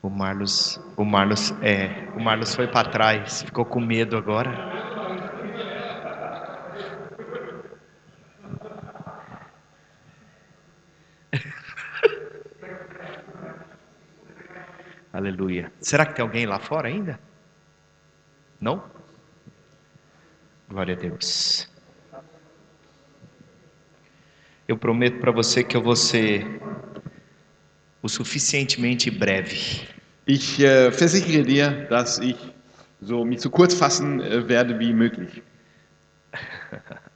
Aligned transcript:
O 0.00 0.08
Marlos, 0.08 0.80
o 0.96 1.04
Marlos, 1.04 1.52
é, 1.60 2.08
o 2.14 2.20
Marlos 2.20 2.54
foi 2.54 2.68
para 2.68 2.88
trás, 2.88 3.42
ficou 3.42 3.64
com 3.64 3.80
medo 3.80 4.16
agora. 4.16 4.48
Aleluia. 15.12 15.72
Será 15.80 16.06
que 16.06 16.14
tem 16.14 16.22
alguém 16.22 16.46
lá 16.46 16.60
fora 16.60 16.86
ainda? 16.86 17.18
Não? 18.60 18.84
Glória 20.68 20.94
a 20.94 20.98
Deus. 20.98 21.68
Eu 24.68 24.78
prometo 24.78 25.18
para 25.18 25.32
você 25.32 25.64
que 25.64 25.76
eu 25.76 25.82
vou 25.82 25.96
ser 25.96 26.60
o 28.02 28.08
suficientemente 28.08 29.10
breve. 29.10 29.56
Ich 30.26 30.60
äh, 30.60 30.92
versichere 30.92 31.42
dir, 31.42 31.86
dass 31.88 32.18
ich 32.18 32.36
so 33.00 33.24
mich 33.24 33.40
so 33.40 33.50
kurz 33.50 33.74
fassen 33.74 34.20
äh, 34.20 34.48
werde 34.48 34.78
wie 34.78 34.92
möglich. 34.92 35.42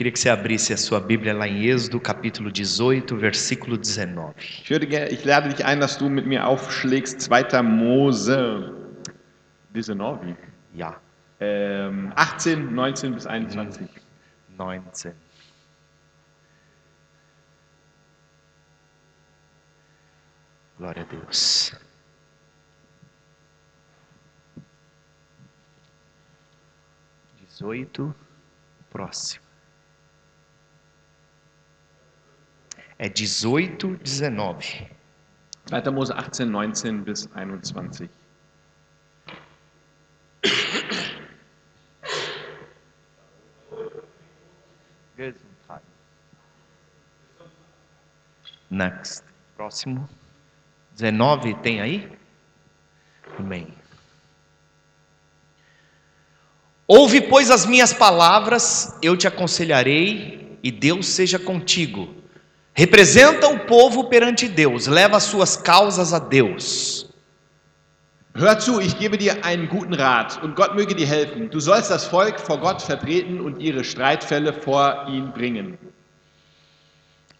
Queria 0.00 0.12
que 0.12 0.18
você 0.18 0.30
abrisse 0.30 0.72
a 0.72 0.78
sua 0.78 0.98
Bíblia 0.98 1.34
lá 1.34 1.46
em 1.46 1.66
Êxodo, 1.66 2.00
capítulo 2.00 2.50
18, 2.50 3.18
versículo 3.18 3.76
19. 3.76 4.32
Ich, 4.38 4.70
würde, 4.70 4.86
ich 5.10 5.24
lade 5.26 5.50
dich 5.50 5.62
ein, 5.62 5.78
dass 5.78 5.98
du 5.98 6.08
mit 6.08 6.26
mir 6.26 6.46
aufschlägst 6.46 7.20
2. 7.20 7.62
Mose 7.62 8.72
19, 9.74 10.36
Ja, 10.74 10.96
ähm, 11.38 12.12
18, 12.16 12.74
19 12.74 13.14
bis 13.14 13.26
21. 13.26 13.86
19. 14.56 15.12
Glória 20.80 21.02
a 21.02 21.04
Deus. 21.04 21.74
Dezoito, 27.38 28.14
próximo. 28.88 29.44
É 32.98 33.10
dezoito, 33.10 33.94
dezenove. 33.98 34.90
2. 35.66 35.86
Mose 35.92 36.14
18, 36.14 36.46
19 36.46 37.04
bis 37.04 37.26
21. 37.26 38.08
Next. 48.70 49.24
Próximo. 49.54 50.08
19 50.94 51.54
tem 51.62 51.80
aí? 51.80 52.08
Amém. 53.38 53.68
Ouve, 56.86 57.20
pois, 57.20 57.50
as 57.50 57.66
minhas 57.66 57.92
palavras, 57.92 58.96
eu 59.00 59.16
te 59.16 59.28
aconselharei, 59.28 60.58
e 60.62 60.70
Deus 60.70 61.06
seja 61.06 61.38
contigo. 61.38 62.14
Representa 62.74 63.48
o 63.48 63.60
povo 63.60 64.08
perante 64.08 64.48
Deus, 64.48 64.86
leva 64.86 65.16
as 65.16 65.24
suas 65.24 65.56
causas 65.56 66.12
a 66.12 66.18
Deus. 66.18 67.08
Hör 68.34 68.58
zu, 68.58 68.80
ich 68.80 68.96
gebe 68.98 69.18
dir 69.18 69.44
einen 69.44 69.68
guten 69.68 69.92
Rat 69.92 70.42
und 70.42 70.54
Gott 70.54 70.74
möge 70.74 70.94
dir 70.94 71.06
helfen. 71.06 71.50
Du 71.50 71.58
sollst 71.58 71.90
das 71.90 72.04
Volk 72.04 72.38
vor 72.38 72.58
Gott 72.58 72.80
vertreten 72.80 73.40
und 73.40 73.60
ihre 73.60 73.82
Streitfälle 73.82 74.52
vor 74.52 75.06
ihn 75.08 75.32
bringen. 75.32 75.76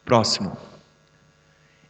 Próximo. 0.05 0.57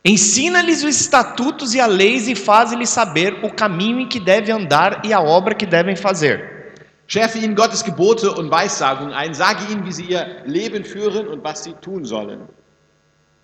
Ensina-lhes 0.04 0.82
os 0.82 0.98
estatutos 0.98 1.74
e 1.74 1.80
a 1.80 1.86
leis 1.86 2.26
e 2.26 2.34
faze-lhes 2.34 2.88
saber 2.88 3.44
o 3.44 3.52
caminho 3.52 4.00
em 4.00 4.08
que 4.08 4.18
devem 4.18 4.54
andar 4.54 5.04
e 5.04 5.12
a 5.12 5.20
obra 5.20 5.54
que 5.54 5.66
devem 5.66 5.94
fazer. 5.94 6.72
Schärfe 7.06 7.38
ihnen 7.38 7.54
Gottes 7.54 7.82
Gebote 7.82 8.30
und 8.30 8.50
Weissagungen 8.50 9.12
ein, 9.12 9.34
sage 9.34 9.70
ihnen, 9.70 9.84
wie 9.84 9.92
sie 9.92 10.04
ihr 10.04 10.42
Leben 10.46 10.84
führen 10.84 11.28
und 11.28 11.42
was 11.44 11.64
sie 11.64 11.74
tun 11.74 12.04
sollen. 12.04 12.48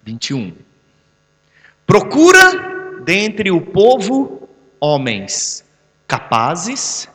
21. 0.06 0.54
Procura 1.84 3.02
dentre 3.04 3.50
o 3.50 3.60
povo 3.60 4.48
homens 4.80 5.64
capazes, 6.06 7.08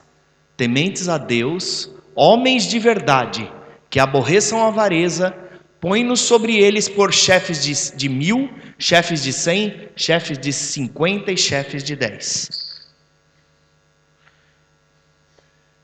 tementes 0.58 1.08
a 1.08 1.18
Deus, 1.18 1.90
homens 2.16 2.66
de 2.66 2.80
verdade, 2.80 3.52
que 3.90 4.00
aborreçam 4.00 4.62
a 4.62 4.68
avareza, 4.68 5.34
põe-nos 5.82 6.22
sobre 6.22 6.54
eles 6.62 6.88
por 6.88 7.12
chefes 7.12 7.64
de, 7.64 7.98
de 7.98 8.08
mil, 8.08 8.50
chefes 8.78 9.24
de 9.24 9.34
cem, 9.34 9.90
chefes 9.96 10.38
de 10.38 10.54
cinquenta 10.54 11.32
e 11.32 11.38
chefes 11.38 11.84
de 11.84 11.96
dez. 11.96 12.50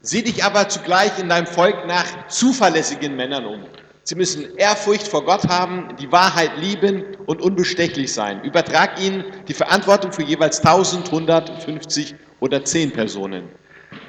Sieh 0.02 0.22
dich 0.22 0.44
aber 0.44 0.69
zugleich 0.69 1.18
in 1.19 1.28
deinem 1.28 1.47
Volk 1.47 1.85
nach 1.88 2.28
zuverlässigen 2.30 3.16
Männern 3.16 3.46
um. 3.46 3.66
Sie 4.03 4.16
müssen 4.16 4.56
Ehrfurcht 4.56 5.06
vor 5.06 5.25
Gott 5.25 5.46
haben, 5.50 5.94
die 6.00 6.09
Wahrheit 6.09 6.52
lieben 6.58 7.03
und 7.25 7.41
unbestechlich 7.41 8.14
sein. 8.14 8.41
Übertrag 8.44 9.02
ihnen 9.02 9.25
die 9.50 9.53
Verantwortung 9.53 10.14
für 10.14 10.24
jeweils 10.24 10.59
1000, 10.59 11.08
150 11.08 12.16
oder 12.40 12.64
10 12.64 12.91
Personen. 12.91 13.50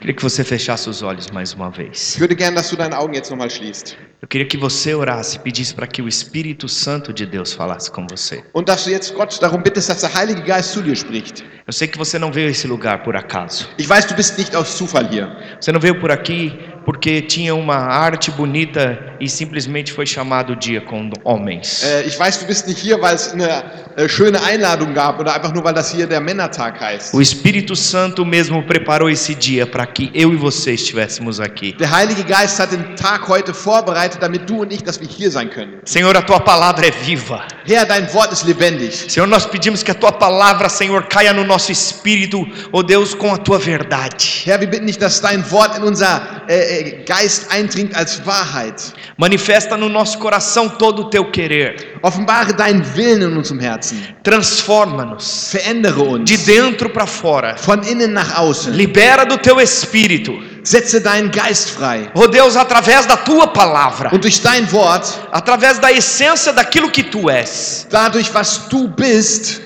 Queria 0.00 0.14
que 0.14 0.22
você 0.22 0.44
fechasse 0.44 0.88
os 0.88 1.02
olhos 1.02 1.28
mais 1.30 1.52
uma 1.52 1.70
vez. 1.70 2.14
Ich 2.14 2.20
würde 2.20 2.36
gern, 2.36 2.54
dass 2.54 2.70
du 2.70 2.76
deine 2.76 2.96
Augen 2.96 3.14
jetzt 3.16 3.30
nochmal 3.30 3.50
schließt. 3.50 3.96
Eu 4.20 4.28
queria 4.28 4.46
que 4.46 4.56
você 4.56 4.94
orasse 4.94 5.36
e 5.36 5.40
pedisse 5.40 5.74
para 5.74 5.86
que 5.86 6.02
o 6.02 6.08
Espírito 6.08 6.68
Santo 6.68 7.12
de 7.12 7.24
Deus 7.26 7.52
falasse 7.52 7.90
com 7.90 8.06
você. 8.08 8.42
Und 8.54 8.68
dass 8.68 8.84
du 8.84 8.90
jetzt 8.90 9.14
Gott 9.14 9.40
darum 9.40 9.62
bittest, 9.62 9.88
dass 9.88 10.00
der 10.00 10.14
Heilige 10.14 10.42
Geist 10.42 10.72
zu 10.72 10.82
dir 10.82 10.94
spricht. 10.94 11.44
Eu 11.66 11.72
sei 11.72 11.88
que 11.88 11.98
você 11.98 12.18
não 12.18 12.32
veio 12.32 12.48
a 12.48 12.50
esse 12.50 12.66
lugar 12.66 13.02
por 13.02 13.16
acaso. 13.16 13.68
Ich 13.76 13.88
weiß, 13.88 14.06
du 14.06 14.14
bist 14.14 14.38
nicht 14.38 14.54
aus 14.54 14.76
Zufall 14.76 15.08
hier. 15.08 15.28
Você 15.60 15.72
não 15.72 15.80
veio 15.80 15.98
por 16.00 16.10
aqui 16.10 16.58
porque 16.88 17.20
tinha 17.20 17.54
uma 17.54 17.76
arte 17.76 18.30
bonita 18.30 18.98
e 19.20 19.28
simplesmente 19.28 19.92
foi 19.92 20.06
chamado 20.06 20.56
dia 20.56 20.80
com 20.80 21.10
homens. 21.22 21.82
Äh, 21.82 22.06
ich 22.06 22.18
weiß, 22.18 22.38
du 22.38 22.46
bist 22.46 22.66
nicht 22.66 22.78
hier, 22.78 22.98
weil 23.02 23.14
es 23.14 23.34
eine 23.34 23.62
äh, 23.94 24.08
schöne 24.08 24.42
Einladung 24.42 24.94
gab 24.94 25.20
oder 25.20 25.34
einfach 25.34 25.52
nur, 25.52 25.62
weil 25.64 25.74
das 25.74 25.92
hier 25.92 26.06
der 26.06 26.20
Männertag 26.20 26.80
heißt. 26.80 27.12
O 27.12 27.20
Espírito 27.20 27.74
Santo 27.74 28.24
mesmo 28.24 28.62
preparou 28.62 29.10
esse 29.10 29.34
dia 29.34 29.66
para 29.66 29.84
que 29.84 30.10
eu 30.14 30.32
e 30.32 30.36
você 30.36 30.72
estivéssemos 30.72 31.40
aqui. 31.40 31.74
Der 31.74 31.90
Heilige 31.90 32.24
Geist 32.24 32.58
hat 32.58 32.72
den 32.72 32.96
Tag 32.96 33.28
heute 33.28 33.52
vorbereitet, 33.52 34.22
damit 34.22 34.48
du 34.48 34.62
und 34.62 34.72
ich, 34.72 34.82
dass 34.82 34.98
wir 34.98 35.08
hier 35.08 35.30
sein 35.30 35.50
können. 35.50 35.80
Senhor, 35.84 36.16
a 36.16 36.22
tua 36.22 36.40
palavra 36.40 36.86
é 36.86 36.90
viva. 36.90 37.46
Herr, 37.66 37.84
dein 37.84 38.10
Wort 38.14 38.32
ist 38.32 38.46
lebendig. 38.46 39.12
Senhor, 39.12 39.26
nós 39.26 39.44
pedimos 39.44 39.82
que 39.82 39.90
a 39.90 39.94
tua 39.94 40.12
palavra, 40.12 40.70
Senhor, 40.70 41.06
caia 41.06 41.34
no 41.34 41.44
nosso 41.44 41.70
espírito, 41.70 42.48
ó 42.72 42.82
Deus, 42.82 43.12
com 43.12 43.34
a 43.34 43.36
tua 43.36 43.58
verdade. 43.58 44.44
Herr, 44.46 44.58
wir 44.58 44.68
bitten 44.68 44.86
dich, 44.86 44.96
dass 44.96 45.20
dein 45.20 45.44
Wort 45.50 45.76
in 45.76 45.82
unser 45.82 46.44
äh, 46.48 46.77
äh, 46.78 47.04
Geist 47.04 47.50
eindringt 47.50 47.94
als 47.94 48.24
Wahrheit. 48.24 48.92
Manifesta 49.16 49.76
no 49.76 49.88
nosso 49.88 50.18
coração 50.18 50.68
todo 50.68 51.02
o 51.02 51.10
teu 51.10 51.24
querer. 51.30 51.98
Offenbare 52.02 52.52
deinen 52.52 52.84
Willen 52.96 53.32
in 53.32 53.36
unserem 53.36 53.60
Herzen. 53.60 53.98
Transforma-nos 54.22 55.48
Verändere 55.50 56.00
uns. 56.00 56.30
de 56.30 56.38
dentro 56.38 56.88
para 56.90 57.06
fora. 57.06 57.56
Von 57.56 57.82
innen 57.82 58.12
nach 58.12 58.36
außen. 58.38 58.72
Libera 58.72 59.24
do 59.24 59.38
teu 59.38 59.58
espírito. 59.60 60.32
Setze 60.62 61.00
deinen 61.00 61.30
Geist 61.30 61.70
frei. 61.70 62.10
Ó 62.14 62.26
Deus, 62.26 62.56
através 62.56 63.06
da 63.06 63.16
tua 63.16 63.46
palavra, 63.46 64.10
Und 64.12 64.22
durch 64.22 64.40
dein 64.42 64.70
Wort, 64.70 65.06
através 65.32 65.78
da 65.78 65.90
essência 65.90 66.52
daquilo 66.52 66.90
que 66.90 67.02
tu 67.02 67.30
és, 67.30 67.86
dadurch, 67.90 68.30
was 68.34 68.68
du 68.68 68.88
bist, 68.88 69.62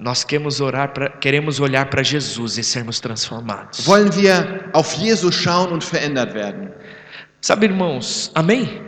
nós 0.00 0.24
queremos 0.24 0.60
orar 0.62 0.88
pra, 0.94 1.10
queremos 1.10 1.60
olhar 1.60 1.84
para 1.90 2.02
Jesus 2.02 2.56
e 2.56 2.64
sermos 2.64 2.98
transformados. 3.00 3.86
wollen 3.86 4.10
wir 4.16 4.70
auf 4.72 4.94
Jesus 4.96 5.34
schauen 5.34 5.70
und 5.72 5.84
verändert 5.84 6.32
werden. 6.34 6.70
Sabe, 7.42 7.66
irmãos, 7.66 8.30
amém? 8.34 8.80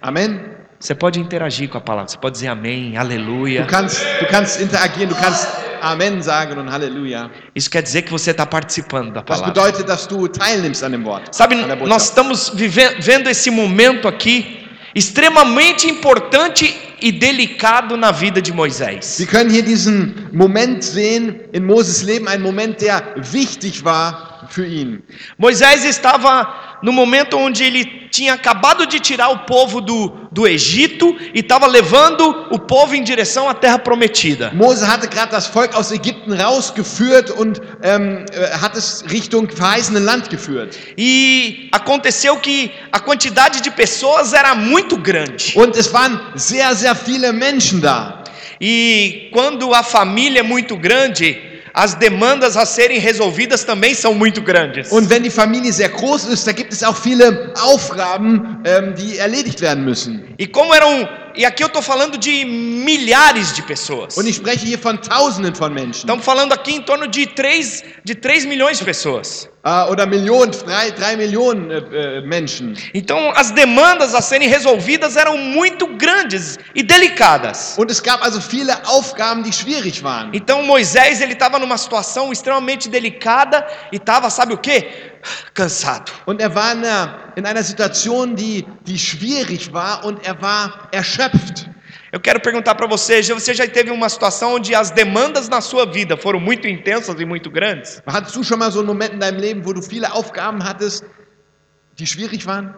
Amen. 0.00 0.40
Você 0.80 0.94
pode 0.94 1.18
interagir 1.20 1.68
com 1.68 1.78
a 1.78 1.80
palavra, 1.80 2.08
você 2.08 2.18
pode 2.18 2.34
dizer 2.34 2.48
amém, 2.48 2.92
Du 2.92 2.98
aleluia. 3.00 3.66
kannst, 3.66 4.02
du 4.20 4.26
kannst 4.28 4.60
interagieren, 4.60 5.08
du 5.08 5.14
kannst 5.14 5.46
Amen 5.82 6.22
sagen 6.22 6.58
und 6.58 6.70
Halleluja. 6.70 7.30
Isso 7.54 7.70
quer 7.70 7.82
dizer 7.82 8.02
que 8.02 8.10
você 8.10 8.30
está 8.30 8.46
participando 8.46 9.12
da 9.12 9.20
Das 9.20 9.40
palavra. 9.40 9.52
bedeutet, 9.52 9.86
dass 9.86 10.06
du 10.06 10.26
teilnimmst 10.26 10.82
an 10.82 10.90
dem 10.90 11.04
Wort. 11.04 11.34
Sabe, 11.36 11.54
nós 11.86 12.04
estamos 12.04 12.48
vive- 12.54 12.96
vendo 12.98 13.28
esse 13.28 13.50
momento 13.50 14.08
aqui 14.08 14.66
extremamente 14.94 15.86
importante 15.88 16.74
e 17.00 17.12
delicado 17.12 17.96
na 17.96 18.12
vida 18.12 18.40
de 18.40 18.52
Moisés. 18.52 19.18
Wir 19.18 19.26
können 19.26 19.50
hier 19.50 19.62
diesen 19.62 20.28
Moment 20.32 20.82
sehen 20.82 21.40
in 21.52 21.64
Moses 21.64 22.02
Leben, 22.02 22.28
ein 22.28 22.42
Moment, 22.42 22.80
der 22.80 23.14
wichtig 23.32 23.84
war 23.84 24.46
für 24.48 24.66
ihn. 24.66 25.02
Moisés 25.38 25.84
estava 25.84 26.65
no 26.86 26.92
momento 26.92 27.36
onde 27.36 27.64
ele 27.64 27.84
tinha 28.12 28.34
acabado 28.34 28.86
de 28.86 29.00
tirar 29.00 29.30
o 29.30 29.40
povo 29.40 29.80
do, 29.80 30.28
do 30.30 30.46
Egito 30.46 31.16
e 31.34 31.40
estava 31.40 31.66
levando 31.66 32.46
o 32.52 32.60
povo 32.60 32.94
em 32.94 33.02
direção 33.02 33.48
à 33.48 33.54
terra 33.54 33.76
prometida. 33.76 34.52
Mose 34.54 34.84
hatte 34.84 35.08
gerade 35.08 35.32
das 35.32 35.48
Volk 35.48 35.74
aus 35.74 35.90
Ägypten 35.90 36.32
rausgeführt 36.32 37.30
und 37.30 37.60
ähm, 37.82 38.24
äh, 38.32 38.56
hat 38.62 38.76
es 38.76 39.04
Richtung 39.10 39.48
verheißene 39.50 39.98
Land 39.98 40.30
geführt. 40.30 40.78
E 40.96 41.68
aconteceu 41.72 42.36
que 42.36 42.70
a 42.92 43.00
quantidade 43.00 43.60
de 43.62 43.70
pessoas 43.72 44.32
era 44.32 44.54
muito 44.54 44.96
grande. 44.96 45.54
Und 45.56 45.76
es 45.76 45.92
waren 45.92 46.20
sehr, 46.36 46.72
sehr 46.76 46.94
viele 46.94 47.32
Menschen 47.32 47.80
da. 47.80 48.22
E 48.60 49.28
quando 49.32 49.74
a 49.74 49.82
família 49.82 50.38
é 50.38 50.44
muito 50.44 50.76
grande, 50.76 51.55
as 51.76 51.94
demandas 51.94 52.56
a 52.56 52.64
serem 52.64 52.98
resolvidas 52.98 53.62
também 53.62 53.94
são 53.94 54.14
muito 54.14 54.40
grandes. 54.40 54.90
Und 54.90 55.10
wenn 55.10 55.22
die 55.22 55.30
Familie 55.30 55.70
sehr 55.70 55.90
groß 55.90 56.24
ist, 56.24 56.46
da 56.46 56.52
gibt 56.52 56.72
es 56.72 56.82
auch 56.82 56.96
viele 56.96 57.52
Aufgaben, 57.60 58.62
ähm, 58.64 58.94
die 58.94 59.18
erledigt 59.18 59.60
werden 59.60 59.84
müssen. 59.84 60.34
E 60.38 60.46
como 60.46 60.72
eram. 60.74 61.06
E 61.36 61.44
aqui 61.44 61.62
eu 61.62 61.66
estou 61.66 61.82
falando 61.82 62.16
de 62.16 62.46
milhares 62.46 63.52
de 63.52 63.60
pessoas. 63.60 64.16
Und 64.16 64.26
ich 64.26 64.36
spreche 64.36 64.64
hier 64.64 64.78
von 64.78 64.98
Tausenden 65.02 65.54
von 65.54 65.70
Menschen. 65.74 66.06
Estamos 66.06 66.24
falando 66.24 66.54
aqui 66.54 66.76
em 66.76 66.80
torno 66.80 67.06
de 67.06 67.26
3, 67.26 67.84
de 68.02 68.14
3 68.14 68.46
milhões 68.46 68.78
de 68.78 68.84
pessoas. 68.86 69.46
Äh, 69.66 69.90
oder 69.90 70.06
Millionen, 70.06 70.52
drei, 70.52 70.92
drei 70.92 71.16
Millionen 71.16 71.72
äh, 71.72 71.78
äh, 71.78 72.20
Menschen. 72.20 72.76
Então 72.94 73.32
as 73.34 73.50
demandas 73.50 74.14
a 74.14 74.22
serem 74.22 74.48
resolvidas 74.48 75.16
eram 75.16 75.36
muito 75.36 75.88
grandes 75.88 76.56
e 76.72 76.84
delicadas. 76.84 77.74
Und 77.76 77.90
es 77.90 78.00
gab 78.00 78.22
also 78.22 78.40
viele 78.40 78.72
Aufgaben, 78.86 79.42
die 79.42 79.52
schwierig 79.52 80.04
waren. 80.04 80.30
Então 80.32 80.62
Moisés 80.62 81.20
ele 81.20 81.32
estava 81.32 81.58
numa 81.58 81.76
situação 81.76 82.30
extremamente 82.30 82.88
delicada 82.88 83.66
e 83.90 83.96
estava, 83.96 84.30
sabe 84.30 84.54
o 84.54 84.58
quê? 84.58 84.86
Cansado. 85.52 86.12
Und 86.26 86.40
er 86.40 86.54
war 86.54 86.72
in 86.72 86.84
einer, 86.84 87.18
in 87.34 87.44
einer 87.44 87.64
Situation, 87.64 88.36
die, 88.36 88.64
die 88.86 88.98
schwierig 89.00 89.72
war 89.72 90.04
und 90.04 90.24
er 90.24 90.40
war 90.40 90.86
erschöpft. 90.92 91.68
Eu 92.16 92.20
quero 92.20 92.40
perguntar 92.40 92.74
para 92.74 92.86
você, 92.86 93.20
você 93.22 93.52
já 93.52 93.68
teve 93.68 93.90
uma 93.90 94.08
situação 94.08 94.54
onde 94.54 94.74
as 94.74 94.90
demandas 94.90 95.50
na 95.50 95.60
sua 95.60 95.84
vida 95.84 96.16
foram 96.16 96.40
muito 96.40 96.66
intensas 96.66 97.20
e 97.20 97.26
muito 97.26 97.50
grandes? 97.50 98.02
Hattest 98.06 98.34
du 98.34 98.42
schon 98.42 98.58
mal 98.58 98.72
so 98.72 98.78
einen 98.78 98.86
Moment 98.86 99.12
in 99.12 99.18
deinem 99.18 99.38
Leben, 99.38 99.66
wo 99.66 99.74
du 99.74 99.82
viele 99.82 100.10
Aufgaben 100.10 100.64
hattest, 100.64 101.04
die 101.98 102.06
schwierig 102.06 102.46
waren? 102.46 102.74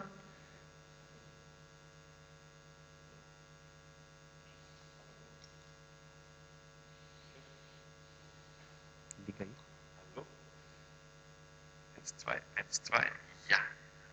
Eins, 11.96 12.16
zwei, 12.16 12.42
eins, 12.56 12.82
zwei. 12.82 13.06
Ja. 13.48 13.58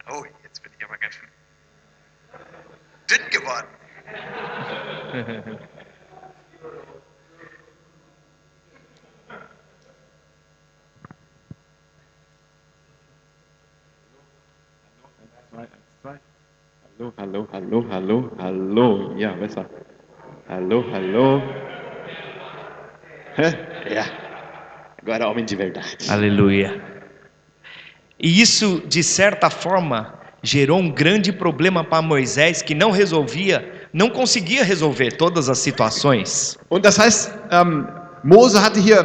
Oh, 0.07 0.24
jetzt 0.44 0.62
bin 0.62 0.71
ich 0.78 0.86
aber 0.86 1.00
ganz 1.00 1.16
schön 1.16 1.30
dünn 3.10 3.30
geworden. 3.31 3.75
Hallo, 16.97 17.13
hallo, 17.17 17.47
hallo, 17.53 17.88
hallo, 17.89 18.31
hallo. 18.38 19.15
Ja, 19.17 19.31
besser. 19.33 19.65
Hallo, 20.50 20.83
hallo. 20.91 21.41
Ja. 23.89 24.06
Agora 25.01 25.29
homem 25.29 25.45
de 25.45 25.56
verdade. 25.56 26.09
Aleluia. 26.09 26.81
E 28.19 28.41
isso, 28.41 28.81
de 28.85 29.01
certa 29.01 29.50
forma, 29.50 30.19
gerou 30.44 30.79
um 30.79 30.91
grande 30.91 31.31
problema 31.31 31.85
para 31.85 32.01
Moisés 32.01 32.61
que 32.61 32.75
não 32.75 32.91
resolvia, 32.91 33.75
não 33.95 34.09
conseguia 34.09 34.63
resolver 34.63 35.12
todas 35.18 35.47
as 35.47 35.59
situações. 35.59 36.57
Und 36.69 36.83
das 36.86 37.00
heißt, 37.00 37.31
ähm, 37.50 37.88
Mose 38.24 38.62
hatte 38.62 38.80
hier 38.80 39.03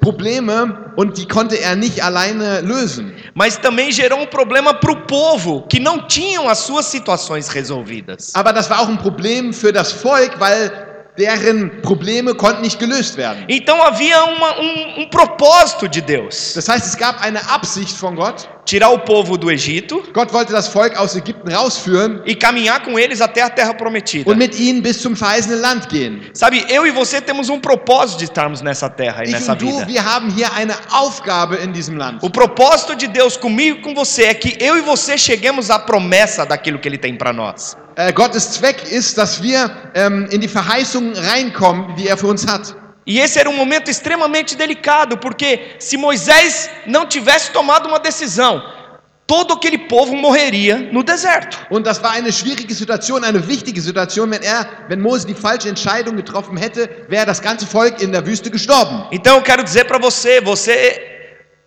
Probleme 0.00 0.92
und 0.96 1.18
die 1.18 1.28
konnte 1.28 1.56
er 1.60 1.76
nicht 1.76 2.02
alleine 2.02 2.62
lösen. 2.62 3.12
Mas 3.34 3.58
também 3.58 3.90
gerou 3.92 4.20
um 4.22 4.26
problema 4.26 4.72
para 4.72 4.92
o 4.92 4.96
povo 5.06 5.66
que 5.68 5.78
não 5.78 6.06
tinham 6.08 6.48
as 6.48 6.58
suas 6.60 6.86
situações 6.86 7.48
resolvidas. 7.50 8.32
Aber 8.34 8.52
das 8.54 8.70
war 8.70 8.80
auch 8.80 8.88
ein 8.88 8.96
Problem 8.96 9.52
für 9.52 9.72
das 9.72 9.92
Volk, 9.92 10.40
weil 10.40 10.72
deren 11.18 11.82
Probleme 11.82 12.34
konnten 12.34 12.62
nicht 12.62 12.78
gelöst 12.78 13.18
werden. 13.18 13.44
Então 13.48 13.76
havia 13.82 14.22
uma- 14.24 14.58
um, 14.58 15.02
um 15.02 15.10
propósito 15.10 15.86
de 15.86 16.00
Deus: 16.00 16.54
Das 16.54 16.66
heißt, 16.66 16.86
es 16.86 16.96
gab 16.96 17.20
eine 17.20 17.40
Absicht 17.50 17.94
von 17.94 18.16
Gott. 18.16 18.48
Tirar 18.64 18.90
o 18.90 18.98
povo 19.00 19.36
do 19.36 19.50
Egito 19.50 20.02
Gott 20.12 20.32
wollte 20.32 20.52
das 20.52 20.68
Volk 20.68 20.96
aus 20.96 21.14
Ägypten 21.16 21.50
rausführen 21.52 22.20
e 22.24 22.34
caminhar 22.34 22.82
com 22.82 22.98
eles 22.98 23.20
até 23.20 23.42
a 23.42 23.50
terra 23.50 23.74
prometida. 23.74 24.30
und 24.30 24.38
mit 24.38 24.58
ihnen 24.58 24.82
bis 24.82 25.00
zum 25.00 25.16
verheißenen 25.16 25.60
Land 25.60 25.88
gehen. 25.88 26.20
Sabe, 26.32 26.64
eu 26.68 26.86
e 26.86 26.90
você 26.90 27.20
temos 27.20 27.48
um 27.48 27.58
propósito 27.60 28.18
de 28.18 28.24
estarmos 28.24 28.60
nessa 28.62 28.88
terra 28.88 29.22
e 29.24 29.28
Ich 29.28 29.32
nessa 29.32 29.52
und 29.52 29.62
du, 29.62 29.66
vida. 29.66 29.86
wir 29.88 30.04
haben 30.04 30.30
hier 30.30 30.52
eine 30.54 30.74
Aufgabe 30.90 31.56
in 31.56 31.72
diesem 31.72 31.96
Land. 31.96 32.18
O 32.22 32.30
propósito 32.30 32.94
de 32.94 33.08
Deus 33.08 33.36
comigo 33.36 33.78
e 33.78 33.82
com 33.82 33.94
você 33.94 34.24
é 34.24 34.34
que 34.34 34.56
eu 34.62 34.76
e 34.76 34.80
você 34.80 35.16
cheguemos 35.18 35.70
à 35.70 35.78
promessa 35.78 36.44
daquilo 36.46 36.78
que 36.78 36.88
Ele 36.88 36.98
tem 36.98 37.16
para 37.16 37.32
nós. 37.32 37.76
Äh, 37.96 38.12
Gottes 38.12 38.44
Zweck 38.52 38.82
ist, 38.90 39.18
dass 39.18 39.42
wir 39.42 39.70
ähm, 39.94 40.26
in 40.30 40.40
die 40.40 40.48
Verheißungen 40.48 41.14
reinkommen, 41.16 41.94
die 41.96 42.06
er 42.08 42.16
für 42.16 42.28
uns 42.28 42.46
hat. 42.46 42.74
E 43.10 43.18
esse 43.18 43.40
era 43.40 43.50
um 43.50 43.56
momento 43.62 43.90
extremamente 43.90 44.54
delicado, 44.54 45.18
porque 45.18 45.48
se 45.80 45.96
Moisés 45.96 46.70
não 46.86 47.04
tivesse 47.14 47.50
tomado 47.50 47.88
uma 47.88 47.98
decisão, 47.98 48.62
todo 49.26 49.54
aquele 49.54 49.78
povo 49.78 50.14
morreria 50.14 50.76
no 50.92 51.02
deserto. 51.02 51.58
Und 51.70 51.82
das 51.84 51.98
war 52.00 52.12
eine 52.12 52.30
schwierige 52.30 52.72
Situation, 52.72 53.24
eine 53.24 53.40
wichtige 53.48 53.80
Situation. 53.80 54.30
Wenn 54.30 54.42
er, 54.44 54.60
wenn 54.88 55.00
Mose 55.00 55.26
die 55.26 55.34
falsche 55.34 55.68
Entscheidung 55.68 56.14
getroffen 56.14 56.56
hätte, 56.56 56.88
wäre 57.08 57.26
das 57.26 57.40
ganze 57.40 57.66
Volk 57.66 58.00
in 58.00 58.12
der 58.12 58.24
Wüste 58.24 58.48
gestorben. 58.48 58.96
Então 59.10 59.36
eu 59.38 59.42
quero 59.42 59.64
dizer 59.64 59.84
para 59.86 59.98
você, 59.98 60.40
você 60.40 60.76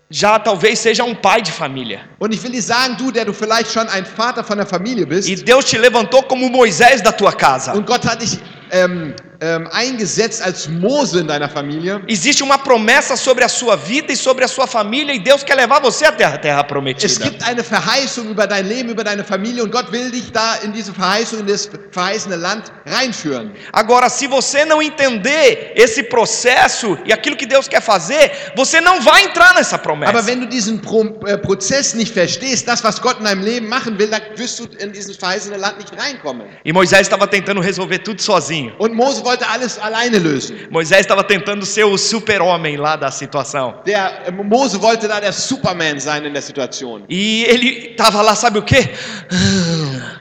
já 0.09 0.39
talvez 0.39 0.79
seja 0.79 1.03
um 1.03 1.13
pai 1.15 1.41
de 1.41 1.51
família. 1.51 2.01
Und 2.19 2.33
ich 2.33 2.41
will 2.41 2.51
dir 2.51 2.61
sagen, 2.61 2.95
du, 2.97 3.11
der 3.11 3.25
du 3.25 3.33
vielleicht 3.33 3.69
schon 3.73 3.89
ein 3.89 4.05
Vater 4.05 4.45
von 4.45 4.55
der 4.57 4.65
Familie 4.67 5.05
bist, 5.05 5.27
E 5.27 5.35
Deus 5.35 5.65
te 5.65 5.77
levantou 5.77 6.23
como 6.23 6.47
Moisés 6.49 7.01
da 7.01 7.11
tua 7.11 7.33
casa. 7.33 7.73
und 7.73 7.85
Gott 7.85 8.05
hat 8.05 8.21
dich 8.21 8.39
ähm, 8.71 9.13
ähm, 9.43 9.67
eingesetzt 9.71 10.41
als 10.41 10.69
Mose 10.69 11.19
in 11.19 11.27
deiner 11.27 11.49
Familie. 11.49 12.01
Existe 12.07 12.43
uma 12.43 12.57
promessa 12.57 13.17
sobre 13.17 13.43
a 13.43 13.49
sua 13.49 13.75
vida 13.75 14.13
e 14.13 14.15
sobre 14.15 14.45
a 14.45 14.47
sua 14.47 14.67
família, 14.67 15.13
e 15.13 15.19
Deus 15.19 15.43
quer 15.43 15.55
levar 15.55 15.81
você 15.81 16.05
até 16.05 16.23
a 16.23 16.37
terra 16.37 16.61
Es 16.61 16.67
prometida. 16.67 17.25
gibt 17.25 17.43
eine 17.43 17.63
Verheißung 17.63 18.29
über 18.29 18.47
dein 18.47 18.65
Leben, 18.65 18.89
über 18.89 19.03
deine 19.03 19.23
Familie 19.23 19.61
und 19.63 19.71
Gott 19.71 19.91
will 19.91 20.09
dich 20.11 20.31
da 20.31 20.55
in 20.63 20.71
diese 20.71 20.93
Verheißung, 20.93 21.39
in 21.41 21.47
das 21.47 21.69
verheißene 21.91 22.37
Land 22.37 22.71
reinführen. 22.85 23.51
Agora, 23.73 24.07
se 24.09 24.27
você 24.27 24.63
não 24.63 24.81
entender 24.81 25.73
esse 25.75 26.03
processo 26.03 26.97
e 27.05 27.11
aquilo 27.11 27.35
que 27.35 27.45
Deus 27.45 27.67
quer 27.67 27.81
fazer, 27.81 28.31
você 28.55 28.79
não 28.79 29.01
vai 29.01 29.25
entrar 29.25 29.53
nessa 29.55 29.77
promessa. 29.77 30.09
Aber 30.09 30.25
wenn 30.25 30.39
du 30.39 30.47
diesen 30.47 30.79
Pro 30.79 31.03
äh, 31.25 31.37
Prozess 31.37 31.93
nicht 31.93 32.13
verstehst, 32.13 32.65
das, 32.67 32.81
was 32.83 33.01
Gott 33.01 33.19
in 33.19 33.25
deinem 33.25 33.43
Leben 33.43 33.67
machen 33.67 33.97
will, 33.99 34.07
dann 34.07 34.21
wirst 34.37 34.59
du 34.59 34.67
in 34.79 34.93
dieses 34.93 35.17
verheißene 35.17 35.57
Land 35.57 35.79
nicht 35.79 35.91
reinkommen. 35.99 36.47
E 36.63 36.71
Moisés 36.71 37.01
estava 37.01 37.27
tentando 37.27 37.59
resolver 37.61 37.99
tudo 38.01 38.21
sozinho. 38.21 38.71
Und 38.77 38.93
Mose 38.93 39.21
wollte 39.33 39.45
alles 39.45 39.79
alleine 39.79 40.19
lösen. 40.19 40.67
Moisés 40.69 41.01
estava 41.01 41.23
tentando 41.23 41.65
ser 41.65 41.83
o 41.83 41.97
super-homem 41.97 42.77
lá 42.77 42.95
da 42.95 43.11
situação. 43.11 43.81
Der 43.85 44.31
Mose 44.31 44.79
wollte 44.79 45.07
da 45.07 45.19
der 45.19 45.33
Superman 45.33 45.99
sein 45.99 46.25
in 46.25 46.33
der 46.33 46.41
Situation. 46.41 47.03
E 47.09 47.43
ele 47.45 47.91
estava 47.91 48.21
lá, 48.21 48.35
sabe 48.35 48.59
o 48.59 48.61
quê? 48.61 48.89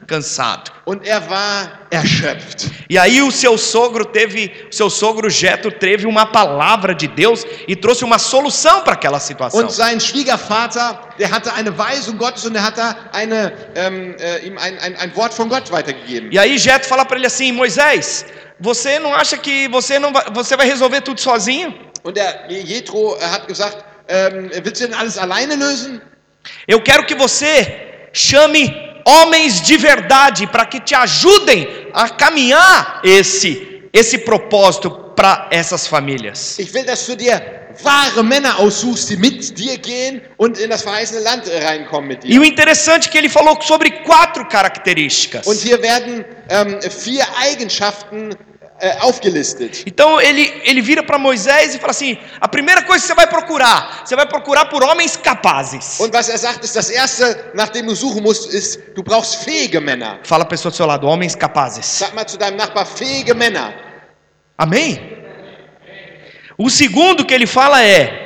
Cansado. 0.07 0.73
Und 0.85 1.07
er 1.07 1.23
war 1.31 1.87
erschöpft. 1.91 2.71
E 2.89 2.99
aí 2.99 3.23
o 3.23 3.31
seu 3.31 3.57
sogro 3.57 4.05
teve, 4.05 4.51
o 4.71 4.75
seu 4.75 4.91
sogro 4.91 5.31
Jetro 5.31 5.71
teve 5.71 6.07
uma 6.07 6.27
palavra 6.27 6.95
de 6.95 7.07
Deus 7.07 7.47
e 7.69 7.77
trouxe 7.77 8.05
uma 8.05 8.19
solução 8.19 8.81
para 8.83 8.95
aquela 8.95 9.21
situação. 9.21 9.61
Und 9.61 9.71
sein 9.71 10.01
Schwiegervater, 10.01 10.99
der 11.19 11.31
hatte 11.31 11.53
eine 11.53 11.77
Weisung 11.79 12.19
Gottes 12.19 12.45
und 12.45 12.57
er 12.57 12.65
hat 12.65 12.79
da 12.79 12.97
eine, 13.13 13.53
ähm, 13.77 14.17
äh, 14.19 14.47
ihm 14.47 14.59
ein, 14.59 14.77
ein, 14.79 14.97
ein 14.97 15.17
Wort 15.17 15.35
von 15.35 15.49
Gott 15.49 15.71
weitergegeben. 15.71 16.33
E 16.33 16.39
aí 16.39 16.59
Jetro 16.59 16.89
fala 16.89 17.05
para 17.05 17.17
ele 17.17 17.27
assim: 17.27 17.53
Moisés, 17.53 18.25
você 18.63 18.99
não 18.99 19.13
acha 19.15 19.37
que 19.37 19.69
você 19.69 19.99
não 19.99 20.13
vai, 20.13 20.25
você 20.33 20.57
vai 20.57 20.67
resolver 20.67 21.01
tudo 21.03 21.21
sozinho? 21.21 21.75
Und 22.05 22.15
der 22.15 22.47
Jethro 22.49 23.17
äh, 23.21 23.25
hat 23.25 23.47
gesagt, 23.47 23.79
ähm, 24.09 24.51
willst 24.65 24.81
du 24.81 24.87
denn 24.89 24.95
alles 24.95 25.19
alleine 25.19 25.57
lösen? 25.57 26.01
Eu 26.67 26.81
quero 26.83 27.05
que 27.07 27.15
você 27.15 28.09
chame 28.13 28.73
homens 29.07 29.61
de 29.63 29.77
verdade 29.77 30.47
para 30.47 30.65
que 30.67 30.81
te 30.81 30.95
ajudem 30.95 31.69
a 31.93 32.09
caminhar 32.09 33.01
esse 33.05 33.69
esse 33.93 34.19
propósito 34.19 34.91
para 35.15 35.49
essas 35.51 35.87
famílias. 35.87 36.59
Ich 36.59 36.73
will, 36.73 36.85
dass 36.85 37.05
du 37.07 37.15
dir 37.15 37.41
wahre 37.83 38.23
Männer 38.23 38.59
aussuchst, 38.59 39.11
die 39.11 39.17
mit 39.17 39.57
dir 39.59 39.77
gehen 39.79 40.21
und 40.37 40.59
in 40.59 40.71
das 40.71 40.83
verheißene 40.83 41.21
Land 41.21 41.45
reinkommen 41.49 42.09
mit 42.09 42.25
E 42.25 42.29
dir. 42.29 42.41
o 42.41 42.45
interessante 42.45 43.09
é 43.09 43.11
que 43.13 43.19
ele 43.19 43.29
falou 43.29 43.61
sobre 43.63 43.91
quatro 44.05 44.47
características. 44.49 45.47
Und 45.47 45.61
hier 45.61 45.81
werden 45.83 46.25
ähm, 46.49 46.81
vier 46.83 47.25
Eigenschaften 47.39 48.31
aufgelistet. 49.01 49.85
Então 49.87 50.21
ele, 50.21 50.53
ele 50.65 50.81
vira 50.81 51.03
para 51.03 51.19
Moisés 51.19 51.75
e 51.75 51.79
fala 51.79 51.91
assim: 51.91 52.19
a 52.41 52.49
primeira 52.49 52.83
coisa 52.83 53.01
que 53.03 53.09
você 53.09 53.15
vai 53.15 53.27
procurar, 53.27 54.03
você 54.05 54.17
vai 54.17 54.27
procurar 54.27 54.67
por 54.67 54.83
homens 54.83 55.17
capazes. 55.17 56.01
Und 56.01 56.13
was 56.15 56.29
er 56.29 56.39
sagt, 56.39 56.65
ist, 56.65 56.75
das 56.75 56.91
Erste, 56.91 57.53
nach 57.55 57.69
dem 57.69 57.87
du 57.87 57.95
suchen 57.95 58.23
musst, 58.23 58.53
ist, 58.53 58.81
du 58.95 59.03
brauchst 59.03 59.45
fähige 59.45 59.81
Männer. 59.81 60.19
Fala 60.25 60.45
a 60.45 60.47
pessoa 60.47 60.71
do 60.71 60.77
seu 60.77 60.87
lado, 60.87 61.07
homens 61.07 61.35
capazes. 61.35 61.87
Sag 61.87 62.15
mal 62.15 62.27
zu 62.27 62.37
deinem 62.37 62.57
Nachbar, 62.57 62.87
fähige 62.87 63.35
Männer. 63.35 63.75
Amém? 64.59 65.01
O 66.59 66.71
segundo 66.71 67.25
que 67.25 67.35
ele 67.35 67.47
fala 67.47 67.83
é 67.83 68.22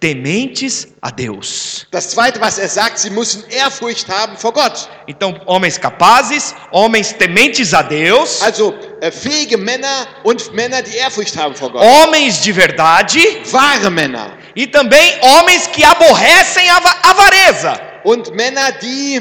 tementes 0.00 0.88
a 1.00 1.10
Deus. 1.10 1.86
Das 1.90 2.10
Zweite, 2.10 2.40
was 2.40 2.58
er 2.58 2.68
sagt, 2.68 2.98
sie 2.98 3.10
müssen 3.10 3.42
Ehrfurcht 3.50 4.08
haben 4.08 4.36
vor 4.36 4.52
Gott. 4.52 4.88
Então, 5.06 5.34
homens 5.46 5.80
capazes, 5.80 6.54
homens 6.72 7.12
tementes 7.16 7.74
a 7.74 7.82
Deus, 7.82 8.40
Also 8.42 8.74
äh, 9.00 9.10
fähige 9.10 9.56
Männer 9.58 10.06
und 10.22 10.52
Männer, 10.54 10.82
die 10.82 10.96
Ehrfurcht 10.96 11.36
haben 11.36 11.54
vor 11.54 11.72
Gott. 11.72 11.82
homens 11.82 12.40
de 12.42 12.52
verdade 12.52 13.18
Wahre 13.50 13.90
Männer. 13.90 14.36
E 14.54 14.66
também 14.66 15.14
homens 15.20 15.66
que 15.72 15.84
aborrecem 15.84 16.68
a 16.70 16.76
ava- 16.76 17.10
avareza. 17.10 17.80
und 18.04 18.32
Männer, 18.34 18.72
die 18.80 19.16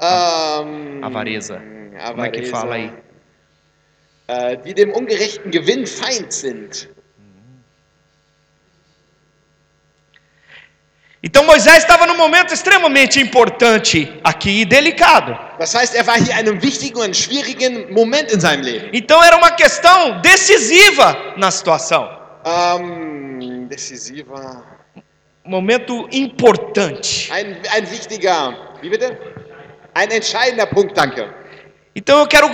ähm, 0.00 1.02
Avareza. 1.04 1.60
Como 2.10 2.24
é 2.24 2.30
que 2.30 2.44
fala 2.46 2.74
aí? 2.74 2.92
äh, 4.28 4.56
die 4.64 4.74
dem 4.74 4.92
ungerechten 4.92 5.50
Gewinn 5.50 5.86
Feind 5.86 6.32
sind. 6.32 6.88
Então 11.22 11.44
Moisés 11.44 11.78
estava 11.78 12.06
num 12.06 12.16
momento 12.16 12.54
extremamente 12.54 13.20
importante 13.20 14.10
aqui 14.24 14.62
e 14.62 14.64
delicado. 14.64 15.36
Das 15.58 15.74
heißt, 15.74 15.94
er 15.94 16.06
war 16.06 16.16
hier 16.16 16.32
in 16.32 16.48
einem 16.48 16.62
wichtigen 16.62 16.98
und 16.98 17.14
schwierigen 17.14 17.92
Moment 17.92 18.32
in 18.32 18.40
seinem 18.40 18.62
Leben. 18.62 18.88
Então 18.94 19.22
era 19.22 19.36
uma 19.36 19.50
questão 19.50 20.20
decisiva 20.22 21.34
na 21.36 21.50
situação. 21.50 22.08
Ähm, 22.46 23.66
decisiver. 23.68 24.62
Momento 25.44 26.08
importante. 26.10 27.30
Ein, 27.30 27.58
ein 27.70 27.90
wichtiger, 27.90 28.56
wie 28.80 28.88
bitte? 28.88 29.18
Ein 29.94 30.10
entscheidender 30.12 30.66
Punkt, 30.66 30.94
danke. 30.94 31.28
Então 31.94 32.18
eu 32.18 32.26
quero 32.26 32.48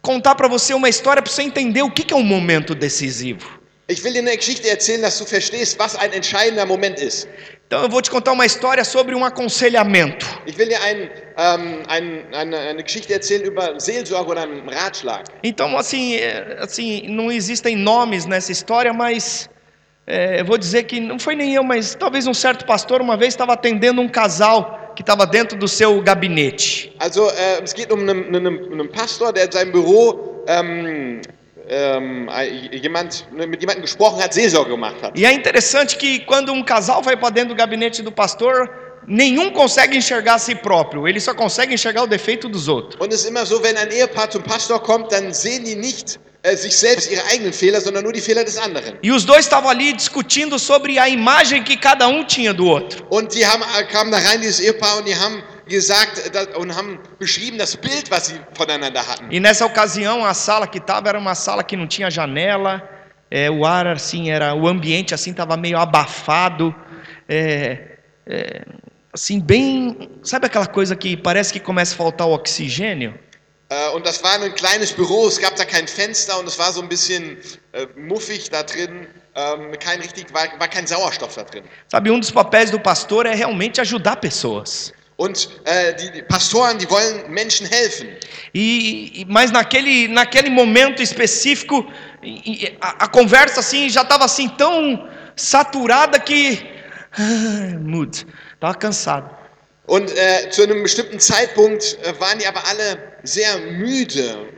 contar 0.00 0.34
para 0.34 0.48
você 0.48 0.72
uma 0.72 0.88
história 0.88 1.20
para 1.20 1.30
você 1.30 1.42
entender 1.42 1.82
o 1.82 1.90
que 1.90 2.10
é 2.10 2.16
um 2.16 2.22
momento 2.22 2.74
decisivo. 2.74 3.63
Ich 3.86 4.02
will 4.02 4.14
dir 4.14 4.20
eine 4.20 4.34
Geschichte 4.34 4.70
erzählen, 4.70 5.02
dass 5.02 5.18
du 5.18 5.26
verstehst, 5.26 5.78
was 5.78 5.94
ein 5.94 6.10
entscheidender 6.12 6.64
Moment 6.64 6.98
ist. 6.98 7.28
Então 7.66 7.82
eu 7.82 7.90
vou 7.90 8.00
te 8.00 8.10
contar 8.10 8.32
uma 8.32 8.46
história 8.46 8.82
sobre 8.82 9.14
um 9.14 9.22
aconselhamento. 9.22 10.24
Ich 10.46 10.56
will 10.56 10.68
dir 10.68 10.80
ein, 10.82 11.10
ähm, 11.36 11.82
ein, 11.88 12.24
eine, 12.32 12.58
eine 12.58 12.82
Geschichte 12.82 13.12
erzählen 13.12 13.42
über 13.44 13.78
Seelsorge 13.78 14.30
oder 14.30 14.42
einen 14.42 14.66
Ratschlag. 14.66 15.24
Então 15.42 15.76
assim, 15.76 16.14
é, 16.14 16.56
assim 16.60 17.08
não 17.08 17.30
existem 17.30 17.76
nomes 17.76 18.24
nessa 18.24 18.52
história, 18.52 18.94
mas 18.94 19.50
é, 20.06 20.40
eu 20.40 20.46
vou 20.46 20.56
dizer 20.56 20.84
que 20.84 20.98
não 20.98 21.18
foi 21.18 21.34
nem 21.34 21.54
eu, 21.54 21.62
mas 21.62 21.94
talvez 21.94 22.26
um 22.26 22.34
certo 22.34 22.64
pastor 22.64 23.02
uma 23.02 23.18
vez 23.18 23.34
estava 23.34 23.52
atendendo 23.52 24.00
um 24.00 24.08
casal 24.08 24.94
que 24.96 25.02
estava 25.02 25.26
dentro 25.26 25.58
do 25.58 25.68
seu 25.68 26.00
gabinete. 26.00 26.90
Also 26.98 27.28
äh, 27.28 27.62
es 27.62 27.74
geht 27.74 27.92
um 27.92 28.00
einen, 28.00 28.34
einen, 28.34 28.72
einen 28.72 28.90
Pastor, 28.90 29.30
der 29.30 29.44
in 29.44 29.52
seinem 29.52 29.72
Büro 29.72 30.42
ähm, 30.48 31.20
ähm, 31.68 32.28
jemand, 32.72 33.26
mit 33.32 33.60
jemandem 33.60 33.82
gesprochen 33.82 34.22
hat, 34.22 34.34
Seelsorge 34.34 34.70
gemacht 34.70 34.96
hat. 35.02 35.18
E 35.18 35.24
é 35.24 35.32
interessante 35.32 35.96
que 35.96 36.20
quando 36.20 36.52
um 36.52 36.62
casal 36.62 37.02
vai 37.02 37.16
para 37.16 37.30
dentro 37.30 37.54
do 37.54 37.56
gabinete 37.56 38.02
do 38.02 38.12
pastor, 38.12 38.68
nenhum 39.06 39.50
consegue 39.50 39.96
enxergar 39.96 40.34
a 40.34 40.38
si 40.38 40.54
próprio, 40.54 41.06
ele 41.08 41.20
só 41.20 41.34
consegue 41.34 41.74
enxergar 41.74 42.02
o 42.02 42.06
defeito 42.06 42.48
dos 42.48 42.68
outros. 42.68 43.00
Und 43.00 43.12
es 43.12 43.20
ist 43.20 43.28
immer 43.28 43.46
so, 43.46 43.62
wenn 43.62 43.76
ein 43.76 43.90
Ehepaar 43.90 44.30
zum 44.30 44.42
Pastor 44.42 44.82
kommt, 44.82 45.12
dann 45.12 45.32
sehen 45.32 45.64
die 45.64 45.76
nicht 45.76 46.18
äh, 46.42 46.56
sich 46.56 46.76
selbst 46.76 47.10
ihre 47.10 47.24
eigenen 47.26 47.52
Fehler, 47.52 47.80
sondern 47.80 48.04
nur 48.04 48.12
die 48.12 48.20
Fehler 48.20 48.44
des 48.44 48.58
anderen. 48.58 48.98
E 49.02 49.10
os 49.10 49.24
dois 49.24 49.40
estavam 49.40 49.70
ali 49.70 49.92
discutindo 49.92 50.58
sobre 50.58 50.98
a 50.98 51.08
imagem 51.08 51.62
que 51.62 51.76
cada 51.76 52.06
um 52.06 52.24
tinha 52.26 52.52
do 52.52 52.66
outro. 52.66 53.06
Und 53.08 53.34
die 53.34 53.46
haben, 53.46 53.62
äh, 53.78 53.84
kamen 53.84 54.10
da 54.10 54.18
rein, 54.18 54.40
dieses 54.40 54.60
Ehepaar, 54.60 54.98
und 54.98 55.08
die 55.08 55.16
haben 55.16 55.42
gesagt 55.66 56.30
und 56.56 56.74
haben 56.74 56.98
beschrieben 57.18 57.58
das 57.58 57.76
Bild, 57.76 58.10
was 58.10 58.26
sie 58.26 58.40
voneinander 58.54 59.00
hatten. 59.06 59.30
E 59.30 59.40
nessa 59.40 59.64
ocasião 59.66 60.24
a 60.24 60.34
sala 60.34 60.66
que 60.66 60.78
estava 60.78 61.08
era 61.08 61.18
uma 61.18 61.34
sala 61.34 61.62
que 61.64 61.76
não 61.76 61.86
tinha 61.86 62.10
janela, 62.10 62.82
é, 63.30 63.50
o 63.50 63.64
ar 63.64 63.86
assim 63.86 64.30
era, 64.30 64.54
o 64.54 64.68
ambiente 64.68 65.14
assim 65.14 65.30
estava 65.30 65.56
meio 65.56 65.78
abafado, 65.78 66.74
é, 67.28 67.98
é, 68.26 68.64
assim 69.12 69.40
bem, 69.40 70.10
sabe 70.22 70.46
aquela 70.46 70.66
coisa 70.66 70.94
que 70.94 71.16
parece 71.16 71.52
que 71.52 71.60
começa 71.60 71.94
a 71.94 71.98
faltar 71.98 72.26
o 72.26 72.32
oxigênio? 72.32 73.14
Äh, 73.70 73.88
Und 73.94 74.04
das 74.04 74.22
war 74.22 74.40
ein 74.40 74.54
kleines 74.54 74.92
Büro, 74.92 75.26
es 75.26 75.38
gab 75.38 75.56
da 75.56 75.64
kein 75.64 75.88
Fenster 75.88 76.38
und 76.38 76.46
es 76.46 76.58
war 76.58 76.70
so 76.72 76.82
ein 76.82 76.88
bisschen 76.88 77.38
äh, 77.72 77.86
muffig 77.96 78.50
da 78.50 78.62
drin, 78.62 79.06
ähm, 79.34 79.72
kein 79.80 80.00
richtig, 80.00 80.32
war, 80.32 80.46
war 80.58 80.68
kein 80.68 80.86
Sauerstoff 80.86 81.34
da 81.34 81.44
drin. 81.44 81.64
Sabe, 81.88 82.10
um 82.10 82.20
dos 82.20 82.30
papéis 82.30 82.70
do 82.70 82.78
pastor 82.78 83.26
é 83.26 83.34
realmente 83.34 83.80
ajudar 83.80 84.16
pessoas. 84.16 84.92
Und 85.16 85.48
äh, 85.64 85.94
die 85.94 86.10
die 86.10 86.22
Pastoren, 86.22 86.76
die 86.78 86.90
wollen 86.90 87.30
Menschen 87.30 87.66
helfen. 87.68 88.08
E, 88.52 89.24
mas 89.28 89.52
naquele, 89.52 90.08
naquele 90.08 90.50
momento 90.50 91.02
específico, 91.02 91.86
a, 92.80 93.04
a 93.04 93.08
conversa 93.08 93.60
assim 93.60 93.88
já 93.88 94.02
estava 94.02 94.24
assim 94.24 94.48
tão 94.48 95.08
saturada 95.36 96.18
que 96.18 96.58
ah, 97.16 97.78
mood, 97.80 98.26
estava 98.54 98.74
cansado. 98.74 99.30
Und 99.86 100.10
äh, 100.16 100.48
zu 100.50 100.62
einem 100.62 100.82
bestimmten 100.82 101.20
Zeitpunkt 101.20 101.96
äh, 102.02 102.12
waren 102.18 102.38
die 102.38 102.46
aber 102.46 102.66
alle 102.66 102.98
sehr 103.22 103.58
müde. 103.58 104.48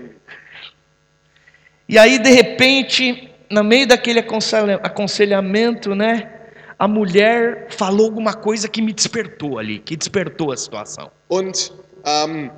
E 1.88 1.98
aí 1.98 2.18
de 2.18 2.30
repente, 2.30 3.30
no 3.50 3.62
meio 3.62 3.86
daquele 3.86 4.20
aconselha- 4.20 4.80
aconselhamento, 4.82 5.94
né, 5.94 6.30
a 6.78 6.86
mulher 6.88 7.66
falou 7.70 8.06
alguma 8.06 8.34
coisa 8.34 8.68
que 8.68 8.82
me 8.82 8.92
despertou 8.92 9.58
ali, 9.58 9.78
que 9.78 9.96
despertou 9.96 10.52
a 10.52 10.56
situação. 10.56 11.10
Und 11.28 11.72
ähm, 12.04 12.50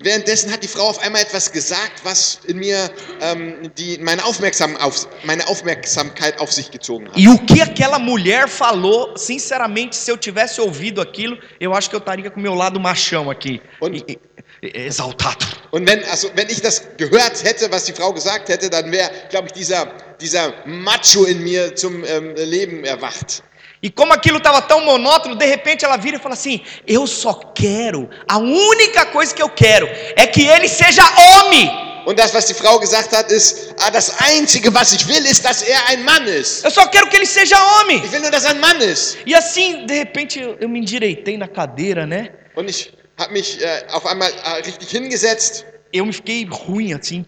währenddessen 0.00 0.50
hat 0.52 0.62
die 0.62 0.68
Frau 0.68 0.88
auf 0.88 0.98
einmal 1.00 1.22
etwas 1.22 1.50
gesagt, 1.52 2.04
was 2.04 2.40
in 2.46 2.58
mir 2.58 2.90
ähm, 3.20 3.70
die, 3.76 3.98
meine, 3.98 4.24
Aufmerksam 4.24 4.76
auf, 4.76 5.06
meine 5.24 5.46
Aufmerksamkeit 5.48 6.40
auf 6.40 6.52
sich 6.52 6.70
gezogen 6.70 7.08
hat. 7.08 7.16
E 7.18 7.28
o 7.28 7.36
que 7.38 7.60
aquela 7.60 7.98
mulher 7.98 8.48
falou, 8.48 9.16
sinceramente, 9.16 9.94
se 9.96 10.10
eu 10.10 10.16
tivesse 10.16 10.60
ouvido 10.60 11.00
aquilo, 11.00 11.36
eu 11.60 11.74
acho 11.74 11.90
que 11.90 11.96
eu 11.96 12.00
estaria 12.00 12.30
com 12.30 12.40
o 12.40 12.42
meu 12.42 12.54
lado 12.54 12.80
machão 12.80 13.30
aqui, 13.30 13.60
Und- 13.80 13.96
e- 13.96 14.12
e- 14.12 14.18
exaltado. 14.62 15.46
Und 15.70 15.88
wenn, 15.88 16.02
also, 16.04 16.30
wenn 16.34 16.48
ich 16.48 16.60
das 16.60 16.82
gehört 16.96 17.44
hätte, 17.44 17.70
was 17.70 17.84
die 17.84 17.92
Frau 17.92 18.12
gesagt 18.12 18.48
hätte, 18.48 18.70
dann 18.70 18.90
wäre, 18.90 19.10
glaube 19.30 19.46
ich, 19.46 19.52
dieser, 19.52 19.86
dieser 20.20 20.52
Macho 20.66 21.24
in 21.24 21.42
mir 21.42 21.74
zum 21.76 22.04
ähm, 22.04 22.34
Leben 22.36 22.84
erwacht. 22.84 23.42
E 23.80 23.90
como 23.90 24.12
aquilo 24.12 24.38
estava 24.38 24.60
tão 24.60 24.84
monótono, 24.84 25.36
de 25.36 25.46
repente 25.46 25.84
ela 25.84 25.96
vira 25.96 26.16
e 26.16 26.20
fala 26.20 26.34
assim: 26.34 26.60
Eu 26.84 27.06
só 27.06 27.34
quero, 27.54 28.10
a 28.28 28.38
única 28.38 29.06
coisa 29.06 29.32
que 29.32 29.40
eu 29.40 29.48
quero 29.48 29.88
é 30.16 30.26
que 30.26 30.44
ele 30.46 30.68
seja 30.68 31.02
homem. 31.16 31.70
Und 32.04 32.18
das, 32.18 32.32
was 32.32 32.46
die 32.46 32.54
Frau 32.54 32.80
gesagt 32.80 33.12
hat, 33.12 33.30
ist, 33.30 33.74
ah, 33.80 33.90
das 33.90 34.18
Einzige, 34.20 34.72
was 34.72 34.92
ich 34.92 35.06
will, 35.06 35.24
ist, 35.26 35.44
dass 35.44 35.62
er 35.62 35.78
ein 35.90 36.02
Mann 36.04 36.26
ist. 36.26 36.64
Eu 36.64 36.70
só 36.70 36.86
quero 36.86 37.06
que 37.08 37.16
ele 37.16 37.26
seja 37.26 37.56
homem. 37.56 38.02
Ich 38.02 38.10
will 38.10 38.20
nur, 38.20 38.30
dass 38.30 38.44
er 38.44 38.52
ein 38.52 38.60
Mann 38.60 38.80
ist. 38.80 39.18
E 39.26 39.34
assim, 39.34 39.86
de 39.86 39.94
repente, 39.94 40.40
eu, 40.40 40.56
eu 40.58 40.68
me 40.68 40.78
endireitei 40.80 41.36
na 41.36 41.46
cadeira, 41.46 42.06
né? 42.06 42.30
Und 42.56 42.68
ich 42.68 42.97
habe 43.18 43.32
mich 43.32 43.62
äh, 43.62 43.82
auf 43.90 44.06
einmal 44.06 44.30
äh, 44.30 44.62
richtig 44.64 44.90
hingesetzt 44.90 45.64
Eu 45.94 46.04
me 46.04 46.12
fiquei 46.12 46.46
ruim 46.50 46.96
assim. 46.96 47.24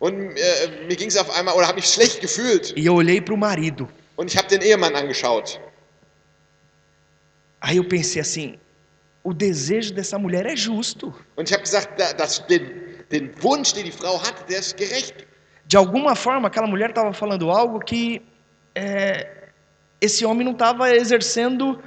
und 0.00 0.14
äh, 0.36 0.86
mir 0.88 0.96
ging 0.96 1.08
es 1.08 1.16
auf 1.16 1.30
einmal, 1.36 1.54
oder 1.54 1.66
habe 1.66 1.76
mich 1.76 1.86
schlecht 1.86 2.20
gefühlt. 2.20 2.76
E 2.76 2.88
eu 2.88 2.94
olhei 2.94 3.20
para 3.20 3.34
o 3.34 3.36
marido. 3.36 3.88
Und 4.16 4.30
ich 4.30 4.36
habe 4.36 4.48
den 4.48 4.62
Ehemann 4.62 4.94
angeschaut. 4.96 5.60
Aí 7.60 7.76
eu 7.76 7.84
pensei 7.84 8.20
assim: 8.20 8.58
o 9.22 9.32
desejo 9.32 9.94
dessa 9.94 10.18
mulher 10.18 10.46
é 10.46 10.56
justo. 10.56 11.14
Und 11.36 11.48
ich 11.48 11.52
habe 11.52 11.62
gesagt, 11.62 11.98
da, 11.98 12.12
das, 12.12 12.44
den, 12.46 13.04
den 13.10 13.30
Wunsch, 13.42 13.72
den 13.74 13.84
die 13.84 13.92
Frau 13.92 14.20
hatte, 14.20 14.44
der 14.48 14.58
ist 14.58 14.76
gerecht. 14.76 15.26
De 15.66 15.76
alguma 15.76 16.16
forma, 16.16 16.48
aquela 16.48 16.66
mulher 16.66 16.90
estava 16.90 17.12
falando 17.12 17.48
algo 17.48 17.78
que 17.78 18.22
é, 18.74 19.50
esse 20.00 20.24
homem 20.24 20.44
não 20.44 20.52
estava 20.52 20.90
exercendo 20.96 21.80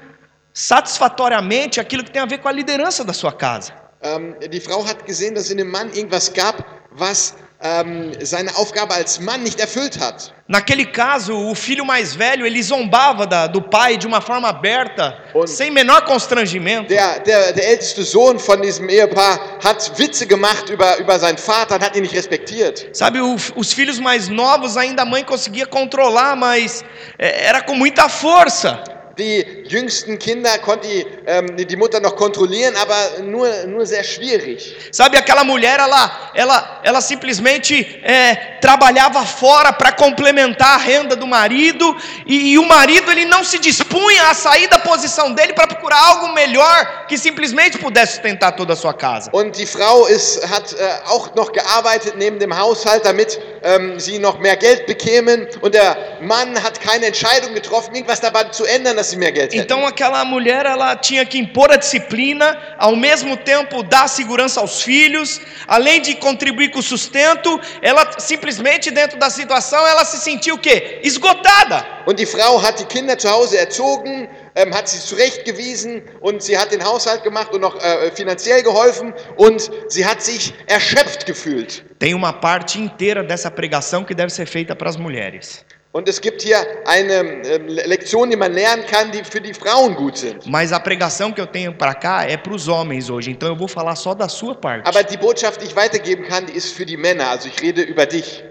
satisfatoriamente 0.54 1.80
aquilo 1.80 2.04
que 2.04 2.12
tem 2.12 2.22
a 2.22 2.26
ver 2.26 2.38
com 2.40 2.48
a 2.48 2.52
liderança 2.52 3.04
da 3.04 3.14
sua 3.14 3.32
casa. 3.32 3.72
Ähm, 4.02 4.36
die 4.50 4.60
Frau 4.60 4.84
hat 4.86 5.06
gesehen, 5.06 5.34
dass 5.34 5.50
in 5.50 5.58
dem 5.58 5.70
Mann 5.70 5.90
irgendwas 5.94 6.32
gab, 6.34 6.56
was 6.92 7.36
ähm, 7.62 8.12
seine 8.22 8.54
Aufgabe 8.58 8.94
als 8.94 9.18
Mann 9.22 9.42
nicht 9.42 9.58
erfüllt 9.62 9.98
hat. 9.98 10.34
Naquele 10.50 10.86
caso, 10.86 11.34
o 11.50 11.56
filho 11.56 11.86
mais 11.86 12.14
velho 12.14 12.46
ele 12.46 12.62
zombava 12.62 13.26
da- 13.26 13.48
do 13.48 13.62
pai 13.62 13.96
de 13.96 14.06
uma 14.06 14.20
forma 14.20 14.50
aberta, 14.50 15.18
Und- 15.34 15.48
sem 15.50 15.72
menor 15.72 16.02
constrangimento. 16.04 16.90
Der, 16.90 17.20
der, 17.22 17.54
der 17.54 17.66
älteste 17.70 18.04
Sohn 18.04 18.38
von 18.38 18.62
diesem 18.62 18.90
Ehepaar 18.90 19.40
hat 19.64 19.98
Witze 19.98 20.28
gemacht 20.28 20.70
über, 20.70 20.98
über 20.98 21.18
seinen 21.18 21.38
Vater 21.38 21.76
und 21.76 21.82
hat 21.86 21.96
ihn 21.96 22.02
nicht 22.02 22.14
respektiert. 22.14 22.86
Sabe, 22.92 23.22
o- 23.24 23.38
os 23.56 23.72
filhos 23.72 23.98
mais 24.00 24.28
novos 24.28 24.76
ainda 24.76 25.04
a 25.04 25.06
mãe 25.06 25.24
conseguia 25.24 25.66
controlar, 25.66 26.36
mas 26.36 26.84
é, 27.18 27.46
era 27.46 27.62
com 27.62 27.74
muita 27.76 28.10
força. 28.10 28.84
Die 29.18 29.64
jüngsten 29.68 30.18
Kinder 30.18 30.58
konnte 30.58 30.88
die, 30.88 31.06
ähm, 31.28 31.56
die 31.56 31.76
Mutter 31.76 32.00
noch 32.00 32.16
kontrollieren, 32.16 32.76
aber 32.76 33.22
nur, 33.22 33.48
nur 33.68 33.86
sehr 33.86 34.04
schwierig. 34.04 34.76
Sabe, 34.92 35.18
aquela 35.18 35.44
mulher, 35.44 35.78
ela, 35.80 36.32
ela, 36.34 36.82
ela 36.84 37.00
simplesmente 37.00 38.02
é, 38.04 38.58
trabalhava 38.60 39.24
fora 39.24 39.72
para 39.72 39.92
complementar 39.92 40.76
a 40.76 40.78
renda 40.78 41.16
do 41.16 41.28
marido, 41.28 41.96
e, 42.26 42.54
e 42.54 42.58
o 42.58 42.66
marido 42.68 43.12
ele 43.12 43.26
não 43.26 43.44
se 43.44 43.60
dispunha 43.60 44.32
a 44.32 44.34
sair 44.34 44.68
da 44.68 44.80
posição 44.80 45.32
dele 45.32 45.54
para 45.54 45.68
procurar 45.68 46.00
algo 46.00 46.34
melhor 46.34 47.06
que 47.08 47.16
simplesmente 47.16 47.78
pudesse 47.78 48.14
sustentar 48.14 48.54
toda 48.54 48.74
a 48.74 48.76
sua 48.76 48.96
casa. 48.96 49.30
Und 49.32 49.56
die 49.56 49.68
Frau 49.68 50.08
ist, 50.08 50.44
hat 50.50 50.74
äh, 50.74 51.02
auch 51.06 51.36
noch 51.36 51.52
gearbeitet 51.52 52.16
neben 52.18 52.40
dem 52.40 52.58
Haushalt, 52.58 53.06
damit 53.06 53.40
ähm, 53.64 54.00
sie 54.00 54.20
noch 54.20 54.40
mehr 54.40 54.56
Geld 54.56 54.86
bekämen 54.86 55.48
und 55.62 55.74
der 55.74 56.18
Mann 56.22 56.62
hat 56.62 56.80
keine 56.82 57.08
Entscheidung 57.08 57.54
getroffen, 57.54 57.96
irgendwas 57.96 58.20
dabei 58.20 58.44
zu 58.46 58.66
ändern, 58.66 58.98
dass 58.98 59.12
sie 59.12 59.18
mehr 59.18 59.32
Geld 59.32 59.54
hätten. 59.54 59.64
Então 59.64 59.86
aquela 59.86 60.24
mulher 60.26 60.66
ela 60.66 60.96
tinha 60.96 61.26
que 61.26 61.38
impor 61.38 61.72
a 61.72 61.78
disciplina, 61.78 62.58
ao 62.78 62.96
mesmo 62.96 63.38
tempo 63.38 63.84
dar 63.84 64.08
segurança 64.08 64.60
aos 64.60 64.82
filhos, 64.82 65.42
além 65.68 66.02
de 66.02 66.16
contribuir 66.16 66.72
com 66.72 66.80
o 66.80 66.84
sustento, 66.84 67.60
ela 67.82 68.20
simplesmente 68.20 68.92
dentro 68.92 69.18
da 69.18 69.30
situação 69.30 69.86
ela 69.88 70.06
se 70.06 70.18
sentiu 70.18 70.56
o 70.56 70.60
quê? 70.60 71.00
Esgotada. 71.04 71.86
Und 72.06 72.20
die 72.20 72.26
Frau 72.26 72.62
hat 72.62 72.80
die 72.80 72.86
Kinder 72.86 73.18
zu 73.18 73.30
Hause 73.30 73.58
erzogen, 73.58 74.28
ähm, 74.56 74.74
hat 74.74 74.88
sie 74.88 75.00
zurechtgewiesen 75.00 76.02
und 76.22 76.42
sie 76.44 76.58
hat 76.58 76.72
den 76.72 76.84
Haushalt 76.84 77.24
gemacht 77.24 77.54
und 77.54 77.62
noch 77.62 77.76
äh, 77.82 78.12
finanziell 78.12 78.64
geholfen 78.64 79.14
und 79.38 79.70
sie 79.88 80.06
hat 80.06 80.22
sich 80.22 80.54
erschöpft 80.68 81.26
gefühlt. 81.26 81.84
Tem 82.00 82.14
uma 82.14 82.34
parte 82.34 82.78
inteira 82.80 83.24
dessa 83.24 83.50
pregação 83.50 84.04
que 84.06 84.14
deve 84.14 84.30
ser 84.30 84.46
feita 84.46 84.76
para 84.76 84.90
as 84.90 84.98
mulheres. 84.98 85.64
Und 85.94 86.10
es 86.10 86.20
gibt 86.20 86.42
hier 86.42 86.58
eine 86.86 87.14
ähm, 87.46 87.68
Lektion, 87.68 88.28
die 88.32 88.36
man 88.36 88.52
lernen 88.52 88.84
kann, 88.88 89.12
die 89.12 89.24
für 89.24 89.40
die 89.40 89.54
Frauen 89.54 89.94
gut 89.94 90.18
sind. 90.18 90.44
Mas 90.48 90.72
a 90.74 90.80
pregação 90.80 91.32
que 91.32 91.40
eu 91.40 91.46
tenho 91.46 91.72
para 91.72 91.94
cá 91.94 92.24
é 92.24 92.36
para 92.36 92.52
os 92.52 92.68
homens 92.68 93.12
hoje, 93.12 93.30
então 93.30 93.50
eu 93.50 93.56
vou 93.56 93.68
falar 93.68 93.96
só 93.96 94.16
da 94.16 94.28
sua 94.28 94.56
parte. 94.56 94.88
Aber 94.88 95.04
die 95.04 95.18
Botschaft, 95.18 95.62
die 95.62 95.68
ich 95.68 95.76
weitergeben 95.76 96.26
kann, 96.26 96.48
die 96.48 96.54
ist 96.54 96.74
für 96.74 96.84
die 96.84 96.98
Männer. 96.98 97.30
Also 97.30 97.48
ich 97.48 97.62
rede 97.62 97.84
über 97.84 98.08
dich. 98.08 98.44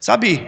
Sabe, 0.00 0.40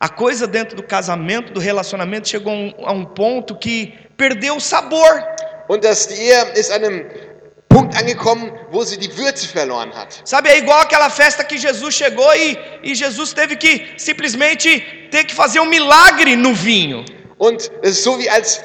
a 0.00 0.08
coisa 0.08 0.46
dentro 0.46 0.76
do 0.76 0.82
casamento, 0.82 1.52
do 1.52 1.60
relacionamento, 1.60 2.28
chegou 2.28 2.52
a 2.84 2.92
um, 2.92 3.02
a 3.02 3.06
ponto 3.06 3.56
que 3.56 3.94
perdeu 4.16 4.56
o 4.56 4.60
sabor. 4.60 5.22
Und 5.68 5.82
die 5.82 6.14
Ehe 6.14 6.52
ist 6.54 6.70
einem 6.70 7.04
Punkt 7.68 7.94
angekommen, 7.96 8.50
wo 8.70 8.82
sie 8.84 8.96
die 8.96 9.14
Würze 9.16 9.46
verloren 9.46 9.92
hat. 9.94 10.20
Sabe, 10.24 10.48
é 10.48 10.58
igual 10.58 10.80
aquela 10.80 11.10
festa 11.10 11.44
que 11.44 11.58
Jesus 11.58 11.94
chegou 11.94 12.34
e, 12.34 12.58
e 12.82 12.94
Jesus 12.94 13.32
teve 13.32 13.56
que 13.56 13.86
simplesmente 13.96 14.80
ter 15.10 15.24
que 15.24 15.34
fazer 15.34 15.60
um 15.60 15.66
milagre 15.66 16.34
no 16.34 16.54
vinho. 16.54 17.04
Und 17.38 17.70
es 17.82 17.98
ist 17.98 18.04
so 18.04 18.18
wie 18.18 18.28
als 18.28 18.60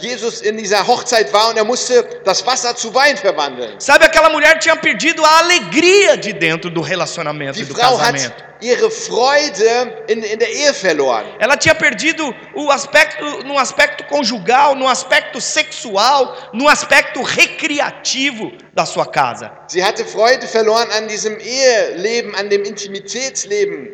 Jesus 0.00 0.42
in 0.42 0.56
dieser 0.56 0.86
Hochzeit 0.86 1.32
war 1.32 1.50
und 1.50 1.56
er 1.56 1.64
musste 1.64 2.04
das 2.24 2.44
Wasser 2.46 2.74
zu 2.76 2.94
Wein 2.94 3.16
verwandeln. 3.16 3.74
Sabe, 3.78 4.04
aquela 4.04 4.28
mulher 4.30 4.58
tinha 4.58 4.76
perdido 4.76 5.24
a 5.24 5.38
alegria 5.38 6.16
de 6.16 6.32
dentro 6.32 6.70
do 6.70 6.80
relacionamento 6.80 7.58
Die 7.58 7.64
do 7.64 7.74
Frau 7.74 7.96
hat 7.98 8.12
casamento. 8.14 8.44
ihre 8.60 8.90
Freude 8.90 10.04
in, 10.08 10.22
in 10.22 10.38
der 10.38 10.50
Ehe 10.50 10.72
verloren. 10.74 11.24
Ela 11.38 11.56
tinha 11.56 11.74
perdido 11.74 12.34
o 12.54 12.70
aspecto, 12.70 13.42
no 13.44 13.58
aspecto 13.58 14.04
conjugal, 14.04 14.74
no 14.74 14.88
aspecto 14.88 15.40
sexual, 15.40 16.50
no 16.52 16.68
aspecto 16.68 17.22
recreativo 17.22 18.52
da 18.74 18.84
sua 18.86 19.06
casa. 19.06 19.50
Sie 19.68 19.82
hatte 19.82 20.04
Freude 20.04 20.46
verloren 20.46 20.90
an 20.92 21.08
diesem 21.08 21.38
Eheleben, 21.38 22.34
an 22.34 22.48
dem 22.48 22.64
Intimitätsleben 22.64 23.88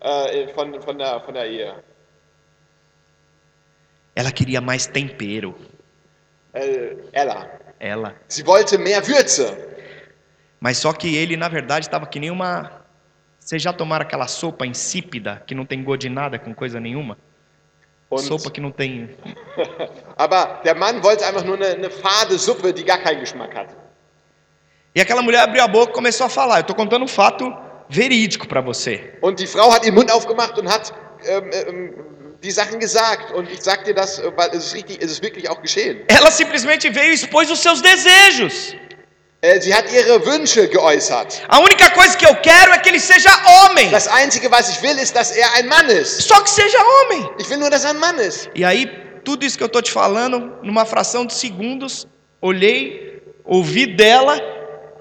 äh, 0.00 0.48
von, 0.54 0.80
von, 0.82 0.98
der, 0.98 1.20
von 1.20 1.34
der 1.34 1.46
Ehe. 1.46 1.74
Ela 4.14 4.30
queria 4.30 4.60
mais 4.60 4.86
tempero. 4.86 5.54
Äh, 6.52 6.96
Ella. 7.12 7.50
Ela. 7.80 8.14
Sie 8.28 8.44
wollte 8.46 8.78
mehr 8.78 9.02
Würze. 9.06 9.56
Mas 10.60 10.78
só 10.78 10.92
que 10.92 11.14
ele, 11.16 11.36
na 11.36 11.48
verdade, 11.48 11.86
estava 11.86 12.06
que 12.06 12.20
nem 12.20 12.30
uma. 12.30 12.84
Vocês 13.38 13.60
já 13.60 13.72
tomaram 13.72 14.06
aquela 14.06 14.26
sopa 14.26 14.64
insípida, 14.64 15.42
que 15.46 15.54
não 15.54 15.66
tem 15.66 15.82
gosto 15.84 16.02
de 16.02 16.08
nada, 16.08 16.38
com 16.38 16.54
coisa 16.54 16.80
nenhuma? 16.80 17.18
Und, 18.10 18.22
Sopa 18.22 18.50
que 18.50 18.60
não 18.60 18.70
tem. 18.70 19.10
aber 20.16 20.62
der 20.62 20.74
Mann 20.76 21.02
wollte 21.02 21.24
einfach 21.24 21.44
nur 21.44 21.56
eine, 21.56 21.74
eine 21.74 21.90
fade 21.90 22.38
Suppe, 22.38 22.72
die 22.72 22.84
gar 22.84 22.98
keinen 22.98 23.20
Geschmack 23.20 23.54
hat. 23.54 23.76
E 24.94 25.00
aquela 25.00 25.22
mulher 25.22 25.40
abriu 25.40 25.62
a 25.62 25.68
boca 25.68 25.90
e 25.90 25.94
começou 25.94 26.26
a 26.26 26.30
falar. 26.30 26.58
Eu 26.58 26.60
estou 26.60 26.76
contando 26.76 27.02
um 27.02 27.08
fato 27.08 27.52
verídico 27.88 28.46
para 28.46 28.60
você. 28.60 29.18
Und 29.20 29.40
die 29.40 29.46
Frau 29.46 29.70
hat 29.72 29.84
ihren 29.84 29.96
Mund 29.96 30.10
aufgemacht 30.10 30.56
und 30.58 30.68
hat 30.68 30.94
ähm, 31.26 31.50
ähm, 31.52 31.94
die 32.44 32.50
Sachen 32.50 32.78
gesagt. 32.78 33.32
Und 33.32 33.50
ich 33.50 33.62
sag 33.62 33.84
dir 33.84 33.94
das, 33.94 34.22
weil 34.36 34.50
es 34.50 34.66
ist, 34.66 34.74
richtig, 34.74 34.98
es 35.00 35.10
ist 35.10 35.22
wirklich 35.22 35.48
auch 35.48 35.60
geschehen. 35.62 36.02
Ela 36.08 36.30
simplesmente 36.30 36.92
veio 36.94 37.10
e 37.10 37.14
expôs 37.14 37.50
os 37.50 37.60
seus 37.60 37.80
desejos. 37.82 38.76
Äh, 39.40 39.60
sie 39.60 39.74
hat 39.74 39.90
ihre 39.92 40.24
Wünsche 40.24 40.68
geäußert. 40.68 41.42
A 41.48 41.58
única 41.58 41.90
coisa 41.90 42.16
que 42.16 42.26
eu 42.26 42.34
quero 42.36 42.72
é 42.72 42.78
que 42.78 42.88
ele 42.90 43.00
seja 43.00 43.30
homem. 43.46 43.90
Das 43.90 44.08
Einzige, 44.08 44.50
was 44.50 44.68
ich 44.70 44.82
will, 44.82 44.98
ist, 44.98 45.14
dass 45.14 45.32
er 45.32 45.52
ein 45.54 45.68
Mann 45.68 45.88
ist. 45.88 46.22
Só 46.22 46.40
que 46.42 46.50
seja 46.50 46.78
homem. 46.78 47.28
Ich 47.38 47.48
will 47.50 47.58
nur, 47.58 47.70
dass 47.70 47.84
er 47.84 47.90
ein 47.90 47.98
Mann 47.98 48.18
ist. 48.18 48.48
E 48.54 48.64
aí, 48.64 48.86
tudo 49.24 49.44
isso 49.44 49.58
que 49.58 49.64
eu 49.64 49.66
estou 49.66 49.82
te 49.82 49.90
falando, 49.90 50.38
numa 50.62 50.84
fração 50.86 51.26
de 51.26 51.34
segundos, 51.34 52.06
olhei, 52.40 53.22
ouvi 53.44 53.86
dela 53.86 54.40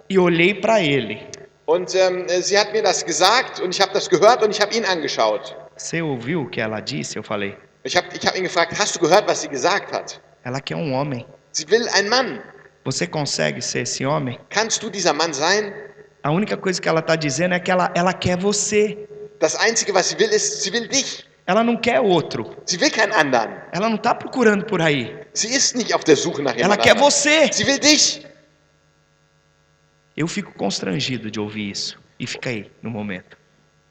e 0.10 0.18
olhei 0.18 0.54
para 0.54 0.82
ele. 0.82 1.26
Und 1.66 1.96
ähm, 1.96 2.26
sie 2.42 2.58
hat 2.60 2.74
mir 2.74 2.84
das 2.84 3.06
gesagt 3.06 3.62
und 3.62 3.74
ich 3.74 3.80
habe 3.80 3.94
das 3.94 4.10
gehört 4.10 4.44
und 4.44 4.52
ich 4.52 4.60
habe 4.60 4.76
ihn 4.76 4.84
angeschaut. 4.84 5.56
Você 5.84 6.02
ouviu 6.02 6.44
o 6.44 6.50
que 6.50 6.62
ela 6.62 6.80
disse? 6.80 7.18
Eu 7.18 7.24
falei. 7.24 7.58
Ich 7.84 7.98
habe 7.98 8.08
ich 8.16 8.26
hab 8.26 8.38
ihn 8.38 8.44
gefragt, 8.44 8.72
hast 8.80 8.96
du 8.96 9.00
gehört, 9.02 9.28
was 9.28 9.42
sie 9.42 9.50
gesagt 9.50 9.92
hat? 9.92 10.22
Ela 10.46 10.62
quer 10.62 10.78
um 10.78 10.94
homem. 10.94 11.26
Sie 11.52 11.70
will 11.70 11.86
einen 11.90 12.08
Mann. 12.08 12.42
Você 12.86 13.06
consegue 13.06 13.62
ser 13.62 13.82
esse 13.82 14.06
homem? 14.06 14.38
Kannst 14.50 14.82
du 14.82 14.90
dieser 14.90 15.12
Mann 15.14 15.34
sein? 15.34 15.74
A 16.24 16.32
única 16.32 16.56
coisa 16.56 16.82
que 16.82 16.88
ela 16.88 17.02
está 17.02 17.18
dizendo 17.18 17.54
é 17.56 17.60
que 17.60 17.70
ela, 17.70 17.92
ela 17.94 18.14
quer 18.14 18.38
você. 18.38 18.98
Das 19.42 19.58
Einzige, 19.58 19.94
was 19.94 20.06
sie 20.06 20.18
will, 20.18 20.32
ist, 20.32 20.64
sie 20.64 20.72
will 20.72 20.88
dich. 20.88 21.26
Ela 21.46 21.62
não 21.66 21.76
quer 21.76 22.00
outro. 22.00 22.56
Sie 22.66 22.80
will 22.80 22.90
keinen 22.90 23.12
anderen. 23.12 23.52
Ela 23.74 23.90
não 23.90 23.98
está 23.98 24.16
procurando 24.16 24.64
por 24.64 24.82
aí. 24.82 25.14
Sie 25.34 25.54
ist 25.54 25.76
nicht 25.76 25.94
auf 25.94 26.06
der 26.06 26.16
Suche 26.16 26.42
nach 26.42 26.56
Ela 26.56 26.78
quer 26.78 26.92
anderem. 26.92 27.12
você. 27.12 27.52
Sie 27.52 27.66
will 27.68 27.80
dich. 27.80 28.26
Eu 30.16 30.30
fico 30.30 30.54
constrangido 30.54 31.30
de 31.30 31.42
ouvir 31.42 31.72
isso. 31.72 32.00
E 32.18 32.26
fiquei 32.26 32.72
no 32.82 32.90
momento. 32.90 33.36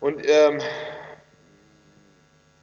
Und 0.00 0.24
ähm, 0.24 0.58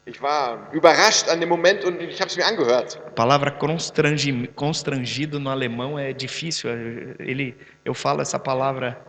ich 0.10 0.20
war 0.22 0.70
überrascht 0.74 1.30
an 1.30 1.40
dem 1.40 1.50
Moment 1.50 1.86
und 1.86 2.02
ich 2.02 2.20
habe 2.20 2.30
es 2.30 2.36
mir 2.36 2.46
angehört. 2.46 3.00
A 3.06 3.12
palavra 3.12 3.52
constrangi- 3.52 4.48
constrangido 4.56 5.40
no 5.40 5.50
alemão 5.50 5.98
é 6.00 6.12
difícil. 6.14 6.70
Ele, 7.20 7.56
eu 7.86 7.94
falo 7.94 8.22
essa 8.22 8.40
palavra 8.40 9.00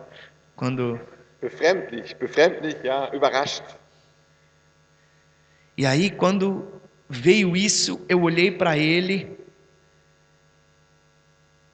quando. 0.55 0.99
Befremdlich, 1.41 2.15
befremdlich, 2.17 2.77
ja, 2.83 3.09
überrascht. 3.13 3.63
E 5.75 5.85
aí, 5.85 6.11
quando 6.11 6.67
veio 7.09 7.55
isso, 7.55 7.99
eu 8.07 8.21
olhei 8.21 8.51
para 8.51 8.77
ele. 8.77 9.35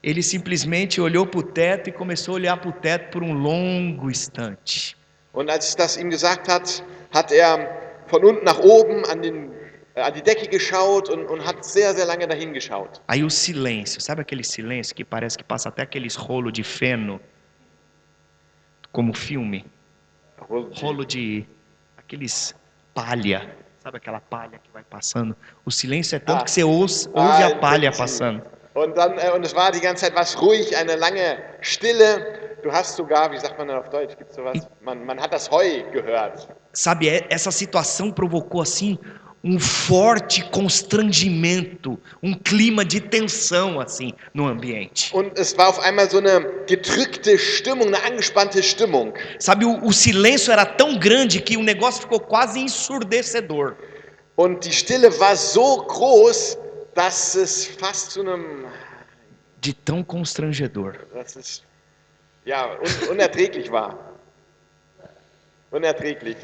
Ele 0.02 0.22
simplesmente 0.22 1.00
olhou 1.00 1.26
para 1.26 1.40
o 1.40 1.42
teto 1.42 1.90
e 1.90 1.92
começou 1.92 2.32
a 2.32 2.34
olhar 2.36 2.56
para 2.56 2.70
o 2.70 2.72
teto 2.72 3.10
por 3.10 3.22
um 3.22 3.34
longo 3.34 4.08
instante. 4.08 4.96
Und 5.34 5.50
als 5.50 5.68
ich 5.68 5.76
das 5.76 5.96
ihm 5.98 6.08
gesagt 6.08 6.48
hat, 6.48 6.82
hat 7.12 7.30
er 7.30 7.87
von 8.08 8.24
unten 8.24 8.44
nach 8.44 8.58
oben 8.58 9.04
an, 9.06 9.22
den, 9.22 9.52
äh, 9.94 10.00
an 10.00 10.12
die 10.14 10.22
Decke 10.22 10.48
geschaut 10.48 11.08
und, 11.10 11.26
und 11.26 11.44
hat 11.46 11.64
sehr, 11.64 11.94
sehr 11.94 12.06
lange 12.06 12.26
dahin 12.26 12.52
geschaut. 12.52 13.00
Aí 13.06 13.22
o 13.24 13.30
silêncio, 13.30 14.00
sabe 14.00 14.22
aquele 14.22 14.42
silêncio 14.44 14.94
que 14.94 15.04
parece 15.04 15.36
que 15.38 15.44
passa 15.44 15.68
até 15.68 15.82
aqueles 15.82 16.14
rolo 16.16 16.50
de 16.50 16.62
feno, 16.64 17.20
como 18.92 19.12
filme, 19.14 19.64
rolo 20.80 21.04
de 21.04 21.44
aqueles 21.96 22.54
palha, 22.94 23.54
sabe 23.82 23.98
aquela 23.98 24.20
palha 24.20 24.58
que 24.58 24.70
vai 24.72 24.82
passando? 24.82 25.36
O 25.64 25.70
silêncio 25.70 26.16
é 26.16 26.18
tanto 26.18 26.40
Ah. 26.42 26.44
que 26.44 26.50
você 26.50 26.64
ouve, 26.64 26.92
Ah, 27.14 27.20
ouve 27.20 27.42
a 27.42 27.46
entendi. 27.46 27.60
palha 27.60 27.92
passando. 27.92 28.42
Und, 28.74 28.94
dann, 28.96 29.18
äh, 29.18 29.30
und 29.34 29.44
es 29.44 29.54
war 29.54 29.72
die 29.72 29.80
ganze 29.80 30.04
Zeit 30.06 30.14
was 30.14 30.40
ruhig, 30.40 30.74
eine 30.76 30.94
lange 30.96 31.38
Stille. 31.60 32.47
Du 32.62 32.72
hast 32.72 32.96
sogar, 32.96 33.30
wie 33.30 33.38
sagt 33.38 33.56
man 33.58 33.68
dann 33.68 33.78
auf 33.78 33.88
Deutsch, 33.90 34.16
gibt's 34.18 34.34
sowas? 34.36 34.58
Man, 34.82 35.04
man 35.06 35.20
hat 35.20 35.32
das 35.32 35.50
Heu 35.50 35.82
gehört. 35.92 36.48
Sabe, 36.72 37.08
é- 37.08 37.24
essa 37.30 37.50
situação 37.50 38.10
provocou 38.10 38.60
assim 38.60 38.98
um 39.44 39.60
forte 39.60 40.42
constrangimento, 40.50 41.96
um 42.20 42.34
clima 42.34 42.84
de 42.84 43.00
tensão 43.00 43.80
assim 43.80 44.12
no 44.34 44.48
ambiente. 44.48 45.14
Und 45.14 45.38
es 45.38 45.56
war 45.56 45.68
auf 45.68 45.78
einmal 45.78 46.10
so 46.10 46.18
eine 46.18 46.40
gedrückte 46.66 47.38
Stimmung, 47.38 47.86
eine 47.94 48.02
angespannte 48.04 48.60
Stimmung. 48.62 49.14
Sabe, 49.38 49.64
o, 49.64 49.86
o 49.86 49.92
silêncio 49.92 50.50
era 50.52 50.66
tão 50.66 50.98
grande 50.98 51.40
que 51.40 51.56
o 51.56 51.62
negócio 51.62 52.02
ficou 52.02 52.18
quase 52.18 52.58
ensurdecedor. 52.58 53.76
Und 54.36 54.64
die 54.64 54.72
Stille 54.72 55.08
war 55.20 55.36
so 55.36 55.82
groß, 55.84 56.58
dass 56.94 57.36
es 57.36 57.66
fast 57.66 58.10
zu 58.12 58.20
einem, 58.22 58.66
De 59.60 59.72
tão 59.72 60.02
constrangedor. 60.04 60.94
dass 61.14 61.36
es 61.36 61.62
ja 62.48 62.78
un, 62.80 63.08
unerträglich 63.10 63.70
war. 63.70 63.94
Unerträglich. 65.70 66.36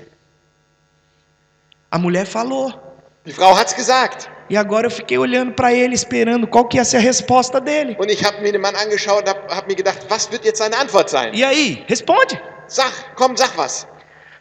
A 1.91 1.99
mulher 1.99 2.27
falou. 2.27 2.73
Die 3.25 3.33
Frau 3.33 3.57
hat's 3.57 3.75
gesagt. 3.75 4.29
E 4.51 4.57
agora 4.59 4.87
eu 4.87 4.91
fiquei 4.91 5.17
olhando 5.17 5.55
para 5.55 5.73
ele, 5.73 5.95
esperando 5.95 6.47
qual 6.47 6.69
que 6.69 6.77
ia 6.77 6.85
ser 6.85 6.99
a 6.99 7.01
resposta 7.01 7.59
dele. 7.59 7.97
Und 7.99 8.11
ich 8.11 8.23
habe 8.23 8.43
mir 8.43 8.53
den 8.53 8.61
Mann 8.61 8.77
angeschaut 8.77 9.23
und 9.23 9.29
habe 9.31 9.55
hab 9.55 9.67
mir 9.67 9.75
gedacht, 9.75 10.01
was 10.11 10.31
wird 10.31 10.45
jetzt 10.45 10.59
seine 10.59 10.77
Antwort 10.77 11.09
sein? 11.09 11.33
E 11.33 11.43
aí, 11.43 11.83
responde. 11.89 12.39
Sag, 12.67 12.93
komm, 13.17 13.35
sag 13.37 13.57
was. 13.57 13.87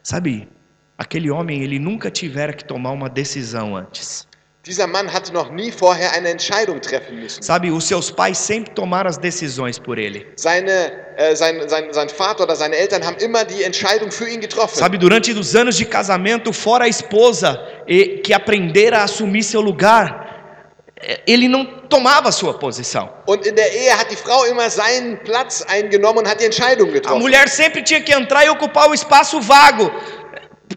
Sabe, 0.02 0.50
aquele 0.98 1.32
homem, 1.32 1.64
ele 1.64 1.80
nunca 1.80 2.12
tivera 2.12 2.52
que 2.52 2.66
tomar 2.66 2.92
uma 2.92 3.10
decisão 3.10 3.78
antes. 3.78 4.28
Dieser 4.66 4.88
Mann 4.88 5.12
hatte 5.12 5.34
noch 5.34 5.52
nie 5.52 5.72
vorher 5.74 6.14
eine 6.14 6.30
Entscheidung 6.30 6.80
treffen 6.80 7.20
müssen. 7.20 7.44
Sabe, 7.44 7.70
os 7.70 7.86
seus 7.86 8.10
pais 8.10 8.38
sempre 8.38 8.74
tomaram 8.74 9.10
as 9.10 9.18
decisões 9.18 9.78
por 9.78 9.98
ele. 9.98 10.26
Seine, 10.38 10.72
äh, 11.18 11.36
sein, 11.36 11.68
sein, 11.68 11.92
sein 11.92 12.08
Vater 12.08 12.44
oder 12.44 12.56
seine 12.56 12.78
Eltern 12.78 13.06
haben 13.06 13.18
immer 13.18 13.44
die 13.44 13.62
Entscheidung 13.64 14.10
für 14.10 14.26
ihn 14.26 14.40
getroffen. 14.40 14.78
Sabe, 14.80 14.98
durante 14.98 15.34
os 15.34 15.54
anos 15.54 15.76
de 15.76 15.84
casamento, 15.84 16.54
fora 16.54 16.86
a 16.86 16.88
esposa 16.88 17.60
e- 17.86 18.20
que 18.24 18.34
aprendera 18.34 19.00
a 19.00 19.04
assumir 19.04 19.44
seu 19.44 19.60
lugar, 19.60 20.06
eh, 21.02 21.20
ele 21.28 21.50
não 21.50 21.66
tomava 21.90 22.32
sua 22.32 22.54
posição. 22.58 23.10
Und 23.28 23.46
in 23.46 23.56
der 23.56 23.70
Ehe 23.76 23.92
hat 24.00 24.10
die 24.10 24.16
Frau 24.16 24.46
immer 24.46 24.70
seinen 24.70 25.18
Platz 25.26 25.62
eingenommen 25.68 26.20
und 26.20 26.28
hat 26.30 26.40
die 26.40 26.46
Entscheidung 26.46 26.88
A 26.90 26.94
getroffen. 26.94 27.20
mulher 27.22 27.50
sempre 27.50 27.84
tinha 27.84 28.00
que 28.00 28.14
entrar 28.14 28.46
e 28.46 28.50
ocupar 28.50 28.90
o 28.90 28.94
espaço 28.94 29.42
vago, 29.42 29.92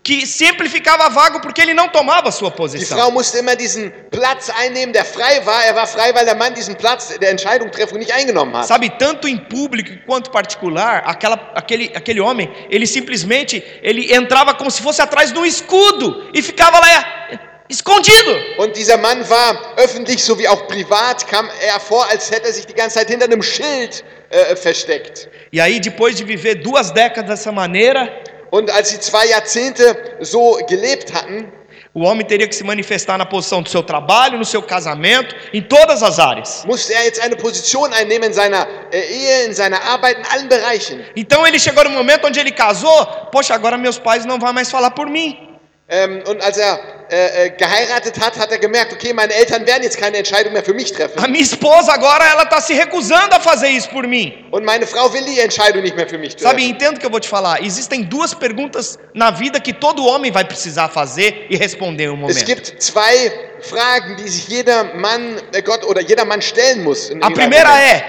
que 0.07 0.25
sempre 0.25 0.69
ficava 0.69 1.09
vago 1.09 1.41
porque 1.41 1.61
ele 1.61 1.75
não 1.75 1.89
tomava 1.89 2.31
sua 2.31 2.49
Die 2.51 2.57
posição. 2.57 2.97
Frau 2.97 3.11
musste 3.11 3.39
immer 3.39 3.57
diesen 3.57 3.91
Platz 4.09 4.49
einnehmen, 4.51 4.93
der 4.93 5.05
frei 5.05 5.45
war. 5.45 5.65
Er 5.65 5.75
war 5.75 5.89
frei, 5.89 6.15
weil 6.15 6.25
der 6.25 6.37
Mann 6.37 6.55
diesen 6.55 6.77
Platz 6.77 7.19
der 7.19 7.31
Entscheidungstreffung 7.31 7.99
nicht 7.99 8.13
eingenommen 8.13 8.57
hat. 8.57 8.69
Sabe, 8.69 8.89
tanto 8.89 9.27
em 9.27 9.37
público 9.37 9.91
quanto 10.07 10.31
particular, 10.31 11.03
aquela, 11.05 11.35
aquele, 11.57 11.91
aquele 11.93 12.21
homem, 12.21 12.49
ele 12.71 12.87
simplesmente 12.87 13.65
ele 13.83 14.15
entrava 14.15 14.55
como 14.55 14.71
se 14.71 14.81
fosse 14.81 15.03
atrás 15.03 15.33
de 15.33 15.39
um 15.41 15.45
escudo 15.45 16.31
e 16.33 16.41
ficava 16.41 16.79
lá 16.79 16.89
eh, 17.33 17.39
escondido. 17.69 18.31
Und 18.59 18.77
dieser 18.77 18.99
Mann 18.99 19.29
war 19.29 19.75
öffentlich 19.77 20.23
sowie 20.23 20.47
auch 20.47 20.69
privat, 20.69 21.27
kam 21.27 21.51
er 21.61 21.81
vor, 21.81 22.07
als 22.09 22.31
hätte 22.31 22.47
er 22.47 22.53
sich 22.53 22.65
die 22.65 22.75
ganze 22.75 22.95
Zeit 22.99 23.11
hinter 23.11 23.25
einem 23.25 23.43
Schild 23.43 24.05
äh, 24.31 24.55
versteckt. 24.55 25.29
E 25.53 25.61
aí, 25.61 25.81
depois 25.81 26.15
de 26.15 26.25
viver 26.25 26.55
duas 26.55 26.93
décadas 26.93 27.41
dessa 27.41 27.51
maneira, 27.51 28.09
Und 28.51 28.71
als 28.71 28.91
sie 28.91 29.01
zwei 29.01 29.27
Jahrzehnte 29.27 30.17
so 30.21 30.59
gelebt 30.69 31.13
hatten, 31.13 31.53
o 31.97 32.03
homem 32.03 32.27
teria 32.27 32.47
que 32.47 32.55
se 32.55 32.63
manifestar 32.63 33.17
na 33.17 33.25
posição 33.25 33.63
do 33.63 33.71
seu 33.71 33.83
trabalho, 33.83 34.39
no 34.39 34.45
seu 34.45 34.63
casamento, 34.63 35.35
em 35.53 35.63
todas 35.63 36.03
as 36.03 36.19
áreas. 36.19 36.63
musste 36.67 36.93
er 36.93 37.05
jetzt 37.05 37.21
eine 37.23 37.37
Position 37.37 37.91
einnehmen 37.91 38.29
in 38.29 38.35
seiner 38.35 38.69
äh, 38.93 39.01
Ehe, 39.01 39.47
in 39.47 39.55
seiner 39.55 39.83
Arbeit, 39.83 40.19
in 40.19 40.27
allen 40.27 40.47
Bereichen. 40.47 41.03
Então 41.17 41.47
ele 41.47 41.59
chegou 41.59 41.85
no 41.85 41.91
momento 41.91 42.27
onde 42.27 42.39
ele 42.39 42.53
casou, 42.53 43.07
poxa, 43.33 43.55
agora 43.55 43.79
meus 43.79 43.99
pais 43.99 44.27
não 44.27 44.39
vão 44.39 44.53
mais 44.53 44.71
falar 44.71 44.91
por 44.91 45.09
mim. 45.09 45.56
Ähm, 45.89 46.21
und 46.27 46.43
als 46.43 46.57
er 46.59 46.81
äh, 47.11 47.47
äh, 47.47 47.51
geheiratet 47.51 48.19
hat, 48.19 48.37
hat 48.37 48.51
er 48.51 48.59
gemerkt, 48.59 48.93
okay, 48.93 49.13
meine 49.13 49.33
Eltern 49.33 49.65
werden 49.65 49.85
jetzt 49.85 49.97
keine 49.97 50.17
Entscheidung 50.17 50.53
mehr 50.53 50.65
für 50.65 50.75
mich 50.75 50.91
treffen. 50.91 51.17
A 51.23 51.29
minha 51.29 51.45
esposa 51.45 51.93
agora 51.93 52.25
ela 52.29 52.43
está 52.43 52.61
se 52.61 52.73
recusando 52.75 53.37
a 53.37 53.39
fazer 53.39 53.69
isso 53.69 53.89
por 53.91 54.05
mim. 54.05 54.33
Und 54.51 54.65
meine 54.65 54.85
Frau 54.85 55.13
will 55.13 55.25
die 55.25 55.39
Entscheidung 55.39 55.83
nicht 55.83 55.95
mehr 55.95 56.09
für 56.09 56.19
mich 56.19 56.33
Sabe, 56.37 56.57
treffen. 56.57 56.71
entendo 56.71 56.97
o 56.97 57.01
que 57.01 57.07
eu 57.07 57.11
vou 57.11 57.21
te 57.21 57.29
falar. 57.29 57.63
Existem 57.63 58.03
duas 58.03 58.35
perguntas 58.35 58.99
na 59.15 59.31
vida 59.31 59.61
que 59.61 59.73
todo 59.73 60.05
homem 60.05 60.33
vai 60.33 60.45
precisar 60.45 60.89
fazer 60.89 61.47
e 61.49 61.57
responder 61.57 62.07
em 62.07 62.09
um 62.09 62.15
Es 62.15 62.21
momento. 62.43 62.45
gibt 62.47 62.83
zwei 62.83 63.31
Fragen, 63.61 64.17
die 64.17 64.29
sich 64.29 64.49
jeder 64.49 64.93
Mann, 64.97 65.41
äh, 65.53 65.63
Gott 65.63 65.85
oder 65.85 66.01
jeder 66.01 66.25
Mann 66.25 66.43
stellen 66.43 66.83
muss. 66.83 67.13
A 67.21 67.31
primeira 67.31 67.81
é: 67.81 68.05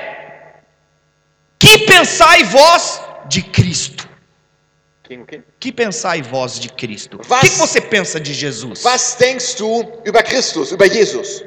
Que 1.60 1.78
pensai 1.86 2.44
vós 2.46 3.00
de 3.30 3.44
Cristo? 3.44 4.07
Okay, 5.08 5.20
okay. 5.22 5.41
Que 5.60 5.72
pensai 5.72 6.22
vós 6.22 6.60
de 6.60 6.67
Cristo? 6.70 7.17
O 7.17 7.32
Was- 7.34 7.41
que 7.41 7.50
que 7.50 7.56
você 7.58 7.80
pensa 7.80 8.20
de 8.20 8.34
Jesus? 8.34 8.84
Was 8.84 9.15
denkst 9.17 9.56
du 9.56 9.82
über 10.06 10.22
Christus, 10.22 10.72
über 10.74 10.89
Jesus? 10.91 11.43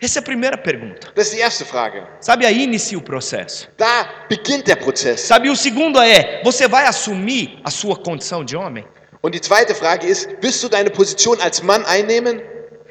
Essa 0.00 0.18
é 0.18 0.20
a 0.20 0.22
primeira 0.22 0.58
pergunta. 0.58 1.10
Das 1.14 1.28
ist 1.28 1.34
die 1.34 1.40
erste 1.40 1.64
Frage. 1.64 2.02
Sabe, 2.20 2.44
aí 2.44 2.64
inicia 2.64 2.98
o 2.98 3.00
processo. 3.00 3.68
Da 3.78 4.26
beginnt 4.28 4.66
der 4.66 4.76
Prozess. 4.76 5.20
Sabe, 5.22 5.48
o 5.48 5.56
segundo 5.56 5.98
é: 5.98 6.42
Você 6.44 6.68
vai 6.68 6.84
assumir 6.84 7.58
a 7.64 7.70
sua 7.70 7.96
condição 7.96 8.44
de 8.44 8.54
homem? 8.54 8.84
Und 9.22 9.30
die 9.32 9.40
zweite 9.42 9.74
Frage 9.74 10.06
ist, 10.06 10.28
wirst 10.42 10.62
du 10.62 10.68
deine 10.68 10.90
Position 10.90 11.40
als 11.40 11.62
Mann 11.62 11.82
einnehmen? 11.86 12.42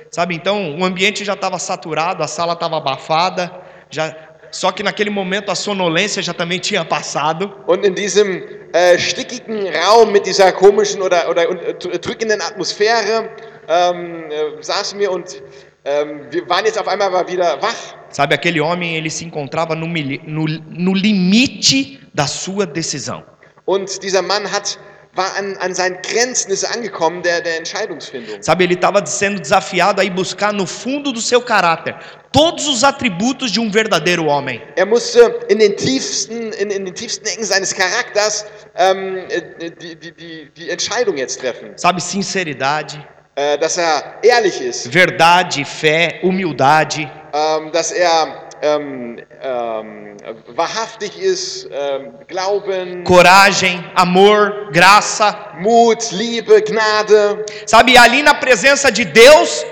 Sabe, 0.10 0.34
então 0.34 0.80
o 0.80 0.84
ambiente 0.84 1.24
já 1.24 1.34
estava 1.34 1.60
saturado, 1.60 2.24
a 2.24 2.28
sala 2.28 2.54
estava 2.54 2.78
abafada, 2.78 3.52
já 3.92 4.16
só 4.54 4.72
que 4.72 4.84
naquele 4.84 5.10
momento 5.10 5.50
a 5.52 5.56
sonolência 5.56 6.22
já 6.22 6.32
também 6.32 6.60
tinha 6.60 6.86
passado. 6.86 7.52
Und 7.66 7.84
in 7.84 7.96
diesem 7.96 8.44
äh, 8.72 9.00
stickigen 9.00 9.68
Raum 9.74 10.12
mit 10.12 10.28
dieser 10.28 10.52
komischen 10.52 11.02
oder, 11.02 11.28
oder 11.28 11.50
äh, 11.50 12.00
drückenden 12.00 12.40
Atmosphäre 12.40 13.30
ähm, 13.68 14.26
äh, 14.30 14.62
saßen 14.62 15.00
wir 15.00 15.12
und 15.12 15.42
ähm, 15.86 16.28
wir 16.30 16.48
waren 16.48 16.66
jetzt 16.66 16.80
auf 16.80 16.88
einmal 16.88 17.10
mal 17.10 17.28
wieder 17.28 17.60
wach. 17.64 17.96
Sabe, 18.10 18.36
aquele 18.36 18.62
homem 18.62 18.96
ele 18.96 19.10
se 19.10 19.26
encontrava 19.26 19.74
no, 19.74 19.88
no, 19.88 20.46
no 20.70 20.94
limite 20.94 22.00
da 22.14 22.28
sua 22.28 22.68
decisão. 22.68 23.24
Und 23.66 24.04
dieser 24.04 24.22
Mann 24.22 24.52
hat, 24.52 24.78
war 25.16 25.36
an, 25.38 25.56
an 25.58 25.74
seinen 25.76 26.02
Grenzen 26.02 26.52
ist 26.52 26.64
er 26.64 26.74
angekommen 26.76 27.22
der, 27.22 27.42
der 27.42 27.58
Entscheidungsfindung. 27.60 28.42
Sabe, 28.42 28.64
ele 28.64 28.74
estava 28.74 29.06
sendo 29.06 29.40
desafiado 29.40 30.02
a 30.02 30.04
ir 30.04 30.10
buscar 30.12 30.52
no 30.52 30.66
fundo 30.66 31.12
do 31.12 31.22
seu 31.22 31.42
caráter 31.42 31.96
todos 32.32 32.68
os 32.68 32.84
atributos 32.84 33.52
de 33.52 33.60
um 33.60 33.72
verdadeiro 33.72 34.26
homem. 34.26 34.60
Er 34.76 34.88
musste 34.88 35.20
in 35.50 35.60
den 35.60 35.76
tiefsten, 35.76 36.52
in, 36.54 36.72
in 36.72 36.86
den 36.86 36.94
tiefsten 36.96 37.28
Ecken 37.28 37.44
seines 37.44 37.74
Charakters 37.76 38.46
ähm, 38.76 39.18
äh, 39.30 39.70
die, 39.70 39.96
die, 39.96 40.12
die, 40.12 40.50
die 40.58 40.70
Entscheidung 40.72 41.16
jetzt 41.18 41.40
treffen. 41.40 41.74
Sabe, 41.76 42.02
sinceridade, 42.02 42.96
Äh, 43.36 43.58
dass 43.58 43.78
er 43.78 44.20
ehrlich 44.22 44.62
ist, 44.62 44.92
verdade, 44.94 45.64
fé, 45.66 46.22
humildade. 46.22 47.10
ähm, 47.34 47.72
dass 47.72 47.92
er 47.92 48.43
ähm, 48.64 49.18
ähm, 49.42 50.18
wahrhaftig 50.56 51.18
ist, 51.18 51.68
ähm, 51.70 52.14
Glauben, 52.28 53.04
coragem, 53.04 53.84
amor, 53.94 54.70
graça. 54.72 55.52
Mut, 55.60 56.12
Liebe, 56.12 56.62
Gnade. 56.62 57.44
Sabe, 57.66 57.98
ali 57.98 58.24
na 58.24 58.34
presença 58.34 58.90
de 58.90 59.04
Deus 59.04 59.66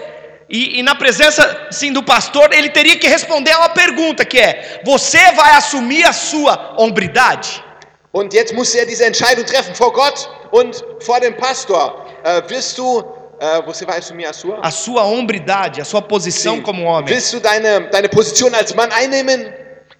e, 0.49 0.79
e 0.79 0.83
na 0.83 0.93
presença, 0.93 1.69
sim, 1.71 1.93
do 1.93 2.03
pastor, 2.03 2.53
ele 2.53 2.69
teria 2.69 2.99
que 2.99 3.07
responder 3.07 3.51
a 3.53 3.59
uma 3.59 3.69
pergunta 3.69 4.25
que 4.25 4.37
é: 4.37 4.81
Você 4.85 5.31
vai 5.31 5.51
assumir 5.55 6.03
a 6.03 6.11
sua 6.11 6.75
hombridade? 6.77 7.63
Und 8.11 8.33
jetzt 8.33 8.53
musste 8.53 8.77
er 8.79 8.85
diese 8.85 9.05
Entscheidung 9.05 9.45
treffen 9.45 9.73
vor 9.73 9.93
Gott 9.93 10.29
und 10.51 10.83
vor 10.99 11.21
dem 11.21 11.37
Pastor. 11.37 12.05
Äh, 12.25 12.41
wirst 12.49 12.77
du, 12.77 13.01
äh, 13.41 13.61
você 13.63 13.85
vai 13.85 13.97
assumir 13.97 14.25
a 14.25 14.33
sua? 14.33 14.59
A 14.61 14.69
sua 14.69 15.03
hombridade, 15.03 15.81
a 15.81 15.85
sua 15.85 16.01
posição 16.01 16.57
Sim. 16.57 16.61
como 16.61 16.83
homem. 16.83 17.11
Willst 17.11 17.33
du 17.33 17.39
deine, 17.39 17.89
deine 17.91 18.07
Position 18.07 18.53
als 18.53 18.73
Mann 18.75 18.91
einnehmen? 18.91 19.51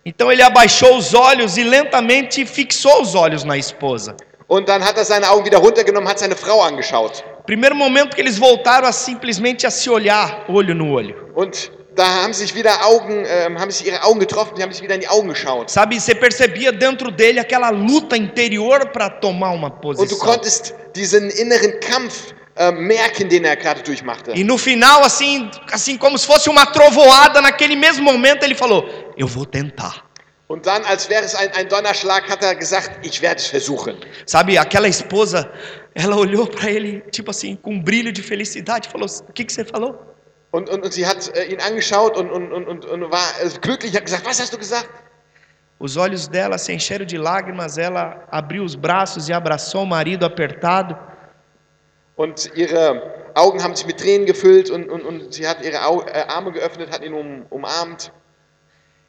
Então 0.05 0.31
ele 0.31 0.43
abaixou 0.43 0.95
os 0.95 1.13
olhos 1.13 1.57
e 1.57 1.63
lentamente 1.63 2.45
fixou 2.45 3.01
os 3.01 3.15
olhos 3.15 3.43
na 3.43 3.57
esposa. 3.57 4.15
Und 4.47 4.67
dann 4.67 4.83
hat 4.83 4.97
er 4.97 5.05
seine 5.05 5.27
Augen 5.27 5.45
wieder 5.45 5.57
runtergenommen, 5.57 6.07
hat 6.07 6.19
seine 6.19 6.35
Frau 6.35 6.61
angeschaut. 6.61 7.23
Primeiro 7.45 7.75
momento 7.75 8.15
que 8.15 8.21
eles 8.21 8.37
voltaram 8.37 8.87
a 8.87 8.91
simplesmente 8.91 9.65
a 9.65 9.71
se 9.71 9.89
olhar, 9.89 10.45
olho 10.47 10.75
no 10.75 10.91
olho. 10.91 11.15
Und 11.35 11.71
da 11.95 12.05
haben 12.05 12.33
sich 12.33 12.53
wieder 12.53 12.85
Augen, 12.85 13.25
ähm, 13.27 13.59
haben 13.59 13.71
sich 13.71 13.87
ihre 13.87 14.03
Augen 14.03 14.19
getroffen, 14.19 14.55
die 14.55 14.61
haben 14.61 14.71
sich 14.71 14.83
wieder 14.83 14.95
in 14.95 15.01
die 15.01 15.07
Augen 15.07 15.29
geschaut. 15.29 15.69
Sabe, 15.71 15.99
você 15.99 16.13
percebia 16.13 16.71
dentro 16.71 17.09
dele 17.09 17.39
aquela 17.39 17.69
luta 17.69 18.15
interior 18.15 18.87
para 18.91 19.09
tomar 19.09 19.51
uma 19.51 19.67
Und 19.67 19.75
du 19.75 19.81
posição. 19.81 20.19
konntest 20.19 20.75
diesen 20.95 21.29
inneren 21.31 21.79
Kampf 21.79 22.33
den 22.55 23.45
er. 23.45 23.57
E 24.35 24.43
no 24.43 24.57
final, 24.57 25.03
assim, 25.03 25.49
assim 25.71 25.97
como 25.97 26.17
se 26.17 26.25
fosse 26.25 26.49
uma 26.49 26.65
trovoada, 26.65 27.41
naquele 27.41 27.75
mesmo 27.75 28.03
momento 28.03 28.43
ele 28.43 28.55
falou: 28.55 28.87
Eu 29.17 29.27
vou 29.27 29.45
tentar. 29.45 30.05
Und 30.47 30.65
dann, 30.65 30.83
als 30.83 31.09
wäre 31.09 31.23
es 31.23 31.33
ein, 31.33 31.49
ein 31.53 31.69
Donnerschlag, 31.69 32.29
hat 32.29 32.43
er 32.43 32.55
gesagt, 32.55 33.05
ich 33.05 33.21
werde 33.21 33.39
es 33.39 33.47
versuchen. 33.47 33.95
Sabe, 34.25 34.57
aquela 34.57 34.87
esposa, 34.89 35.49
ela 35.95 36.17
olhou 36.17 36.45
para 36.45 36.69
ele, 36.69 37.01
tipo 37.09 37.31
assim, 37.31 37.55
com 37.55 37.75
um 37.75 37.81
brilho 37.81 38.11
de 38.11 38.21
felicidade, 38.21 38.89
falou: 38.89 39.07
O 39.29 39.31
que, 39.31 39.45
que 39.45 39.53
você 39.53 39.63
falou? 39.63 40.11
Und, 40.51 40.69
und, 40.69 40.83
und 40.83 40.91
sie 40.91 41.05
hat 41.05 41.33
äh, 41.37 41.45
ihn 41.45 41.61
angeschaut 41.61 42.17
und, 42.17 42.29
und, 42.29 42.51
und, 42.51 42.67
und, 42.67 42.85
und 42.85 43.11
war 43.11 43.29
äh, 43.41 43.49
glücklich, 43.61 43.95
hat 43.95 44.03
gesagt, 44.03 44.25
was 44.25 44.41
hast 44.41 44.51
du 44.51 44.57
gesagt? 44.57 44.89
Os 45.79 45.95
olhos 45.95 46.27
dela 46.27 46.57
se 46.57 46.73
encheram 46.73 47.05
de 47.05 47.17
lágrimas, 47.17 47.77
ela 47.77 48.27
abriu 48.29 48.63
os 48.63 48.75
braços 48.75 49.29
e 49.29 49.33
abraçou 49.33 49.83
o 49.83 49.87
marido 49.87 50.25
apertado. 50.25 50.97
Und 52.15 52.51
ihre 52.55 53.31
Augen 53.35 53.63
haben 53.63 53.75
sich 53.75 53.85
mit 53.85 53.99
Tränen 53.99 54.25
gefüllt 54.25 54.69
und, 54.69 54.89
und, 54.89 55.01
und 55.03 55.33
sie 55.33 55.47
hat 55.47 55.63
ihre 55.63 55.85
Au 55.85 56.01
äh, 56.01 56.25
Arme 56.27 56.51
geöffnet, 56.51 56.91
hat 56.91 57.03
ihn 57.03 57.13
um, 57.13 57.45
umarmt. 57.49 58.11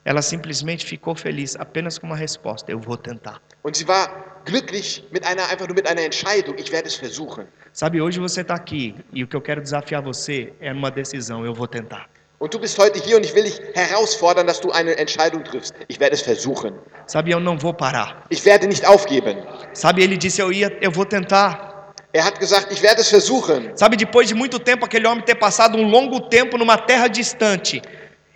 Ela 0.04 0.20
simplesmente 0.20 0.84
ficou 0.84 1.14
feliz, 1.14 1.54
apenas 1.56 1.98
com 1.98 2.08
uma 2.08 2.16
resposta: 2.16 2.72
Eu 2.72 2.80
vou 2.80 2.96
tentar. 2.96 3.40
Und 3.62 3.76
sie 3.76 3.86
war 3.86 4.42
glücklich 4.44 5.04
mit 5.12 5.24
einer, 5.24 5.48
einfach 5.48 5.68
nur 5.68 5.76
mit 5.76 5.86
einer 5.86 6.02
Entscheidung, 6.02 6.56
ich 6.58 6.72
werde 6.72 6.88
es 6.88 6.96
versuchen. 6.96 7.46
Sabe, 7.72 8.00
hoje 8.00 8.18
você 8.18 8.40
está 8.40 8.54
aqui 8.54 8.94
e 9.12 9.22
o 9.22 9.28
que 9.28 9.36
eu 9.36 9.40
quero 9.40 9.60
desafiar 9.60 10.02
você 10.02 10.52
é 10.60 10.72
numa 10.72 10.90
decisão: 10.90 11.44
Eu 11.44 11.54
vou 11.54 11.68
tentar. 11.68 12.08
Und 12.40 12.52
du 12.52 12.58
bist 12.58 12.76
heute 12.76 12.98
hier 12.98 13.16
und 13.16 13.24
ich 13.24 13.32
will 13.36 13.44
dich 13.44 13.60
herausfordern, 13.74 14.48
dass 14.48 14.60
du 14.60 14.72
eine 14.72 14.96
Entscheidung 14.98 15.44
triffst. 15.44 15.72
Ich 15.86 16.00
werde 16.00 16.16
es 16.16 16.22
versuchen. 16.22 16.74
Sabe, 17.06 17.30
eu 17.32 17.38
não 17.38 17.56
vou 17.56 17.72
parar. 17.72 18.24
Ich 18.30 18.44
werde 18.44 18.66
nicht 18.66 18.84
aufgeben. 18.84 19.36
Sabe, 19.72 20.02
ele 20.02 20.16
disse: 20.16 20.42
Eu 20.42 20.50
ia, 20.50 20.76
eu 20.80 20.90
vou 20.90 21.04
tentar. 21.04 21.71
Er 22.14 22.24
hat 22.24 22.38
gesagt, 22.38 22.70
ich 22.70 22.82
werde 22.82 23.00
es 23.00 23.08
versuchen. 23.08 23.70
Sabe, 23.74 23.96
depois 23.96 24.28
de 24.28 24.34
muito 24.34 24.58
tempo, 24.58 24.84
aquele 24.84 25.06
homem 25.06 25.24
ter 25.24 25.34
passado 25.34 25.78
um 25.78 25.88
longo 25.88 26.20
tempo 26.20 26.58
numa 26.58 26.76
terra 26.76 27.08
distante, 27.08 27.80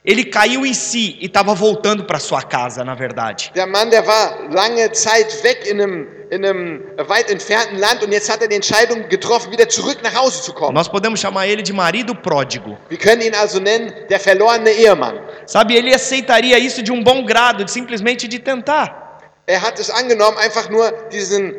ele 0.03 0.25
caiu 0.25 0.65
em 0.65 0.73
si 0.73 1.19
e 1.21 1.27
estava 1.27 1.55
voltando 1.55 2.05
para 2.05 2.19
sua 2.19 2.41
casa, 2.41 2.83
na 2.83 2.95
verdade. 2.95 3.51
Der 3.55 3.67
Mann, 3.67 3.91
der 3.91 4.07
war 4.07 4.49
lange 4.51 4.91
Zeit 4.93 5.43
weg 5.43 5.67
in 5.67 5.83
einem, 5.83 6.09
in 6.31 6.43
einem 6.43 6.85
weit 7.07 7.31
entfernten 7.31 7.77
Land 7.77 8.03
und 8.03 8.13
jetzt 8.13 8.31
hat 8.31 8.41
er 8.41 8.49
die 8.49 8.57
Entscheidung 8.57 9.11
getroffen, 9.11 9.53
wieder 9.53 9.69
zurück 9.69 9.99
nach 10.03 10.15
Hause 10.15 10.41
zu 10.41 10.55
kommen. 10.55 10.73
Nós 10.73 10.89
podemos 10.89 11.21
chamar 11.21 11.47
ele 11.47 11.63
de 11.63 11.75
marido 11.75 12.15
pródigo. 12.15 12.79
Wir 12.89 12.99
können 12.99 13.21
ihn 13.21 13.35
also 13.35 13.61
nennen, 13.61 13.93
der 14.09 14.21
verlorene 14.21 14.71
Ehemann. 14.71 15.21
Sabe, 15.45 15.75
ele 15.75 15.93
aceitaria 15.93 16.59
isso 16.59 16.83
de 16.83 16.93
um 16.93 17.05
bom 17.05 17.27
grado, 17.27 17.63
de 17.63 17.71
simplesmente 17.71 18.27
de 18.27 18.39
tentar. 18.39 19.21
Er 19.47 19.61
hat 19.61 19.79
es 19.79 19.91
angenommen, 19.91 20.39
einfach 20.39 20.71
nur 20.71 20.91
diesen 21.13 21.55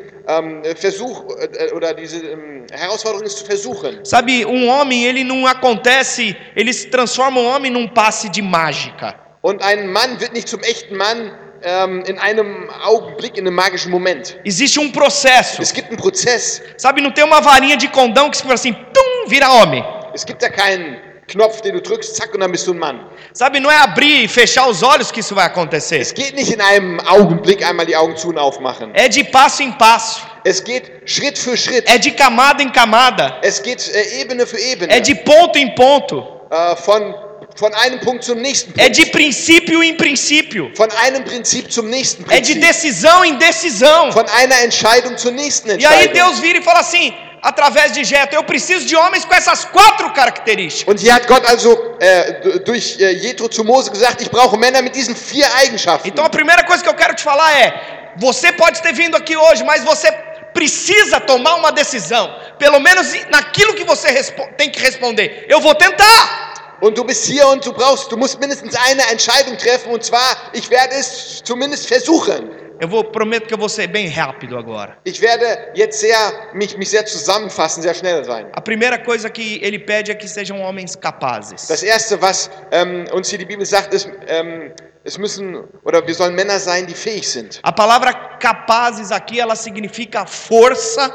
Versuch 0.75 1.23
äh, 1.37 1.71
oder 1.71 1.93
diese 1.93 2.17
ähm, 2.17 2.65
Herausforderung 2.71 3.25
ist 3.25 3.37
zu 3.37 3.45
versuchen. 3.45 4.03
Sabe, 4.03 4.45
um 4.45 4.67
homem, 4.69 5.05
ele 5.05 5.23
não 5.23 5.47
acontece, 5.47 6.35
ele 6.55 6.73
se 6.73 6.89
transforma 6.89 7.39
um 7.39 7.47
homem 7.47 7.71
num 7.71 7.87
passe 7.87 8.29
de 8.29 8.41
mágica. 8.41 9.15
Und 9.41 9.61
ein 9.61 9.89
Mann 9.91 10.19
wird 10.19 10.33
nicht 10.33 10.49
zum 10.49 10.61
echten 10.63 10.97
Mann 10.97 11.31
ähm, 11.63 12.03
in 12.05 12.19
einem 12.19 12.69
Augenblick, 12.83 13.37
in 13.37 13.47
einem 13.47 13.55
magischen 13.55 13.91
Moment. 13.91 14.37
Existe 14.43 14.81
um 14.81 14.91
processo. 14.91 15.61
Es 15.61 15.73
gibt 15.73 15.87
einen 15.87 15.97
Prozess. 15.97 16.61
Sabe, 16.75 17.01
não 17.01 17.11
tem 17.11 17.23
uma 17.23 17.39
varinha 17.39 17.77
de 17.77 17.87
condão 17.87 18.29
que 18.29 18.37
se 18.37 18.51
assim, 18.51 18.73
tum, 18.73 19.29
vira 19.29 19.49
homem. 19.49 19.83
Es 20.13 20.25
gibt 20.25 20.41
da 20.41 20.49
keinen 20.49 20.99
Knopf, 21.27 21.61
den 21.61 21.73
du 21.75 21.81
drückst, 21.81 22.15
zack, 22.15 22.33
und 22.33 22.39
dann 22.39 22.51
bist 22.51 22.65
du 22.67 22.73
ein 22.73 22.79
Mann. 22.79 23.05
Sabe, 23.33 23.59
não 23.59 23.69
é 23.69 23.77
abrir 23.77 24.23
e 24.23 24.27
fechar 24.27 24.67
os 24.69 24.81
olhos 24.81 25.11
que 25.11 25.19
isso 25.19 25.35
vai 25.35 25.45
acontecer. 25.45 25.99
Es 25.99 26.13
geht 26.13 26.33
nicht 26.35 26.51
in 26.51 26.61
einem 26.61 26.99
Augenblick 27.01 27.61
einmal 27.63 27.85
die 27.85 27.95
Augen 27.95 28.15
zu 28.15 28.29
und 28.29 28.37
aufmachen. 28.37 28.91
É 28.95 29.09
de 29.09 29.23
passo 29.25 29.61
em 29.61 29.71
passo. 29.73 30.21
Es 30.45 30.63
geht 30.63 30.89
Schritt 31.05 31.37
für 31.37 31.57
Schritt. 31.57 31.85
É 31.89 31.97
de 31.97 32.11
camada 32.11 32.63
em 32.63 32.69
camada. 32.71 33.37
Es 33.41 33.61
geht 33.61 33.85
äh, 33.89 34.21
Ebene 34.21 34.47
für 34.47 34.57
Ebene. 34.57 34.91
É 34.93 34.99
de 35.01 35.15
ponto 35.15 35.59
em 35.59 35.75
ponto. 35.75 36.25
äh, 36.49 36.75
von, 36.77 37.13
von 37.57 37.73
einem 37.73 37.99
Punkt 37.99 38.23
zum 38.23 38.37
nächsten 38.41 38.71
É 38.79 38.83
Punkt. 38.85 38.97
de 38.97 39.05
princípio 39.07 39.83
em 39.83 39.97
princípio. 39.97 40.71
Von 40.77 40.87
einem 41.03 41.25
Prinzip 41.25 41.69
zum 41.69 41.89
nächsten 41.89 42.23
É 42.31 42.39
de 42.39 42.53
Prinzip. 42.53 42.59
decisão 42.61 43.25
em 43.25 43.35
decisão. 43.35 44.11
Von 44.13 44.25
einer 44.29 44.63
Entscheidung 44.63 45.17
zur 45.17 45.31
nächsten 45.33 45.67
E 45.71 45.85
aí 45.85 46.05
Entscheidung. 46.05 46.13
Deus 46.13 46.39
vira 46.39 46.59
e 46.59 46.61
fala 46.61 46.79
assim, 46.79 47.13
através 47.41 47.91
de 47.91 48.03
Jeto, 48.03 48.33
eu 48.33 48.43
preciso 48.43 48.85
de 48.85 48.95
homens 48.95 49.25
com 49.25 49.33
essas 49.33 49.65
quatro 49.65 50.11
características. 50.11 50.93
Und 50.93 50.99
hier 51.01 51.13
hat 51.13 51.27
Gott 51.27 51.45
also 51.45 51.95
äh, 51.99 52.59
durch 52.59 52.99
äh, 52.99 53.11
Jethro 53.11 53.47
zu 53.47 53.63
Mose 53.63 53.91
gesagt, 53.91 54.21
ich 54.21 54.29
brauche 54.29 54.57
Männer 54.57 54.81
mit 54.81 54.95
diesen 54.95 55.15
vier 55.15 55.47
Eigenschaften. 55.55 56.07
Então 56.09 56.25
a 56.25 56.29
primeira 56.29 56.63
coisa 56.63 56.83
que 56.83 56.89
eu 56.89 56.95
quero 56.95 57.15
te 57.15 57.23
falar 57.23 57.51
é: 57.59 58.13
você 58.17 58.51
pode 58.51 58.81
ter 58.81 58.93
vindo 58.93 59.15
aqui 59.15 59.37
hoje, 59.37 59.63
mas 59.63 59.83
você 59.83 60.11
precisa 60.53 61.19
tomar 61.19 61.55
uma 61.55 61.71
decisão. 61.71 62.33
Pelo 62.57 62.79
menos 62.79 63.13
naquilo 63.29 63.75
que 63.75 63.83
você 63.83 64.23
tem 64.57 64.69
que 64.71 64.79
responder. 64.79 65.45
Eu 65.47 65.61
vou 65.61 65.75
tentar. 65.75 66.47
Und 66.79 66.95
du 66.95 67.03
bist 67.03 67.25
hier 67.25 67.47
und 67.47 67.65
du 67.65 67.73
brauchst, 67.73 68.11
du 68.11 68.17
musst 68.17 68.39
mindestens 68.39 68.75
eine 68.75 69.01
Entscheidung 69.11 69.57
treffen 69.57 69.91
und 69.91 70.03
zwar, 70.03 70.37
ich 70.53 70.69
werde 70.69 70.93
es 70.93 71.41
zumindest 71.43 71.87
versuchen. 71.87 72.51
Eu 72.79 72.87
vou 72.87 73.03
prometo 73.03 73.47
que 73.47 73.53
eu 73.53 73.57
vou 73.57 73.69
ser 73.69 73.87
bem 73.87 74.07
rápido 74.07 74.57
agora. 74.57 74.97
Ich 75.03 75.19
werde 75.21 75.45
jetzt 75.73 75.99
sehr, 75.99 76.51
mich, 76.53 76.77
mich 76.77 76.89
sehr 76.89 77.05
zusammenfassen, 77.05 77.81
sehr 77.81 77.93
schnell 77.93 78.23
sein. 78.23 78.47
A 78.53 78.61
primeira 78.61 78.97
coisa 78.99 79.29
que 79.29 79.59
ele 79.63 79.79
pede 79.79 80.11
é 80.11 80.15
que 80.15 80.27
sejam 80.27 80.61
homens 80.61 80.95
capazes. 80.95 81.67
Das 81.67 81.81
erste, 81.81 82.21
was 82.21 82.51
ähm, 82.71 83.05
uns 83.13 83.29
hier 83.29 83.39
die 83.39 83.45
Bibel 83.45 83.65
sagt, 83.65 83.93
ist, 83.93 84.09
ähm, 84.27 84.71
es 85.03 85.17
müssen, 85.17 85.63
oder 85.83 86.05
wir 86.05 86.13
sollen 86.13 86.35
Männer 86.35 86.59
sein, 86.59 86.85
die 86.85 86.93
fähig 86.93 87.27
sind. 87.27 87.59
A 87.63 87.71
palavra 87.71 88.13
capazes 88.13 89.11
aqui 89.11 89.39
ela 89.39 89.55
significa 89.55 90.25
força 90.25 91.11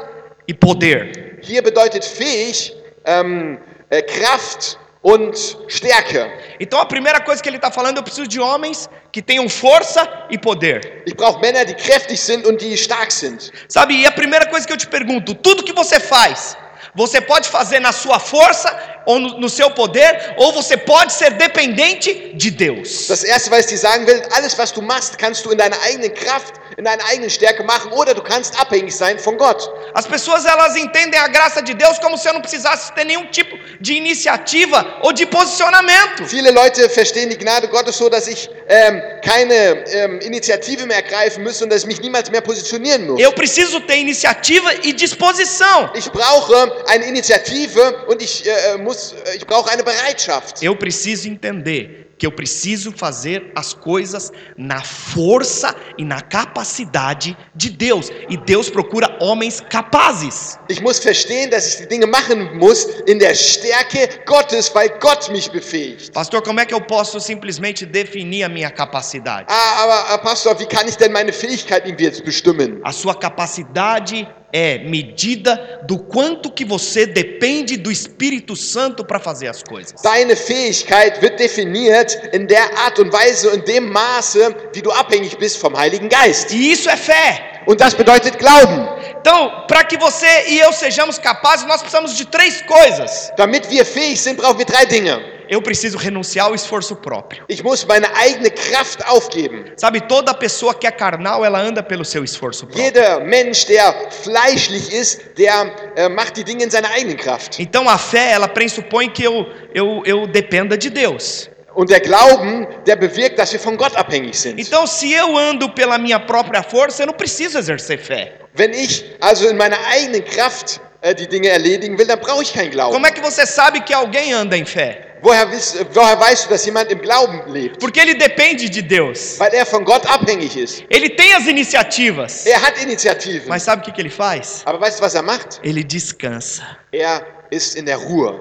e 0.47 0.53
poder. 0.53 1.11
Hier 1.41 1.61
bedeutet 1.61 2.03
fähig 2.03 2.75
ähm, 3.05 3.57
äh, 3.89 4.01
Kraft 4.01 4.79
und 5.03 5.35
Stärke. 5.67 6.31
Então 6.59 6.79
a 6.79 6.85
primeira 6.85 7.19
coisa 7.19 7.43
que 7.43 7.49
ele 7.49 7.57
está 7.57 7.69
falando, 7.69 7.97
eu 7.97 8.03
preciso 8.03 8.27
de 8.27 8.39
homens 8.39 8.89
que 9.11 9.21
tenham 9.21 9.47
força 9.49 10.01
e 10.29 10.37
poder. 10.37 11.03
Ich 11.05 11.13
brauche 11.13 11.39
Männer, 11.41 11.65
die 11.65 11.75
kräftig 11.75 12.17
sind 12.17 12.45
und 12.47 12.61
die 12.61 12.73
stark 12.73 13.11
sind. 13.11 13.51
Sabe, 13.67 13.93
e 13.93 14.05
a 14.05 14.11
primeira 14.11 14.45
coisa 14.47 14.65
que 14.65 14.71
eu 14.71 14.77
te 14.77 14.87
pergunto, 14.87 15.35
tudo 15.35 15.63
que 15.63 15.73
você 15.73 15.99
faz, 15.99 16.57
você 16.95 17.19
pode 17.19 17.49
fazer 17.49 17.79
na 17.79 17.91
sua 17.91 18.17
força 18.17 18.69
ou 19.05 19.19
no, 19.19 19.39
no 19.39 19.49
seu 19.49 19.69
poder, 19.71 20.35
ou 20.37 20.53
você 20.53 20.77
pode 20.77 21.13
ser 21.13 21.31
dependente 21.31 22.33
de 22.35 22.51
Deus. 22.51 23.07
Das 23.07 23.23
erste, 23.23 23.51
was 23.51 23.71
ich 23.71 23.79
sagen 23.79 24.05
will, 24.07 24.21
alles, 24.31 24.57
was 24.57 24.71
du 24.71 24.81
machst, 24.81 25.17
kannst 25.17 25.45
du 25.45 25.51
in 25.51 25.57
deiner 25.57 25.79
eigenen 25.81 26.13
Kraft, 26.13 26.53
in 26.77 26.85
deiner 26.85 27.03
eigenen 27.05 27.29
Stärke 27.29 27.63
machen 27.63 27.91
oder 27.91 28.13
du 28.13 28.21
kannst 28.21 28.59
abhängig 28.59 28.95
sein 28.95 29.19
von 29.19 29.37
Gott. 29.37 29.69
As 29.93 30.07
pessoas 30.07 30.45
elas 30.45 30.75
entendem 30.75 31.19
a 31.19 31.27
graça 31.27 31.61
de 31.61 31.73
Deus 31.73 31.99
como 31.99 32.17
se 32.17 32.27
eu 32.27 32.33
não 32.33 32.41
precisasse 32.41 32.93
ter 32.93 33.05
nenhum 33.05 33.25
tipo 33.27 33.57
de 33.79 33.93
iniciativa 33.93 34.99
ou 35.01 35.13
de 35.13 35.25
posicionamento. 35.25 36.25
Viele 36.25 36.51
Leute 36.51 36.89
verstehen 36.89 37.29
die 37.29 37.37
Gnade 37.37 37.67
Gottes 37.67 37.97
so, 37.97 38.09
dass 38.09 38.27
ich 38.27 38.49
ähm, 38.67 39.01
keine 39.23 39.85
ähm, 39.87 40.19
Initiative 40.21 40.85
mehr 40.85 40.97
ergreifen 40.97 41.43
muss 41.43 41.61
und 41.61 41.69
dass 41.69 41.81
ich 41.81 41.87
mich 41.87 42.01
niemals 42.01 42.31
mehr 42.31 42.41
positionieren 42.41 43.07
muss. 43.07 43.21
Eu 43.21 43.31
preciso 43.33 43.79
ter 43.81 43.97
iniciativa 43.97 44.71
e 44.83 44.93
disposição. 44.93 45.89
Ich 45.95 46.09
brauche 46.11 46.83
eine 46.87 47.05
Initiative 47.05 48.05
und 48.07 48.21
ich, 48.21 48.47
äh, 48.47 48.77
muss, 48.77 48.92
äh, 48.95 49.37
ich 49.37 49.45
brauche 49.45 49.69
eine 49.71 49.83
Bereitschaft. 49.83 50.61
Eu 50.63 50.75
preciso 50.75 51.27
entender 51.27 52.03
que 52.17 52.27
eu 52.27 52.31
preciso 52.31 52.91
fazer 52.91 53.51
as 53.55 53.73
coisas 53.73 54.31
na 54.57 54.81
força 54.81 55.75
e 55.97 56.05
na 56.05 56.21
capacidade 56.21 57.35
de 57.53 57.69
Deus. 57.69 58.09
E 58.29 58.37
Deus 58.37 58.69
procura 58.69 59.17
homens 59.19 59.59
capazes. 59.59 60.57
Ich 60.69 60.81
muss 60.81 60.99
verstehen, 60.99 61.49
dass 61.49 61.67
ich 61.67 61.77
die 61.81 61.87
Dinge 61.87 62.07
machen 62.07 62.57
muss 62.57 62.85
in 63.07 63.19
der 63.19 63.35
Stärke 63.35 64.07
Gottes, 64.25 64.73
weil 64.73 64.89
Gott 65.01 65.29
mich 65.31 65.51
befähigt. 65.51 66.13
Pastor, 66.13 66.41
como 66.41 66.59
é 66.61 66.65
que 66.65 66.73
eu 66.73 66.81
posso 66.81 67.19
simplesmente 67.19 67.85
definir 67.85 68.45
a 68.45 68.49
minha 68.49 68.69
capacidade? 68.69 69.45
Ah, 69.49 69.83
aber 69.83 70.15
äh, 70.15 70.17
Pastor, 70.19 70.57
wie 70.59 70.65
kann 70.65 70.87
ich 70.87 70.95
denn 70.95 71.11
meine 71.11 71.33
Fähigkeit 71.33 71.85
irgendwie 71.85 72.05
jetzt 72.05 72.23
bestimmen? 72.23 72.79
A 72.83 72.93
sua 72.93 73.15
capacidade 73.15 74.27
é 74.53 74.77
medida 74.77 75.81
do 75.87 75.97
quanto 75.97 76.51
que 76.51 76.63
você 76.63 77.07
depende 77.07 77.75
do 77.75 77.91
Espírito 77.91 78.55
Santo 78.55 79.03
para 79.03 79.19
fazer 79.19 79.47
as 79.47 79.63
coisas. 79.63 79.99
Deine 80.03 80.35
Fähigkeit 80.35 81.19
wird 81.23 81.39
definiert 81.39 82.15
in 82.31 82.45
der 82.45 82.77
Art 82.77 82.99
und 82.99 83.11
Weise 83.11 83.49
und 83.49 83.67
dem 83.67 83.89
Maße, 83.89 84.55
wie 84.73 84.81
du 84.83 84.91
abhängig 84.91 85.35
bist 85.39 85.57
vom 85.57 85.75
Heiligen 85.75 86.07
Geist. 86.07 86.51
E 86.51 86.71
isso 86.71 86.87
é 86.87 86.95
fé. 86.95 87.63
Und 87.65 87.81
das 87.81 87.95
bedeutet 87.95 88.37
Glauben. 88.37 88.87
Então, 89.19 89.65
para 89.67 89.83
que 89.85 89.97
você 89.97 90.49
e 90.49 90.59
eu 90.59 90.71
sejamos 90.71 91.17
capazes, 91.17 91.65
nós 91.65 91.81
precisamos 91.81 92.15
de 92.15 92.25
três 92.25 92.61
coisas. 92.61 93.31
Damit 93.37 93.67
wir 93.69 93.85
fähig 93.85 94.19
sind, 94.19 94.37
brauchen 94.37 94.59
wir 94.59 94.65
drei 94.65 94.85
Dinge. 94.85 95.19
Eu 95.53 95.61
preciso 95.61 95.99
renunciar 95.99 96.47
ao 96.47 96.55
esforço 96.55 96.95
próprio. 96.95 97.45
Ich 97.47 97.61
muss 97.61 97.85
meine 97.85 98.07
eigene 98.15 98.49
Kraft 98.49 99.03
aufgeben. 99.05 99.65
Sabe, 99.77 100.01
toda 100.01 100.33
pessoa 100.33 100.73
que 100.73 100.87
é 100.87 100.91
carnal, 100.91 101.45
ela 101.45 101.59
anda 101.61 101.83
pelo 101.83 102.03
seu 102.03 102.23
esforço 102.23 102.65
próprio. 102.65 102.83
Jeder 102.83 103.23
Mensch, 103.23 103.63
der 103.67 104.09
fleischlich 104.09 104.91
ist, 104.91 105.21
der 105.37 105.71
äh, 105.95 106.09
macht 106.09 106.37
die 106.37 106.43
Dinge 106.43 106.63
in 106.63 106.71
seiner 106.71 106.89
eigenen 106.89 107.17
Kraft. 107.17 107.59
Então 107.59 107.87
a 107.87 107.99
fé, 107.99 108.31
ela 108.31 108.47
pressupõe 108.47 109.11
que 109.11 109.23
eu, 109.23 109.45
eu, 109.75 110.01
eu 110.07 110.25
dependa 110.25 110.75
de 110.75 110.89
Deus. 110.89 111.51
Und 111.75 111.91
der 111.91 111.99
Glauben, 111.99 112.67
der 112.87 112.95
bewirkt, 112.95 113.37
dass 113.37 113.53
wir 113.53 113.59
von 113.59 113.77
Gott 113.77 113.95
abhängig 113.95 114.35
sind. 114.35 114.59
Então, 114.59 114.87
se 114.87 115.13
eu 115.13 115.37
ando 115.37 115.69
pela 115.69 115.99
minha 115.99 116.19
própria 116.19 116.63
força, 116.63 117.03
eu 117.03 117.07
não 117.07 117.13
preciso 117.13 117.59
exercer 117.59 117.99
fé. 117.99 118.39
Wenn 118.55 118.71
ich 118.71 119.05
also 119.21 119.47
in 119.47 119.57
meiner 119.57 119.77
eigenen 119.91 120.23
Kraft 120.23 120.79
die 121.11 121.27
Dinge 121.27 121.49
erledigen 121.49 121.97
will, 121.97 122.05
dann 122.05 122.19
brauche 122.19 122.43
ich 122.43 122.53
keinen 122.53 122.71
Glauben. 122.71 122.93
Como 122.93 123.05
é 123.07 123.11
que 123.11 123.21
você 123.21 123.45
sabe 123.45 123.81
que 123.81 123.93
alguém 123.93 124.33
anda 124.33 124.55
em 124.55 124.65
fé? 124.65 125.17
Woher, 125.23 125.47
woher 125.93 126.19
weißt 126.19 126.45
du, 126.45 126.49
dass 126.49 126.65
jemand 126.65 126.91
im 126.91 126.99
Glauben 126.99 127.41
lebt? 127.47 127.79
Porque 127.79 127.99
ele 127.99 128.13
depende 128.13 128.69
de 128.69 128.81
Deus. 128.81 129.39
Weil 129.39 129.53
er 129.53 129.65
von 129.65 129.83
Gott 129.83 130.05
abhängig 130.05 130.55
ist. 130.55 130.83
Ele 130.89 131.09
tem 131.09 131.33
as 131.33 131.47
iniciativas. 131.47 132.45
Er 132.45 132.61
hat 132.61 132.77
Initiativen. 132.81 133.47
Mas 133.47 133.63
sabe 133.63 133.81
o 133.81 133.85
que, 133.85 133.91
que 133.91 134.01
ele 134.01 134.09
faz? 134.09 134.61
Aber 134.65 134.79
weißt 134.81 134.99
du, 134.99 135.03
was 135.03 135.15
er 135.15 135.23
macht? 135.23 135.59
Ele 135.63 135.83
descansa. 135.83 136.63
Er 136.91 137.25
ist 137.51 137.75
in 137.77 137.85
der 137.85 137.97
Ruhe. 137.97 138.39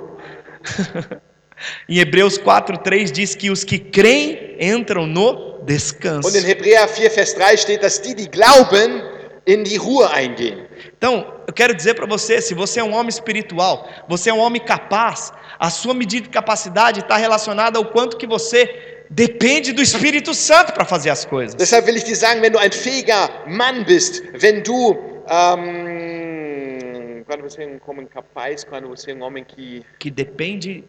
Em 1.88 1.98
Hebreus 1.98 2.40
4:3 2.40 3.12
diz 3.12 3.36
que 3.36 3.50
os 3.50 3.64
que 3.64 3.78
creem 3.78 4.56
entram 4.58 5.06
no 5.06 5.60
descanso. 5.64 6.28
Und 6.28 6.34
in 6.34 6.44
Hebräer 6.44 6.88
4, 6.88 7.10
Vers 7.10 7.34
3 7.34 7.56
steht, 7.56 7.82
dass 7.82 8.02
die, 8.02 8.14
die 8.14 8.28
glauben, 8.28 9.02
in 9.44 9.64
die 9.64 9.76
Ruhe 9.76 10.10
eingehen. 10.10 10.66
Então, 11.02 11.34
eu 11.48 11.52
quero 11.52 11.74
dizer 11.74 11.94
para 11.94 12.06
você, 12.06 12.40
se 12.40 12.54
você 12.54 12.78
é 12.78 12.84
um 12.84 12.94
homem 12.94 13.08
espiritual, 13.08 13.88
você 14.06 14.30
é 14.30 14.32
um 14.32 14.38
homem 14.38 14.62
capaz, 14.64 15.32
a 15.58 15.68
sua 15.68 15.94
medida 15.94 16.28
de 16.28 16.28
capacidade 16.28 17.00
está 17.00 17.16
relacionada 17.16 17.76
ao 17.76 17.86
quanto 17.86 18.16
que 18.16 18.24
você 18.24 19.02
depende 19.10 19.72
do 19.72 19.82
Espírito 19.82 20.32
Santo 20.32 20.72
para 20.72 20.84
fazer 20.84 21.10
as 21.10 21.24
coisas. 21.24 21.56
Deshalb 21.56 21.88
will 21.88 21.96
ich 21.96 22.04
dir 22.04 22.14
sagen, 22.14 22.40
wenn 22.40 22.52
du 22.52 22.58
ein 22.60 22.70
fähiger 22.70 23.28
Mann 23.48 23.84
bist, 23.84 24.22
wenn 24.40 24.62
du 24.62 24.96
ähm, 25.28 27.24
quando 27.26 27.42
você 27.42 27.64
é 27.64 27.66
um 27.66 27.80
homem 27.84 28.06
capaz, 28.06 28.62
quando 28.62 28.86
você 28.86 29.10
é 29.10 29.14
um 29.16 29.22
homem 29.22 29.42
que 29.42 29.84
Que 29.98 30.08
depende 30.08 30.84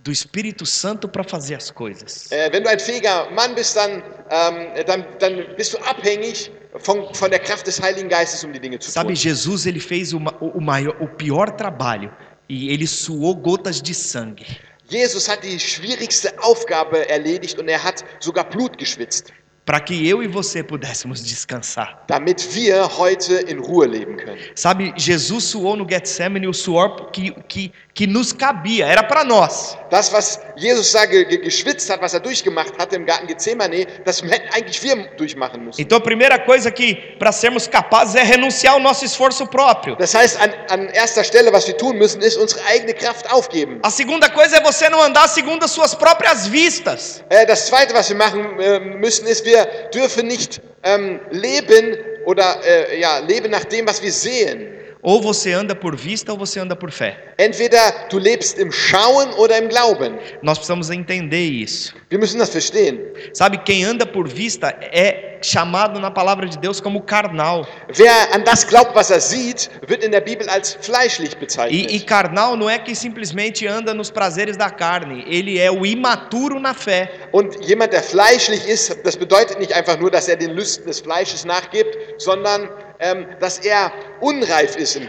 do 0.00 0.10
Espírito 0.10 0.66
Santo 0.66 1.06
para 1.08 1.22
fazer 1.22 1.54
as 1.54 1.70
coisas. 1.70 2.32
äh, 2.32 2.50
wenn 2.52 2.64
du 2.64 2.68
ein 2.68 2.80
fähiger 2.80 3.30
Mann 3.30 3.54
bist, 3.54 3.76
dann, 3.76 4.02
ähm, 4.28 4.84
dann, 4.84 5.06
dann 5.20 5.54
bist 5.56 5.72
du 5.72 5.78
abhängig 5.84 6.50
von, 6.78 7.12
von 7.14 7.30
der 7.30 7.40
Kraft 7.40 7.66
des 7.66 7.80
Heiligen 7.80 8.08
Geistes, 8.08 8.44
um 8.44 8.52
die 8.52 8.60
Dinge 8.60 8.78
zu 8.78 8.90
Sabe, 8.90 9.08
tun. 9.08 9.16
Jesus 9.16 9.66
ele 9.66 9.80
fez 9.80 10.12
o, 10.12 10.18
o, 10.40 10.60
maior, 10.60 10.94
o 11.00 11.06
pior 11.06 11.50
trabalho 11.50 12.12
e 12.48 12.70
ele 12.72 12.86
suou 12.86 13.34
gotas 13.34 13.82
de 13.82 13.94
sangue. 13.94 14.46
Jesus 14.88 15.28
hat 15.28 15.44
die 15.44 15.58
schwierigste 15.58 16.32
Aufgabe 16.42 17.08
erledigt 17.08 17.58
und 17.60 17.68
er 17.68 17.82
hat 17.82 18.04
sogar 18.18 18.48
Blut 18.48 18.76
geschwitzt, 18.76 19.32
para 19.64 19.78
que 19.78 20.08
eu 20.08 20.20
e 20.20 20.26
você 20.26 20.64
pudéssemos 20.64 21.22
descansar. 21.22 22.04
damit 22.08 22.54
wir 22.54 22.98
heute 22.98 23.34
in 23.48 23.60
Ruhe 23.60 23.86
leben 23.86 24.16
können. 24.16 24.36
Sabe, 24.56 24.92
Jesus 24.96 25.44
suou 25.44 25.76
no 25.76 25.86
Getsemane 25.86 26.48
o 26.48 26.52
suor 26.52 27.10
que, 27.12 27.30
que, 27.48 27.72
que 28.00 28.06
nos 28.06 28.32
cabia, 28.32 28.86
era 28.86 29.02
para 29.02 29.24
nós. 29.24 29.76
Das, 29.90 30.10
was 30.10 30.40
Jesus 30.56 30.90
da 30.90 31.04
ge 31.04 31.22
ge 31.26 31.36
geschwitzt 31.36 31.90
hat, 31.90 32.00
was 32.00 32.14
er 32.14 32.20
durchgemacht 32.20 32.72
hatte 32.78 32.96
im 32.96 33.04
Garten 33.04 33.26
Gethsemane, 33.26 33.86
das 34.06 34.22
eigentlich 34.22 34.82
wir 34.82 34.96
durchmachen 35.18 35.62
müssen. 35.62 35.78
Então 35.78 35.98
a 35.98 36.00
primeira 36.00 36.38
coisa 36.38 36.70
que, 36.70 36.94
para 37.18 37.30
sermos 37.30 37.66
capazes, 37.66 38.14
é 38.14 38.22
renunciar 38.22 38.72
ao 38.72 38.80
nosso 38.80 39.04
esforço 39.04 39.46
próprio. 39.46 39.96
Das 39.96 40.14
heißt, 40.14 40.40
an, 40.40 40.50
an 40.70 40.88
erster 40.94 41.22
Stelle, 41.22 41.52
was 41.52 41.66
wir 41.66 41.76
tun 41.76 41.98
müssen, 41.98 42.22
ist 42.22 42.38
unsere 42.38 42.64
eigene 42.68 42.94
Kraft 42.94 43.30
aufgeben. 43.30 43.80
A 43.82 43.90
segunda 43.90 44.30
coisa 44.30 44.56
é 44.56 44.62
você 44.62 44.88
não 44.88 45.02
andar 45.02 45.28
segundo 45.28 45.62
as 45.64 45.70
suas 45.70 45.94
próprias 45.94 46.46
vistas. 46.46 47.22
Äh, 47.28 47.44
das 47.44 47.66
Zweite, 47.66 47.92
was 47.92 48.08
wir 48.08 48.16
machen 48.16 48.58
äh, 48.58 48.80
müssen, 48.80 49.26
ist, 49.26 49.44
wir 49.44 49.66
dürfen 49.92 50.26
nicht 50.26 50.62
ähm, 50.84 51.20
leben 51.32 51.98
oder 52.24 52.64
äh, 52.64 52.98
ja, 52.98 53.18
leben 53.18 53.50
nach 53.50 53.66
dem, 53.66 53.86
was 53.86 54.00
wir 54.00 54.10
sehen. 54.10 54.80
Ou 55.02 55.22
você 55.22 55.52
anda 55.52 55.74
por 55.74 55.96
vista 55.96 56.32
ou 56.32 56.38
você 56.38 56.60
anda 56.60 56.76
por 56.76 56.90
fé. 56.90 57.34
Entweder 57.38 58.08
du 58.10 58.18
lebst 58.18 58.58
im 58.58 58.70
Schauen 58.70 59.30
oder 59.38 59.56
im 59.56 59.68
Glauben. 59.68 60.18
Nós 60.42 60.58
precisamos 60.58 60.90
entender 60.90 61.40
isso. 61.40 61.94
Wir 62.10 62.18
müssen 62.18 62.38
das 62.38 62.50
verstehen. 62.50 63.00
Sabe, 63.32 63.58
quem 63.58 63.84
anda 63.84 64.04
por 64.04 64.28
vista 64.28 64.68
é 64.80 65.38
chamado 65.42 65.98
na 65.98 66.10
palavra 66.10 66.46
de 66.46 66.58
Deus 66.58 66.82
como 66.82 67.00
carnal. 67.00 67.66
Wer 67.94 68.34
an 68.34 68.44
das 68.44 68.62
glaubt, 68.62 68.94
was 68.94 69.10
er 69.10 69.20
sieht, 69.20 69.70
wird 69.86 70.04
in 70.04 70.10
der 70.10 70.20
Bibel 70.20 70.46
als 70.50 70.76
fleischlich 70.82 71.34
bezeichnet. 71.36 71.90
E, 71.90 71.96
e 71.96 72.00
carnal 72.00 72.56
não 72.56 72.68
é 72.68 72.78
que 72.78 72.94
simplesmente 72.94 73.66
anda 73.66 73.94
nos 73.94 74.10
prazeres 74.10 74.56
da 74.58 74.68
carne, 74.68 75.24
ele 75.26 75.58
é 75.58 75.70
o 75.70 75.86
imaturo 75.86 76.60
na 76.60 76.74
fé. 76.74 77.08
Und 77.32 77.56
jemand, 77.64 77.92
der 77.92 78.02
fleischlich 78.02 78.66
ist, 78.68 78.98
das 79.02 79.16
bedeutet 79.16 79.58
nicht 79.58 79.72
einfach 79.72 79.98
nur, 79.98 80.10
dass 80.10 80.28
er 80.28 80.36
den 80.36 80.50
Lüsten 80.50 80.86
des 80.86 81.00
Fleisches 81.00 81.46
nachgibt, 81.46 81.96
sondern 82.18 82.68
ähm, 83.00 83.26
er 83.64 83.92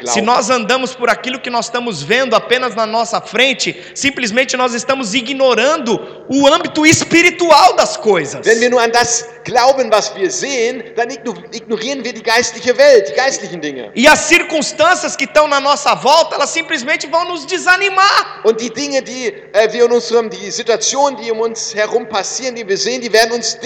Se 0.06 0.22
nós 0.22 0.50
andamos 0.50 0.96
por 0.96 1.10
aquilo 1.10 1.40
que 1.40 1.50
nós 1.50 1.66
estamos 1.66 2.02
vendo 2.02 2.34
apenas 2.34 2.74
na 2.74 2.86
nossa 2.86 3.20
frente, 3.20 3.76
simplesmente 3.94 4.56
nós 4.56 4.74
estamos 4.74 5.14
ignorando 5.14 6.26
o 6.30 6.48
âmbito 6.48 6.86
espiritual 6.86 7.74
das 7.76 7.98
coisas. 7.98 8.46
Wenn 8.46 8.62
wir 8.62 8.70
nur 8.70 8.82
an 8.82 8.92
das 8.92 9.28
glauben, 9.44 9.92
was 9.92 10.16
wir 10.16 10.32
sehen, 10.32 10.84
dann 10.96 11.10
igno- 11.10 11.36
ignorieren 11.52 12.04
wir 12.04 12.14
die 12.14 12.24
geistliche 12.24 12.78
Welt, 12.78 13.10
die 13.10 13.14
geistlichen 13.14 13.60
Dinge. 13.60 13.92
E 13.96 14.08
as 14.08 14.20
circunstâncias 14.22 15.18
que 15.18 15.26
estão 15.26 15.48
na 15.48 15.60
nossa 15.60 15.94
volta, 15.96 16.36
elas 16.36 16.52
simplesmente 16.52 17.08
vão 17.08 17.26
nos 17.28 17.46
desanimar. 17.46 18.42
Und 18.46 18.62
die 18.62 18.70
Dinge, 18.70 19.02
die 19.02 19.34
äh, 19.52 19.68
wir 19.74 19.86
in 19.86 19.92
unserem, 19.92 20.30
die 20.30 20.50
Situationen, 20.52 21.18
die 21.20 21.32
um 21.32 21.42
uns 21.42 21.76
herum 21.76 22.06
passieren, 22.08 22.56
die 22.56 22.66
wir 22.66 22.78
sehen, 22.78 23.02
die 23.02 23.12
werden 23.12 23.34
uns 23.34 23.58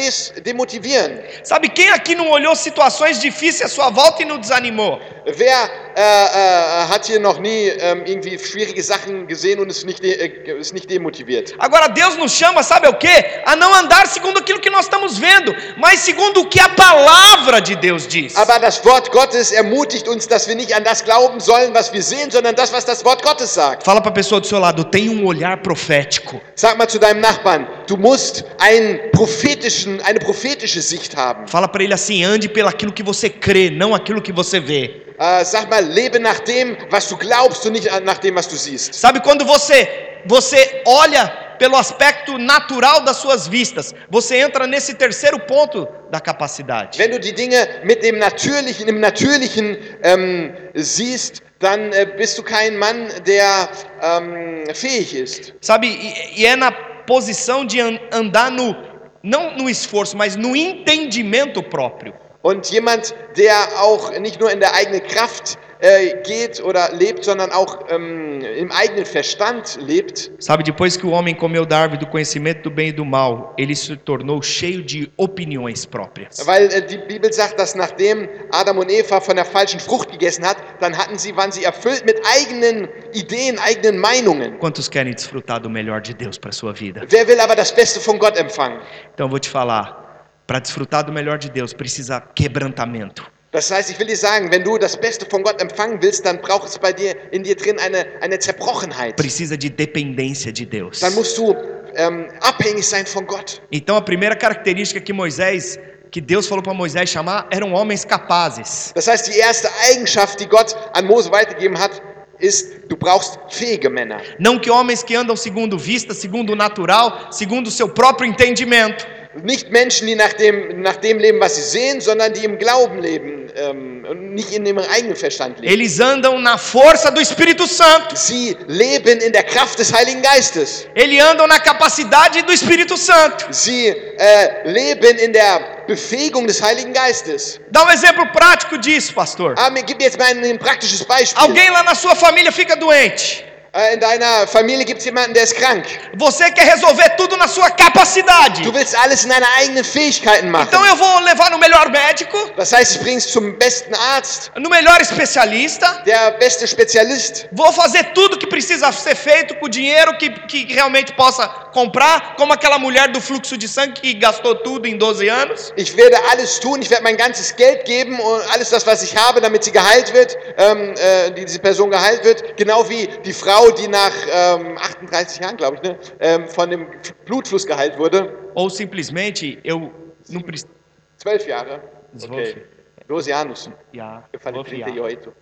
demotivieren. 0.43 1.19
Sabe 1.43 1.69
quem 1.69 1.89
aqui 1.91 2.15
não 2.15 2.29
olhou 2.29 2.55
situações 2.55 3.19
difíceis 3.19 3.69
à 3.71 3.75
sua 3.75 3.89
volta 3.91 4.14
e 4.21 4.25
não 4.25 4.37
desanimou? 4.37 4.99
Wer 5.25 5.71
äh, 5.95 6.01
äh, 6.01 6.87
hat 6.87 7.05
hier 7.07 7.19
noch 7.19 7.39
nie 7.39 7.69
ähm, 7.79 8.03
irgendwie 8.05 8.37
schwierige 8.37 8.83
Sachen 8.83 9.27
gesehen 9.27 9.59
und 9.59 9.69
ist 9.69 9.85
nicht, 9.85 10.03
äh, 10.03 10.59
ist 10.59 10.73
nicht 10.73 10.89
demotiviert? 10.89 11.53
Agora 11.57 11.87
Deus 11.87 12.17
nos 12.17 12.31
chama, 12.31 12.61
sabe 12.61 12.87
o 12.87 12.93
quê? 12.93 13.25
A 13.45 13.55
não 13.55 13.73
andar 13.73 14.05
segundo 14.07 14.39
aquilo 14.39 14.59
que 14.59 14.69
nós 14.69 14.85
estamos 14.85 15.17
vendo, 15.17 15.55
mas 15.77 16.01
segundo 16.01 16.41
o 16.41 16.45
que 16.47 16.59
a 16.59 16.69
palavra 16.69 17.59
de 17.59 17.75
Deus 17.75 18.07
diz. 18.07 18.35
Aber 18.35 18.59
das 18.59 18.83
Wort 18.85 19.11
Gottes 19.11 19.51
ermutigt 19.51 20.07
uns, 20.07 20.27
dass 20.27 20.47
wir 20.47 20.55
nicht 20.55 20.73
an 20.75 20.83
das 20.83 21.03
glauben 21.03 21.39
sollen, 21.39 21.73
was 21.73 21.91
wir 21.91 22.03
sehen, 22.03 22.29
sondern 22.29 22.55
das, 22.55 22.71
was 22.71 22.85
das 22.85 23.03
Wort 23.03 23.23
Gottes 23.23 23.53
sagt. 23.53 23.83
Fala 23.83 24.01
para 24.01 24.11
a 24.11 24.13
pessoa 24.13 24.39
do 24.39 24.47
seu 24.47 24.59
lado, 24.59 24.83
tem 24.83 25.09
um 25.09 25.25
olhar 25.25 25.57
profético. 25.57 26.39
Sag 26.55 26.77
mal 26.77 26.87
zu 26.87 26.99
deinem 26.99 27.21
Nachbarn, 27.21 27.67
du 27.87 27.97
musst 27.97 28.45
einen 28.59 29.11
prophetischen, 29.11 29.99
eine 30.01 30.19
prophetische 30.19 30.81
Sicht 30.81 31.15
haben. 31.15 31.47
Fala 31.47 31.67
para 31.67 31.83
ele 31.83 31.93
assim, 31.93 32.23
ande 32.23 32.47
pelo 32.47 32.69
aquilo 32.69 32.91
que 32.93 33.01
você 33.03 33.29
crê, 33.29 33.69
não 33.69 33.95
aquilo 33.95 34.04
que 34.21 34.31
você 34.31 34.59
vê. 34.59 35.03
Äh, 35.19 35.43
sag 35.45 35.69
mal, 35.69 35.81
lebe 35.83 36.19
nach 36.19 36.39
dem, 36.41 36.75
was 36.89 37.07
du 37.07 37.15
glaubst 37.17 37.65
und 37.65 37.73
nicht 37.73 37.87
nach 38.03 38.17
dem, 38.19 38.35
was 38.35 38.47
du 38.47 38.55
siehst. 38.57 38.93
Sabe 38.93 39.19
quando 39.21 39.45
você 39.45 39.87
você 40.27 40.81
olha 40.85 41.27
pelo 41.59 41.77
aspecto 41.77 42.37
natural 42.37 43.01
das 43.05 43.17
suas 43.17 43.47
vistas, 43.47 43.93
você 44.09 44.37
entra 44.37 44.65
nesse 44.67 44.95
terceiro 44.95 45.39
ponto 45.39 45.87
da 46.11 46.19
capacidade. 46.19 46.97
Wenn 46.97 47.11
du 47.11 47.19
die 47.19 47.31
Dinge 47.31 47.65
mit 47.83 48.01
dem 48.03 48.17
Natürlichen, 48.17 48.87
im 48.89 48.99
Natürlichen 48.99 49.77
ähm, 50.03 50.53
siehst, 50.73 51.41
dann 51.59 51.93
äh, 51.93 52.05
bist 52.17 52.37
du 52.37 52.43
kein 52.43 52.75
Mann, 52.77 53.07
der 53.25 53.69
ähm, 54.01 54.65
fähig 54.73 55.13
ist. 55.15 55.53
Sabe, 55.61 55.87
e, 55.87 56.41
e 56.41 56.45
é 56.45 56.55
na 56.57 56.71
posição 57.07 57.63
de 57.65 57.79
an- 57.79 57.99
andar 58.11 58.51
no 58.51 58.75
não 59.23 59.55
no 59.55 59.69
esforço, 59.69 60.17
mas 60.17 60.35
no 60.35 60.55
entendimento 60.55 61.63
próprio. 61.63 62.13
Und 62.45 62.69
jemand, 62.69 63.15
der 63.37 63.55
auch 63.81 64.15
nicht 64.19 64.39
nur 64.39 64.51
in 64.51 64.59
der 64.59 64.75
eigenen 64.75 65.01
Kraft 65.01 65.57
äh, 65.79 66.21
geht 66.21 66.63
oder 66.63 66.91
lebt, 66.93 67.23
sondern 67.25 67.51
auch 67.51 67.79
ähm, 67.89 68.39
im 68.41 68.71
eigenen 68.71 69.03
Verstand 69.03 69.79
lebt. 69.81 70.29
Sabe, 70.37 70.61
depois 70.61 70.95
que 70.95 71.07
o 71.07 71.09
homem 71.09 71.33
comeu 71.33 71.65
da 71.65 71.79
árvore 71.79 71.97
do 71.97 72.05
conhecimento 72.05 72.69
do 72.69 72.69
bem 72.69 72.89
e 72.89 72.91
do 72.91 73.03
mal, 73.03 73.55
ele 73.57 73.75
se 73.75 73.97
tornou 73.97 74.43
cheio 74.43 74.83
de 74.83 75.11
opiniões 75.17 75.87
próprias. 75.87 76.45
Weil 76.45 76.71
äh, 76.71 76.85
die 76.85 76.99
Bibel 76.99 77.33
sagt, 77.33 77.59
dass 77.59 77.73
nachdem 77.73 78.29
Adam 78.51 78.77
und 78.77 78.91
Eva 78.91 79.19
von 79.19 79.37
der 79.37 79.45
falschen 79.45 79.79
Frucht 79.79 80.11
gegessen 80.11 80.45
hat, 80.45 80.57
dann 80.79 80.95
hatten 80.95 81.17
sie, 81.17 81.35
waren 81.35 81.51
sie 81.51 81.63
erfüllt 81.63 82.05
mit 82.05 82.21
eigenen 82.31 82.87
Ideen, 83.13 83.57
eigenen 83.57 83.97
Meinungen. 83.97 84.59
Quantos 84.59 84.87
querem 84.87 85.15
desfrutar 85.15 85.59
do 85.59 85.67
melhor 85.67 85.99
de 85.99 86.13
Deus 86.13 86.37
para 86.37 86.51
sua 86.51 86.73
vida? 86.73 87.01
Wer 87.09 87.27
will 87.27 87.39
aber 87.39 87.55
das 87.55 87.71
Beste 87.73 87.99
von 87.99 88.19
Gott 88.19 88.37
empfangen? 88.37 88.79
Então 89.15 89.27
vou 89.27 89.39
te 89.39 89.49
falar, 89.49 90.04
para 90.47 90.59
desfrutar 90.59 91.03
do 91.03 91.11
melhor 91.11 91.37
de 91.37 91.49
Deus 91.49 91.73
precisa 91.73 92.21
quebrantamento. 92.21 93.23
Das 93.51 93.71
heißt, 93.71 93.89
ich 93.89 93.97
will 93.97 94.07
dir 94.07 94.17
sagen, 94.17 94.51
wenn 94.51 94.65
du 94.65 94.77
das 94.77 94.97
Beste 94.97 95.25
von 95.25 95.41
Gott 95.41 95.61
empfangen 95.61 96.01
willst, 96.01 96.25
dann 96.25 96.41
braucht 96.41 96.67
es 96.67 96.77
bei 96.77 96.91
dir 96.91 97.15
in 97.31 97.43
dir 97.43 97.55
drin 97.55 97.79
eine, 97.79 98.05
eine 98.19 98.37
Zerbrochenheit. 98.37 99.15
Precisa 99.15 99.55
de 99.55 99.69
dependência 99.69 100.51
de 100.51 100.65
Deus. 100.65 100.99
Dann 100.99 101.15
musst 101.15 101.37
du 101.37 101.55
ähm, 101.95 102.27
abhängig 102.41 102.85
sein 102.85 103.05
von 103.05 103.25
Gott. 103.25 103.61
Então 103.71 103.95
a 103.95 104.01
primeira 104.01 104.35
característica 104.35 104.99
que 104.99 105.13
Moisés, 105.13 105.79
que 106.11 106.19
Deus 106.19 106.47
falou 106.47 106.61
para 106.61 106.73
Moisés 106.73 107.09
chamar, 107.09 107.47
eram 107.49 107.73
homens 107.73 108.03
capazes. 108.03 108.91
Das 108.93 109.07
heißt, 109.07 109.27
die 109.27 109.39
erste 109.39 109.69
Eigenschaft, 109.89 110.37
die 110.41 110.47
Gott 110.47 110.75
an 110.93 111.05
Mose 111.05 111.31
weitergegeben 111.31 111.79
hat, 111.79 112.01
ist, 112.39 112.89
du 112.89 112.97
brauchst 112.97 113.39
fähige 113.47 113.89
Männer. 113.89 114.19
Não 114.37 114.59
que 114.59 114.69
homens 114.69 115.01
que 115.01 115.15
andam 115.15 115.37
segundo 115.37 115.77
vista, 115.77 116.13
segundo 116.13 116.51
o 116.51 116.55
natural, 116.57 117.31
segundo 117.31 117.67
o 117.67 117.71
seu 117.71 117.87
próprio 117.87 118.29
entendimento. 118.29 119.07
Nicht 119.43 119.69
Menschen, 119.69 120.07
die 120.07 120.15
nach 120.15 120.33
dem, 120.33 120.81
nach 120.81 120.95
dem 120.95 121.19
leben, 121.19 121.39
was 121.39 121.55
sie 121.55 121.61
sehen, 121.61 121.99
sondern 121.99 122.33
die 122.33 122.45
im 122.45 122.57
Glauben 122.57 122.99
leben 122.99 123.51
ähm, 123.55 124.05
und 124.09 124.33
nicht 124.33 124.51
in 124.53 124.65
ihrem 124.65 124.79
eigenen 124.79 125.15
Verstand 125.15 125.59
leben. 125.59 125.73
Eles 125.73 125.99
andam 125.99 126.41
na 126.41 126.57
força 126.57 127.09
do 127.11 127.19
Espírito 127.21 127.65
Santo. 127.65 128.15
Sie 128.15 128.55
leben 128.67 129.19
in 129.19 129.33
der 129.33 129.43
Kraft 129.43 129.79
des 129.79 129.93
Heiligen 129.93 130.21
Geistes. 130.21 130.87
Eles 130.95 131.21
andam 131.21 131.47
na 131.47 131.59
capacidade 131.59 132.43
do 132.43 132.53
Espírito 132.53 132.95
Santo. 132.95 133.47
Sie 133.51 133.87
äh, 133.87 134.69
leben 134.69 135.17
in 135.17 135.33
der 135.33 135.83
Befähigung 135.87 136.47
des 136.47 136.61
Heiligen 136.61 136.93
Geistes. 136.93 137.59
Dá 137.71 137.83
um 137.83 137.89
exemplo 137.89 138.25
prático 138.27 138.77
disso, 138.77 139.13
pastor. 139.13 139.53
Aber 139.57 139.81
gib 139.81 140.01
jetzt 140.01 140.17
mal 140.17 140.27
ein 140.27 140.57
praktisches 140.57 141.03
Beispiel. 141.03 141.41
Alguém 141.41 141.69
lá 141.71 141.83
na 141.83 141.95
sua 141.95 142.15
família 142.15 142.51
fica 142.51 142.75
doente. 142.75 143.45
In 143.93 143.99
deiner 143.99 144.47
Familie 144.47 144.85
gibt 144.85 144.99
es 144.99 145.05
jemanden, 145.05 145.33
der 145.33 145.43
ist 145.43 145.53
krank. 145.55 145.83
Você 146.13 146.49
quer 146.51 146.71
resolver 146.73 147.09
tudo 147.17 147.35
na 147.35 147.45
sua 147.45 147.69
capacidade. 147.71 148.61
Du 148.63 148.73
willst 148.73 148.95
alles 148.95 149.25
in 149.25 149.29
deine 149.29 149.45
eigenen 149.57 149.83
Fähigkeiten 149.83 150.49
machen. 150.49 150.67
Então 150.69 150.85
eu 150.85 150.95
vou 150.95 151.19
levar 151.19 151.51
no 151.51 151.57
melhor 151.57 151.89
médico, 151.91 152.37
Das 152.55 152.71
heißt, 152.71 152.95
ich 152.95 153.01
bring's 153.01 153.27
zum 153.29 153.57
besten 153.57 153.93
Arzt, 153.93 154.49
no 154.57 154.69
melhor 154.69 155.01
especialista. 155.01 156.03
der 156.05 156.31
beste 156.39 156.65
Spezialist. 156.67 157.47
Vou 157.51 157.69
fazer 157.73 158.03
tudo 158.13 158.37
que 158.37 158.47
precisa 158.47 158.89
ser 158.93 159.13
feito 159.15 159.55
com 159.55 159.65
o 159.65 159.69
dinheiro 159.69 160.17
que, 160.17 160.29
que 160.47 160.73
realmente 160.73 161.11
possa 161.13 161.45
comprar, 161.73 162.35
como 162.37 162.53
aquela 162.53 162.79
mulher 162.79 163.09
do 163.09 163.19
fluxo 163.19 163.57
de 163.57 163.67
sangue 163.67 163.99
que 163.99 164.13
gastou 164.13 164.55
tudo 164.55 164.87
em 164.87 164.97
12 164.97 165.27
anos. 165.29 165.73
Ich 165.75 165.97
werde 165.97 166.15
alles 166.31 166.59
tun, 166.59 166.81
ich 166.81 166.89
werde 166.89 167.03
mein 167.03 167.17
ganzes 167.17 167.53
Geld 167.53 167.83
geben 167.83 168.17
und 168.21 168.41
alles 168.53 168.69
das, 168.69 168.87
was 168.87 169.03
ich 169.03 169.17
habe, 169.17 169.41
damit 169.41 169.65
sie 169.65 169.71
geheilt 169.71 170.13
wird, 170.13 170.37
ähm, 170.57 170.93
äh, 170.97 171.31
die 171.31 171.43
diese 171.43 171.59
Person 171.59 171.89
geheilt 171.91 172.23
wird. 172.23 172.55
Genau 172.55 172.87
wie 172.87 173.07
die 173.25 173.33
Frau, 173.33 173.64
die 173.71 173.87
nach 173.87 174.13
ähm, 174.31 174.77
38 174.77 175.39
Jahren, 175.41 175.57
glaube 175.57 175.77
ich, 175.77 175.81
ne, 175.83 175.97
ähm, 176.19 176.47
von 176.47 176.69
dem 176.69 176.87
Blutfluss 177.25 177.65
geheilt 177.65 177.97
wurde. 177.97 178.33
Ou 178.55 178.69
simplesmente 178.69 179.59
eu 179.63 179.91
não 180.29 180.41
preciso. 180.41 180.71
Zwölf 181.17 181.47
Jahre. 181.47 181.81
Zwölf. 182.17 182.51
Okay. 182.51 182.65
12 183.07 183.31
anos. 183.33 183.69
Ja, 183.93 184.23
Eu 184.33 184.39
falei 184.39 184.57
vou 184.57 184.65
fiar. 184.65 184.85
38. 184.89 185.33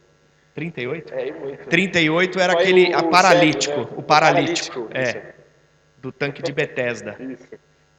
38? 0.55 1.13
É, 1.13 1.31
muito. 1.31 1.67
38 1.69 2.39
era 2.39 2.53
Foi 2.53 2.61
aquele 2.61 2.93
o- 2.95 2.99
o 2.99 3.09
paralítico, 3.09 3.75
cego, 3.75 3.89
né? 3.91 3.97
o 3.97 4.03
paralítico, 4.03 4.79
O 4.81 4.83
paralítico, 4.83 4.89
é, 4.93 5.33
do 5.99 6.11
tanque 6.11 6.41
de 6.43 6.51
Bethesda. 6.53 7.15
Isso. 7.19 7.47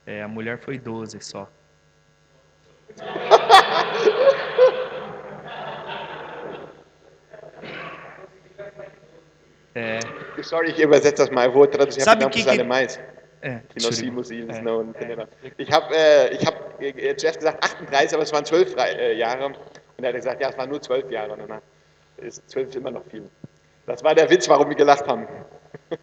É, 0.06 0.22
a 0.22 0.28
mulher 0.28 0.58
foi 0.58 0.78
12 0.78 1.18
só. 1.20 1.49
É, 9.75 9.99
Sorry, 10.43 10.70
ich 10.70 10.79
übersetze 10.79 11.22
das 11.25 11.31
mal. 11.31 11.53
Vou 11.53 11.66
traduzir 11.66 12.03
Sabe 12.03 12.29
que- 12.31 12.43
que- 12.43 12.51
alemães. 12.51 12.99
é, 13.43 13.61
Que 13.68 13.83
nós 13.85 13.99
vimos 14.01 14.31
eles 14.31 14.57
É. 14.57 14.62
não 14.62 14.83
entenderam. 14.83 15.27
Ich 15.59 15.70
habe 15.72 15.93
äh, 15.95 16.35
ich 16.35 16.47
hab, 16.47 16.81
äh, 16.81 17.16
zuerst 17.16 17.39
gesagt 17.41 17.62
38, 17.64 18.14
aber 18.14 18.22
es 18.22 18.33
waren 18.33 18.45
12 18.45 18.75
äh, 18.77 19.14
Jahre. 19.16 19.47
Und 19.47 19.57
er 20.05 20.09
hat 20.09 20.14
gesagt, 20.16 20.41
ja, 20.41 20.49
es 20.51 20.57
waren 20.57 20.70
nur 20.70 20.81
12 20.81 21.11
Jahre. 21.11 21.33
Und 21.33 21.49
dann 21.49 21.61
ist 22.18 22.43
12 22.49 22.68
ist 22.68 22.77
immer 22.77 22.91
noch 22.93 23.05
viel. 23.11 23.29
Das 23.87 24.03
war 24.05 24.14
der 24.14 24.31
Witz, 24.31 24.49
warum 24.49 24.68
wir 24.68 24.77
gelacht 24.77 25.07
haben. 25.07 25.27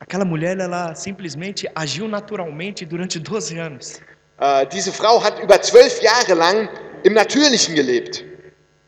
Aquela 0.00 0.24
mulher, 0.24 0.56
ela 0.58 0.94
simplesmente 0.94 1.68
agiu 1.74 2.06
naturalmente 2.06 2.86
durante 2.86 3.20
12 3.22 3.58
anos. 3.58 4.00
Äh, 4.40 4.66
diese 4.66 4.92
Frau 4.92 5.22
hat 5.22 5.38
über 5.42 5.60
12 5.60 6.00
Jahre 6.02 6.34
lang 6.34 6.68
im 7.02 7.14
Natürlichen 7.14 7.74
gelebt. 7.74 8.24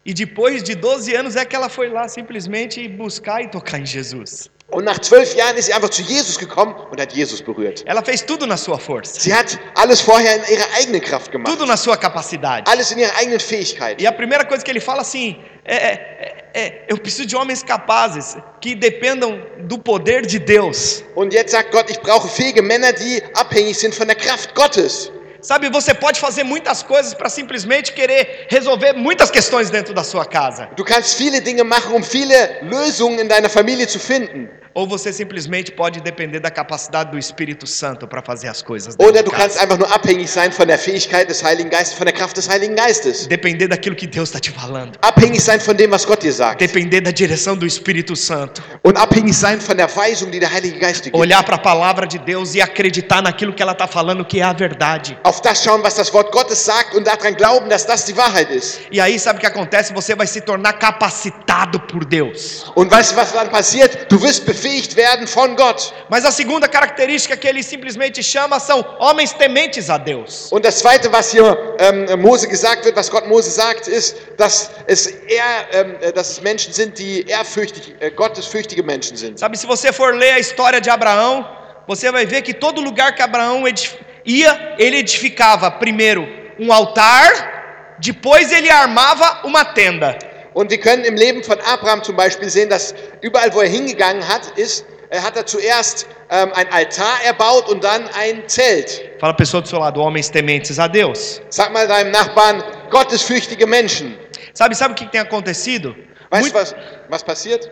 E 0.05 0.15
depois 0.15 0.63
de 0.63 0.75
12 0.75 1.15
anos 1.15 1.37
é 1.37 1.45
que 1.45 1.55
ela 1.55 1.69
foi 1.69 1.89
lá 1.91 2.09
simplesmente 2.09 2.89
buscar 2.89 3.43
e 3.43 3.49
tocar 3.49 3.79
em 3.79 3.87
Jesus. 3.87 4.51
Und 4.73 4.85
nach 4.85 5.01
12 5.01 5.37
Jahren 5.37 5.57
ist 5.57 5.67
sie 5.67 5.73
einfach 5.73 5.91
zu 5.91 6.03
Jesus 6.03 6.39
gekommen 6.39 6.75
und 6.91 7.01
hat 7.01 7.13
Jesus 7.13 7.43
berührt. 7.43 7.83
Ela 7.87 8.03
fez 8.03 8.23
tudo 8.25 8.47
na 8.47 8.57
sua 8.57 8.79
força, 8.79 9.21
Sie 9.21 9.35
hat 9.35 9.59
alles 9.75 10.01
vorher 10.01 10.37
in 10.37 10.55
ihrer 10.55 10.67
eigenen 10.79 11.01
Kraft 11.01 11.33
gemacht. 11.33 11.53
tudo 11.53 11.67
na 11.67 11.77
sua 11.77 11.97
capacidade. 11.97 12.71
Alles 12.71 12.93
in 12.93 12.99
ihrer 12.99 13.15
eigenen 13.17 13.41
Fähigkeit. 13.41 14.01
E 14.01 14.07
a 14.07 14.13
primeira 14.13 14.45
coisa 14.45 14.65
que 14.65 14.71
ele 14.71 14.81
fala 14.81 15.03
assim: 15.03 15.37
é, 15.65 15.75
é, 15.75 16.51
é, 16.55 16.85
eu 16.89 16.97
preciso 16.97 17.27
de 17.27 17.35
homens 17.37 17.65
capazes 17.65 18.37
que 18.61 18.77
dependam 18.77 19.43
do 19.67 19.77
poder 19.77 20.25
de 20.25 20.39
Deus. 20.39 21.03
Und 21.17 21.35
jetzt 21.35 21.51
sagt 21.51 21.73
Gott, 21.73 21.91
ich 21.91 22.01
brauche 22.01 22.29
fähige 22.29 22.63
Männer, 22.63 22.93
die 22.93 23.23
abhängig 23.35 23.77
sind 23.77 23.93
von 23.95 24.07
der 24.07 24.17
Kraft 24.17 24.55
Gottes. 24.55 25.11
Sabe, 25.43 25.69
você 25.71 25.95
pode 25.95 26.21
fazer 26.21 26.45
muitas 26.45 26.83
coisas 26.83 27.15
para 27.15 27.29
simplesmente 27.29 27.93
querer 27.93 28.47
resolver 28.51 28.93
muitas 28.93 29.31
questões 29.31 29.71
dentro 29.71 29.95
da 29.95 30.05
sua 30.05 30.25
casa. 30.25 30.69
Du 30.77 30.85
kannst 30.85 31.17
viele 31.17 31.41
Dinge 31.41 31.65
machen, 31.65 31.95
um 31.95 32.03
viele 32.03 32.61
Lösungen 32.63 33.21
in 33.21 33.29
deiner 33.29 33.49
Familie 33.49 33.87
zu 33.87 33.99
finden. 33.99 34.49
Ou 34.73 34.87
você 34.87 35.13
simplesmente 35.13 35.73
pode 35.73 36.01
depender 36.01 36.39
da 36.39 36.49
capacidade 36.49 37.11
do 37.11 37.19
Espírito 37.19 37.67
Santo 37.67 38.07
para 38.07 38.23
fazer 38.23 38.47
as 38.47 38.63
coisas. 38.63 38.95
dentro 38.95 39.09
Oder 39.11 39.23
de 39.25 39.25
du 39.25 39.31
kannst 39.33 39.57
casa. 39.57 39.65
einfach 39.65 39.77
nur 39.77 39.93
abhängig 39.93 40.31
sein 40.31 40.53
von 40.53 40.69
der 40.69 40.79
Fähigkeit 40.79 41.29
des 41.29 41.43
Heiligen 41.43 41.71
Geistes, 41.71 41.95
von 41.95 42.05
der 42.07 42.15
Kraft 42.15 42.37
des 42.37 42.49
Heiligen 42.49 42.77
Geistes. 42.77 43.27
Depender 43.27 43.67
daquilo 43.67 43.97
que 43.97 44.07
Deus 44.07 44.29
está 44.29 44.39
te 44.39 44.53
falando. 44.53 44.93
Abhängig 45.03 45.43
sein 45.43 45.59
von 45.61 45.77
dem, 45.77 45.91
was 45.91 46.07
Gott 46.07 46.23
dir 46.23 46.33
sagt. 46.33 46.61
Depender 46.61 47.01
da 47.01 47.11
direção 47.11 47.57
do 47.57 47.67
Espírito 47.67 48.15
Santo. 48.15 48.63
Und 48.85 48.97
abhängig 48.97 49.37
sein 49.37 49.61
von 49.61 49.77
der 49.77 49.89
Weisung, 49.95 50.31
die 50.31 50.39
der 50.39 50.53
Heilige 50.53 50.79
Geist 50.79 51.05
dir 51.05 51.11
gibt. 51.11 51.17
Olhar 51.17 51.43
para 51.43 51.57
a 51.57 51.59
palavra 51.59 52.07
de 52.07 52.21
Deus 52.21 52.55
e 52.55 52.63
acreditar 52.63 53.21
naquilo 53.23 53.53
que 53.53 53.63
ela 53.65 53.73
está 53.73 53.89
falando 53.89 54.25
que 54.25 54.39
é 54.39 54.45
a 54.45 54.53
verdade. 54.53 55.19
Auf 55.31 55.41
das 55.43 55.63
schauen, 55.63 55.81
was 55.85 55.95
das 55.95 56.13
Wort 56.13 56.33
Gottes 56.33 56.65
sagt 56.65 56.93
und 56.97 57.07
daran 57.07 57.37
glauben, 57.37 57.69
dass 57.71 57.87
das 57.87 58.05
die 58.05 58.17
Wahrheit 58.17 58.51
ist. 58.51 58.81
E 58.91 59.01
aí, 59.01 59.17
sabe 59.17 59.39
o 59.39 59.41
que 59.41 59.47
acontece? 59.47 59.95
Você 59.95 60.13
vai 60.17 60.27
se 60.27 60.41
tornar 60.41 60.73
capacitado 60.73 61.79
por 61.79 62.05
Deus. 62.05 62.65
Und 62.75 62.91
weißt 62.91 63.13
du, 63.13 63.17
was 63.17 63.33
dann 63.33 63.49
passiert? 63.49 64.11
Du 64.11 64.21
wirst 64.21 64.45
befähigt 64.45 64.97
werden 64.97 65.29
von 65.29 65.55
Gott. 65.55 65.93
Mas 66.09 66.25
a 66.25 66.33
segunda 66.33 66.67
característica 66.67 67.37
que 67.37 67.47
ele 67.47 67.63
simplesmente 67.63 68.25
chama 68.25 68.59
são 68.59 68.85
homens 68.99 69.33
tementes 69.33 69.89
a 69.89 69.99
Deus. 69.99 70.49
Und 70.51 70.65
das 70.65 70.81
Zweite, 70.81 71.13
was 71.13 71.31
hier 71.31 71.57
ähm, 71.79 72.21
Mose 72.21 72.49
gesagt 72.49 72.85
wird, 72.85 72.97
was 72.97 73.09
Gott 73.09 73.29
Mose 73.29 73.51
sagt, 73.51 73.87
ist, 73.87 74.17
dass 74.37 74.71
es 74.89 75.07
eher, 75.07 75.69
ähm, 75.73 75.97
äh, 76.01 76.13
dass 76.13 76.31
es 76.31 76.41
Menschen 76.43 76.73
sind, 76.73 76.99
die 76.99 77.25
ehrfürchtig, 77.29 77.95
äh, 78.01 78.11
gottesfürchtige 78.11 78.83
Menschen 78.83 79.17
sind. 79.17 79.39
Sabe, 79.39 79.57
se 79.57 79.67
você 79.69 79.93
for 79.93 80.13
ler 80.13 80.33
a 80.35 80.39
história 80.41 80.81
de 80.81 80.91
Abraão, 80.91 81.47
você 81.87 82.11
vai 82.11 82.27
ver 82.27 82.43
que 82.43 82.53
todo 82.53 82.81
lugar 82.81 83.15
que 83.15 83.23
Abraão 83.23 83.69
edif- 83.69 83.97
ia, 84.39 84.77
ele 84.79 84.99
edificava 84.99 85.71
primeiro 85.71 86.27
um 86.59 86.73
altar, 86.73 87.97
depois 87.99 88.53
ele 88.53 88.71
armava 88.71 89.47
uma 89.47 89.65
tenda. 89.65 90.19
Und 90.53 90.71
wir 90.71 90.81
können 90.81 91.05
im 91.05 91.15
Leben 91.15 91.43
von 91.45 91.59
Abraham 91.61 92.03
zum 92.03 92.17
Beispiel 92.17 92.51
sehen, 92.51 92.69
dass 92.69 92.95
überall, 93.23 93.53
wo 93.55 93.61
er 93.61 93.69
hingegangen 93.69 94.27
hat, 94.27 94.59
ist, 94.59 94.85
er 95.11 95.23
hat 95.23 95.37
er 95.37 95.47
zuerst 95.47 96.07
ähm, 96.31 96.53
ein 96.55 96.71
Altar 96.73 97.23
erbaut 97.25 97.69
und 97.69 97.83
dann 97.83 98.09
ein 98.15 98.49
Zelt. 98.49 99.03
Fala 99.19 99.33
a 99.33 99.37
pessoa 99.37 99.61
do 99.61 99.69
seu 99.69 99.79
lado, 99.79 100.01
homens 100.01 100.31
tementes 100.31 100.79
a 100.79 100.87
Deus. 100.87 101.41
Sag 101.51 101.73
mal 101.73 101.87
deinem 101.87 102.13
Nachbarn, 102.13 102.63
gottesfürchtige 102.91 103.67
Menschen. 103.67 104.17
Sabe, 104.55 104.75
sabe 104.75 104.93
o 104.93 104.97
que 104.97 105.07
tem 105.07 105.21
acontecido? 105.21 105.95
Weißt 106.31 106.51
du, 106.51 106.55
was, 106.55 106.75
was 107.09 107.25
passiert? 107.25 107.71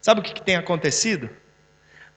Sabe 0.00 0.20
o 0.20 0.22
que 0.22 0.42
tem 0.42 0.56
acontecido? 0.56 1.30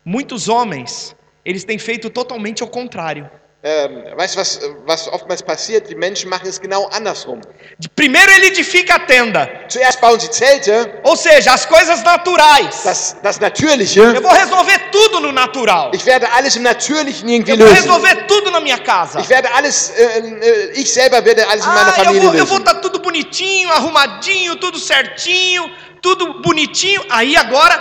Muitos 0.04 0.48
homens, 0.50 1.16
eles 1.50 1.64
têm 1.64 1.80
feito 1.80 2.10
totalmente 2.10 2.62
ao 2.62 2.70
contrário. 2.70 3.30
Ähm, 3.64 4.16
weißt 4.16 4.36
du, 4.36 4.40
was, 4.40 4.60
was 4.86 5.08
oftmals 5.08 5.42
passiert? 5.42 5.90
Die 5.90 5.96
Menschen 5.96 6.30
machen 6.30 6.48
es 6.48 6.62
genau 6.62 6.88
andersrum. 6.94 7.42
De- 7.80 7.90
Primeiro 7.90 8.32
ele 8.32 8.48
edifica 8.48 8.96
a 8.96 9.00
tenda, 9.00 9.50
Zuerst 9.68 10.00
bauen 10.00 10.20
sie 10.20 10.30
Zelte, 10.30 10.72
ou 11.04 11.16
seja, 11.18 11.54
as 11.54 11.66
coisas 11.66 12.04
naturais. 12.04 12.84
das, 12.84 13.18
das 13.24 13.40
Natürliche. 13.40 14.00
Eu 14.00 14.22
vou 14.22 14.32
resolver 14.32 14.78
tudo 14.92 15.20
no 15.20 15.32
natural. 15.32 15.90
Ich 15.94 16.06
werde 16.06 16.28
alles 16.38 16.56
im 16.56 16.62
Natürlichen 16.64 17.28
irgendwie 17.28 17.54
Eu 17.54 17.58
vou 17.58 17.68
lösen. 17.68 17.82
resolver 17.82 18.16
tudo 18.28 18.52
na 18.52 18.60
minha 18.62 18.78
casa. 18.78 19.20
Ich 19.20 19.28
werde 19.30 19.50
alles, 19.52 19.90
äh, 19.98 20.20
äh, 20.20 20.72
ich 20.80 20.88
selber 20.94 21.26
werde 21.26 21.44
alles 21.50 21.66
in 21.66 21.74
meiner 21.74 21.94
Ah, 21.94 21.98
eu 22.00 22.06
Familie 22.06 22.22
vou, 22.30 22.36
eu 22.36 22.46
vou 22.46 22.58
lösen. 22.60 22.66
estar 22.68 22.76
tudo 22.80 23.00
bonitinho, 23.00 23.70
arrumadinho, 23.72 24.56
tudo 24.58 24.78
certinho, 24.78 25.64
tudo 26.02 26.42
bonitinho. 26.44 27.04
Aí 27.10 27.36
agora, 27.36 27.76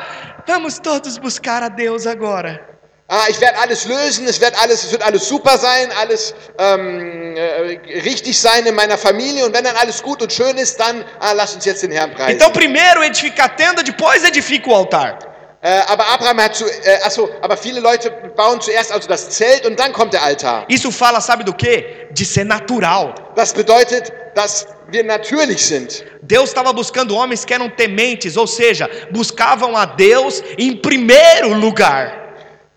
vamos 0.49 0.79
todos 0.79 1.19
buscar 1.19 1.63
a 1.63 1.69
Deus 1.69 2.07
agora. 2.07 2.76
Ah, 3.09 3.27
ich 3.29 3.41
werde 3.41 3.57
alles 3.59 3.85
lösen, 3.85 4.27
es 4.27 4.41
wird 4.41 4.61
alles, 4.61 4.83
es 4.83 4.91
wird 4.91 5.03
alles 5.03 5.29
super 5.29 5.57
sein, 5.59 5.93
alles 6.01 6.35
ähm, 6.59 7.37
äh, 7.37 8.01
richtig 8.01 8.37
sein 8.37 8.67
in 8.67 8.75
meiner 8.75 8.99
Familie 8.99 9.47
und 9.47 9.55
wenn 9.55 9.63
dann 9.63 9.77
alles 9.77 10.03
gut 10.03 10.21
und 10.23 10.33
schön 10.33 10.57
ist, 10.57 10.81
dann 10.81 11.05
ah, 11.21 11.31
lass 11.31 11.55
uns 11.55 11.65
jetzt 11.65 11.85
den 11.85 11.93
Herrn 11.93 12.13
preisen. 12.13 12.33
Então 12.33 12.51
primeiro 12.51 13.05
edifica 13.05 13.45
a 13.45 13.49
tenda, 13.49 13.85
depois 13.85 14.25
edifica 14.25 14.69
o 14.69 14.75
altar. 14.75 15.19
Äh, 15.63 15.83
aber 15.87 16.05
Abraham 16.09 16.41
hat 16.41 16.57
zu, 16.57 16.65
äh, 16.65 16.99
achso, 17.05 17.29
aber 17.43 17.57
viele 17.57 17.79
Leute 17.79 18.11
bauen 18.37 18.61
zuerst 18.61 18.91
also 18.91 19.09
das 19.09 19.31
Zelt 19.31 19.65
und 19.67 19.79
dann 19.79 19.93
kommt 19.93 20.13
der 20.13 20.25
Altar. 20.25 20.65
Isso 20.69 20.91
fala, 20.91 21.21
sabe 21.21 21.45
do 21.45 21.53
quê? 21.53 22.09
De 22.11 22.25
ser 22.25 22.45
natural. 22.45 23.15
Das 23.37 23.53
bedeutet, 23.53 24.13
dass 24.35 24.67
wir 24.89 25.05
natürlich 25.05 25.65
sind. 25.65 26.05
Deus 26.23 26.49
estava 26.49 26.73
buscando 26.73 27.17
homens 27.17 27.45
que 27.45 27.55
eram 27.55 27.71
tementes, 27.71 28.37
ou 28.37 28.49
seja, 28.49 28.91
buscavam 29.13 29.77
a 29.77 29.87
Deus 29.87 30.43
em 30.59 30.77
primeiro 30.77 31.55
lugar. 31.55 32.26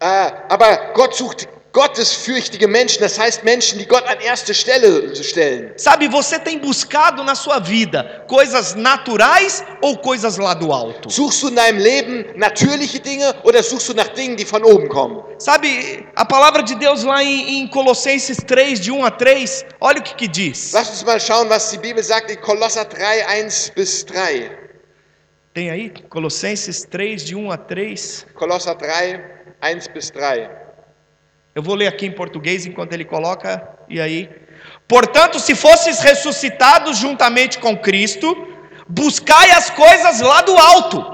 Äh, 0.02 0.32
aber 0.47 0.93
Gott 0.93 1.16
sucht 1.16 1.47
gottesfürchtige 1.72 2.68
Menschen, 2.68 3.02
das 3.02 3.20
heißt 3.20 3.43
Menschen, 3.43 3.80
die 3.80 3.86
Gott 3.86 4.04
an 4.08 4.20
erste 4.20 4.54
Stelle 4.54 5.16
stellen. 5.16 5.74
Sabe, 5.76 6.08
você 6.08 6.39
tem 6.39 6.58
buscado 6.58 7.24
na 7.24 7.36
sua 7.36 7.60
vida 7.60 8.26
coisas 8.28 8.76
naturais 8.76 9.64
ou 9.82 9.97
coisas 9.97 10.38
lá 10.38 10.54
do 10.54 10.72
alto? 10.74 11.10
Suchst 11.10 11.43
du 11.43 11.50
in 11.50 11.56
deinem 11.56 11.80
Leben 11.80 12.26
natürliche 12.36 13.00
Dinge 13.00 13.36
oder 13.43 13.62
suchst 13.62 13.89
du 13.89 13.93
nach 13.93 14.08
Dingen, 14.10 14.36
die 14.36 14.45
von 14.45 14.64
oben 14.64 14.89
kommen? 14.89 15.24
Sabe, 15.38 16.06
a 16.16 16.26
palavra 16.26 16.64
de 16.64 16.76
Deus 16.76 17.04
lá 17.04 17.24
em, 17.24 17.60
em 17.60 17.68
Colossenses 17.68 18.38
3, 18.38 18.80
de 18.80 18.91
1 18.91 19.06
a 19.06 19.12
3, 19.12 19.66
olha 19.80 20.00
o 20.00 20.04
que, 20.04 20.16
que 20.16 20.28
diz. 20.28 20.72
Lass 20.74 20.89
uns 20.89 21.04
mal 21.04 21.20
schauen, 21.20 21.50
was 21.50 21.70
die 21.70 21.78
Bibel 21.78 22.04
sagt 22.04 22.32
in 22.32 22.41
Kolosser 22.41 22.86
3, 22.86 23.26
1 23.28 23.72
bis 23.76 24.06
3. 24.06 24.68
Tem 25.60 25.70
aí? 25.70 25.89
Colossenses 26.07 26.86
3, 26.86 27.22
de 27.22 27.36
1 27.36 27.51
a 27.51 27.57
3. 27.57 28.28
Kolosser 28.34 28.74
3, 28.76 29.20
1 29.62 29.93
bis 29.93 30.10
3. 30.10 30.47
Eu 31.53 31.62
vou 31.62 31.76
ler 31.76 31.88
aqui 31.88 32.05
em 32.05 32.14
português 32.14 32.66
enquanto 32.66 32.93
ele 32.93 33.03
coloca, 33.03 33.68
e 33.89 33.99
aí. 33.99 34.30
Portanto, 34.88 35.38
se 35.38 35.53
fosses 35.53 35.99
ressuscitados 35.99 36.97
juntamente 36.97 37.60
com 37.60 37.76
Cristo, 37.76 38.47
buscai 38.88 39.51
as 39.51 39.70
coisas 39.70 40.22
lá 40.22 40.41
do 40.43 40.55
alto, 40.55 41.05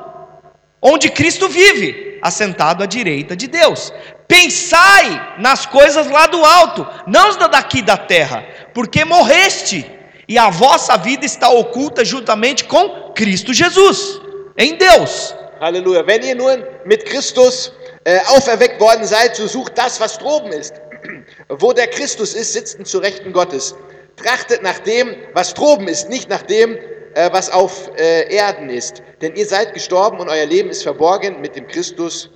onde 0.79 1.09
Cristo 1.09 1.49
vive, 1.49 2.19
assentado 2.21 2.83
à 2.83 2.85
direita 2.85 3.35
de 3.35 3.47
Deus. 3.47 3.91
Pensai 4.27 5.39
nas 5.39 5.65
coisas 5.65 6.05
lá 6.05 6.27
do 6.27 6.45
alto, 6.45 6.85
não 7.07 7.35
daqui 7.49 7.81
da 7.81 7.97
terra, 7.97 8.45
porque 8.75 9.03
morreste, 9.03 9.91
e 10.27 10.37
a 10.37 10.51
vossa 10.51 10.97
vida 10.97 11.25
está 11.25 11.49
oculta 11.49 12.05
juntamente 12.05 12.65
com 12.65 13.11
Cristo 13.15 13.51
Jesus, 13.51 14.23
em 14.55 14.77
Deus. 14.77 15.35
Halleluja. 15.59 16.05
Wenn 16.05 16.21
ihr 16.23 16.35
nun 16.35 16.63
mit 16.85 17.05
Christus 17.05 17.71
äh, 18.03 18.19
auferweckt 18.27 18.79
worden 18.79 19.05
seid, 19.05 19.35
so 19.35 19.47
sucht 19.47 19.77
das, 19.77 19.99
was 19.99 20.17
droben 20.17 20.51
ist. 20.51 20.81
Wo 21.49 21.73
der 21.73 21.87
Christus 21.87 22.33
ist, 22.33 22.53
sitzt 22.53 22.85
zu 22.85 22.99
Rechten 22.99 23.31
Gottes. 23.31 23.75
Trachtet 24.15 24.63
nach 24.63 24.79
dem, 24.79 25.15
was 25.33 25.53
droben 25.53 25.87
ist, 25.87 26.09
nicht 26.09 26.29
nach 26.29 26.41
dem, 26.43 26.77
äh, 27.15 27.29
was 27.31 27.49
auf 27.49 27.91
äh, 27.97 28.33
Erden 28.33 28.69
ist. 28.69 29.03
Denn 29.21 29.35
ihr 29.35 29.45
seid 29.45 29.73
gestorben 29.73 30.19
und 30.19 30.29
euer 30.29 30.45
Leben 30.45 30.69
ist 30.69 30.83
verborgen 30.83 31.41
mit 31.41 31.55
dem 31.55 31.67
Christus 31.67 32.29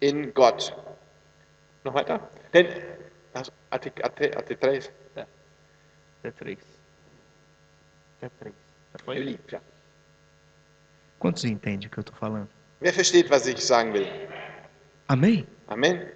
in 0.00 0.34
Gott. 0.34 0.74
Noch 1.84 1.94
weiter? 1.94 2.28
Denn, 2.52 2.66
also, 3.32 3.52
Arte 3.70 3.90
3. 3.90 4.36
Até 4.36 4.56
três. 4.58 4.90
Até 6.22 6.32
três. 6.38 6.58
Eu 9.06 9.14
li, 9.14 9.38
ja. 9.50 9.60
Quantos 11.20 11.44
entendem 11.44 11.86
o 11.86 11.90
que 11.90 11.98
eu 11.98 12.00
estou 12.00 12.16
falando? 12.16 12.48
Wer 12.80 12.92
versteht, 12.92 13.30
was 13.30 13.46
ich 13.46 13.62
sagen 13.62 13.92
will? 13.92 14.08
Amém? 15.06 15.46
Amen. 15.68 16.08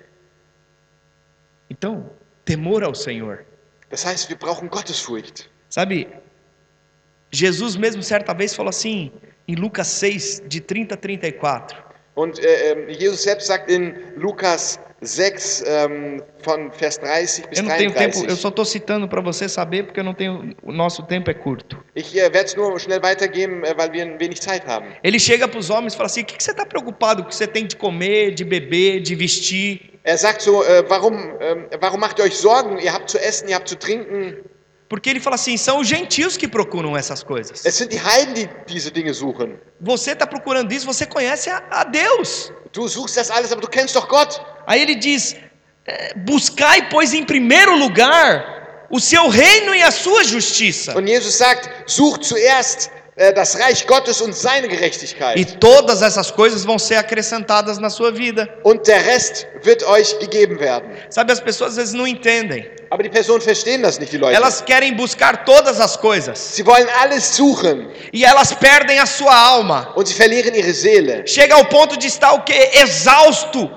Então, 1.71 2.11
temor 2.45 2.83
ao 2.83 2.95
Senhor. 2.95 3.45
Das 3.91 4.05
heißt, 4.05 4.29
wir 4.31 4.37
brauchen 4.37 4.69
Gottesfurcht. 4.69 5.49
Sabe, 5.69 6.09
Jesus 7.31 7.77
mesmo 7.77 8.03
certa 8.03 8.33
vez 8.33 8.55
falou 8.55 8.71
assim: 8.71 9.13
Em 9.47 9.55
Lucas 9.57 9.89
6, 9.89 10.43
de 10.49 10.61
30 10.61 10.95
a 10.95 10.97
34. 10.97 11.85
Und 12.15 12.39
äh, 12.39 12.73
ähm, 12.73 12.89
Jesus 12.89 13.23
selbst 13.25 13.47
sagt 13.47 13.71
in 13.71 13.95
Lukas 14.17 14.81
6 15.07 15.65
ähm, 15.67 16.23
von 16.45 16.71
Vers 16.71 16.99
30 16.99 17.49
bis 17.49 17.59
Eu 17.59 17.65
não 17.65 17.77
tenho 17.77 17.93
tempo, 17.93 18.13
33. 18.13 18.31
eu 18.31 18.37
só 18.37 18.49
estou 18.49 18.65
citando 18.65 19.09
para 19.09 19.21
você 19.21 19.49
saber, 19.49 19.85
porque 19.85 20.01
eu 20.01 20.05
não 20.05 20.15
tenho, 20.15 20.55
o 20.63 20.73
nosso 20.73 21.03
tempo 21.03 21.31
é 21.31 21.35
curto. 21.35 21.83
Ich 21.95 22.15
äh, 22.17 22.31
werde 22.33 22.51
es 22.51 22.57
nur 22.57 22.79
schnell 22.79 23.01
weitergeben, 23.03 23.63
äh, 23.65 23.75
weil 23.77 23.93
wir 23.93 24.19
wenig 24.19 24.41
Zeit 24.41 24.67
haben. 24.67 24.87
Ele 25.03 25.19
chega 25.19 25.47
para 25.49 25.59
os 25.59 25.71
homens 25.71 25.95
e 25.95 25.97
fala 25.97 26.07
assim: 26.07 26.23
o 26.23 26.25
que, 26.25 26.37
que 26.37 26.43
você 26.43 26.51
está 26.51 26.67
preocupado 26.67 27.23
com 27.23 27.29
o 27.29 27.31
que 27.31 27.37
você 27.37 27.47
tem 27.47 27.67
de 27.67 27.77
comer, 27.77 28.33
de 28.33 28.45
beber, 28.45 29.01
de 29.01 29.15
vestir? 29.15 29.81
Er 30.05 30.19
sagt 30.19 30.43
so, 30.43 30.63
äh, 30.65 30.85
warum, 30.89 31.15
ähm, 31.41 31.67
warum 31.81 31.99
macht 31.99 32.19
ihr 32.19 32.25
euch 32.25 32.37
Sorgen? 32.37 32.79
Ihr 32.79 32.93
habt 32.93 33.09
zu 33.09 33.19
essen, 33.19 33.49
ihr 33.49 33.57
habt 33.57 33.69
zu 33.69 33.77
trinken. 33.77 34.37
Porque 34.89 35.09
ele 35.09 35.19
fala 35.19 35.35
assim: 35.35 35.57
são 35.57 35.81
os 35.81 35.89
gentios 35.89 36.37
que 36.37 36.47
procuram 36.47 36.97
essas 36.97 37.23
coisas. 37.23 37.65
Es 37.65 37.75
sind 37.77 37.91
die 37.91 37.99
Heiden, 37.99 38.35
die 38.35 38.49
diese 38.67 38.91
Dinge 38.91 39.15
suchen. 39.15 39.59
Você 39.81 40.13
está 40.13 40.27
procurando 40.27 40.73
isso, 40.73 40.87
você 40.87 41.07
conhece 41.07 41.51
a, 41.51 41.63
a 41.71 41.85
Deus. 41.85 42.53
Du 42.73 42.87
suchst 42.89 43.17
das 43.17 43.31
alles, 43.31 43.51
aber 43.51 43.63
du 43.63 43.69
kennst 43.69 43.97
doch 43.97 44.09
Gott. 44.09 44.41
Aí 44.67 44.81
ele 44.83 44.95
diz: 44.95 45.37
é, 45.87 46.15
buscai, 46.17 46.89
pois, 46.89 47.13
em 47.13 47.25
primeiro 47.25 47.77
lugar 47.77 48.53
o 48.91 49.01
seu 49.01 49.29
reino 49.29 49.75
e 49.75 49.83
a 49.83 49.91
sua 49.91 50.23
justiça, 50.25 50.97
Und 50.97 51.09
Jesus 51.09 51.35
sagt, 51.35 51.69
sucht 51.87 52.23
zuerst 52.25 52.91
äh, 53.17 53.33
das 53.33 53.57
Reich 53.59 53.87
Gottes 53.87 54.21
und 54.21 54.33
seine 54.35 54.67
e 54.67 54.71
Gerechtigkeit. 54.71 55.59
todas 55.59 56.01
essas 56.03 56.31
coisas 56.31 56.65
vão 56.65 56.79
ser 56.79 56.97
acrescentadas 56.97 57.79
na 57.79 57.91
sua 57.91 58.13
vida. 58.13 58.49
Und 58.63 58.87
der 58.87 59.05
Rest 59.05 59.47
wird 59.63 59.83
euch 59.85 60.19
gegeben 60.21 60.59
werden. 60.61 60.91
Sabe, 61.11 61.33
as 61.33 61.41
pessoas 61.41 61.71
às 61.71 61.77
vezes 61.77 61.95
não 61.95 62.07
entendem. 62.07 62.71
Aber 62.91 63.03
die 63.03 63.09
Personen 63.09 63.41
verstehen 63.41 63.83
das 63.83 63.99
nicht, 63.99 64.13
die 64.13 64.19
Leute. 64.19 64.37
Elas 64.37 64.61
querem 64.61 64.95
buscar 64.95 65.45
todas 65.45 65.81
as 65.81 65.97
coisas 65.97 66.39
Sie 66.39 66.65
wollen 66.65 66.87
alles 67.01 67.35
suchen 67.35 67.89
e 68.13 68.25
elas 68.25 68.53
perdem 68.55 69.01
a 69.01 69.07
sua 69.07 69.35
alma. 69.35 69.93
und 69.97 70.07
sie 70.07 70.15
verlieren 70.15 70.55
ihre 70.55 70.73
Seele. 70.73 71.25
Chega 71.27 71.57
ao 71.57 71.65
ponto 71.65 71.97
de 71.97 72.07
estar 72.07 72.33
o 72.35 72.43
quê? 72.43 72.71
Exausto. 72.75 73.71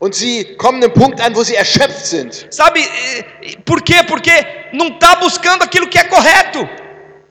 Und 0.00 0.14
sie 0.14 0.54
kommen 0.56 0.78
an 0.82 0.90
einen 0.90 0.94
Punkt 0.94 1.20
an, 1.20 1.34
wo 1.34 1.42
sie 1.42 1.56
erschöpft 1.56 2.06
sind. 2.06 2.46
Sabe 2.50 2.80
eh, 2.80 3.56
por 3.64 3.82
quê? 3.82 4.02
Porque 4.06 4.30
não 4.72 4.88
está 4.88 5.16
buscando 5.16 5.62
aquilo 5.64 5.88
que 5.88 5.98
é 5.98 6.04
correto. 6.04 6.68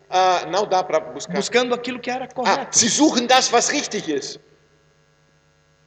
Ah, 0.09 0.45
não 0.49 0.65
dá 0.67 0.83
para 0.83 0.99
buscar. 0.99 1.33
Buscando 1.33 1.73
aquilo 1.73 1.99
que 1.99 2.09
era 2.09 2.25
Ah, 2.25 2.33
correto. 2.33 2.77
sie 2.77 2.89
suchen 2.89 3.25
das, 3.27 3.51
was 3.51 3.69
richtig 3.71 4.09
ist. 4.09 4.39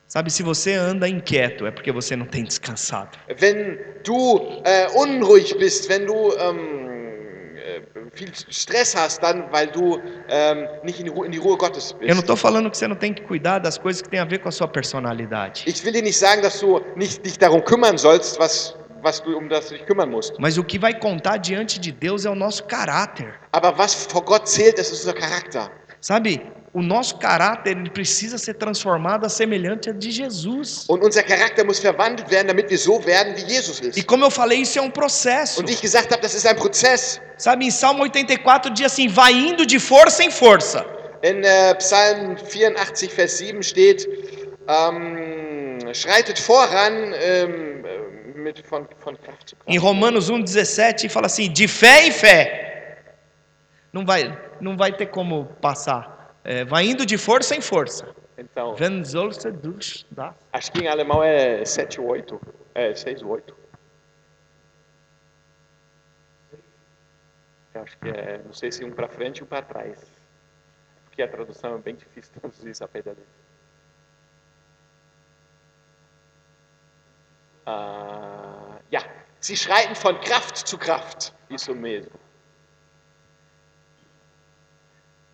Sabe, 0.07 0.29
se 0.31 0.43
você 0.43 0.75
anda 0.75 1.09
inquieto, 1.09 1.67
é 1.67 1.71
porque 1.71 1.93
você 1.93 2.17
não 2.17 2.27
tem 2.27 2.43
descansado. 2.43 3.17
Wenn 3.39 3.79
du 4.03 4.41
äh, 4.65 4.89
unruhig 4.97 5.57
bist, 5.57 5.89
wenn 5.89 6.05
du 6.07 6.35
ähm, 6.37 6.59
äh, 6.89 6.90
viel 8.13 8.31
Stress 8.51 8.95
hast, 8.97 9.23
dann 9.23 9.51
weil 9.53 9.69
du 9.69 10.01
ähm, 10.29 10.67
nicht 10.83 10.99
in 10.99 11.07
die, 11.07 11.11
Ruhe, 11.11 11.27
in 11.27 11.33
die 11.33 11.39
Ruhe 11.39 11.57
Gottes 11.57 11.93
Eu 12.01 12.01
não 12.01 12.07
bist. 12.09 12.21
estou 12.21 12.37
falando 12.37 12.71
que 12.71 12.77
você 12.77 12.89
não 12.89 12.97
tem 12.97 13.13
que 13.15 13.23
cuidar 13.23 13.59
das 13.59 13.79
coisas 13.79 14.03
que 14.03 14.09
têm 14.09 14.21
a 14.21 14.25
ver 14.25 14.39
com 14.39 14.49
a 14.49 14.53
sua 14.53 14.69
personalidade. 14.69 15.63
Ich 15.67 15.85
will 15.85 15.93
dir 15.93 16.03
nicht 16.03 16.19
sagen, 16.19 16.43
dass 16.43 16.59
du 16.61 16.81
nicht 16.97 17.25
dich 17.25 17.39
darum 17.39 17.63
kümmern 17.65 17.97
sollst, 17.99 18.39
was, 18.39 18.77
was 19.03 19.21
du, 19.23 19.37
um 19.37 19.49
das 19.49 19.69
dich 19.69 19.85
kümmern 19.87 20.11
musst. 20.11 20.35
Mas 20.39 20.59
o 20.59 20.65
que 20.65 20.79
vai 20.79 20.93
contar 20.99 21.39
diante 21.39 21.79
de 21.79 21.93
Deus 21.93 22.25
é 22.25 22.31
o 22.31 22.35
nosso 22.35 22.65
caráter. 22.65 23.35
Aber 23.53 23.77
was 23.79 23.95
vor 24.07 24.23
Gott 24.23 24.47
zählt, 24.49 24.79
das 24.79 24.91
ist 24.91 25.05
unser 25.07 25.15
Charakter. 25.19 25.71
Sabe, 26.01 26.41
o 26.73 26.83
nosso 26.83 27.17
caráter 27.19 27.77
ele 27.77 27.91
precisa 27.91 28.39
ser 28.39 28.55
transformado 28.55 29.27
a 29.27 29.29
semelhante 29.29 29.91
a 29.91 29.93
de 29.93 30.11
Jesus. 30.11 30.85
Und 30.89 31.05
unser 31.05 31.25
Charakter 31.25 31.65
muss 31.65 31.81
verwandelt 31.81 32.31
werden, 32.31 32.47
damit 32.47 32.71
wir 32.71 32.79
so 32.79 33.05
werden, 33.05 33.35
wie 33.37 33.53
Jesus 33.53 33.81
E 33.81 33.89
ist. 33.89 34.07
como 34.07 34.25
eu 34.25 34.31
falei, 34.31 34.61
isso 34.61 34.79
é 34.79 34.83
um 34.83 34.91
processo. 34.91 35.61
Und 35.61 35.69
wie 35.69 35.73
ich 35.73 35.81
gesagt 35.81 36.13
habe, 36.13 36.23
das 36.23 36.35
ist 36.35 36.47
ein 36.47 36.57
Prozess. 36.57 37.21
Sabe, 37.37 37.65
em 37.65 37.71
Salmo 37.71 38.05
84 38.05 38.73
diz 38.73 38.87
assim: 38.87 39.09
vai 39.09 39.33
indo 39.33 39.67
de 39.67 39.81
força 39.81 40.23
em 40.23 40.31
força. 40.31 40.87
In 41.23 41.43
äh, 41.43 41.75
Psalm 41.75 42.37
84, 42.37 43.13
Vers 43.13 43.39
7 43.39 43.63
steht, 43.63 44.09
ähm, 44.69 45.93
schreitet 45.93 46.39
voran 46.39 47.13
ähm, 47.15 47.85
äh, 47.85 48.39
mit, 48.39 48.65
von, 48.65 48.87
von 49.01 49.21
Kraft 49.21 49.49
zu 49.49 49.57
Kraft. 49.57 49.69
Em 49.69 49.77
Romanos 49.77 50.31
1,17 50.31 51.11
fala 51.11 51.27
assim: 51.27 51.53
de 51.53 51.67
fé 51.67 52.07
em 52.07 52.13
fé. 52.13 52.97
Não 53.93 54.07
vai, 54.07 54.39
não 54.61 54.77
vai 54.77 54.93
ter 54.93 55.07
como 55.07 55.47
passar. 55.61 56.20
É, 56.51 56.65
vai 56.65 56.85
indo 56.85 57.07
de 57.07 57.17
força 57.17 57.55
em 57.55 57.61
força. 57.61 58.13
Então, 58.37 58.75
acho 60.53 60.73
que 60.73 60.81
em 60.81 60.89
alemão 60.89 61.23
é 61.23 61.65
7 61.65 62.01
ou 62.01 62.09
8. 62.09 62.41
É 62.75 62.93
6 62.93 63.23
ou 63.23 63.29
8. 63.29 63.57
Eu 67.73 67.83
acho 67.83 67.97
que 67.99 68.09
é, 68.09 68.41
não 68.45 68.53
sei 68.53 68.73
se 68.73 68.85
um 68.85 68.91
para 68.91 69.07
frente 69.09 69.39
e 69.39 69.45
um 69.45 69.47
para 69.47 69.63
trás. 69.63 70.05
Porque 71.05 71.23
a 71.23 71.29
tradução 71.29 71.77
é 71.77 71.79
bem 71.79 71.95
difícil 71.95 72.33
traduzir 72.41 72.71
isso 72.71 72.83
a 72.83 72.89
pé 72.89 73.01
da 73.01 73.13
letra. 73.13 73.25
Ah, 77.65 78.81
ja, 78.91 79.05
sie 79.39 79.57
schreiten 79.57 79.95
von 79.95 80.19
Kraft 80.19 80.67
zu 80.67 80.77
Kraft. 80.77 81.33
Isso 81.49 81.73
mesmo. 81.77 82.11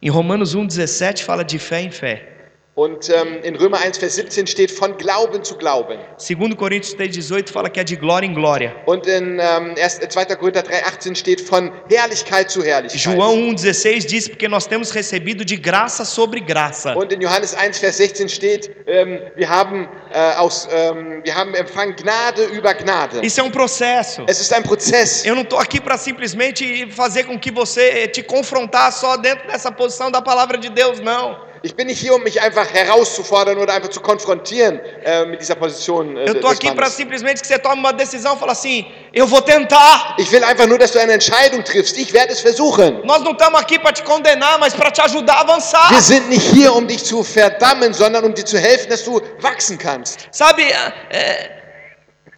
Em 0.03 0.11
Romanos 0.11 0.55
1,17 0.55 1.23
fala 1.23 1.43
de 1.45 1.59
fé 1.59 1.81
em 1.81 1.91
fé. 1.91 2.36
Und 2.79 3.09
ähm, 3.09 3.43
in 3.43 3.57
Römer 3.57 3.81
1, 3.81 3.97
Vers 3.97 4.17
17 4.17 4.47
steht 4.47 4.71
von 4.71 4.99
Glauben 4.99 5.43
zu 5.43 5.57
Glauben. 5.57 5.99
2 6.19 6.55
Coríntios 6.57 6.95
3,18 6.95 7.51
fala 7.51 7.71
que 7.71 7.81
é 7.81 7.85
de 7.85 7.97
glória 7.97 8.27
em 8.27 8.35
glória. 8.35 8.77
Und 8.85 9.07
in 9.07 9.41
ähm, 9.41 9.75
1, 9.83 10.01
2. 10.11 10.37
Korinther 10.37 10.63
3, 10.63 10.83
18 10.83 11.15
steht 11.17 11.41
von 11.41 11.73
Herrlichkeit 11.89 12.51
zu 12.51 12.63
Herrlichkeit. 12.63 13.01
João 13.01 13.35
1,16 13.55 14.07
diz 14.07 14.29
porque 14.29 14.47
nós 14.47 14.67
temos 14.67 14.91
recebido 14.91 15.43
de 15.43 15.57
graça 15.57 16.05
sobre 16.05 16.39
graça. 16.39 16.95
Und 16.95 17.15
in 17.15 17.21
Johannes 17.21 17.55
1, 17.55 17.79
Vers 17.79 17.97
16 17.97 18.29
steht, 18.29 18.71
ähm, 18.87 19.21
wir, 19.37 19.49
haben, 19.49 19.89
äh, 20.13 20.35
aus, 20.37 20.69
ähm, 20.71 21.23
wir 21.25 21.35
haben 21.35 21.55
empfangen 21.55 21.97
Gnade 21.97 22.45
über 22.45 22.75
Gnade. 22.75 23.25
Isso 23.25 23.41
é 23.41 23.43
um 23.43 23.51
processo. 23.51 24.23
Es 24.29 24.39
ist 24.39 24.53
ein 24.53 24.63
Prozess. 24.63 25.25
Eu 25.25 25.35
não 25.35 25.45
estou 25.45 25.59
aqui 25.59 25.81
para 25.81 25.97
simplesmente 25.97 26.87
fazer 26.91 27.25
com 27.25 27.39
que 27.39 27.51
você 27.51 28.07
te 28.09 28.23
confrontar 28.23 28.93
só 28.93 29.17
dentro 29.17 29.47
dessa 29.47 29.73
posição 29.73 30.11
da 30.11 30.21
palavra 30.21 30.59
de 30.59 30.69
Deus, 30.69 31.01
não. 31.01 31.47
Ich 31.67 31.75
bin 31.75 31.89
nicht 31.89 32.01
hier, 32.01 32.15
um 32.15 32.23
mich 32.23 32.41
einfach 32.41 32.73
herauszufordern 32.73 33.59
oder 33.59 33.75
einfach 33.75 33.89
zu 33.89 34.01
konfrontieren 34.01 34.79
äh, 35.05 35.25
mit 35.25 35.41
dieser 35.41 35.57
Position. 35.57 36.17
Äh, 36.17 36.29
Eu 36.29 36.35
des 36.35 36.45
aqui 36.45 36.71
para 36.71 36.89
simplesmente 36.89 37.41
que 37.41 37.47
você 37.49 37.59
tome 37.59 37.81
uma 37.81 37.93
decisão 37.93 38.37
fale 38.37 38.53
assim: 38.53 38.87
eu 39.13 39.27
vou 39.27 39.43
tentar. 39.43 40.15
Ich 40.17 40.31
will 40.31 40.45
einfach 40.45 40.69
nur, 40.69 40.79
dass 40.79 40.93
du 40.93 41.01
eine 41.01 41.15
Entscheidung 41.15 41.65
triffst. 41.65 41.99
Ich 41.99 42.13
werde 42.13 42.33
es 42.33 42.41
versuchen. 42.41 43.03
Nós 43.05 43.21
não 43.25 43.33
estamos 43.33 43.61
aqui 43.61 43.81
para 43.81 43.93
te 43.93 44.05
condenar, 44.05 44.61
mas 44.61 44.75
para 44.75 44.93
te 44.93 45.01
ajudar 45.03 45.39
a 45.39 45.41
avançar. 45.41 45.91
Wir 45.91 46.01
sind 46.01 46.29
nicht 46.29 46.49
hier, 46.53 46.73
um 46.73 46.87
dich 46.87 47.03
zu 47.05 47.25
verdammen, 47.25 47.93
sondern 47.93 48.25
um 48.25 48.33
dir 48.33 48.45
zu 48.45 48.59
helfen, 48.59 48.89
dass 48.89 49.03
du 49.03 49.21
wachsen 49.41 49.77
kannst. 49.77 50.29
Sabe, 50.31 50.63
é, 51.11 51.51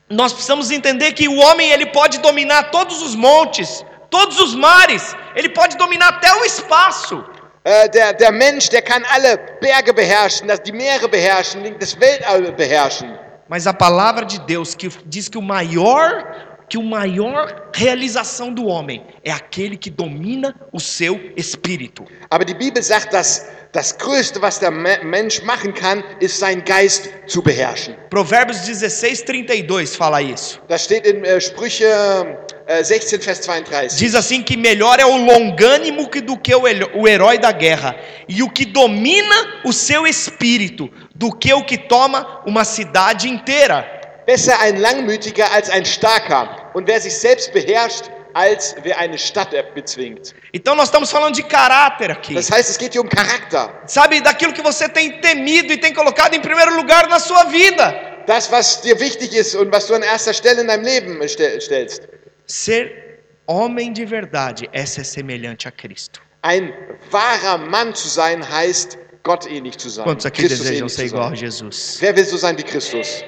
nós 0.08 0.32
precisamos 0.32 0.70
entender 0.70 1.12
que 1.12 1.28
o 1.28 1.36
homem 1.36 1.70
ele 1.70 1.84
pode 1.84 2.16
dominar 2.20 2.70
todos 2.70 3.02
os 3.02 3.14
montes, 3.14 3.84
todos 4.08 4.40
os 4.40 4.54
mares, 4.54 5.14
ele 5.36 5.50
pode 5.50 5.76
dominar 5.76 6.08
até 6.08 6.32
o 6.32 6.46
espaço. 6.46 7.22
Äh, 7.64 7.88
der, 7.90 8.12
der 8.14 8.32
Mensch, 8.32 8.68
der 8.68 8.82
kann 8.82 9.04
alle 9.14 9.38
Berge 9.60 9.92
beherrschen, 9.92 10.50
die 10.64 10.72
Meere 10.72 11.08
beherrschen, 11.08 11.62
das 11.78 11.98
Weltall 12.00 12.52
beherrschen. 12.52 13.18
Mas 13.48 13.66
a 13.66 13.72
palavra 13.72 14.24
de 14.24 14.38
Deus 14.40 14.74
que 14.76 14.88
diz 15.06 15.28
que 15.28 15.38
o 15.38 15.42
maior, 15.42 16.24
que 16.68 16.76
o 16.76 16.82
maior 16.82 17.70
realização 17.74 18.52
do 18.52 18.66
homem 18.66 19.02
é 19.24 19.32
aquele 19.32 19.76
que 19.76 19.90
domina 19.90 20.54
o 20.70 20.78
seu 20.78 21.18
espírito. 21.34 22.04
Aber 22.30 22.44
die 22.44 22.54
Bibel 22.54 22.82
sagt, 22.82 23.12
dass 23.12 23.46
das 23.72 23.96
Größte, 23.96 24.40
was 24.40 24.58
der 24.58 24.70
Me- 24.70 25.00
Mensch 25.02 25.42
machen 25.42 25.72
kann, 25.74 26.02
ist, 26.20 26.38
seinen 26.38 26.64
Geist 26.64 27.08
zu 27.26 27.42
beherrschen. 27.42 27.94
Provérbios 28.10 28.64
16, 28.64 29.26
32 29.26 29.96
fala 29.96 30.20
isso. 30.22 30.58
Das 30.68 30.84
steht 30.84 31.06
in 31.06 31.24
äh, 31.24 31.40
Sprüche 31.40 32.38
16, 32.68 33.24
Vers 33.24 33.38
32. 33.40 33.96
Diz 33.96 34.14
assim 34.14 34.42
que 34.42 34.56
melhor 34.56 35.00
é 35.00 35.06
o 35.06 35.16
longânimo 35.16 36.06
do 36.22 36.36
que 36.36 36.54
o 36.54 37.08
herói 37.08 37.38
da 37.38 37.50
guerra, 37.50 37.96
e 38.28 38.42
o 38.42 38.50
que 38.50 38.66
domina 38.66 39.60
o 39.64 39.72
seu 39.72 40.06
espírito, 40.06 40.90
do 41.14 41.32
que 41.32 41.52
o 41.54 41.64
que 41.64 41.78
toma 41.78 42.42
uma 42.46 42.64
cidade 42.64 43.28
inteira. 43.28 43.86
Besser 44.26 44.54
ein 44.60 44.78
Langmütiger 44.78 45.50
als 45.54 45.70
ein 45.70 45.86
Starker. 45.86 46.70
Und 46.74 46.86
wer 46.86 47.00
sich 47.00 47.14
selbst 47.14 47.50
beherrscht, 47.54 48.10
als 48.34 48.76
wer 48.82 48.98
eine 48.98 49.16
Stadt 49.16 49.54
er- 49.54 49.62
bezwingt. 49.74 50.34
Então 50.52 50.74
nós 50.74 50.88
estamos 50.88 51.10
falando 51.10 51.34
de 51.36 51.42
caráter 51.44 52.10
aqui. 52.10 52.34
Das 52.34 52.50
heißt, 52.52 52.68
es 52.68 52.76
geht 52.76 52.92
hier 52.92 53.02
um 53.02 53.08
Charakter. 53.08 53.70
Sabe, 53.86 54.20
daquilo 54.20 54.52
que 54.52 54.60
você 54.60 54.86
tem 54.90 55.18
temido 55.22 55.72
e 55.72 55.78
tem 55.78 55.94
colocado 55.94 56.34
em 56.34 56.40
primeiro 56.40 56.76
lugar 56.76 57.08
na 57.08 57.18
sua 57.18 57.44
vida. 57.44 57.94
Das, 58.26 58.50
was 58.52 58.82
dir 58.82 59.00
wichtig 59.00 59.32
ist 59.32 59.54
und 59.54 59.72
was 59.72 59.86
du 59.86 59.94
an 59.94 60.02
erster 60.02 60.34
Stelle 60.34 60.60
in 60.60 60.66
deinem 60.66 60.84
Leben 60.84 61.26
stell- 61.26 61.58
stellst. 61.62 62.02
Ser 62.48 63.20
homem 63.46 63.92
de 63.92 64.06
verdade 64.06 64.68
é 64.72 64.86
ser 64.86 65.04
semelhante 65.04 65.68
a 65.68 65.70
Cristo. 65.70 66.20
Ein 66.42 66.72
wahrer 67.10 67.58
Mann 67.58 67.94
zu 67.94 68.08
sein, 68.08 68.42
heißt, 68.42 68.96
Gott 69.22 69.46
ähnlich 69.46 69.76
zu 69.76 69.90
sein. 69.90 70.04
Quantos 70.04 70.24
aqui 70.24 70.42
Christus 70.42 70.60
desejam 70.60 70.88
ser 70.88 71.04
igual 71.04 71.32
a. 71.32 71.34
Jesus? 71.34 71.98
Wer 72.00 72.16
will 72.16 72.24
so 72.24 72.38
sein 72.38 72.56
wie 72.56 72.62
Christus? 72.62 73.22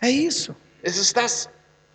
É 0.00 0.08
isso. 0.08 0.54
Es 0.82 0.96
ist 0.96 1.14
das. 1.14 1.50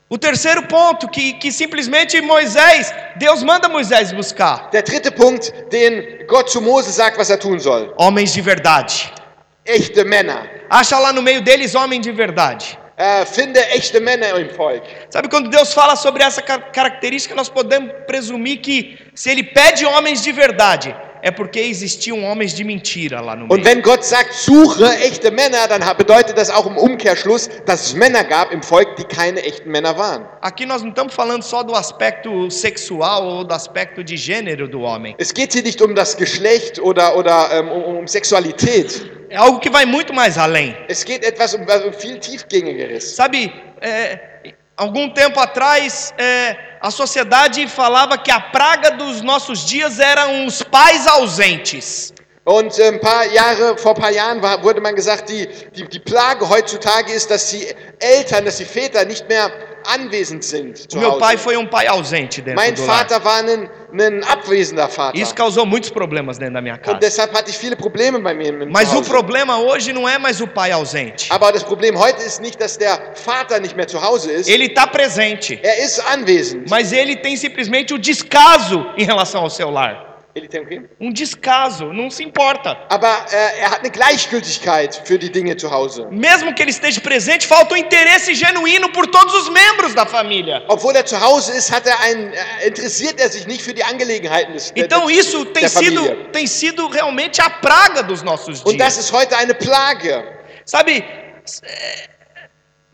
O 0.08 0.18
terceiro 0.18 0.62
ponto, 0.68 1.08
que, 1.08 1.34
que 1.40 1.52
simplesmente 1.52 2.22
Moisés, 2.22 2.94
Deus 3.16 3.42
manda 3.44 3.70
Moisés 3.70 4.12
buscar. 4.12 4.70
Der 4.70 4.84
dritte 4.84 5.10
Punkt, 5.10 5.54
den 5.72 6.28
Gott 6.28 6.50
zu 6.50 6.62
Mose 6.62 6.92
sagt, 6.92 7.18
was 7.18 7.30
er 7.30 7.40
tun 7.40 7.60
soll. 7.60 7.94
Homens 7.98 8.34
de 8.34 8.42
verdade. 8.42 8.94
Echte 9.66 10.04
Männer. 10.04 10.48
Acha 10.70 11.00
lá 11.00 11.14
no 11.14 11.22
meio 11.22 11.42
deles 11.42 11.74
homem 11.74 12.02
de 12.02 12.12
verdade. 12.12 12.78
Volk. 14.56 14.86
Sabe 15.10 15.28
quando 15.30 15.50
Deus 15.50 15.74
fala 15.74 15.96
sobre 15.96 16.24
essa 16.24 16.42
car- 16.42 16.72
característica, 16.72 17.34
nós 17.36 17.50
podemos 17.50 17.92
presumir 18.06 18.60
que 18.62 18.98
se 19.16 19.30
ele 19.32 19.44
pede 19.44 19.86
homens 19.86 20.22
de 20.22 20.32
verdade, 20.32 20.96
é 21.22 21.32
porque 21.32 21.60
existiam 21.60 22.24
homens 22.24 22.54
de 22.54 22.64
mentira 22.64 23.22
lá 23.22 23.36
no 23.36 23.46
Und 23.46 23.64
meio. 23.64 23.66
wenn 23.66 23.82
Gott 23.82 24.04
sagt, 24.04 24.34
suche 24.34 24.86
echte 25.02 25.32
Männer, 25.32 25.68
dann 25.68 25.82
bedeutet 25.98 26.38
das 26.38 26.50
auch 26.50 26.66
im 26.66 26.78
Umkehrschluss, 26.78 27.50
dass 27.66 27.88
es 27.88 27.94
Männer 27.94 28.24
gab 28.24 28.52
im 28.52 28.64
Volk, 28.64 28.96
die 28.96 29.04
keine 29.04 29.42
echten 29.44 29.70
Männer 29.70 29.98
waren. 29.98 30.26
Aqui 30.42 30.66
nós 30.66 30.82
não 30.82 30.90
estamos 30.90 31.14
falando 31.14 31.44
só 31.44 31.64
do 31.64 31.76
aspecto 31.76 32.50
sexual 32.50 33.24
ou 33.24 33.44
do 33.44 33.54
aspecto 33.54 34.04
de 34.04 34.16
gênero 34.18 34.68
do 34.68 34.82
homem. 34.82 35.16
Es 35.18 35.34
geht 35.34 35.54
hier 35.54 35.64
nicht 35.64 35.82
um 35.82 35.94
das 35.94 36.16
Geschlecht 36.18 36.80
oder, 36.80 37.16
oder 37.16 37.50
ähm, 37.54 37.70
um, 37.70 37.98
um 38.00 38.08
Sexualität. 38.08 39.10
É 39.30 39.38
algo 39.38 39.60
que 39.60 39.70
vai 39.70 39.86
muito 39.86 40.14
mais 40.14 40.38
além. 40.38 40.76
Es 40.88 41.06
geht 41.06 41.24
etwas 41.24 41.54
um, 41.54 41.62
um 41.62 41.94
viel 41.94 42.20
tiefgängigeres. 42.20 43.16
Sabe, 43.16 43.52
é, 43.80 44.20
algum 44.78 45.10
tempo 45.10 45.40
atrás, 45.40 46.14
é, 46.18 46.58
a 46.82 46.90
sociedade 46.90 47.68
falava 47.68 48.18
que 48.18 48.32
a 48.32 48.40
praga 48.40 48.92
dos 48.92 49.22
nossos 49.22 49.66
dias 49.66 50.00
eram 50.00 50.46
os 50.46 50.64
pais 50.64 51.06
ausentes. 51.08 52.14
Und 52.44 52.80
äh, 52.80 52.88
ein 52.88 53.00
paar 53.00 53.26
Jahre, 53.32 53.78
vor 53.78 53.96
ein 53.96 54.02
paar 54.02 54.12
Jahren 54.12 54.42
war, 54.42 54.64
wurde 54.64 54.82
man 54.82 54.96
gesagt, 54.96 55.30
die, 55.30 55.48
die, 55.76 55.88
die 55.88 56.00
Plage 56.00 56.50
heutzutage 56.50 57.12
ist, 57.14 57.30
dass 57.30 57.52
die 57.52 57.68
Eltern, 58.00 58.46
dass 58.46 58.58
die 58.58 58.66
Väter 58.66 59.06
nicht 59.06 59.30
mehr 59.30 59.52
anwesend 59.86 60.44
sind 60.44 60.88
O 60.94 60.98
meu 60.98 61.18
pai 61.18 61.38
foi 61.38 61.58
um 61.58 61.66
pai 61.66 61.88
ausente 61.88 62.42
dentro 62.42 62.62
Mein 62.62 62.74
do 62.74 62.86
lar. 62.86 62.98
Vater 63.00 63.24
war 63.24 63.44
ein, 63.44 63.70
ein 63.94 64.24
abwesender 64.24 64.88
Vater. 64.90 65.18
Isso 65.20 65.34
causou 65.36 65.66
muitos 65.66 65.90
problemas 65.90 66.38
dentro 66.38 66.56
da 66.56 66.62
minha 66.62 66.76
Und 66.76 66.82
casa. 66.84 66.98
deshalb 67.00 67.34
hatte 67.34 67.50
ich 67.50 67.58
viele 67.58 67.76
Probleme 67.76 68.20
bei 68.20 68.34
mir 68.34 68.50
im 68.54 68.72
Mas 68.72 68.90
o 68.90 68.92
Zuhause. 69.04 69.10
problema 69.10 69.58
hoje 69.60 69.94
não 69.94 70.08
é 70.08 70.18
mais 70.18 70.40
o 70.42 70.48
pai 70.48 70.72
ausente. 70.72 71.28
Aber 71.32 71.52
das 71.52 71.64
Problem 71.64 71.96
heute 71.98 72.22
ist 72.24 72.42
nicht, 72.42 72.60
dass 72.60 72.78
der 72.78 73.14
Vater 73.16 73.60
nicht 73.60 73.76
mehr 73.76 73.88
zu 73.88 74.02
Hause 74.02 74.32
ist. 74.32 74.48
Ele 74.50 74.66
está 74.68 74.88
presente, 74.88 75.60
Er 75.64 75.84
ist 75.84 76.00
anwesend. 76.08 76.70
mas 76.70 76.92
ele 76.92 77.16
tem 77.16 77.36
simplesmente 77.38 77.94
o 77.94 77.98
descaso 77.98 78.86
em 78.98 79.04
relação 79.04 79.42
ao 79.44 79.50
seu 79.50 79.70
lar. 79.70 80.11
Ele 80.34 80.48
tem 80.48 80.62
o 80.62 80.66
quê? 80.66 80.82
Um 81.00 81.12
descaso, 81.12 81.92
não 81.92 82.10
se 82.10 82.24
importa. 82.24 82.78
Aber 82.90 83.26
äh, 83.32 83.60
er 83.60 83.70
hat 83.72 83.80
eine 83.82 83.90
Gleichgültigkeit 83.90 85.02
für 85.04 85.20
die 85.20 85.30
Dinge 85.30 85.58
zu 85.58 85.70
Hause. 85.70 86.08
Mesmo 86.10 86.54
que 86.56 86.62
ele 86.64 86.72
esteja 86.72 87.02
presente, 87.02 87.46
falta 87.46 87.74
um 87.74 87.78
interesse 87.78 88.34
genuíno 88.34 88.90
por 88.94 89.08
todos 89.08 89.34
os 89.34 89.50
membros 89.50 89.94
da 89.94 90.06
família. 90.06 90.64
Obwohl 90.70 90.96
er 90.96 91.06
zu 91.06 91.20
Hause 91.20 91.52
ist, 91.58 91.70
hat 91.70 91.86
er 91.86 92.00
ein, 92.00 92.32
äh, 92.34 92.68
interessiert 92.68 93.20
er 93.20 93.30
sich 93.30 93.46
nicht 93.46 93.62
für 93.62 93.74
die 93.74 93.84
Angelegenheiten 93.84 94.54
des, 94.54 94.72
Então 94.76 95.08
der, 95.08 95.18
isso 95.20 95.44
tem 95.46 95.62
der 95.64 95.70
sido, 95.70 96.02
Familie. 96.06 96.26
tem 96.32 96.48
sido 96.48 96.88
realmente 96.88 97.42
a 97.42 97.50
praga 97.50 98.02
dos 98.02 98.24
nossos 98.24 98.62
Und 98.64 98.78
das 98.80 98.94
dias. 98.96 99.06
ist 99.08 99.12
heute 99.12 99.36
eine 99.36 99.54
Plage. 99.54 100.24
Sabe, 100.64 101.04
é, 101.64 102.08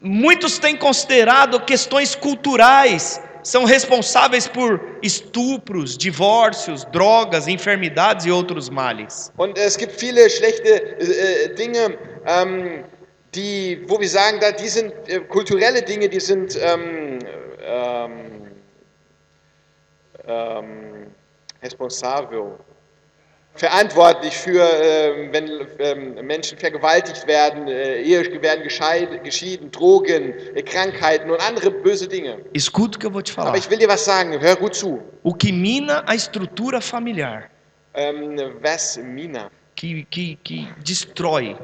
muitos 0.02 0.58
têm 0.58 0.76
considerado 0.76 1.60
questões 1.62 2.16
culturais 2.16 3.22
são 3.48 3.64
responsáveis 3.64 4.45
por 4.45 4.82
estupros, 5.02 5.98
divórcios, 5.98 6.84
drogas, 6.91 7.48
enfermidades 7.48 8.26
e 8.26 8.32
outros 8.32 8.70
males. 8.70 9.32
Und 9.38 9.58
es 9.58 9.78
gibt 9.78 9.93
viele 9.93 10.30
schlechte 10.30 10.68
äh, 10.68 11.45
äh, 11.45 11.56
Dinge, 11.56 11.98
ähm, 12.26 12.84
die, 13.34 13.86
wo 13.88 14.00
wir 14.02 14.10
sagen, 14.10 14.41
da, 14.41 14.52
die 14.52 14.68
sind 14.68 14.91
äh, 15.08 15.22
kulturelle 15.22 15.82
Dinge, 15.82 16.10
die 16.10 16.20
sind 16.20 16.58
ähm, 16.62 17.20
ähm, 17.62 18.52
ähm, 20.28 21.08
responsável, 21.64 22.58
verantwortlich 23.58 24.36
für, 24.38 24.62
ähm, 24.64 25.30
wenn 25.34 25.68
ähm, 25.80 26.26
Menschen 26.26 26.58
vergewaltigt 26.58 27.28
werden, 27.28 27.68
äh, 27.68 28.01
Ehe 28.01 28.41
werden 28.41 28.64
geschieden, 29.24 29.72
Drogen, 29.72 30.34
äh, 30.55 30.62
Krankheiten 30.62 31.30
und 31.32 31.39
andere 31.41 31.72
böse 31.72 32.08
Dinge. 32.08 32.38
Escuta 32.53 32.97
o 32.97 32.99
que 32.99 33.08
eu 33.08 33.12
vou 33.12 33.22
te 33.22 33.32
falar. 33.34 33.49
Aber 33.49 33.58
ich 33.58 33.70
will 33.70 33.78
dir 33.80 33.89
was 33.89 34.05
sagen, 34.05 34.39
hör 34.39 34.55
gut 34.55 34.76
zu. 34.76 35.01
O 35.24 35.34
que 35.34 35.51
mina 35.51 36.03
a 36.08 36.14
estrutura 36.16 36.80
familiar, 36.82 37.49
Ähm, 37.93 38.38
was, 38.62 38.97
Mina? 38.97 39.49
que, 39.76 40.05
que, 40.10 40.38
que 40.43 40.68
destrói, 40.86 41.55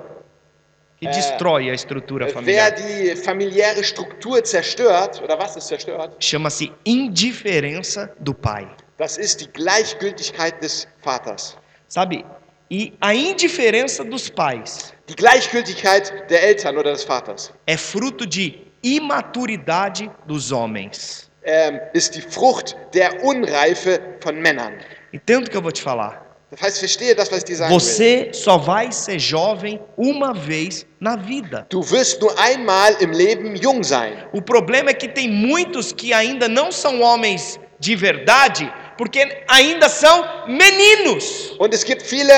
que 0.99 1.07
É. 1.07 1.11
destrói 1.11 1.69
a 1.69 1.73
estrutura 1.73 2.25
Wer 2.25 2.33
familiar, 2.33 2.71
die 2.71 3.15
familiäre 3.15 3.83
Struktur 3.83 4.43
zerstört, 4.43 5.21
oder 5.23 5.37
was 5.37 5.55
ist 5.55 5.67
zerstört? 5.67 6.15
chama-se 6.19 6.71
indiferença 6.85 8.09
do 8.19 8.33
pai. 8.33 8.67
Das 8.97 9.17
ist 9.17 9.41
die 9.41 9.47
Gleichgültigkeit 9.53 10.61
des 10.63 10.87
Vaters. 11.01 11.55
Sabe? 11.93 12.25
E 12.71 12.91
a 12.99 13.13
indiferença 13.13 14.03
dos 14.03 14.27
pais 14.27 14.91
Die 15.07 15.15
Gleichgültigkeit 15.15 16.27
der 16.27 16.41
Eltern 16.41 16.75
oder 16.75 16.91
des 16.91 17.03
Vaters 17.03 17.53
é 17.67 17.77
fruto 17.77 18.25
de 18.25 18.55
imaturidade 18.81 20.09
dos 20.25 20.51
homens. 20.51 21.29
ähm, 21.45 21.79
ist 21.93 22.15
die 22.15 22.21
Frucht 22.21 22.75
der 22.95 23.23
Unreife 23.23 24.01
von 24.21 24.41
Männern. 24.41 24.73
Entendo 25.13 25.45
o 25.45 25.49
que 25.51 25.55
eu 25.57 25.61
vou 25.61 25.71
te 25.71 25.83
falar. 25.83 26.19
Das 26.49 26.61
heißt, 26.63 26.79
verstehe 26.79 27.13
das, 27.13 27.31
was 27.31 27.39
ich 27.39 27.43
dir 27.45 27.57
sagen 27.57 27.71
will. 27.71 27.79
Você 27.79 28.31
só 28.33 28.57
vai 28.57 28.91
ser 28.91 29.19
jovem 29.19 29.79
uma 29.95 30.33
vez 30.33 30.87
na 30.99 31.15
vida. 31.15 31.67
Du 31.69 31.81
wirst 31.91 32.19
nur 32.21 32.33
einmal 32.39 32.95
im 33.01 33.11
Leben 33.11 33.55
jung 33.55 33.83
sein. 33.83 34.13
O 34.31 34.41
problema 34.41 34.89
é 34.89 34.93
que 34.95 35.07
tem 35.07 35.29
muitos 35.29 35.91
que 35.91 36.11
ainda 36.11 36.47
não 36.47 36.71
são 36.71 37.01
homens 37.01 37.59
de 37.79 37.95
verdade, 37.95 38.71
porque 38.97 39.43
ainda 39.47 39.89
são 39.89 40.25
meninos. 40.47 41.53
Und 41.59 41.73
es 41.73 41.83
gibt 41.83 42.03
viele 42.03 42.33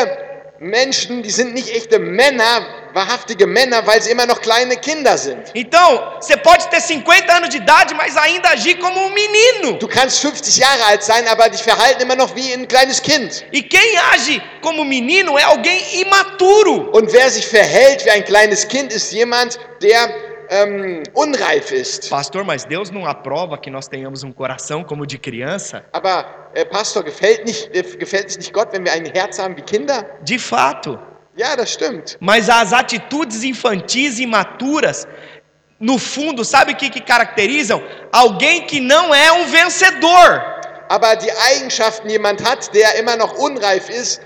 Menschen, 0.60 1.22
die 1.22 1.32
sind 1.32 1.54
nicht 1.54 1.70
echte 1.70 2.00
Männer, 2.00 2.66
wahrhaftige 2.94 3.46
Männer, 3.46 3.86
weil 3.86 4.02
sie 4.02 4.12
immer 4.12 4.26
noch 4.26 4.40
kleine 4.40 4.78
Kinder 4.78 5.18
sind. 5.18 5.52
Então, 5.54 6.14
você 6.20 6.38
pode 6.38 6.66
ter 6.70 6.80
50 6.80 7.30
anos 7.30 7.50
de 7.50 7.58
idade, 7.58 7.94
mas 7.94 8.16
ainda 8.16 8.50
agir 8.50 8.80
como 8.80 9.06
um 9.06 9.10
menino. 9.10 9.78
Du 9.80 9.88
kannst 9.88 10.20
50 10.20 10.56
Jahre 10.56 10.86
alt 10.86 11.04
sein, 11.04 11.28
aber 11.28 11.50
dich 11.50 11.62
verhalten 11.62 12.02
immer 12.02 12.16
noch 12.16 12.34
wie 12.36 12.54
ein 12.54 12.68
kleines 12.68 13.02
Kind. 13.02 13.44
E 13.52 13.62
quem 13.62 13.98
age 14.14 14.42
como 14.62 14.86
menino 14.86 15.38
é 15.38 15.44
alguém 15.44 16.02
imaturo. 16.02 16.90
Und 16.94 17.12
wer 17.12 17.30
sich 17.30 17.46
verhält 17.46 18.06
wie 18.06 18.12
ein 18.12 18.24
kleines 18.24 18.66
Kind, 18.66 18.94
ist 18.94 19.12
jemand, 19.12 19.60
der 19.82 20.10
ähm, 20.50 21.04
unreif 21.16 21.72
ist. 21.72 22.10
Pastor, 22.10 22.44
mas 22.44 22.66
Deus 22.66 22.92
não 22.92 23.06
aprova 23.06 23.58
que 23.58 23.70
nós 23.70 23.88
tenhamos 23.88 24.24
um 24.24 24.32
coração 24.32 24.84
como 24.84 25.06
de 25.06 25.18
criança? 25.18 25.86
Aber 25.92 26.26
äh, 26.54 26.66
Pastor, 26.66 27.04
gefällt, 27.04 27.46
nicht, 27.46 27.76
äh, 27.76 27.84
gefällt 27.98 28.28
es 28.28 28.38
nicht 28.38 28.54
Gott, 28.54 28.70
wenn 28.72 28.86
wir 28.86 28.94
ein 28.94 29.06
Herz 29.06 29.40
haben 29.40 29.56
wie 29.58 29.62
Kinder? 29.62 30.06
De 30.22 30.40
fato. 30.40 31.00
Ja, 31.38 31.56
das 31.56 31.74
stimmt. 31.74 32.18
Mas 32.20 32.50
as 32.50 32.72
atitudes 32.72 33.44
infantis 33.44 34.20
e 34.20 34.24
imaturas, 34.24 35.06
no 35.80 35.98
fundo, 35.98 36.46
sabe 36.46 36.72
o 36.72 36.76
que, 36.76 36.90
que 36.90 37.02
caracterizam? 37.02 37.84
Alguém 38.12 38.66
que 38.66 38.80
não 38.80 39.14
é 39.14 39.32
um 39.34 39.46
vencedor. 39.48 40.56
Aber 40.88 41.16
die 41.16 41.32
Eigenschaften, 41.52 42.10
jemand 42.10 42.44
hat, 42.44 42.74
der 42.74 42.96
immer 43.00 43.18
noch 43.18 43.34
unreif 43.38 43.90
ist, 43.90 44.22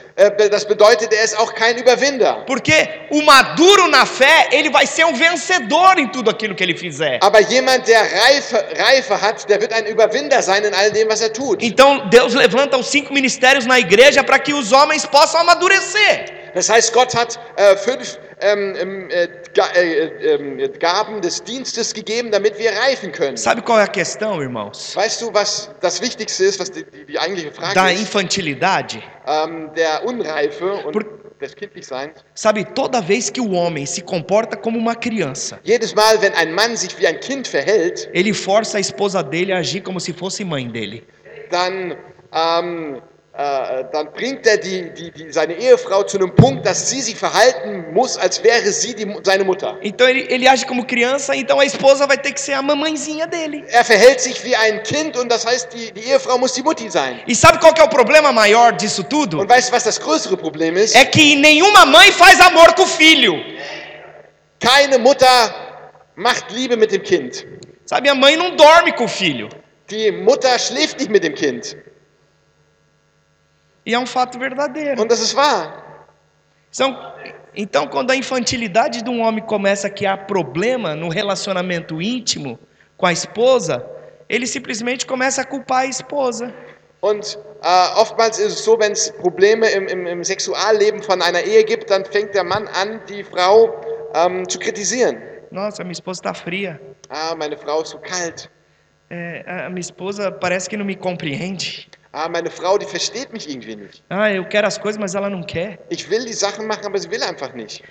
das 0.52 0.66
bedeutet, 0.66 1.14
er 1.14 1.24
ist 1.24 1.38
auch 1.38 1.54
kein 1.54 1.78
Überwinder. 1.78 2.44
Porque 2.46 2.90
o 3.10 3.22
maduro 3.22 3.88
na 3.88 4.06
fé, 4.06 4.50
ele 4.52 4.70
vai 4.70 4.86
ser 4.86 5.06
um 5.06 5.16
vencedor 5.16 5.98
em 5.98 6.08
tudo 6.08 6.30
aquilo 6.30 6.54
que 6.54 6.64
ele 6.64 6.76
fizer. 6.76 7.20
Aber 7.22 7.40
jemand, 7.40 7.88
der 7.88 8.02
Reife, 8.02 8.58
Reife 8.78 9.22
hat, 9.22 9.48
der 9.50 9.62
wird 9.62 9.72
ein 9.72 9.86
Überwinder 9.86 10.42
sein 10.42 10.64
in 10.66 10.74
all 10.74 10.92
dem, 10.92 11.08
was 11.08 11.22
er 11.22 11.32
tut. 11.32 11.64
Então 11.64 12.10
Deus 12.10 12.34
levanta 12.34 12.78
os 12.78 12.88
cinco 12.88 13.14
ministérios 13.14 13.66
na 13.66 13.80
igreja 13.80 14.24
para 14.24 14.40
que 14.40 14.54
os 14.54 14.72
homens 14.74 15.06
possam 15.06 15.42
amadurecer. 15.42 16.26
Das 16.54 16.70
heißt, 16.70 16.92
Gott 16.94 17.16
hat 17.16 17.40
äh, 17.56 17.78
fünf 17.78 18.18
ähm, 18.42 18.76
ähm, 18.80 19.10
äh, 19.10 19.28
äh, 19.76 20.64
äh, 20.64 20.70
Gaben 20.80 21.22
des 21.22 21.44
Dienstes 21.44 21.94
gegeben, 21.94 22.32
damit 22.32 22.58
wir 22.58 22.72
reifen 22.72 23.12
können. 23.12 23.38
Sabe 23.38 23.62
qual 23.62 23.80
é 23.80 23.84
a 23.84 23.88
questão, 23.88 24.42
irmãos? 24.42 24.96
Weißt 24.96 25.22
du, 25.22 25.34
was 25.34 25.70
das 25.82 26.02
Wichtigste 26.02 26.46
ist, 26.46 26.60
was 26.60 26.72
die, 26.72 26.86
die, 27.08 27.20
eigentliche 27.20 27.52
Frage 27.52 27.76
Da 27.76 27.90
ist? 27.90 28.00
infantilidade. 28.02 29.02
Ähm, 29.28 29.70
der 29.76 30.06
Unreife 30.06 30.74
und 30.86 30.92
Por- 30.94 31.06
des 31.42 31.56
Kindlichseins. 31.56 32.20
Sabe, 32.34 32.66
toda 32.74 33.02
vez 33.02 33.30
que 33.30 33.40
o 33.40 33.52
homem 33.52 33.86
se 33.86 34.02
comporta 34.02 34.58
como 34.58 34.78
uma 34.78 34.94
criança, 34.96 35.58
Jedes 35.64 35.94
Mal, 35.96 36.22
wenn 36.22 36.34
ein 36.34 36.54
Mann 36.54 36.76
sich 36.76 36.98
wie 37.00 37.08
ein 37.08 37.20
Kind 37.20 37.48
verhält, 37.48 38.10
ele 38.14 38.34
força 38.34 38.78
a 38.78 38.82
esposa 38.82 39.22
dele 39.24 39.54
a 39.54 39.58
agir 39.60 39.82
como 39.82 40.00
se 40.00 40.12
fosse 40.14 40.44
mãe 40.44 40.70
dele. 40.70 41.04
dann, 41.50 41.96
ähm, 42.34 42.96
äh, 42.96 43.02
dann 43.40 44.12
bringt 44.12 44.46
er 44.46 44.58
die, 44.58 44.90
die, 44.94 45.12
die, 45.12 45.32
seine 45.32 45.54
Ehefrau 45.54 46.04
zu 46.04 46.18
einem 46.18 46.36
Punkt, 46.36 46.66
dass 46.66 46.90
sie 46.90 47.02
sich 47.02 47.16
verhalten 47.16 47.94
muss, 47.94 48.18
als 48.18 48.44
wäre 48.44 48.70
sie 48.72 48.94
die, 48.94 49.08
seine 49.24 49.46
Mutter. 49.46 49.78
Então 49.82 50.10
ele, 50.10 50.24
ele 50.30 50.46
age 50.50 50.66
como 50.66 50.86
criança, 50.86 51.34
então 51.34 51.58
a 51.58 51.66
esposa 51.66 52.06
vai 52.06 52.18
ter 52.18 52.34
que 52.34 52.42
ser 52.42 52.54
a 52.54 52.62
mamãezinha 52.62 53.28
dele. 53.28 53.64
Er 53.70 53.86
verhält 53.86 54.20
sich 54.20 54.44
wie 54.44 54.54
ein 54.56 54.84
Kind 54.84 55.18
und 55.18 55.32
das 55.32 55.46
heißt, 55.46 55.74
die, 55.74 55.92
die 55.94 56.10
Ehefrau 56.10 56.38
muss 56.38 56.54
die 56.54 56.62
Mutti 56.62 56.90
sein. 56.90 57.22
E 57.26 57.34
sabe 57.34 57.60
qual 57.60 57.74
é 57.78 57.84
o 57.84 57.88
problema 57.88 58.34
maior 58.34 58.74
disso 58.74 59.04
tudo? 59.04 59.40
Und 59.40 59.50
weißt 59.50 59.70
du, 59.70 59.74
was 59.74 59.86
das 59.86 60.00
größere 60.00 60.36
Problem 60.36 60.76
ist? 60.76 60.94
É 60.94 61.06
que 61.06 61.36
nenhuma 61.38 61.86
mãe 61.86 62.12
faz 62.12 62.42
amor 62.42 62.74
com 62.76 62.84
o 62.84 62.88
filho. 62.88 63.36
Keine 64.60 64.98
Mutter 64.98 65.56
macht 66.18 66.52
Liebe 66.52 66.76
mit 66.76 66.92
dem 66.92 67.04
Kind. 67.04 67.46
Sabe, 67.86 68.10
a 68.10 68.16
mãe 68.16 68.36
não 68.36 68.58
dorme 68.58 68.92
com 68.92 69.06
o 69.06 69.08
filho. 69.08 69.48
Die 69.90 70.12
Mutter 70.12 70.60
schläft 70.60 71.00
nicht 71.00 71.10
mit 71.10 71.24
dem 71.24 71.34
Kind. 71.34 71.78
E 73.90 73.94
é 73.96 73.98
um 73.98 74.06
fato 74.06 74.38
verdadeiro. 74.38 75.02
Und 75.02 75.10
das 75.10 75.20
ist 75.20 75.34
wahr. 75.36 76.06
Então, 76.72 76.96
então, 77.56 77.88
quando 77.88 78.12
a 78.12 78.16
infantilidade 78.16 79.02
de 79.02 79.10
um 79.10 79.22
homem 79.22 79.44
começa 79.44 79.88
a 79.88 79.90
criar 79.90 80.28
problema 80.28 80.96
no 80.96 81.10
relacionamento 81.10 82.00
íntimo 82.00 82.60
com 82.96 83.08
a 83.08 83.12
esposa, 83.12 83.84
ele 84.30 84.46
simplesmente 84.46 85.08
começa 85.08 85.42
a 85.42 85.44
culpar 85.44 85.80
a 85.80 85.86
esposa. 85.88 86.54
Und 87.02 87.40
äh, 87.64 88.00
oftmals 88.00 88.38
ist 88.38 88.60
es 88.60 88.64
so, 88.64 88.78
wenn 88.78 88.92
es 88.92 89.10
Probleme 89.10 89.68
im, 89.72 89.88
im, 89.88 90.06
im 90.06 90.24
Sexualleben 90.24 91.02
von 91.02 91.20
einer 91.24 91.42
Ehe 91.42 91.64
gibt, 91.64 91.90
dann 91.90 92.06
fängt 92.06 92.36
der 92.36 92.44
Mann 92.44 92.68
an, 92.68 93.02
die 93.10 93.24
Frau 93.24 93.74
ähm, 94.14 94.48
zu 94.48 94.60
kritisieren. 94.60 95.18
Nossa, 95.50 95.84
minha 95.84 95.94
esposa 95.94 96.20
está 96.20 96.36
fria. 96.36 96.80
Ah, 97.10 97.34
meine 97.36 97.58
Frau 97.58 97.82
ist 97.82 97.90
so 97.90 97.98
kalt. 97.98 98.52
É, 99.10 99.44
a 99.66 99.70
minha 99.70 99.82
esposa 99.82 100.32
parece 100.32 100.70
que 100.70 100.78
não 100.78 100.86
me 100.86 100.96
compreende. 100.96 101.90
Ah, 102.12 102.28
meine 102.28 102.50
Frau, 102.50 102.78
die 102.78 102.86
versteht 102.86 103.32
mich 103.32 103.48
irgendwie 103.48 103.76
nicht. 103.76 104.04
Ah, 104.10 104.32
eu 104.32 104.44
quero 104.46 104.66
as 104.68 104.80
coisas, 104.80 105.00
mas 105.00 105.14
ela 105.14 105.30
não 105.30 105.44
quer. 105.44 105.78
Ich 105.90 106.10
will 106.10 106.26
die 106.26 106.34
Sachen 106.34 106.66
machen, 106.66 106.86
aber 106.86 106.98
sie 106.98 107.10
will 107.10 107.22
einfach 107.24 107.54
nicht. 107.54 107.84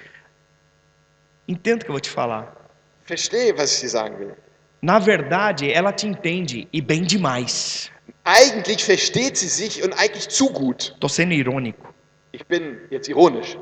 Entenda 1.46 1.82
o 1.82 1.84
que 1.84 1.90
eu 1.90 1.94
vou 1.94 2.00
te 2.00 2.10
falar. 2.10 2.52
Verstehe, 3.04 3.56
was 3.56 3.74
ich 3.74 3.80
dir 3.80 3.88
sagen 3.90 4.18
will. 4.18 4.34
Na 4.82 4.98
verdade, 4.98 5.72
ela 5.72 5.92
te 5.92 6.06
entende 6.06 6.66
e 6.72 6.80
bem 6.80 7.04
demais. 7.04 7.90
Eigentlich 8.24 8.84
versteht 8.84 9.36
sie 9.36 9.48
sich 9.48 9.82
und 9.82 9.92
eigentlich 9.94 10.28
zu 10.28 10.50
gut. 10.50 10.94
Tô 11.00 11.08
sendo 11.08 11.34
irônico. 11.34 11.94
Ich 12.32 12.44
bin 12.44 12.78
jetzt 12.90 13.08
ironisch. 13.08 13.56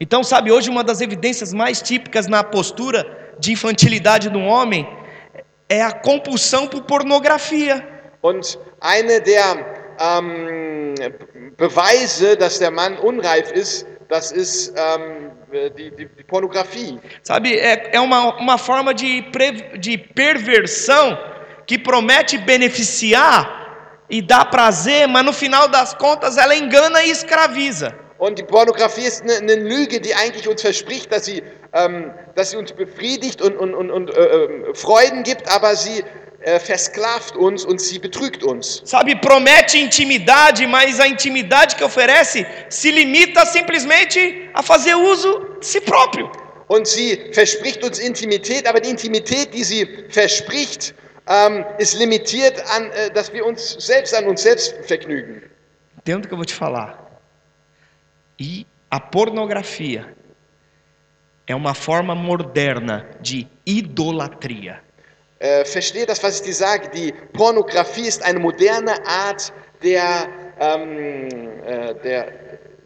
Então, 0.00 0.24
sabe, 0.24 0.50
hoje 0.50 0.68
uma 0.68 0.82
das 0.82 1.00
evidências 1.00 1.54
mais 1.54 1.80
típicas 1.80 2.26
na 2.26 2.42
postura 2.42 3.34
de 3.38 3.52
infantilidade 3.52 4.28
do 4.28 4.40
homem 4.40 4.86
é 5.68 5.82
a 5.82 5.92
compulsão 5.92 6.66
por 6.66 6.82
pornografia. 6.82 7.86
Und 8.22 8.58
eine 8.86 9.20
der 9.20 9.48
ähm, 9.98 10.94
Beweise, 11.56 12.36
dass 12.36 12.58
der 12.58 12.70
Mann 12.70 12.96
unreif 12.98 13.50
ist, 13.52 13.86
das 14.08 14.30
ist 14.30 14.72
ähm, 14.76 15.32
die, 15.76 15.90
die, 15.90 16.06
die 16.06 16.24
Pornografie. 16.24 16.98
Sabe, 17.22 17.48
é, 17.58 17.90
é 17.92 18.00
uma, 18.00 18.36
uma 18.38 18.58
forma 18.58 18.94
de, 18.94 19.22
pre- 19.32 19.78
de 19.78 19.98
perversão 19.98 21.18
que 21.66 21.76
promete 21.78 22.38
beneficiar 22.38 24.04
e 24.08 24.22
dar 24.22 24.44
prazer, 24.44 25.08
mas 25.08 25.24
no 25.24 25.32
final 25.32 25.66
das 25.68 25.92
contas 25.94 26.36
ela 26.36 26.54
engana 26.54 27.02
e 27.02 27.10
escraviza. 27.10 27.92
Und 28.18 28.38
die 28.38 28.44
Pornografie 28.44 29.06
ist 29.06 29.22
eine, 29.22 29.34
eine 29.38 29.56
Lüge, 29.56 30.00
die 30.00 30.14
eigentlich 30.14 30.48
uns 30.48 30.62
verspricht, 30.62 31.10
dass 31.12 31.24
sie, 31.26 31.42
ähm, 31.74 32.12
dass 32.36 32.52
sie 32.52 32.56
uns 32.56 32.72
befriedigt 32.72 33.42
und, 33.42 33.56
und, 33.56 33.74
und, 33.74 33.90
und 33.90 34.16
äh, 34.16 34.20
äh, 34.22 34.74
Freuden 34.74 35.22
gibt, 35.24 35.50
aber 35.54 35.74
sie 35.74 36.04
versklavt 36.60 37.36
uns 37.36 37.64
und 37.64 37.80
sie 37.80 37.98
betrügt 37.98 38.42
uns. 38.42 38.82
Sabe, 38.84 39.16
promete 39.16 39.78
intimidade, 39.78 40.66
mas 40.66 41.00
a 41.00 41.06
intimidade 41.06 41.74
que 41.76 41.84
oferece 41.84 42.46
se 42.68 42.90
limita 42.90 43.44
simplesmente 43.46 44.50
a 44.54 44.62
fazer 44.62 44.94
uso 44.94 45.58
de 45.60 45.66
si 45.66 45.80
próprio. 45.80 46.30
Und 46.68 46.86
sie 46.86 47.30
verspricht 47.32 47.84
uns 47.84 47.98
Intimität, 47.98 48.66
aber 48.66 48.80
die 48.80 48.90
Intimität, 48.90 49.54
die 49.54 49.64
sie 49.64 50.06
verspricht, 50.08 50.94
ähm, 51.28 51.64
ist 51.78 51.98
limitiert 51.98 52.62
an, 52.70 52.90
äh, 52.92 53.10
dass 53.10 53.32
wir 53.32 53.44
uns 53.44 53.76
selbst 53.78 54.14
an 54.14 54.26
uns 54.26 54.42
selbst 54.42 54.74
vergnügen. 54.86 55.42
Entenda 55.98 56.26
o 56.26 56.28
que 56.28 56.34
eu 56.34 56.38
vou 56.38 56.44
te 56.44 56.54
falar. 56.54 57.20
E 58.38 58.66
a 58.90 59.00
pornografia 59.00 60.14
é 61.46 61.54
uma 61.54 61.74
forma 61.74 62.14
moderna 62.14 63.06
de 63.20 63.46
idolatria. 63.64 64.82
Äh, 65.38 65.64
verstehe 65.64 66.06
das, 66.06 66.22
was 66.22 66.36
ich 66.36 66.42
dir 66.42 66.54
sage. 66.54 66.88
Die 66.94 67.12
Pornografie 67.32 68.06
ist 68.06 68.22
eine 68.22 68.38
moderne 68.38 68.94
Art 69.06 69.52
der, 69.82 70.28
ähm, 70.58 71.28
äh, 71.64 71.94
der, 72.02 72.32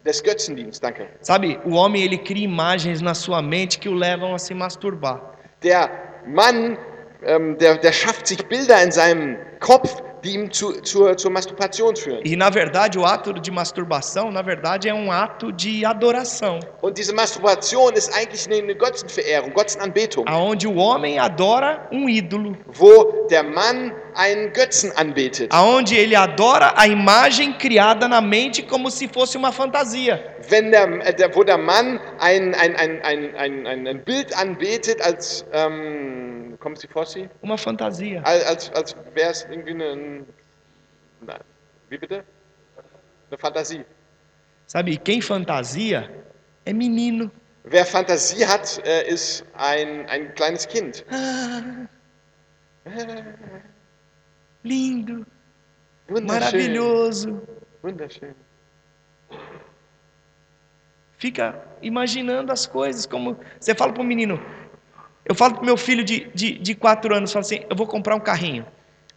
des 0.05 0.21
Götzendienstes. 0.21 0.81
Danke. 0.81 1.07
Sabe, 1.21 1.59
o 1.65 1.71
homem 1.71 2.03
ele 2.03 2.17
cria 2.17 2.43
imagens 2.45 3.01
na 3.01 3.13
sua 3.13 3.41
mente 3.41 3.79
que 3.79 3.87
o 3.87 3.93
levam 3.93 4.33
a 4.33 4.39
se 4.39 4.53
masturbar. 4.53 5.37
Der 5.63 5.89
Mann, 6.25 6.77
ähm, 7.23 7.57
der, 7.57 7.77
der 7.77 7.93
schafft 7.93 8.27
sich 8.27 8.45
Bilder 8.45 8.83
in 8.83 8.91
seinem 8.91 9.37
Kopf, 9.59 10.01
die 10.23 10.33
ihm 10.35 10.51
zu, 10.51 10.81
zur, 10.81 11.15
zur 11.17 11.31
Masturbation 11.31 11.95
führen. 11.95 12.21
E 12.23 12.35
na 12.35 12.49
verdade, 12.49 12.97
o 12.99 13.05
ato 13.05 13.33
de 13.33 13.51
masturbação, 13.51 14.31
na 14.31 14.41
verdade, 14.41 14.87
é 14.87 14.93
um 14.93 15.11
ato 15.11 15.51
de 15.51 15.85
adoração, 15.85 16.59
Und 16.81 16.97
diese 16.97 17.13
Masturbation 17.13 17.93
ist 17.93 18.13
eigentlich 18.13 18.47
eine, 18.47 18.75
Götzenverehrung, 18.75 19.53
Götzenanbetung, 19.53 20.27
aonde 20.27 20.67
o 20.67 20.75
homem 20.75 21.19
adora 21.19 21.87
um 21.91 22.07
ídolo, 22.09 22.55
wo 22.73 23.27
der 23.29 23.43
Mann 23.43 23.93
einen 24.15 24.51
Götzen 24.53 24.91
anbetet. 24.97 25.53
aonde 25.53 25.95
ele 25.95 26.15
adora 26.15 26.73
a 26.75 26.85
imagem 26.87 27.53
criada 27.53 28.07
na 28.07 28.19
mente 28.21 28.61
como 28.63 28.89
se 28.89 29.07
fosse 29.07 29.37
uma 29.37 29.51
fantasia. 29.51 30.19
Wenn 30.49 30.71
der, 30.71 30.87
äh, 31.05 31.13
der, 31.13 31.33
wo 31.35 31.43
der 31.43 31.57
Mann 31.57 31.99
ein, 32.19 32.53
ein, 32.55 32.75
ein, 32.75 33.01
ein, 33.03 33.35
ein, 33.35 33.87
ein 33.87 34.03
Bild 34.03 34.35
anbetet, 34.35 35.01
als, 35.01 35.45
ähm, 35.53 36.40
kommt 36.61 36.77
sie 36.79 36.87
vor 36.87 37.05
sie? 37.05 37.27
Uma 37.41 37.57
fantasia. 37.57 38.21
Als, 38.23 38.71
als, 38.71 38.95
wäre 39.13 39.31
es 39.31 39.43
irgendwie 39.49 39.71
eine, 39.71 39.89
ein- 39.91 40.25
na, 41.27 41.35
wie 41.89 41.97
bitte? 41.97 42.23
Eine 43.29 43.37
Fantasie. 43.37 43.83
Sabe, 44.67 44.95
quem 44.97 45.21
fantasia 45.21 46.07
é 46.65 46.73
menino. 46.73 47.29
Wer 47.63 47.85
Fantasie 47.85 48.45
hat, 48.45 48.81
äh, 48.85 49.07
ist 49.07 49.43
ein, 49.53 50.05
ein 50.07 50.33
kleines 50.35 50.67
Kind. 50.67 51.03
Lindo, 54.63 55.25
Wunderschön. 56.07 56.27
maravilhoso. 56.27 57.41
Wunderschön. 57.81 58.35
Fica 61.17 61.63
imaginando 61.81 62.51
as 62.51 62.65
coisas, 62.65 63.05
como 63.05 63.37
você 63.59 63.75
fala 63.75 63.93
para 63.93 64.01
o 64.01 64.05
menino. 64.05 64.39
Eu 65.25 65.35
falo 65.35 65.55
para 65.55 65.63
meu 65.63 65.77
filho 65.77 66.03
de, 66.03 66.29
de, 66.33 66.57
de 66.57 66.75
quatro 66.75 67.13
anos, 67.15 67.31
falo 67.31 67.45
assim, 67.45 67.61
eu 67.69 67.75
vou 67.75 67.87
comprar 67.87 68.15
um 68.15 68.19
carrinho. 68.19 68.65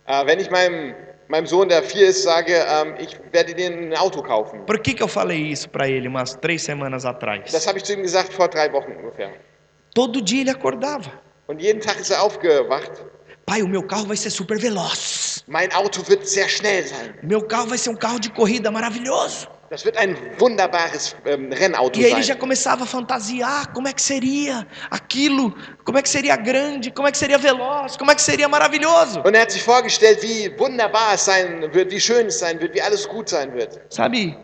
Äh, 0.07 0.25
wenn 0.27 0.39
ich 0.39 0.51
meinem, 0.51 0.95
meinem 1.29 1.47
Sohn, 1.47 1.69
der 1.69 1.83
vier 1.83 2.09
ist, 2.09 2.23
sage, 2.23 2.53
ähm, 2.53 2.95
ich 2.99 3.19
werde 3.33 3.55
dir 3.55 3.71
ein 3.71 3.97
Auto 3.97 4.23
kaufen. 4.23 4.61
Por 4.67 4.79
que, 4.81 4.95
que 4.95 5.03
eu 5.03 5.09
falei 5.09 5.41
isso 5.41 5.69
para 5.69 5.89
ele 5.89 6.07
umas 6.09 6.35
três 6.35 6.63
semanas 6.63 7.05
atrás? 7.07 7.51
Das 7.53 7.67
habe 7.67 7.79
ich 7.79 7.85
zu 7.85 7.95
ihm 7.95 8.03
gesagt 8.03 8.33
vor 8.33 8.49
drei 8.49 8.71
Wochen 8.73 8.93
ungefähr. 8.93 9.33
Todo 9.95 10.21
dia 10.21 10.43
ele 10.43 10.51
acordava. 10.51 11.11
Und 11.47 11.61
jeden 11.61 11.81
Tag 11.81 11.99
ist 11.99 12.11
er 12.11 12.23
aufgewacht. 12.23 12.93
Pai, 13.47 13.63
o 13.63 13.69
meu 13.69 13.83
carro 13.83 14.07
vai 14.07 14.17
ser 14.17 14.31
super 14.31 14.59
veloz. 14.59 15.45
Mein 15.47 15.71
Auto 15.73 16.07
wird 16.09 16.27
sehr 16.27 16.49
schnell 16.49 16.87
sein. 16.87 17.15
Meu 17.23 17.43
carro 17.43 17.69
vai 17.69 17.79
ser 17.79 17.91
um 17.91 17.97
carro 17.97 18.19
de 18.19 18.31
corrida 18.31 18.71
maravilhoso. 18.71 19.49
Das 19.75 19.85
wird 19.85 19.97
ein 19.97 20.17
wunderbares 20.39 21.17
ähm, 21.27 21.53
Rennauto 21.53 21.99
E 21.99 22.05
aí 22.05 22.13
ele 22.13 22.23
já 22.23 22.37
começava 22.37 22.85
a 22.85 22.87
fantasiar 22.87 23.73
como 23.73 23.89
é 23.89 23.93
que 23.93 24.01
seria 24.01 24.65
aquilo, 24.89 25.53
como 25.85 25.99
é 25.99 26.03
que 26.03 26.09
seria 26.09 26.37
grande, 26.37 26.93
como 26.93 27.09
é 27.09 27.11
que 27.11 27.19
seria 27.19 27.39
veloz, 27.39 27.97
como 27.97 28.09
é 28.13 28.15
que 28.15 28.23
seria 28.23 28.49
maravilhoso. 28.49 29.21
Und 29.27 29.35
er 29.35 29.43
hat 29.43 29.51
sich 29.51 29.65
vorgestellt, 29.65 30.23
wie 30.23 30.57
wunderbar 30.61 31.15
es 31.15 31.25
sein 31.25 31.69
wird, 31.75 31.91
wie 31.91 31.99
schön 31.99 32.29
es 32.29 32.39
sein 32.39 32.61
wird, 32.61 32.73
wie 32.73 32.83
alles 32.83 33.09
gut 33.09 33.29
sein 33.29 33.53
wird. 33.53 33.81
Sabe? 33.89 34.37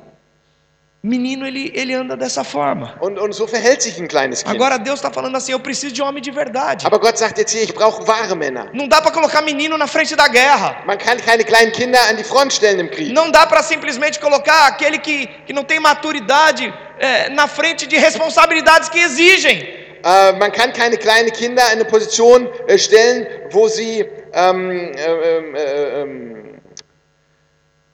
Menino, 1.03 1.46
ele, 1.46 1.72
ele 1.74 1.94
anda 1.94 2.14
dessa 2.14 2.44
forma. 2.44 2.94
Und, 3.01 3.18
und 3.18 3.32
so 3.32 3.46
verhält 3.46 3.80
sich 3.80 3.98
ein 3.98 4.07
kleines 4.07 4.44
Kind. 4.44 4.55
Agora 4.55 4.76
Deus 4.76 4.96
está 4.96 5.11
falando 5.11 5.34
assim: 5.36 5.53
eu 5.53 5.59
preciso 5.59 5.94
de 5.94 6.03
homem 6.03 6.20
de 6.20 6.30
verdade. 6.30 6.84
Aber 6.84 6.98
Gott 7.01 7.16
sagt 7.16 7.38
jetzt 7.38 7.53
hier, 7.53 7.62
ich 7.62 7.72
brauche 7.72 8.07
wahre 8.07 8.36
Männer. 8.36 8.68
Não 8.74 8.86
dá 8.86 9.01
para 9.01 9.11
colocar 9.11 9.40
menino 9.40 9.78
na 9.78 9.86
frente 9.86 10.14
da 10.14 10.28
guerra. 10.28 10.76
Man 10.84 10.98
kann 10.98 11.16
keine 11.18 11.42
kleinen 11.42 11.72
Kinder 11.72 11.98
an 12.11 12.16
die 12.16 12.24
Front 12.24 12.53
stellen 12.53 12.80
im 12.80 12.90
Krieg. 12.90 13.14
Não 13.14 13.30
dá 13.30 13.46
para 13.46 13.62
simplesmente 13.62 14.20
colocar 14.20 14.66
aquele 14.66 14.98
que, 14.98 15.26
que 15.46 15.55
não 15.55 15.64
tem 15.64 15.80
maturidade 15.80 16.70
é, 16.98 17.30
na 17.30 17.48
frente 17.48 17.86
de 17.86 17.96
responsabilidades 17.96 18.90
que 18.90 18.98
exigem. 18.98 19.80
Äh, 20.05 20.32
man 20.32 20.53
kann 20.53 20.70
keine 20.74 20.98
kleinen 20.98 21.32
Kinder 21.32 21.62
in 21.72 21.80
eine 21.80 21.86
Position 21.86 22.46
äh, 22.66 22.76
stellen, 22.76 23.26
wo 23.51 23.68
sie 23.68 24.05
ähm, 24.34 24.70
äh, 24.70 25.36
ähm, 25.38 25.55
äh, 25.55 26.03
ähm, 26.03 26.61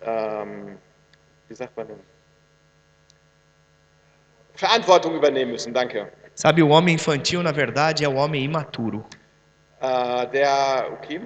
ähm, 0.02 0.78
wie 1.48 1.54
sagt 1.54 1.76
man 1.76 1.86
denn? 1.86 2.15
Verantwortung 4.56 5.14
übernehmen 5.14 5.52
müssen, 5.52 5.72
danke. 5.72 6.10
Sabe, 6.34 6.62
o 6.62 6.68
homem 6.68 6.94
infantil, 6.94 7.42
na 7.42 7.52
verdade, 7.52 8.04
é 8.04 8.08
o 8.08 8.14
homem 8.16 8.44
imaturo. 8.44 9.04
Äh, 9.80 10.26
der, 10.32 10.88
okay. 10.92 11.20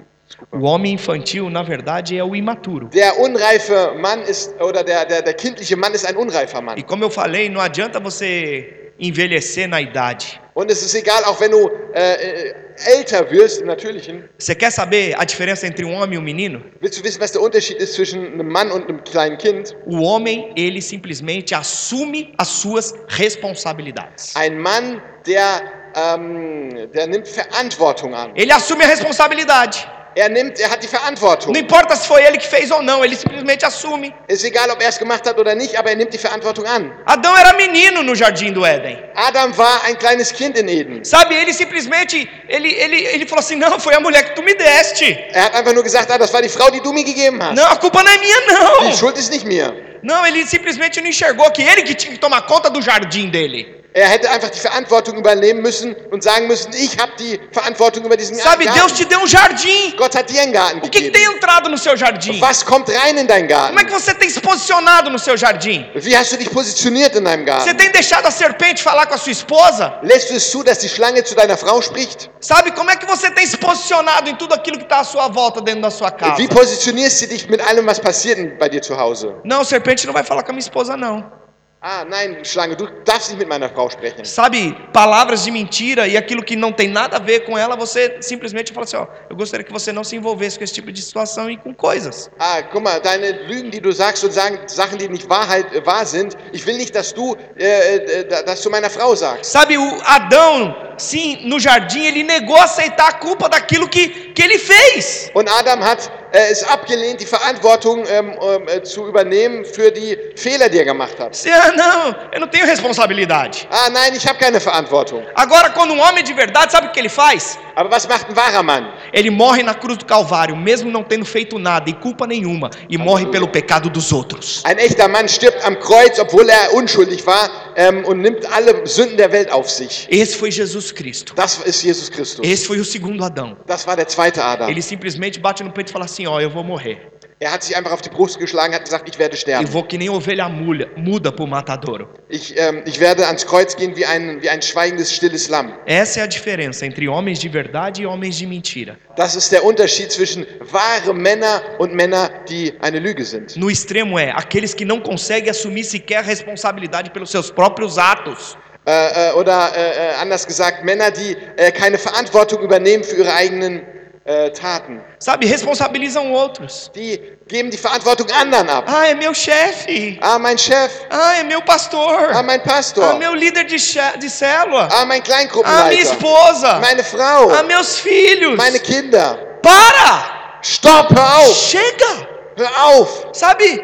O 0.51 0.59
homem 0.61 0.93
infantil, 0.93 1.49
na 1.49 1.63
verdade, 1.63 2.17
é 2.17 2.23
o 2.23 2.33
imaturo. 2.33 2.87
Der 2.87 3.19
unreife 3.19 3.93
Mann 3.99 4.21
ist, 4.21 4.53
oder 4.61 4.83
der, 4.83 5.05
der, 5.05 5.21
der 5.21 5.33
kindliche 5.33 5.75
Mann 5.75 5.93
ist 5.93 6.05
ein 6.05 6.15
unreifer 6.15 6.61
Mann. 6.61 6.77
E 6.77 6.83
como 6.83 7.03
eu 7.03 7.09
falei, 7.09 7.49
não 7.49 7.59
adianta 7.59 7.99
você 7.99 8.80
envelhecer 9.01 9.67
na 9.67 9.81
idade. 9.81 10.25
Und 10.53 10.69
es 10.69 10.81
ist 10.83 10.93
egal, 10.93 11.23
auch 11.25 11.39
wenn 11.41 11.51
du 11.51 11.69
äh, 11.93 12.13
äh, 12.13 12.53
älter 12.97 13.29
wirst, 13.31 13.61
im 13.61 13.67
Natürlichen. 13.67 14.29
Você 14.37 14.55
quer 14.55 14.71
saber 14.71 15.17
a 15.17 15.25
diferença 15.25 15.65
entre 15.65 15.85
um 15.85 15.95
homem 15.95 16.13
e 16.13 16.17
um 16.17 16.23
menino? 16.23 16.61
Willst 16.79 16.99
du 16.99 17.03
wissen, 17.03 17.21
was 17.21 17.31
der 17.31 17.41
Unterschied 17.41 17.77
ist 17.77 17.93
zwischen 17.93 18.33
einem 18.33 18.47
Mann 18.47 18.71
und 18.71 18.87
einem 18.87 19.03
kleinen 19.03 19.37
Kind? 19.37 19.75
O 19.85 19.97
homem, 19.99 20.53
ele 20.55 20.81
simplesmente 20.81 21.55
assume 21.55 22.27
as 22.37 22.61
suas 22.61 22.93
responsabilidades. 23.17 24.35
Ein 24.35 24.59
Mann, 24.59 25.01
der 25.25 25.61
ähm, 25.95 26.89
der 26.93 27.07
nimmt 27.07 27.27
Verantwortung 27.27 28.13
an. 28.13 28.31
Ele 28.35 28.53
assume 28.53 28.83
a 28.83 28.87
responsabilidade. 28.87 29.77
Er 30.13 30.29
nimmt, 30.29 30.59
er 30.59 30.69
hat 30.69 30.83
die 30.83 30.87
Verantwortung. 30.87 31.53
Não 31.53 31.61
importa 31.61 31.95
se 31.95 32.05
foi 32.05 32.21
ele 32.23 32.37
que 32.37 32.47
fez 32.47 32.69
ou 32.69 32.81
não, 32.81 33.03
ele 33.03 33.15
simplesmente 33.15 33.65
assume. 33.65 34.13
Ist 34.27 34.43
egal, 34.43 34.69
ob 34.69 34.81
er 34.81 34.89
es 34.89 34.97
gemacht 34.97 35.25
hat 35.25 35.39
oder 35.39 35.55
nicht, 35.55 35.77
aber 35.77 35.91
er 35.91 35.95
nimmt 35.95 36.13
die 36.13 36.17
Verantwortung 36.17 36.65
an. 36.65 36.91
Adão 37.05 37.33
era 37.37 37.53
menino 37.53 38.03
no 38.03 38.13
jardim 38.13 38.53
do 38.53 38.65
Éden. 38.65 38.97
Adam 39.15 39.57
war 39.57 39.83
ein 39.85 39.97
kleines 39.97 40.33
Kind 40.33 40.57
in 40.57 40.67
Eden. 40.67 41.05
Sabe, 41.05 41.35
ele 41.35 41.53
simplesmente, 41.53 42.29
ele, 42.49 42.73
ele, 42.73 43.05
ele 43.05 43.25
falou 43.25 43.39
assim, 43.39 43.55
não, 43.55 43.79
foi 43.79 43.93
a 43.95 44.01
mulher 44.01 44.23
que 44.25 44.35
tu 44.35 44.43
me 44.43 44.53
deste. 44.53 45.05
Er 45.31 45.45
hat 45.45 45.55
einfach 45.55 45.73
nur 45.73 45.83
gesagt, 45.83 46.11
ah, 46.11 46.17
das 46.17 46.33
war 46.33 46.41
die 46.41 46.49
Frau, 46.49 46.69
die 46.69 46.81
du 46.81 46.91
mir 46.91 47.05
gegeben 47.05 47.41
hast. 47.41 47.55
Não, 47.55 47.65
a 47.65 47.77
culpa 47.77 48.03
não 48.03 48.11
é 48.11 48.17
minha, 48.17 48.37
Die 48.81 48.89
não. 48.89 48.93
Schuld 48.93 49.17
ist 49.17 49.31
nicht 49.31 49.45
mir. 49.45 49.73
Não, 50.03 50.25
ele 50.25 50.45
simplesmente 50.45 50.99
não 50.99 51.07
enxergou 51.07 51.49
que 51.51 51.61
ele 51.61 51.83
que 51.83 51.93
tinha 51.93 52.11
que 52.13 52.19
tomar 52.19 52.41
conta 52.41 52.69
do 52.69 52.81
jardim 52.81 53.29
dele. 53.29 53.80
Er 53.93 54.07
hätte 54.07 54.29
einfach 54.31 54.49
die 54.49 54.59
Verantwortung 54.59 55.17
übernehmen 55.17 55.61
müssen 55.61 55.93
und 56.11 56.23
sagen 56.23 56.47
müssen, 56.47 56.71
ich 56.71 56.97
habe 56.97 57.11
die 57.19 57.37
Verantwortung 57.51 58.05
über 58.05 58.15
diesen 58.15 58.35
Sabe, 58.37 58.63
Deus 58.63 58.73
Garten. 58.75 58.95
te 58.95 59.05
deu 59.05 59.19
um 59.19 59.27
jardim. 59.27 59.93
Gott 59.97 60.15
hat 60.15 60.29
dir 60.29 60.41
einen 60.41 60.53
Garten 60.53 60.77
O 60.77 60.89
que, 60.89 61.01
que 61.01 61.11
tem 61.11 61.25
entrado 61.25 61.69
no 61.69 61.77
seu 61.77 61.97
jardim? 61.97 62.39
Was 62.41 62.63
kommt 62.63 62.87
rein 62.87 63.17
in 63.17 63.27
deinen 63.27 63.49
Como 63.49 63.79
é 63.79 63.83
que 63.83 63.91
Garten? 63.91 63.99
você 63.99 64.13
tem 64.13 64.29
se 64.29 64.39
posicionado 64.39 65.09
no 65.09 65.19
seu 65.19 65.35
jardim? 65.35 65.85
Wie 65.93 66.15
hast 66.15 66.31
du 66.31 66.37
dich 66.37 66.49
positioniert 66.49 67.15
in 67.17 67.23
deinem 67.25 67.45
Você 67.45 67.51
Garten? 67.51 67.75
tem 67.75 67.91
deixado 67.91 68.25
a 68.27 68.31
serpente 68.31 68.81
falar 68.81 69.07
com 69.07 69.15
a 69.15 69.17
sua 69.17 69.33
esposa? 69.33 69.99
Lässt 70.03 70.29
du 70.29 70.35
es 70.35 70.49
zu, 70.49 70.63
dass 70.63 70.79
die 70.79 70.87
Schlange 70.87 71.21
zu 71.25 71.35
deiner 71.35 71.57
Frau 71.57 71.81
spricht? 71.81 72.29
Sabe, 72.39 72.71
como 72.71 72.89
é 72.91 72.95
que 72.95 73.05
você 73.05 73.29
tem 73.31 73.45
se 73.45 73.57
posicionado 73.57 74.29
em 74.29 74.35
tudo 74.37 74.53
aquilo 74.53 74.77
que 74.77 74.83
está 74.85 75.01
à 75.01 75.03
sua 75.03 75.27
volta 75.27 75.59
dentro 75.59 75.81
da 75.81 75.91
sua 75.91 76.11
casa? 76.11 76.37
Wie 76.37 76.47
positionierst 76.47 77.21
du 77.23 77.27
dich 77.27 77.49
mit 77.49 77.59
allem, 77.59 77.85
was 77.85 77.99
passiert 77.99 78.57
bei 78.57 78.69
dir 78.69 78.81
zu 78.81 78.97
Hause? 78.97 79.35
Não, 79.43 79.65
serpente 79.65 80.07
não 80.07 80.13
vai 80.13 80.23
falar 80.23 80.43
com 80.43 80.51
a 80.51 80.53
minha 80.53 80.61
esposa, 80.61 80.95
não. 80.95 81.40
Ah, 81.83 82.05
nein, 82.07 82.45
Schlange, 82.45 82.75
du 82.75 82.85
darfst 83.05 83.29
nicht 83.31 83.39
mit 83.39 83.49
meiner 83.49 83.67
Frau 83.67 83.89
sprechen. 83.89 84.23
Sabe, 84.23 84.75
palavras 84.93 85.43
de 85.43 85.49
mentira 85.49 86.07
e 86.07 86.15
aquilo 86.15 86.43
que 86.43 86.55
não 86.55 86.71
tem 86.71 86.87
nada 86.87 87.17
a 87.17 87.19
ver 87.19 87.39
com 87.39 87.57
ela, 87.57 87.75
você 87.75 88.17
simplesmente 88.21 88.71
fala 88.71 88.83
assim, 88.83 88.97
ó, 88.97 89.07
eu 89.27 89.35
gostaria 89.35 89.63
que 89.65 89.73
você 89.73 89.91
não 89.91 90.03
se 90.03 90.15
envolvesse 90.15 90.59
com 90.59 90.63
esse 90.63 90.75
tipo 90.75 90.91
de 90.91 91.01
situação 91.01 91.49
e 91.49 91.57
com 91.57 91.73
coisas. 91.73 92.29
Ah, 92.37 92.61
guck 92.61 92.83
mal, 92.83 92.99
deine 93.01 93.31
Lügen, 93.47 93.71
die 93.71 93.79
du 93.81 93.91
sagst 93.91 94.23
und 94.23 94.31
sagen, 94.31 94.59
Sachen, 94.67 94.99
die 94.99 95.07
nicht 95.09 95.27
Wahrheit, 95.27 95.73
äh, 95.73 95.83
wahr 95.83 96.05
sind, 96.05 96.37
ich 96.53 96.63
will 96.67 96.77
nicht, 96.77 96.93
dass 96.95 97.15
du 97.15 97.35
äh, 97.57 97.95
äh, 97.95 98.25
da- 98.27 98.43
das 98.43 98.61
zu 98.61 98.69
meiner 98.69 98.91
Frau 98.91 99.15
sagst. 99.15 99.51
Sabe, 99.51 99.75
o 99.79 99.97
Adão, 100.05 100.75
sim, 101.01 101.39
no 101.43 101.59
jardim, 101.59 102.05
ele 102.05 102.23
negou 102.23 102.57
aceitar 102.57 103.09
a 103.09 103.13
culpa 103.13 103.49
daquilo 103.49 103.87
que, 103.87 104.07
que 104.33 104.41
ele 104.41 104.59
fez. 104.59 105.31
Und 105.33 105.49
Adam 105.49 105.83
hat 105.83 106.11
äh, 106.31 106.51
es 106.51 106.63
abgelehnt, 106.63 107.19
die 107.19 107.25
Verantwortung 107.25 108.05
ähm, 108.07 108.33
ähm, 108.41 108.67
äh, 108.67 108.83
zu 108.83 109.07
übernehmen 109.07 109.65
für 109.65 109.91
die 109.91 110.17
Fehler, 110.35 110.69
die 110.69 110.77
er 110.77 110.85
gemacht 110.85 111.19
hat. 111.19 111.37
Ah, 111.51 111.71
não, 111.75 112.15
eu 112.31 112.39
não 112.39 112.47
tenho 112.47 112.65
responsabilidade. 112.65 113.67
Ah, 113.69 113.89
nein, 113.89 114.13
ich 114.15 114.25
habe 114.27 114.39
keine 114.39 114.59
Verantwortung. 114.59 115.23
Agora, 115.35 115.69
quando 115.71 115.93
um 115.93 115.99
homem 115.99 116.23
de 116.23 116.33
verdade, 116.33 116.71
sabe 116.71 116.87
o 116.87 116.91
que 116.91 116.99
ele 116.99 117.09
faz? 117.09 117.57
Aber 117.75 117.89
was 117.91 118.07
macht 118.07 118.29
ein 118.29 118.35
wahrer 118.35 118.63
Mann? 118.63 118.91
Ele 119.11 119.29
morre 119.29 119.63
na 119.63 119.73
cruz 119.73 119.97
do 119.97 120.05
Calvário, 120.05 120.55
mesmo 120.55 120.91
não 120.91 121.03
tendo 121.03 121.25
feito 121.25 121.57
nada 121.57 121.89
e 121.89 121.93
culpa 121.93 122.27
nenhuma, 122.27 122.69
e 122.89 122.97
morre 122.97 123.25
pelo 123.25 123.47
pecado 123.47 123.89
dos 123.89 124.11
outros. 124.11 124.61
Ein 124.65 124.77
echter 124.77 125.07
Mann 125.07 125.27
stirbt 125.27 125.63
am 125.65 125.79
Kreuz, 125.79 126.19
obwohl 126.19 126.49
er 126.49 126.73
unschuldig 126.73 127.25
war 127.25 127.49
ähm, 127.75 128.05
und 128.05 128.21
nimmt 128.21 128.45
alle 128.51 128.85
Sünden 128.85 129.17
der 129.17 129.31
Welt 129.31 129.51
auf 129.51 129.69
sich. 129.69 130.07
Esse 130.09 130.37
foi 130.37 130.49
Jesus 130.49 130.93
Cristo. 130.93 131.33
Das 131.35 131.57
ist 131.59 131.83
Jesus 131.83 132.09
Christus. 132.09 132.45
Esse 132.45 132.65
foi 132.65 132.79
o 132.79 132.85
segundo 132.85 133.23
Adão. 133.23 133.57
Das 133.65 133.85
war 133.87 133.95
der 133.95 134.07
zweite 134.07 134.43
Adam. 134.43 134.69
Ele 134.69 134.81
simplesmente 134.81 135.39
bate 135.39 135.63
no 135.63 135.71
peito 135.71 135.89
e 135.89 135.93
fala 135.93 136.05
assim: 136.05 136.27
Ó, 136.27 136.39
eu 136.39 136.49
vou 136.49 136.63
morrer. 136.63 137.11
Er 137.43 137.51
hat 137.51 137.63
sich 137.63 137.75
einfach 137.75 137.91
auf 137.91 138.03
die 138.03 138.09
Brust 138.09 138.37
geschlagen, 138.37 138.71
hat 138.75 138.83
gesagt, 138.83 139.09
ich 139.09 139.17
werde 139.17 139.33
Eu 139.33 139.39
sterben. 139.39 139.73
vou 139.73 139.81
que 139.81 139.97
nem 139.97 140.09
ovelha 140.11 140.47
mulha, 140.47 140.85
muda 140.95 141.31
pro 141.31 141.47
matadouro. 141.47 142.07
Ich, 142.29 142.55
ähm, 142.55 142.83
ich 142.85 142.99
werde 142.99 143.25
ans 143.25 143.47
Kreuz 143.47 143.75
gehen 143.75 143.95
wie 143.95 144.05
ein, 144.05 144.39
wie 144.43 144.47
ein 144.49 144.61
schweigendes, 144.61 145.11
stilles 145.11 145.49
Lamm. 145.49 145.73
Essa 145.87 146.19
é 146.19 146.23
a 146.23 146.27
diferença 146.27 146.85
entre 146.85 147.09
homens 147.09 147.39
de 147.39 147.49
verdade 147.49 148.03
e 148.03 148.05
homens 148.05 148.37
de 148.37 148.45
mentira. 148.45 148.95
Das 149.15 149.35
ist 149.35 149.51
der 149.51 149.63
Unterschied 149.63 150.11
zwischen 150.11 150.45
wahre 150.71 151.15
Männer 151.15 151.63
und 151.79 151.95
Männer, 151.95 152.29
die 152.47 152.73
eine 152.79 152.99
Lüge 152.99 153.25
sind. 153.25 153.57
No 153.57 153.71
extremo 153.71 154.19
é 154.19 154.29
aqueles 154.29 154.75
que 154.75 154.85
não 154.85 154.99
conseguem 155.01 155.49
assumir 155.49 155.83
sequer 155.83 156.19
a 156.19 156.21
responsabilidade 156.21 157.09
pelos 157.09 157.31
seus 157.31 157.49
próprios 157.49 157.97
atos. 157.97 158.55
Äh, 158.85 159.29
äh, 159.29 159.33
oder 159.33 159.71
äh, 159.75 159.79
äh, 159.79 160.21
anders 160.21 160.45
gesagt, 160.45 160.85
Männer, 160.85 161.09
die 161.09 161.35
äh, 161.57 161.71
keine 161.71 161.97
Verantwortung 161.97 162.61
übernehmen 162.61 163.03
für 163.03 163.15
ihre 163.15 163.33
eigenen 163.33 163.81
äh, 164.25 164.49
Taten. 164.51 165.01
Sabe, 165.19 165.45
responsabilizam 165.49 166.31
outros. 166.31 166.91
Die 166.95 167.19
geben 167.47 167.69
die 167.71 167.77
Verantwortung 167.77 168.27
anderen 168.31 168.69
ab. 168.69 168.85
Ah, 168.87 169.07
é 169.07 169.15
meu 169.15 169.33
chefe. 169.33 170.17
Ah, 170.21 170.37
mein 170.37 170.57
Chef. 170.57 170.91
Ah, 171.09 171.37
é 171.39 171.43
meu 171.43 171.61
pastor. 171.61 172.29
Ah, 172.33 172.43
mein 172.43 172.59
Ah, 172.61 172.63
Pastor. 172.63 173.17
meu 173.17 173.33
líder 173.33 173.63
de, 173.65 173.75
de 173.75 174.29
célula. 174.29 174.87
Ah, 174.91 175.03
mein 175.03 175.03
Ah, 175.03 175.05
minha 175.05 175.21
Kleingruppenleiter. 175.21 176.01
esposa. 176.13 176.79
Meine 176.79 177.03
Frau. 177.03 177.49
Ah, 177.49 177.63
meus 177.63 177.99
filhos. 177.99 178.55
Meine 178.57 178.79
Kinder. 178.79 179.59
Para! 179.63 180.59
Stopp, 180.61 181.09
hör 181.15 181.37
auf. 181.39 181.55
Chega! 181.69 182.27
Hör 182.57 182.85
auf. 182.85 183.27
Sabe? 183.33 183.83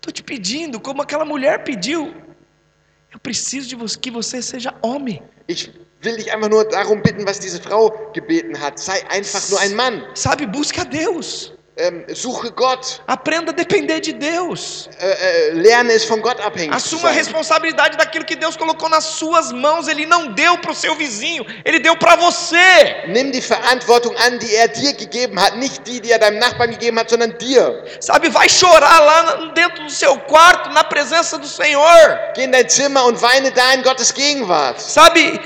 Tô 0.00 0.10
te 0.10 0.22
pedindo, 0.22 0.80
como 0.80 1.02
aquela 1.02 1.24
mulher 1.26 1.62
pediu. 1.64 2.14
Eu 3.12 3.18
preciso 3.18 3.68
de 3.68 3.74
você, 3.76 3.98
que 3.98 4.10
você 4.10 4.40
seja 4.40 4.72
homem. 4.80 5.22
Ich 5.46 5.70
will 6.02 6.16
dich 6.16 6.32
einfach 6.32 6.48
nur 6.48 6.64
darum 6.64 7.02
bitten, 7.02 7.26
was 7.26 7.40
diese 7.40 7.60
Frau 7.60 8.10
gebeten 8.14 8.60
hat. 8.60 8.78
Sei 8.78 9.02
einfach 9.10 9.48
nur 9.50 9.60
ein 9.60 9.74
Mann. 9.74 10.02
Sabe, 10.14 10.46
busca 10.46 10.84
Deus. 10.84 11.52
Suche 12.14 12.50
Gott. 12.50 13.02
Aprenda 13.06 13.50
a 13.50 13.54
depender 13.54 14.00
de 14.00 14.12
Deus. 14.12 14.88
Äh, 15.00 15.06
äh, 15.06 15.52
lerne 15.54 15.92
es 15.92 16.04
von 16.04 16.20
Gott 16.20 16.40
abhängig 16.40 16.74
Assuma 16.74 17.08
a 17.08 17.12
responsabilidade 17.12 17.96
daquilo 17.96 18.24
que 18.24 18.36
Deus 18.36 18.56
colocou 18.56 18.88
nas 18.88 19.04
suas 19.04 19.52
mãos. 19.52 19.88
Ele 19.88 20.06
não 20.06 20.32
deu 20.32 20.58
para 20.58 20.72
o 20.72 20.74
seu 20.74 20.94
vizinho, 20.94 21.44
ele 21.64 21.78
deu 21.78 21.96
para 21.96 22.16
você. 22.16 23.06
Nimm 23.08 23.30
die 23.30 23.40
Verantwortung 23.40 24.14
an, 24.18 24.38
die 24.38 24.54
er 24.54 24.68
dir 24.68 24.92
gegeben 24.92 25.38
hat. 25.38 25.56
Nicht 25.56 25.86
die, 25.86 26.00
die 26.00 26.12
er 26.12 26.18
deinem 26.18 26.38
Nachbarn 26.38 26.70
gegeben 26.70 26.98
hat, 26.98 27.10
sondern 27.10 27.36
dir. 27.38 27.84
Sabe, 28.00 28.28
vai 28.30 28.48
chorar 28.48 29.00
lá 29.00 29.52
dentro 29.54 29.84
do 29.84 29.90
seu 29.90 30.16
quarto, 30.20 30.70
na 30.70 30.84
presença 30.84 31.38
do 31.38 31.46
Senhor. 31.46 32.18
Geh 32.34 32.44
in 32.44 32.52
dein 32.52 32.68
Zimmer 32.68 33.04
und 33.04 33.20
weine 33.22 33.50
da 33.50 33.74
in 33.74 33.82
Gottes 33.82 34.12
Gegenwart. 34.12 34.80
Sabe, 34.80 35.40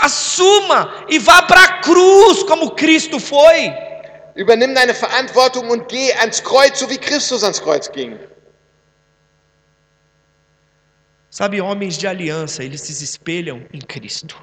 assuma 0.00 1.04
e 1.08 1.18
vá 1.18 1.42
para 1.42 1.62
a 1.62 1.72
cruz 1.80 2.42
como 2.42 2.72
Cristo 2.72 3.18
foi. 3.18 3.89
Übernimm 4.34 4.74
deine 4.74 4.94
Verantwortung 4.94 5.68
und 5.70 5.88
geh 5.88 6.12
ans 6.14 6.42
Kreuz, 6.42 6.78
so 6.78 6.88
wie 6.88 6.98
Christus 6.98 7.42
ans 7.42 7.60
Kreuz 7.60 7.90
ging. 7.92 8.18
Sabe, 11.30 11.60
homens 11.60 11.96
de 11.96 12.08
aliança, 12.08 12.64
eles 12.64 12.82
se 12.82 13.04
espelham 13.04 13.64
em 13.72 13.80
Cristo. 13.86 14.36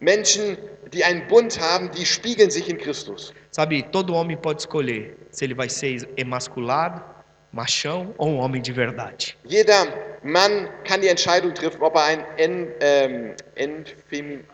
Menschen, 0.00 0.56
die 0.92 1.04
einen 1.04 1.26
Bund 1.28 1.58
haben, 1.60 1.90
die 1.90 2.04
spiegeln 2.06 2.50
sich 2.50 2.68
in 2.68 2.78
Christus. 2.78 3.32
Sabe, 3.50 3.82
todo 3.82 4.14
homem 4.14 4.36
pode 4.36 4.60
escolher 4.60 5.14
se 5.30 5.44
ele 5.44 5.54
vai 5.54 5.68
ser 5.68 6.08
emasculado, 6.16 7.02
machão 7.52 8.14
ou 8.18 8.28
um 8.28 8.38
homem 8.38 8.60
de 8.60 8.72
verdade. 8.72 9.36
Jeder 9.44 9.86
Mann 10.22 10.68
kann 10.84 11.00
die 11.00 11.08
Entscheidung 11.08 11.54
treffen, 11.54 11.82
ob 11.82 11.94
er 11.94 12.04
ein 12.04 12.26
en, 12.38 12.68
ähm, 12.80 14.44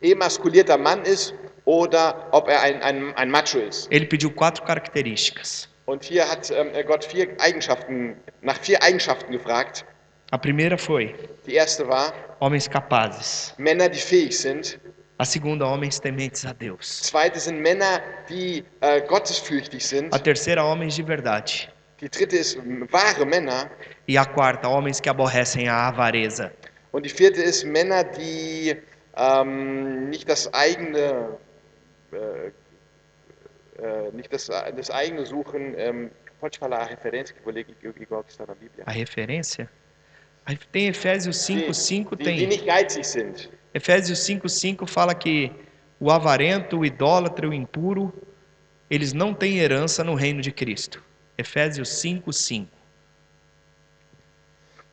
emaskulierter 0.00 0.78
Mann 0.78 1.02
ist 1.04 1.34
oder 1.70 2.26
ob 2.32 2.48
er 2.48 2.62
ein, 2.62 2.82
ein, 2.82 3.14
ein 3.14 3.30
Macho 3.30 3.58
ist. 3.58 3.86
Ele 3.92 4.06
pediu 4.06 4.30
quatro 4.30 4.64
características. 4.64 5.68
Und 5.86 6.02
hier 6.02 6.28
hat 6.28 6.50
ähm, 6.50 6.72
Gott 6.84 7.04
vier 7.04 7.28
Eigenschaften, 7.38 8.16
nach 8.42 8.58
vier 8.58 8.82
Eigenschaften 8.82 9.30
gefragt. 9.30 9.84
A 10.32 10.38
primeira 10.38 10.76
foi 10.76 11.14
Die 11.46 11.54
erste 11.54 11.86
war 11.86 12.12
homens 12.40 12.68
capazes. 12.68 13.54
Männer, 13.56 13.88
die 13.88 14.00
fähig 14.00 14.36
sind. 14.36 14.80
A 15.18 15.24
segunda, 15.24 15.64
homens 15.66 16.00
tementes 16.00 16.44
a 16.44 16.52
Deus. 16.52 17.02
Zweite 17.02 17.38
sind 17.38 17.60
Männer, 17.60 18.00
die 18.28 18.64
äh, 18.80 19.02
gottesfürchtig 19.02 19.86
sind. 19.86 20.12
A 20.12 20.18
terceira, 20.18 20.62
homens 20.62 20.96
de 20.96 21.04
verdade. 21.04 21.52
Die 22.00 22.08
dritte 22.08 22.36
ist 22.36 22.58
wahre 22.90 23.26
Männer. 23.26 23.70
E 24.08 24.18
a 24.18 24.24
quarta, 24.24 24.68
homens 24.68 25.00
que 25.00 25.08
aborrecem 25.08 25.68
a 25.68 25.88
avareza. 25.88 26.50
Und 26.90 27.04
die 27.06 27.10
vierte 27.10 27.42
ist 27.42 27.64
Männer, 27.64 28.02
die 28.02 28.76
ähm, 29.16 30.08
nicht 30.08 30.28
das 30.28 30.52
eigene, 30.54 31.36
nicht 34.12 34.32
das, 34.32 34.46
das 34.46 34.90
eigene 34.90 35.24
suchen. 35.26 35.74
Ähm, 35.78 36.10
pode 36.40 36.58
falar 36.58 36.78
a 36.78 36.84
referência 36.84 37.34
que 37.34 37.42
vou 37.42 37.52
ler 37.52 37.66
igual 38.00 38.24
que 38.24 38.32
está 38.32 38.46
na 38.46 38.54
Bíblia. 38.54 38.84
A 38.86 38.92
referência? 38.92 39.68
Tem 40.72 40.88
Efésios 40.88 41.36
5, 41.38 41.72
5 41.72 42.16
die, 42.16 42.24
die 42.24 42.58
tem. 42.58 43.04
sind. 43.04 43.50
Efésios 43.72 44.18
5, 44.20 44.48
5 44.48 44.86
fala 44.86 45.14
que 45.14 45.52
o 46.00 46.10
avarento, 46.10 46.78
o 46.78 46.84
idólatra, 46.84 47.48
o 47.48 47.54
impuro, 47.54 48.12
eles 48.88 49.12
não 49.12 49.32
têm 49.32 49.58
herança 49.58 50.02
no 50.02 50.14
reino 50.14 50.40
de 50.40 50.50
Cristo. 50.50 51.02
Efésios 51.38 51.88
5, 51.90 52.32
5. 52.32 52.79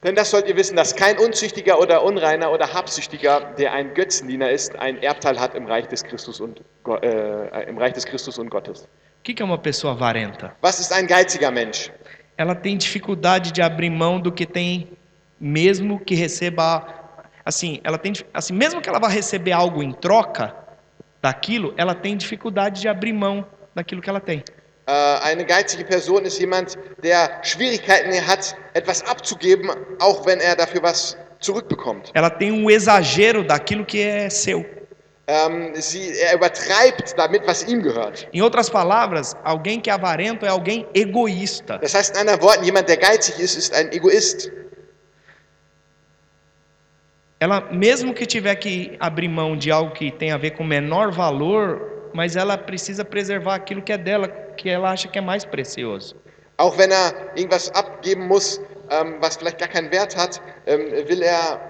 Denn 0.03 0.13
das 0.15 0.29
sollt 0.29 0.47
ihr 0.47 0.55
wissen, 0.55 0.75
dass 0.75 0.95
kein 0.95 1.17
Unzüchtiger 1.17 1.79
oder 1.79 2.03
Unreiner 2.03 2.51
oder 2.51 2.71
Habsüchtiger, 2.71 3.53
der 3.57 3.73
ein 3.73 3.93
Götzendiener 3.95 4.51
ist, 4.51 4.75
ein 4.77 5.01
Erbteil 5.01 5.39
hat 5.39 5.55
im 5.55 5.65
Reich 5.65 5.87
des 5.87 6.03
Christus 6.03 6.39
und, 6.39 6.61
äh, 7.01 7.67
im 7.67 7.77
Reich 7.77 7.93
des 7.93 8.05
Christus 8.05 8.37
und 8.37 8.49
Gottes. 8.49 8.83
O 8.83 9.23
que 9.23 9.33
que 9.33 9.41
é 9.41 9.45
uma 9.45 9.57
pessoa 9.57 9.93
avarenta? 9.93 10.55
Was 10.61 10.79
ist 10.79 10.93
ein 10.93 11.07
geiziger 11.07 11.51
Mensch? 11.51 11.91
Ela 12.37 12.53
tem 12.53 12.77
dificuldade 12.77 13.51
de 13.51 13.61
abrir 13.61 13.89
mão 13.89 14.19
do 14.21 14.31
que 14.31 14.45
tem, 14.45 14.87
mesmo 15.39 15.99
que 15.99 16.13
receba 16.13 16.85
assim, 17.43 17.79
ela 17.83 17.97
tem, 17.97 18.13
assim, 18.33 18.53
mesmo 18.53 18.81
que 18.81 18.89
ela 18.89 18.99
vá 18.99 19.07
receber 19.07 19.53
algo 19.53 19.81
em 19.81 19.93
troca 19.93 20.55
daquilo, 21.21 21.73
ela 21.77 21.95
tem 21.95 22.15
dificuldade 22.15 22.81
de 22.81 22.87
abrir 22.87 23.13
mão 23.13 23.45
daquilo 23.73 24.01
que 24.01 24.09
ela 24.09 24.19
tem. 24.19 24.43
Äh, 24.87 24.91
eine 24.91 25.45
geizige 25.45 25.83
Person 25.83 26.23
ist 26.23 26.39
jemand, 26.39 26.77
der 27.03 27.29
Schwierigkeiten 27.43 28.25
hat, 28.25 28.55
etwas 28.73 29.05
abzugeben, 29.05 29.69
auch 29.99 30.25
wenn 30.25 30.39
er 30.39 30.55
dafür 30.55 30.81
was 30.81 31.17
zurückbekommt. 31.41 32.11
Ela 32.13 32.29
tem 32.29 32.53
um 32.53 32.69
exagero 32.69 33.43
daquilo 33.43 33.85
que 33.85 34.01
é 34.01 34.29
seu. 34.29 34.65
Ähm, 35.27 35.73
sie, 35.75 36.17
er 36.21 36.35
übertreibt 36.35 37.13
damit, 37.17 37.45
was 37.45 37.63
ihm 37.63 37.81
gehört. 37.81 38.29
Em 38.31 38.41
outras 38.41 38.69
palavras, 38.69 39.35
alguém 39.43 39.81
que 39.81 39.89
é 39.89 39.93
avarento 39.93 40.45
é 40.45 40.49
alguém 40.49 40.87
egoísta. 40.93 41.77
Das 41.79 41.93
heißt 41.93 42.15
in 42.15 42.21
anderen 42.21 42.41
Worten, 42.41 42.63
jemand, 42.63 42.87
der 42.87 42.95
geizig 42.95 43.37
ist, 43.39 43.57
ist 43.57 43.73
ein 43.73 43.91
Egoist. 43.91 44.49
Ela, 47.41 47.59
mesmo 47.73 48.13
que 48.13 48.25
tiver 48.25 48.55
que 48.55 48.95
abrir 49.01 49.27
mão 49.27 49.57
de 49.57 49.69
algo 49.69 49.91
que 49.91 50.11
tem 50.11 50.31
a 50.31 50.37
ver 50.37 50.51
com 50.51 50.63
menor 50.63 51.11
valor, 51.11 52.09
mas 52.13 52.37
ela 52.37 52.57
precisa 52.57 53.03
preservar 53.03 53.55
aquilo 53.55 53.81
que 53.81 53.91
é 53.91 53.97
dela, 53.97 54.46
que 54.57 54.69
ela 54.69 54.91
acha 54.91 55.07
que 55.07 55.17
é 55.17 55.21
mais 55.21 55.45
precioso. 55.45 56.15
Auch 56.57 56.77
wenn 56.77 56.91
er 56.91 57.13
irgendwas 57.35 57.69
abgeben 57.75 58.27
muss, 58.27 58.59
ähm, 58.89 59.15
was 59.21 59.37
vielleicht 59.37 59.59
gar 59.59 59.67
keinen 59.69 59.91
Wert 59.91 60.17
hat, 60.17 60.41
ähm, 60.65 60.91
will 61.07 61.21
er 61.21 61.61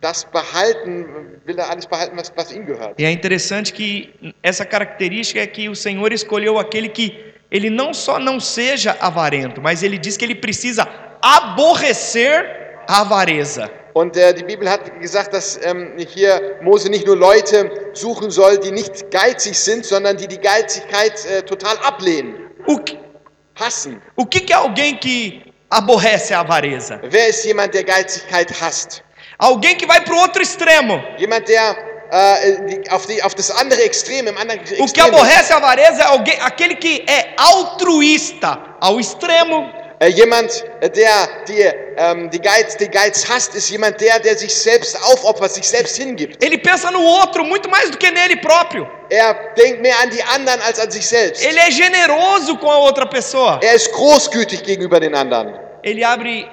das 0.00 0.24
behalten, 0.24 1.40
will 1.44 1.58
er 1.58 1.68
alles 1.70 1.86
behalten, 1.86 2.16
was, 2.16 2.32
was 2.36 2.52
ihm 2.52 2.64
gehört. 2.64 2.94
E 2.98 3.04
é 3.04 3.10
interessante 3.10 3.72
que 3.72 4.34
essa 4.42 4.64
característica 4.64 5.40
é 5.40 5.46
que 5.46 5.68
o 5.68 5.74
Senhor 5.74 6.12
escolheu 6.12 6.58
aquele 6.58 6.88
que 6.88 7.32
ele 7.50 7.68
não 7.68 7.92
só 7.92 8.18
não 8.18 8.40
seja 8.40 8.96
avarento, 9.00 9.60
mas 9.60 9.82
ele 9.82 9.98
diz 9.98 10.16
que 10.16 10.24
ele 10.24 10.34
precisa 10.34 10.88
aborrecer 11.20 12.61
avareza. 13.00 13.68
Und 13.94 14.16
äh, 14.16 14.32
die 14.32 14.42
Bibel 14.44 14.68
hat 14.70 15.00
gesagt, 15.00 15.34
dass 15.34 15.58
ähm, 15.62 15.92
hier 15.98 16.58
Mose 16.62 16.88
nicht 16.88 17.06
nur 17.06 17.16
Leute 17.16 17.70
suchen 17.92 18.30
soll, 18.30 18.58
die 18.58 18.70
nicht 18.70 19.10
geizig 19.10 19.58
sind, 19.58 19.84
sondern 19.84 20.16
die 20.16 20.26
die 20.26 20.38
Geizigkeit 20.38 21.24
äh, 21.26 21.42
total 21.42 21.76
ablehnen, 21.78 22.34
O 22.66 22.76
que, 22.78 22.96
hassen. 23.60 24.00
o 24.16 24.24
que 24.24 24.40
que 24.40 24.52
é 24.52 24.56
alguém 24.56 24.96
que 24.96 25.42
aborrece 25.68 26.32
a 26.32 26.40
avareza? 26.40 27.00
Wer 27.02 27.28
ist 27.28 27.44
jemand, 27.44 27.74
der 27.74 27.84
Geizigkeit 27.84 28.50
hasst? 28.60 29.02
Alguém 29.38 29.76
que 29.76 29.86
vai 29.86 30.00
para 30.00 30.14
o 30.14 30.18
outro 30.18 30.40
extremo. 30.40 31.02
Jemand, 31.18 31.46
der 31.48 31.76
äh, 32.12 32.80
auf, 32.90 33.06
die, 33.06 33.22
auf 33.22 33.34
das 33.34 33.50
andere 33.50 33.82
Extrem, 33.82 34.26
im 34.26 34.36
anderen 34.38 34.60
O 34.60 34.64
que 34.64 34.82
Extrem 34.82 35.06
aborrece 35.06 35.52
a 35.52 35.56
avareza 35.56 36.02
é 36.02 36.06
alguém, 36.06 36.38
aquele 36.40 36.76
que 36.76 37.04
é 37.08 37.34
altruísta 37.36 38.58
ao 38.80 38.98
extremo. 39.00 39.70
Äh, 40.02 40.08
jemand, 40.08 40.64
äh, 40.80 40.90
der 40.90 41.28
die, 41.46 41.62
ähm, 41.96 42.28
die, 42.28 42.40
Geiz, 42.40 42.76
die 42.76 42.88
Geiz 42.88 43.24
hasst, 43.28 43.54
ist 43.54 43.70
jemand, 43.70 44.00
der, 44.00 44.18
der 44.18 44.36
sich 44.36 44.52
selbst 44.52 44.96
aufopfert, 44.96 45.52
sich 45.52 45.68
selbst 45.68 45.96
hingibt. 45.96 46.42
Ele 46.44 46.58
pensa 46.58 46.90
no 46.90 46.98
outro 46.98 47.44
muito 47.44 47.70
mais 47.70 47.88
do 47.88 47.96
que 47.96 48.10
nele 48.10 48.36
próprio. 48.38 48.88
Er 49.10 49.54
denkt 49.56 49.80
mehr 49.80 49.94
an 50.02 50.10
die 50.10 50.20
anderen 50.24 50.60
als 50.62 50.80
an 50.80 50.90
sich 50.90 51.06
selbst. 51.06 51.44
Ele 51.44 51.56
é 51.56 51.70
generoso 51.70 52.56
com 52.58 52.68
a 52.68 52.78
outra 52.78 53.06
pessoa. 53.06 53.60
Er 53.62 53.74
ist 53.74 53.92
großgütig 53.92 54.64
gegenüber 54.64 54.98
den 54.98 55.14
anderen. 55.14 55.54
Ele 55.84 56.02
abre, 56.02 56.48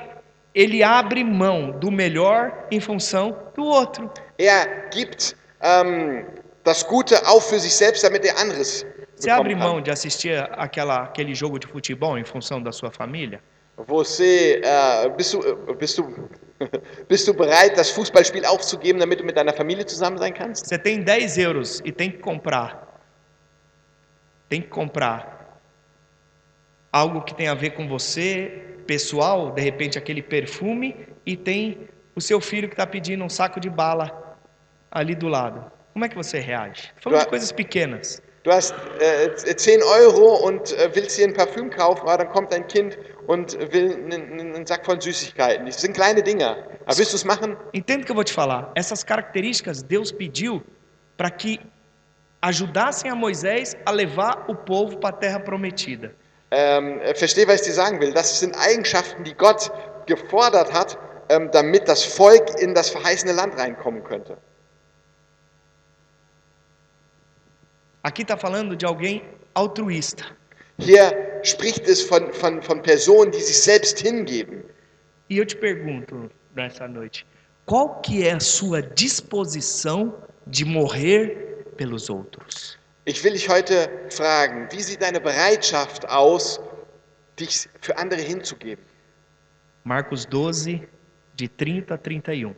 ele 0.53 0.83
abre 0.83 1.23
mão 1.23 1.71
do 1.71 1.89
melhor 1.89 2.51
em 2.69 2.79
função 2.79 3.35
do 3.55 3.63
outro. 3.65 4.11
Er 4.37 4.89
gibt 4.91 5.35
ähm, 5.63 6.23
das 6.63 6.85
Gute 6.85 7.15
auch 7.27 7.41
für 7.41 7.59
sich 7.59 7.73
selbst, 7.73 8.03
damit 8.03 8.23
er 8.25 8.37
anderes 8.37 8.85
Você 9.19 9.29
abre 9.29 9.53
mão 9.53 9.81
de 9.81 9.91
assistir 9.91 10.33
aquela, 10.53 11.03
aquele 11.03 11.35
jogo 11.35 11.59
de 11.59 11.67
futebol 11.67 12.17
em 12.17 12.23
função 12.23 12.63
da 12.63 12.71
sua 12.71 12.89
família? 12.89 13.41
Você, 13.75 14.61
äh, 14.63 15.09
bist, 15.09 15.33
du, 15.33 15.45
äh, 15.45 15.73
bist, 15.75 15.97
du, 15.97 16.29
bist 17.07 17.27
du 17.27 17.33
bereit, 17.33 17.75
das 17.75 17.91
Fußballspiel 17.91 18.45
aufzugeben, 18.45 18.99
damit 18.99 19.19
du 19.19 19.25
mit 19.25 19.35
deiner 19.35 19.53
Familie 19.53 19.85
zusammen 19.85 20.17
sein 20.17 20.33
kannst? 20.33 20.65
Você 20.67 20.77
tem 20.77 21.03
10 21.03 21.37
euros 21.37 21.81
e 21.83 21.91
tem 21.91 22.09
que 22.09 22.19
comprar. 22.19 23.01
Tem 24.47 24.61
que 24.61 24.69
comprar 24.69 25.59
algo 26.91 27.21
que 27.21 27.35
tem 27.35 27.49
a 27.49 27.53
ver 27.53 27.71
com 27.71 27.87
você, 27.87 28.77
pessoal, 28.87 29.51
de 29.51 29.61
repente 29.61 29.97
aquele 29.97 30.21
perfume, 30.21 31.07
e 31.25 31.35
tem 31.35 31.89
o 32.15 32.21
seu 32.21 32.39
filho 32.39 32.69
que 32.69 32.73
está 32.73 32.87
pedindo 32.87 33.23
um 33.23 33.29
saco 33.29 33.59
de 33.59 33.69
bala 33.69 34.37
ali 34.89 35.13
do 35.13 35.27
lado. 35.27 35.69
Como 35.91 36.05
é 36.05 36.09
que 36.09 36.15
você 36.15 36.39
reage? 36.39 36.91
Falando 37.01 37.23
de 37.23 37.27
coisas 37.27 37.51
pequenas. 37.51 38.21
Du 38.43 38.51
hast 38.51 38.73
äh, 38.99 39.55
10 39.55 39.83
Euro 39.83 40.35
und 40.47 40.71
äh, 40.73 40.89
willst 40.93 41.17
dir 41.17 41.27
ein 41.27 41.33
Parfüm 41.33 41.69
kaufen, 41.69 42.07
aber 42.07 42.23
dann 42.23 42.29
kommt 42.29 42.53
dein 42.53 42.65
Kind 42.67 42.97
und 43.27 43.57
will 43.73 43.93
einen, 43.93 44.39
einen 44.39 44.65
Sack 44.65 44.85
voll 44.85 45.01
Süßigkeiten. 45.01 45.65
Das 45.65 45.81
sind 45.81 45.93
kleine 45.93 46.23
Dinger. 46.23 46.57
Aber 46.85 46.97
willst 46.97 47.11
du 47.11 47.17
es 47.17 47.25
machen? 47.25 47.57
Entenda 47.73 48.03
o 48.03 48.05
que 48.05 48.11
eu 48.11 48.15
vou 48.15 48.23
te 48.23 48.33
falar. 48.33 48.71
Essas 48.75 49.03
características 49.03 49.83
Deus 49.83 50.11
pediu 50.11 50.63
para 51.17 51.29
que 51.29 51.59
ajudassem 52.41 53.11
a 53.11 53.15
Moisés 53.15 53.75
a 53.85 53.91
levar 53.91 54.45
o 54.47 54.55
povo 54.55 54.97
para 54.97 55.15
a 55.15 55.19
terra 55.19 55.39
prometida. 55.39 56.11
Ähm, 56.51 56.99
äh, 57.01 57.13
versteh, 57.13 57.45
was 57.47 57.61
ich 57.61 57.67
dir 57.67 57.73
sagen 57.73 57.99
will. 57.99 58.13
Das 58.13 58.39
sind 58.39 58.55
Eigenschaften, 58.57 59.23
die 59.23 59.33
Gott 59.33 59.69
gefordert 60.05 60.73
hat, 60.73 60.97
ähm, 61.29 61.49
damit 61.51 61.87
das 61.87 62.03
Volk 62.03 62.59
in 62.59 62.73
das 62.73 62.89
verheißene 62.89 63.33
Land 63.33 63.57
reinkommen 63.57 64.03
könnte. 64.03 64.37
Aqui 68.01 68.21
está 68.21 68.37
falando 68.37 68.75
de 68.75 68.85
alguém 68.85 69.23
altruísta. 69.53 70.25
Hier 70.79 71.41
spricht 71.43 71.87
es 71.87 72.01
von, 72.01 72.31
von, 72.31 72.61
von 72.61 72.81
Personen, 72.81 73.31
die 73.31 73.41
sich 73.41 73.61
selbst 73.61 73.99
hingeben. 73.99 74.63
E 75.29 75.37
eu 75.37 75.45
te 75.45 75.55
pergunto 75.55 76.31
nessa 76.55 76.87
noite, 76.87 77.25
qual 77.65 78.01
que 78.01 78.25
é 78.25 78.31
a 78.31 78.39
sua 78.39 78.81
disposição 78.81 80.15
de 80.47 80.63
morrer 80.63 81.65
pelos 81.75 82.09
outros? 82.09 82.77
Ich 83.05 83.23
will 83.23 83.33
dich 83.33 83.49
heute 83.49 83.89
fragen, 84.09 84.67
wie 84.71 84.81
sieht 84.81 85.01
deine 85.01 85.19
Bereitschaft 85.19 86.07
aus, 86.07 86.59
dich 87.37 87.67
für 87.81 87.97
andere 87.97 88.21
hinzugeben? 88.21 88.83
Marcos 89.83 90.25
12, 90.25 90.87
de 91.35 91.47
30 91.47 91.91
a 91.91 91.97
31. 91.97 92.55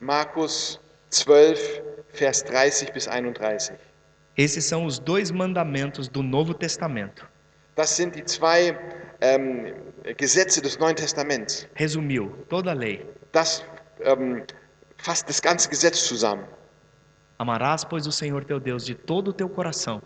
Markus 0.00 0.80
12, 1.10 1.82
Vers 2.12 2.44
30 2.44 2.92
bis 2.92 3.08
31. 3.08 3.76
Esses 4.36 4.66
são 4.66 4.84
os 4.84 4.98
dois 4.98 5.30
mandamentos 5.30 6.08
do 6.08 6.22
Novo 6.22 6.52
Testamento. 6.52 7.26
Das 7.74 7.90
sind 7.90 8.14
die 8.14 8.24
zwei 8.24 8.76
ähm, 9.20 9.74
Gesetze 10.18 10.60
des 10.60 10.78
Neuen 10.78 10.94
Testaments. 10.94 11.66
Resumiu 11.74 12.30
toda 12.48 12.70
a 12.70 12.74
lei. 12.74 13.04
Das 13.32 13.64
ähm, 14.00 14.44
fasst 14.98 15.28
das 15.28 15.40
ganze 15.40 15.68
Gesetz 15.68 16.06
zusammen. 16.06 16.44
Amarás, 17.38 17.84
pois, 17.84 18.06
o 18.06 18.12
Senhor 18.12 18.44
teu 18.44 18.60
Deus 18.60 18.84
de 18.84 18.94
todo 18.94 19.28
o 19.28 19.32
teu 19.32 19.48
coração, 19.48 20.02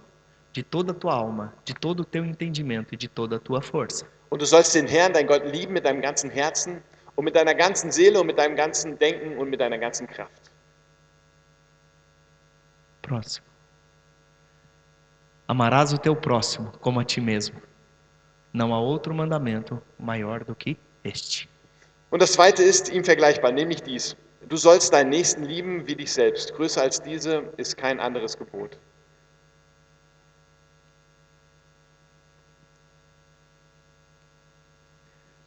de 0.53 0.63
toda 0.63 0.93
a 0.93 0.95
tua 0.95 1.15
alma, 1.15 1.53
de 1.65 1.75
todo 1.75 2.01
o 2.01 2.05
teu 2.05 2.25
entendimento 2.25 2.95
e 2.95 2.97
de 2.97 3.09
toda 3.09 3.37
a 3.37 3.39
tua 3.39 3.61
força. 3.61 4.05
Und 4.31 4.39
du 4.39 4.47
sollst 4.47 4.75
den 4.75 4.87
Herrn, 4.87 5.13
dein 5.13 5.27
Gott, 5.27 5.45
lieben 5.45 5.73
mit 5.73 5.85
deinem 5.85 6.01
ganzen 6.01 6.31
Herzen 6.31 6.83
und 7.17 7.25
mit 7.25 7.35
deiner 7.35 7.55
ganzen 7.55 7.91
Seele 7.91 8.21
und 8.21 8.27
mit 8.27 8.39
deinem 8.39 8.55
ganzen 8.55 8.97
Denken 8.99 9.39
und 9.39 9.51
mit 9.51 9.61
deiner 9.61 9.79
ganzen 9.79 10.07
Kraft. 10.07 10.51
Próximo. 13.03 13.50
Amarás 15.51 15.93
o 15.93 15.99
teu 15.99 16.15
próximo 16.15 16.71
como 16.81 17.01
a 17.01 17.05
ti 17.05 17.21
mesmo. 17.21 17.61
Não 18.53 18.73
há 18.73 18.79
outro 18.79 19.13
mandamento 19.13 19.83
maior 19.99 20.45
do 20.45 20.55
que 20.55 20.77
este. 21.03 21.49
Und 22.13 22.21
das 22.21 22.31
zweite 22.35 22.63
ist 22.63 22.89
ihm 22.89 23.03
vergleichbar, 23.03 23.51
nämlich 23.51 23.83
dies. 23.83 24.17
Du 24.49 24.57
sollst 24.57 24.93
deinen 24.93 25.11
Nächsten 25.11 25.43
lieben 25.43 25.85
wie 25.89 25.97
dich 25.97 26.13
selbst. 26.13 26.55
Größer 26.55 26.83
als 26.83 27.03
diese 27.03 27.53
ist 27.57 27.77
kein 27.77 27.99
anderes 27.99 28.39
Gebot. 28.39 28.79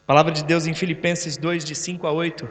A 0.04 0.06
palavra 0.06 0.34
de 0.34 0.43
Deus 0.43 0.68
em 0.68 0.74
Filipenses 0.74 1.38
2, 1.38 1.64
de 1.64 1.76
5 1.76 2.06
a 2.06 2.12
8, 2.12 2.45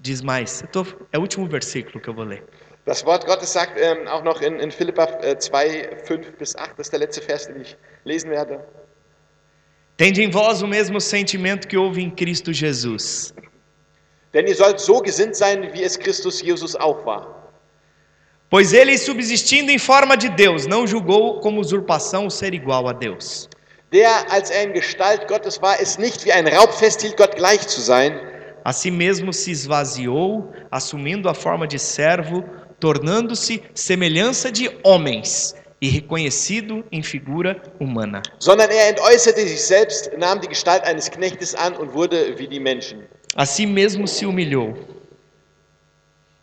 diz 0.00 0.20
mais. 0.20 0.64
Tô- 0.72 0.84
é 1.12 1.18
o 1.18 1.20
último 1.20 1.46
versículo 1.46 2.00
que 2.00 2.08
eu 2.08 2.14
vou 2.14 2.24
ler. 2.24 2.44
Das 2.84 3.04
Wort 3.06 3.24
Gottes 3.26 3.52
sagt 3.52 3.78
ähm, 3.80 4.06
auch 4.08 4.22
noch 4.22 4.42
in, 4.42 4.60
in 4.60 4.70
Philippa 4.70 5.04
äh, 5.22 5.38
2, 5.38 6.02
5 6.04 6.32
bis 6.36 6.54
8, 6.54 6.72
das 6.78 6.86
ist 6.88 6.92
der 6.92 7.00
letzte 7.00 7.22
Vers, 7.22 7.46
den 7.46 7.62
ich 7.62 7.76
lesen 8.04 8.30
werde. 8.30 8.60
Tende 9.96 10.22
em 10.22 10.30
vós 10.30 10.60
o 10.60 10.66
mesmo 10.66 11.00
sentimento 11.00 11.68
que 11.68 11.76
houve 11.78 12.02
em 12.02 12.10
Cristo 12.10 12.50
Jesus, 12.50 13.32
Denn 14.34 14.46
ihr 14.48 14.56
sollt 14.56 14.80
so 14.80 15.00
gesinnt 15.00 15.36
sein, 15.36 15.72
wie 15.72 15.84
es 15.84 15.96
Christus 15.98 16.42
Jesus 16.42 16.74
auch 16.76 17.06
war. 17.06 17.26
pois 18.50 18.72
ele, 18.72 18.98
subsistindo 18.98 19.70
em 19.70 19.78
forma 19.78 20.16
de 20.16 20.28
Deus, 20.28 20.66
não 20.66 20.86
julgou 20.86 21.40
como 21.40 21.60
usurpação 21.60 22.26
o 22.26 22.30
ser 22.30 22.52
igual 22.52 22.86
a 22.88 22.92
Deus. 22.92 23.48
Der, 23.92 24.30
als 24.30 24.50
er 24.50 24.64
in 24.64 24.72
Gestalt 24.72 25.26
Gottes 25.28 25.62
war, 25.62 25.80
es 25.80 25.96
nicht 25.98 26.24
wie 26.26 26.32
ein 26.32 26.48
Raub 26.48 26.72
festhielt, 26.74 27.16
Gott 27.16 27.36
gleich 27.36 27.66
zu 27.66 27.80
sein, 27.80 28.20
A 28.64 28.72
si 28.72 28.90
mesmo 28.90 29.30
se 29.30 29.50
esvaziou, 29.50 30.50
assumindo 30.70 31.28
a 31.28 31.34
forma 31.34 31.66
de 31.66 31.78
servo, 31.78 32.42
tornando-se 32.84 33.62
semelhança 33.74 34.52
de 34.52 34.70
homens 34.84 35.54
e 35.80 35.88
reconhecido 35.88 36.84
em 36.92 37.02
figura 37.02 37.56
humana. 37.80 38.20
sondern 38.38 38.70
er 38.70 38.90
entäußerte 38.90 39.40
sich 39.40 39.62
selbst, 39.62 40.10
nahm 40.18 40.38
die 40.38 40.48
Gestalt 40.48 40.84
eines 40.84 41.10
Knechtes 41.10 41.54
an 41.54 41.74
und 41.76 41.94
wurde 41.94 42.38
wie 42.38 42.46
die 42.46 42.60
Menschen. 42.60 43.06
A 43.36 43.46
si 43.46 43.64
mesmo 43.64 44.06
se 44.06 44.26
humilhou, 44.26 44.74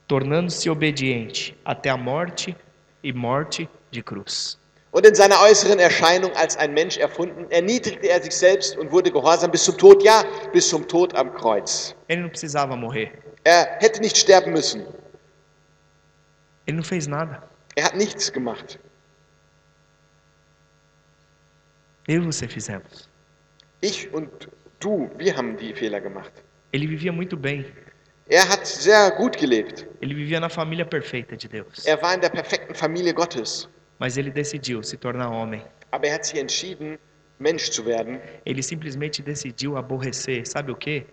tornando-se 0.08 0.68
obediente 0.68 1.54
até 1.64 1.89
a 1.89 1.96
morte 1.98 2.56
e 3.04 3.14
morte 3.14 3.70
de 3.92 4.02
cruz. 4.02 4.58
Und 4.89 5.06
in 5.06 5.14
seiner 5.14 5.39
äußeren 5.44 5.78
Erscheinung 5.78 6.32
als 6.36 6.58
ein 6.58 6.74
Mensch 6.74 6.98
erfunden, 6.98 7.46
erniedrigte 7.52 8.10
er 8.10 8.20
sich 8.24 8.36
selbst 8.36 8.76
und 8.80 8.92
wurde 8.92 9.12
gehorsam 9.12 9.52
bis 9.52 9.64
zum 9.64 9.78
Tod, 9.78 10.02
ja, 10.02 10.26
bis 10.52 10.70
zum 10.70 10.88
Tod 10.88 11.14
am 11.14 11.36
Kreuz. 11.36 11.94
Ele 12.10 12.22
não 12.24 12.30
precisava 12.30 12.76
morrer. 12.76 13.12
Er 13.44 13.78
hätte 13.80 14.02
nicht 14.02 14.18
sterben 14.18 14.54
müssen. 14.54 14.88
Ele 16.72 16.78
não 16.78 16.84
fez 16.86 17.05
nada. 17.05 17.43
Er 17.76 17.84
hat 17.84 17.97
nichts 17.97 18.32
gemacht. 18.32 18.80
Eu 22.07 22.24
e 22.24 22.26
você 22.26 22.47
fizemos. 22.47 23.09
Ich 23.82 24.09
und 24.13 24.47
du, 24.80 25.09
wir 25.17 25.36
haben 25.36 25.57
die 25.57 25.74
Fehler 25.74 25.99
gemacht. 25.99 26.32
Ele 26.72 26.88
vivia 26.88 27.11
muito 27.11 27.36
bem. 27.36 27.65
Er 28.30 28.47
hat 28.47 28.65
sehr 28.65 29.11
gut 29.11 29.38
gelebt. 29.38 29.86
Ele 30.01 30.15
vivia 30.15 30.39
na 30.39 30.47
família 30.49 30.86
perfeita 30.86 31.36
de 31.36 31.49
Deus. 31.49 31.86
Er 31.86 32.01
war 32.01 32.13
in 32.13 32.22
der 32.22 32.30
perfekten 32.30 32.74
Familie 32.74 33.13
Gottes. 33.13 33.67
Mas 33.99 34.15
ele 34.15 34.32
decidiu 34.32 34.82
se 34.82 34.95
tornar 34.95 35.30
homem. 35.30 35.61
Aber 35.91 36.07
er 36.07 36.13
hat 36.15 36.26
sich 36.26 36.39
entschieden, 36.39 36.97
Mensch 37.39 37.69
zu 37.69 37.86
werden. 37.86 38.22
Ele 38.45 38.63
simplesmente 38.63 39.22
decidiu 39.22 39.76
aborrecer, 39.76 40.45
sabe 40.45 40.72
o 40.72 40.76
quê? 40.76 41.05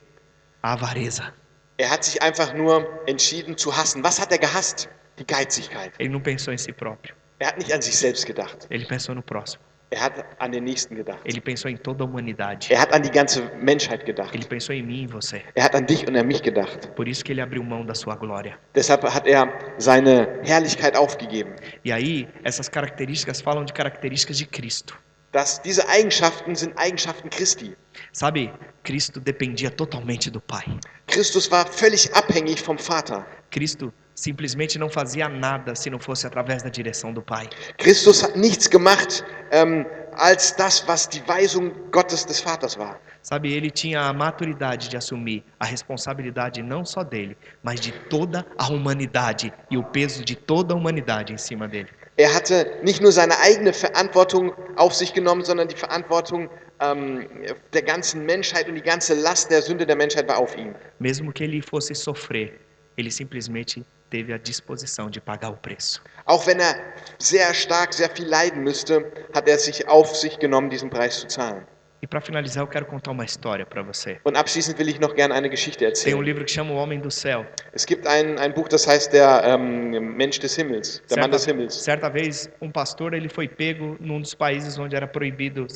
A 0.62 0.74
avareza. 0.74 1.32
Er 1.78 1.90
hat 1.90 2.04
sich 2.04 2.22
einfach 2.22 2.54
nur 2.54 2.86
entschieden 3.08 3.56
zu 3.56 3.76
hassen. 3.76 4.04
Was 4.04 4.20
hat 4.20 4.30
er 4.30 4.38
gehasst? 4.38 4.88
Die 5.18 5.24
Geizigkeit. 5.24 5.92
Ele 5.98 6.08
não 6.08 6.20
pensou 6.20 6.52
em 6.54 6.58
si 6.58 6.72
próprio. 6.72 7.14
Er 7.40 7.48
hat 7.48 7.58
nicht 7.58 7.72
an 7.72 7.82
sich 7.82 7.96
selbst 7.96 8.26
gedacht. 8.26 8.66
Ele 8.70 8.84
pensou 8.84 9.14
no 9.14 9.22
próximo. 9.22 9.62
Er 9.90 10.02
hat 10.02 10.12
an 10.38 10.52
den 10.52 10.64
Nächsten 10.64 10.96
gedacht. 10.96 11.20
Ele 11.24 11.40
pensou 11.40 11.70
em 11.70 11.76
toda 11.76 12.04
a 12.04 12.06
humanidade. 12.06 12.66
Er 12.70 12.80
hat 12.80 12.92
an 12.92 13.00
die 13.00 13.10
ganze 13.10 13.50
Menschheit 13.56 14.04
gedacht. 14.04 14.34
Ele 14.34 14.44
pensou 14.44 14.74
em 14.74 14.82
mim 14.82 15.04
e 15.04 15.06
você. 15.06 15.42
Er 15.54 15.64
hat 15.64 15.74
an 15.74 15.86
dich 15.86 16.06
und 16.06 16.14
an 16.14 16.26
mich 16.26 16.42
gedacht. 16.42 16.88
Por 16.94 17.08
isso 17.08 17.24
que 17.24 17.32
ele 17.32 17.40
abriu 17.40 17.64
mão 17.64 17.86
da 17.86 17.94
sua 17.94 18.14
glória. 18.16 18.58
Deshalb 18.74 19.04
hat 19.04 19.26
er 19.26 19.48
seine 19.78 20.40
Herrlichkeit 20.44 20.94
aufgegeben. 20.94 21.54
E 21.84 21.90
aí, 21.90 22.28
essas 22.44 22.68
características 22.68 23.40
falam 23.40 23.64
de 23.64 23.72
características 23.72 24.36
de 24.36 24.46
Cristo. 24.46 24.94
Dass 25.32 25.62
diese 25.62 25.88
Eigenschaften 25.88 26.54
sind 26.54 26.76
Eigenschaften 26.76 27.30
Christi. 27.30 27.74
Sabe, 28.12 28.52
Cristo 28.82 29.20
dependia 29.20 29.70
totalmente 29.70 30.30
do 30.30 30.40
Pai. 30.40 30.64
Christus 31.06 31.50
war 31.50 31.66
völlig 31.66 32.12
abhängig 32.14 32.60
vom 32.60 32.78
Vater. 32.78 33.26
Cristo 33.50 33.92
simplesmente 34.18 34.78
não 34.78 34.90
fazia 34.90 35.28
nada 35.28 35.74
se 35.74 35.88
não 35.88 36.00
fosse 36.00 36.26
através 36.26 36.62
da 36.62 36.68
direção 36.68 37.12
do 37.12 37.22
Pai. 37.22 37.48
Christus 37.78 38.22
hat 38.22 38.36
nichts 38.36 38.68
gemacht 38.68 39.24
ähm, 39.52 39.86
als 40.16 40.56
das, 40.56 40.84
was 40.88 41.08
die 41.08 41.22
Weisung 41.28 41.70
Gottes 41.92 42.24
des 42.26 42.40
Vaters 42.40 42.76
war. 42.76 43.00
Sabe, 43.22 43.52
ele 43.52 43.70
tinha 43.70 44.00
a 44.00 44.12
maturidade 44.12 44.88
de 44.88 44.96
assumir 44.96 45.44
a 45.60 45.64
responsabilidade 45.64 46.62
não 46.62 46.84
só 46.84 47.04
dele, 47.04 47.36
mas 47.62 47.80
de 47.80 47.92
toda 48.10 48.44
a 48.56 48.68
humanidade 48.68 49.52
e 49.70 49.76
o 49.76 49.84
peso 49.84 50.24
de 50.24 50.34
toda 50.34 50.74
a 50.74 50.76
humanidade 50.76 51.32
em 51.32 51.38
cima 51.38 51.68
dele. 51.68 51.88
Er 52.16 52.34
hatte 52.34 52.80
nicht 52.82 53.00
nur 53.00 53.12
seine 53.12 53.38
eigene 53.38 53.72
Verantwortung 53.72 54.52
auf 54.76 54.94
sich 54.94 55.12
genommen, 55.14 55.44
sondern 55.44 55.68
die 55.68 55.76
Verantwortung 55.76 56.48
ähm, 56.80 57.28
der 57.72 57.82
ganzen 57.82 58.26
Menschheit 58.26 58.68
und 58.68 58.74
die 58.74 58.82
ganze 58.82 59.14
Last 59.14 59.50
der 59.50 59.62
Sünde 59.62 59.86
der 59.86 59.94
Menschheit 59.94 60.26
war 60.26 60.38
auf 60.38 60.56
ihm. 60.56 60.74
Mesmo 60.98 61.30
que 61.32 61.44
ele 61.44 61.62
fosse 61.62 61.94
sofrer, 61.94 62.48
ele 62.96 63.10
simplesmente 63.10 63.84
teve 64.10 64.32
a 64.32 64.38
disposição 64.38 65.08
de 65.10 65.20
pagar 65.20 65.50
o 65.50 65.56
preço. 65.56 66.02
Auch 66.26 66.46
wenn 66.46 66.60
er 66.60 66.74
sehr 67.18 67.52
stark, 67.54 67.92
sehr 67.94 68.10
viel 68.10 68.26
leiden 68.28 68.62
müsste, 68.62 69.10
hat 69.34 69.48
er 69.48 69.58
sich 69.58 69.86
auf 69.88 70.14
sich 70.16 70.38
genommen, 70.38 70.70
diesen 70.70 70.90
Preis 70.90 71.20
zu 71.20 71.26
zahlen. 71.26 71.66
E 72.00 72.06
para 72.06 72.20
finalizar, 72.20 72.62
eu 72.62 72.68
quero 72.68 72.86
contar 72.86 73.10
uma 73.10 73.24
história 73.24 73.66
para 73.66 73.82
você. 73.82 74.20
Und 74.22 74.36
abschließend 74.36 74.78
will 74.78 74.88
ich 74.88 75.00
noch 75.00 75.16
gerne 75.16 75.34
eine 75.34 75.50
Geschichte 75.50 75.80
Tem 75.80 75.86
um 75.86 75.90
erzählen. 75.90 76.22
livro 76.22 76.44
que 76.44 76.50
chama 76.52 76.72
O 76.72 76.76
Homem 76.76 77.00
do 77.00 77.08
Céu. 77.10 77.44
Es 77.72 77.84
gibt 77.86 78.06
ein, 78.06 78.38
ein 78.38 78.54
Buch, 78.54 78.68
das 78.68 78.86
heißt 78.86 79.12
Der 79.12 79.42
ähm, 79.44 80.14
Mensch 80.16 80.38
des 80.38 80.54
Himmels, 80.54 81.02
der 81.10 81.18
Mann 81.18 81.32
des 81.32 81.42
Certa, 81.42 81.56
Himmels. 81.56 81.84
certa 81.84 82.08
vez, 82.08 82.48
um 82.60 82.70
pastor 82.70 83.14
ele 83.14 83.28
foi 83.28 83.48
pego 83.48 83.96
num 83.98 84.20
dos 84.20 84.32
países 84.32 84.78
onde 84.78 84.94
era 84.94 85.08
proibido 85.08 85.66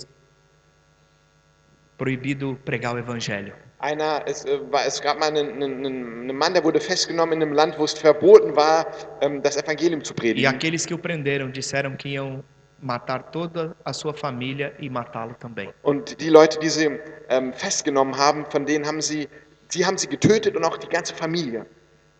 proibido 1.98 2.56
pregar 2.64 2.94
o 2.94 2.98
evangelho. 2.98 3.54
Einer, 3.82 4.22
es, 4.26 4.44
äh, 4.44 4.60
war, 4.70 4.86
es 4.86 5.00
gab 5.02 5.18
mal 5.18 5.26
einen, 5.28 5.60
einen, 5.62 5.84
einen 5.84 6.36
Mann, 6.36 6.54
der 6.54 6.62
wurde 6.62 6.80
festgenommen 6.80 7.34
in 7.34 7.42
einem 7.42 7.52
Land, 7.52 7.78
wo 7.78 7.84
es 7.84 7.92
verboten 7.92 8.54
war, 8.54 8.86
ähm, 9.20 9.42
das 9.42 9.56
Evangelium 9.56 10.02
zu 10.04 10.12
E 10.14 10.16
predigen. 10.16 10.46
aqueles 10.48 10.86
que 10.86 10.94
o 10.94 10.98
prenderam 10.98 11.50
disseram 11.50 11.96
que 11.96 12.10
iam 12.10 12.44
matar 12.80 13.30
toda 13.32 13.76
a 13.84 13.92
sua 13.92 14.14
família 14.14 14.72
e 14.78 14.88
matá-lo 14.88 15.34
também. 15.34 15.70
Und 15.82 16.20
die 16.20 16.30
Leute, 16.30 16.58
die 16.60 16.68
sie 16.68 16.88
ähm, 17.28 17.52
festgenommen 17.52 18.16
haben, 18.16 18.46
von 18.46 18.64
denen 18.64 18.86
haben 18.86 19.00
sie, 19.02 19.28
sie 19.68 19.84
haben 19.84 19.98
sie 19.98 20.06
getötet 20.06 20.56
und 20.56 20.64
auch 20.64 20.76
die 20.78 20.88
ganze 20.88 21.14
Familie. 21.14 21.66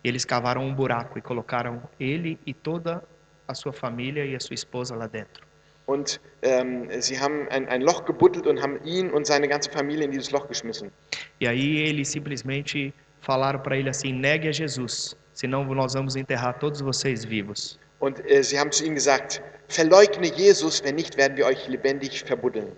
E 0.03 0.09
eles 0.09 0.25
cavaram 0.25 0.63
um 0.65 0.73
buraco 0.75 1.17
e 1.17 1.21
colocaram 1.21 1.81
ele 1.97 2.37
e 2.45 2.53
toda 2.53 3.01
a 3.47 3.53
sua 3.53 3.71
família 3.71 4.25
e 4.25 4.35
a 4.35 4.39
sua 4.39 4.53
esposa 4.53 4.95
lá 4.95 5.07
dentro. 5.07 5.45
Und 5.85 6.21
ähm, 6.41 6.87
sie 7.01 7.19
haben 7.19 7.47
ein, 7.49 7.67
ein 7.67 7.81
Loch 7.81 8.05
gebuddelt 8.05 8.47
und 8.47 8.61
haben 8.61 8.79
ihn 8.85 9.11
und 9.11 9.27
seine 9.27 9.47
ganze 9.47 9.69
Familie 9.69 10.05
in 10.05 10.11
dieses 10.11 10.31
Loch 10.31 10.47
geschmissen. 10.47 10.91
E 11.39 11.47
aí 11.47 11.79
eles 11.89 12.07
simplesmente 12.07 12.93
falaram 13.19 13.59
para 13.59 13.75
ele 13.75 13.89
assim: 13.89 14.13
negue 14.13 14.47
a 14.47 14.51
Jesus, 14.51 15.15
senão 15.33 15.65
nós 15.65 15.93
vamos 15.93 16.15
enterrar 16.15 16.57
todos 16.59 16.79
vocês 16.81 17.25
vivos. 17.25 17.77
Und 17.99 18.19
äh, 18.29 18.43
sie 18.43 18.59
haben 18.59 18.71
zu 18.71 18.85
ihm 18.85 18.95
gesagt, 18.95 19.41
verleugne 19.67 20.27
Jesus, 20.27 20.83
wenn 20.83 20.95
nicht, 20.95 21.17
werden 21.17 21.37
wir 21.37 21.45
euch 21.45 21.67
lebendig 21.67 22.23
verbuddeln. 22.23 22.71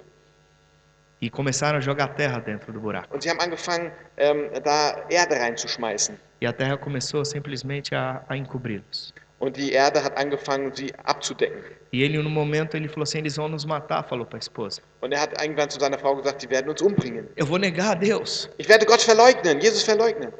E 1.21 1.29
começaram 1.29 1.77
a 1.77 1.81
jogar 1.81 2.09
terra 2.15 2.39
dentro 2.39 2.71
do 2.71 2.79
buraco. 2.79 3.13
Und 3.13 3.23
sie 3.23 3.29
haben 3.29 3.39
angefangen, 3.39 3.91
ähm, 4.17 4.49
da 4.63 5.05
Erde 5.09 5.35
reinzuschmeißen. 5.35 6.17
E 6.41 6.45
a 6.45 6.53
terra 6.53 6.77
começou 6.77 7.23
simplesmente 7.25 7.95
a, 7.95 8.23
a 8.27 8.35
encobri-los. 8.35 9.13
Und 9.39 9.57
die 9.57 9.73
Erde 9.73 10.03
hat 10.03 10.17
angefangen, 10.17 10.73
sie 10.73 10.93
abzudecken. 11.03 11.61
E 11.91 12.03
ele, 12.03 12.21
no 12.21 12.29
momento, 12.29 12.75
ele 12.75 12.87
falou 12.87 13.03
assim: 13.03 13.19
eles 13.19 13.35
vão 13.35 13.47
nos 13.47 13.65
matar, 13.65 14.03
falou 14.03 14.25
para 14.25 14.37
a 14.37 14.39
esposa. 14.39 14.81
Und 15.01 15.13
er 15.13 15.21
hat 15.21 15.41
irgendwann 15.41 15.69
zu 15.69 15.79
seiner 15.79 15.99
Frau 15.99 16.15
gesagt, 16.15 16.41
sie 16.41 16.49
werden 16.49 16.69
uns 16.69 16.81
umbringen. 16.81 17.27
Eu 17.35 17.45
vou 17.45 17.57
negar 17.57 17.91
a 17.91 17.95
Deus. 17.95 18.49
Ich 18.57 18.67
werde 18.69 18.85
Gott 18.85 19.01
verleugnen, 19.01 19.59
Jesus 19.59 19.83
verleugnen. 19.83 20.31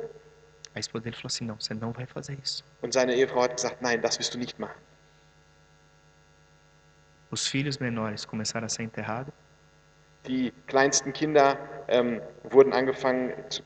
A 0.73 0.79
esposa 0.79 1.03
dele 1.03 1.15
falou 1.15 1.27
assim: 1.27 1.45
não, 1.45 1.59
você 1.59 1.73
não 1.73 1.91
vai 1.91 2.05
fazer 2.05 2.37
isso. 2.41 2.63
Und 2.81 2.93
seine 2.93 3.13
Ehefrau 3.15 3.43
hat 3.43 3.55
gesagt, 3.55 3.81
nein, 3.81 4.01
das 4.01 4.17
wirst 4.17 4.33
du 4.33 4.37
nicht 4.37 4.59
machen. 4.59 4.79
Os 7.31 7.47
filhos 7.47 7.77
menores 7.77 8.25
começaram 8.25 8.65
a 8.65 8.69
ser 8.69 8.83
enterrados. 8.83 9.33
Die 10.25 10.51
kleinsten 10.67 11.11
Kinder 11.13 11.57
ähm, 11.87 12.21
wurden 12.49 12.73
angefangen, 12.73 13.33
zu, 13.49 13.61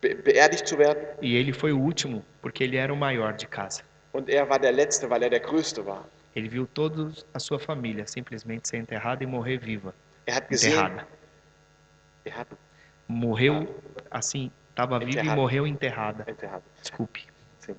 be 0.00 0.14
beerdigt 0.14 0.66
zu 0.66 0.78
werden. 0.78 1.02
E 1.20 1.36
ele 1.36 1.52
foi 1.52 1.72
o 1.72 1.78
último, 1.78 2.24
porque 2.40 2.64
ele 2.64 2.76
era 2.76 2.92
o 2.92 2.96
maior 2.96 3.34
de 3.34 3.46
casa. 3.46 3.82
Und 4.12 4.28
er 4.28 4.48
war 4.48 4.58
der 4.58 4.72
Letzte, 4.72 5.08
weil 5.08 5.22
er 5.22 5.30
der 5.30 5.40
Größte 5.40 5.84
war. 5.86 6.04
Ele 6.34 6.50
viu 6.50 6.66
toda 6.66 7.10
a 7.34 7.38
sua 7.38 7.58
família 7.58 8.06
simplesmente 8.06 8.68
ser 8.68 8.78
enterrada 8.78 9.22
e 9.22 9.26
morrer 9.26 9.58
viva. 9.58 9.92
Er 10.26 10.36
hat 10.36 10.48
gesehen, 10.48 10.72
Enterrada. 10.78 11.06
er 12.24 12.36
hat 12.38 12.48
Morreu 13.08 13.66
assim, 14.10 14.50
estava 14.70 14.98
viva 14.98 15.10
e 15.10 15.12
Enterrada. 15.20 15.36
morreu 15.36 15.66
enterrada. 15.66 16.24
enterrado. 16.26 16.62
Desculpe. 16.80 17.20
Sim. 17.58 17.74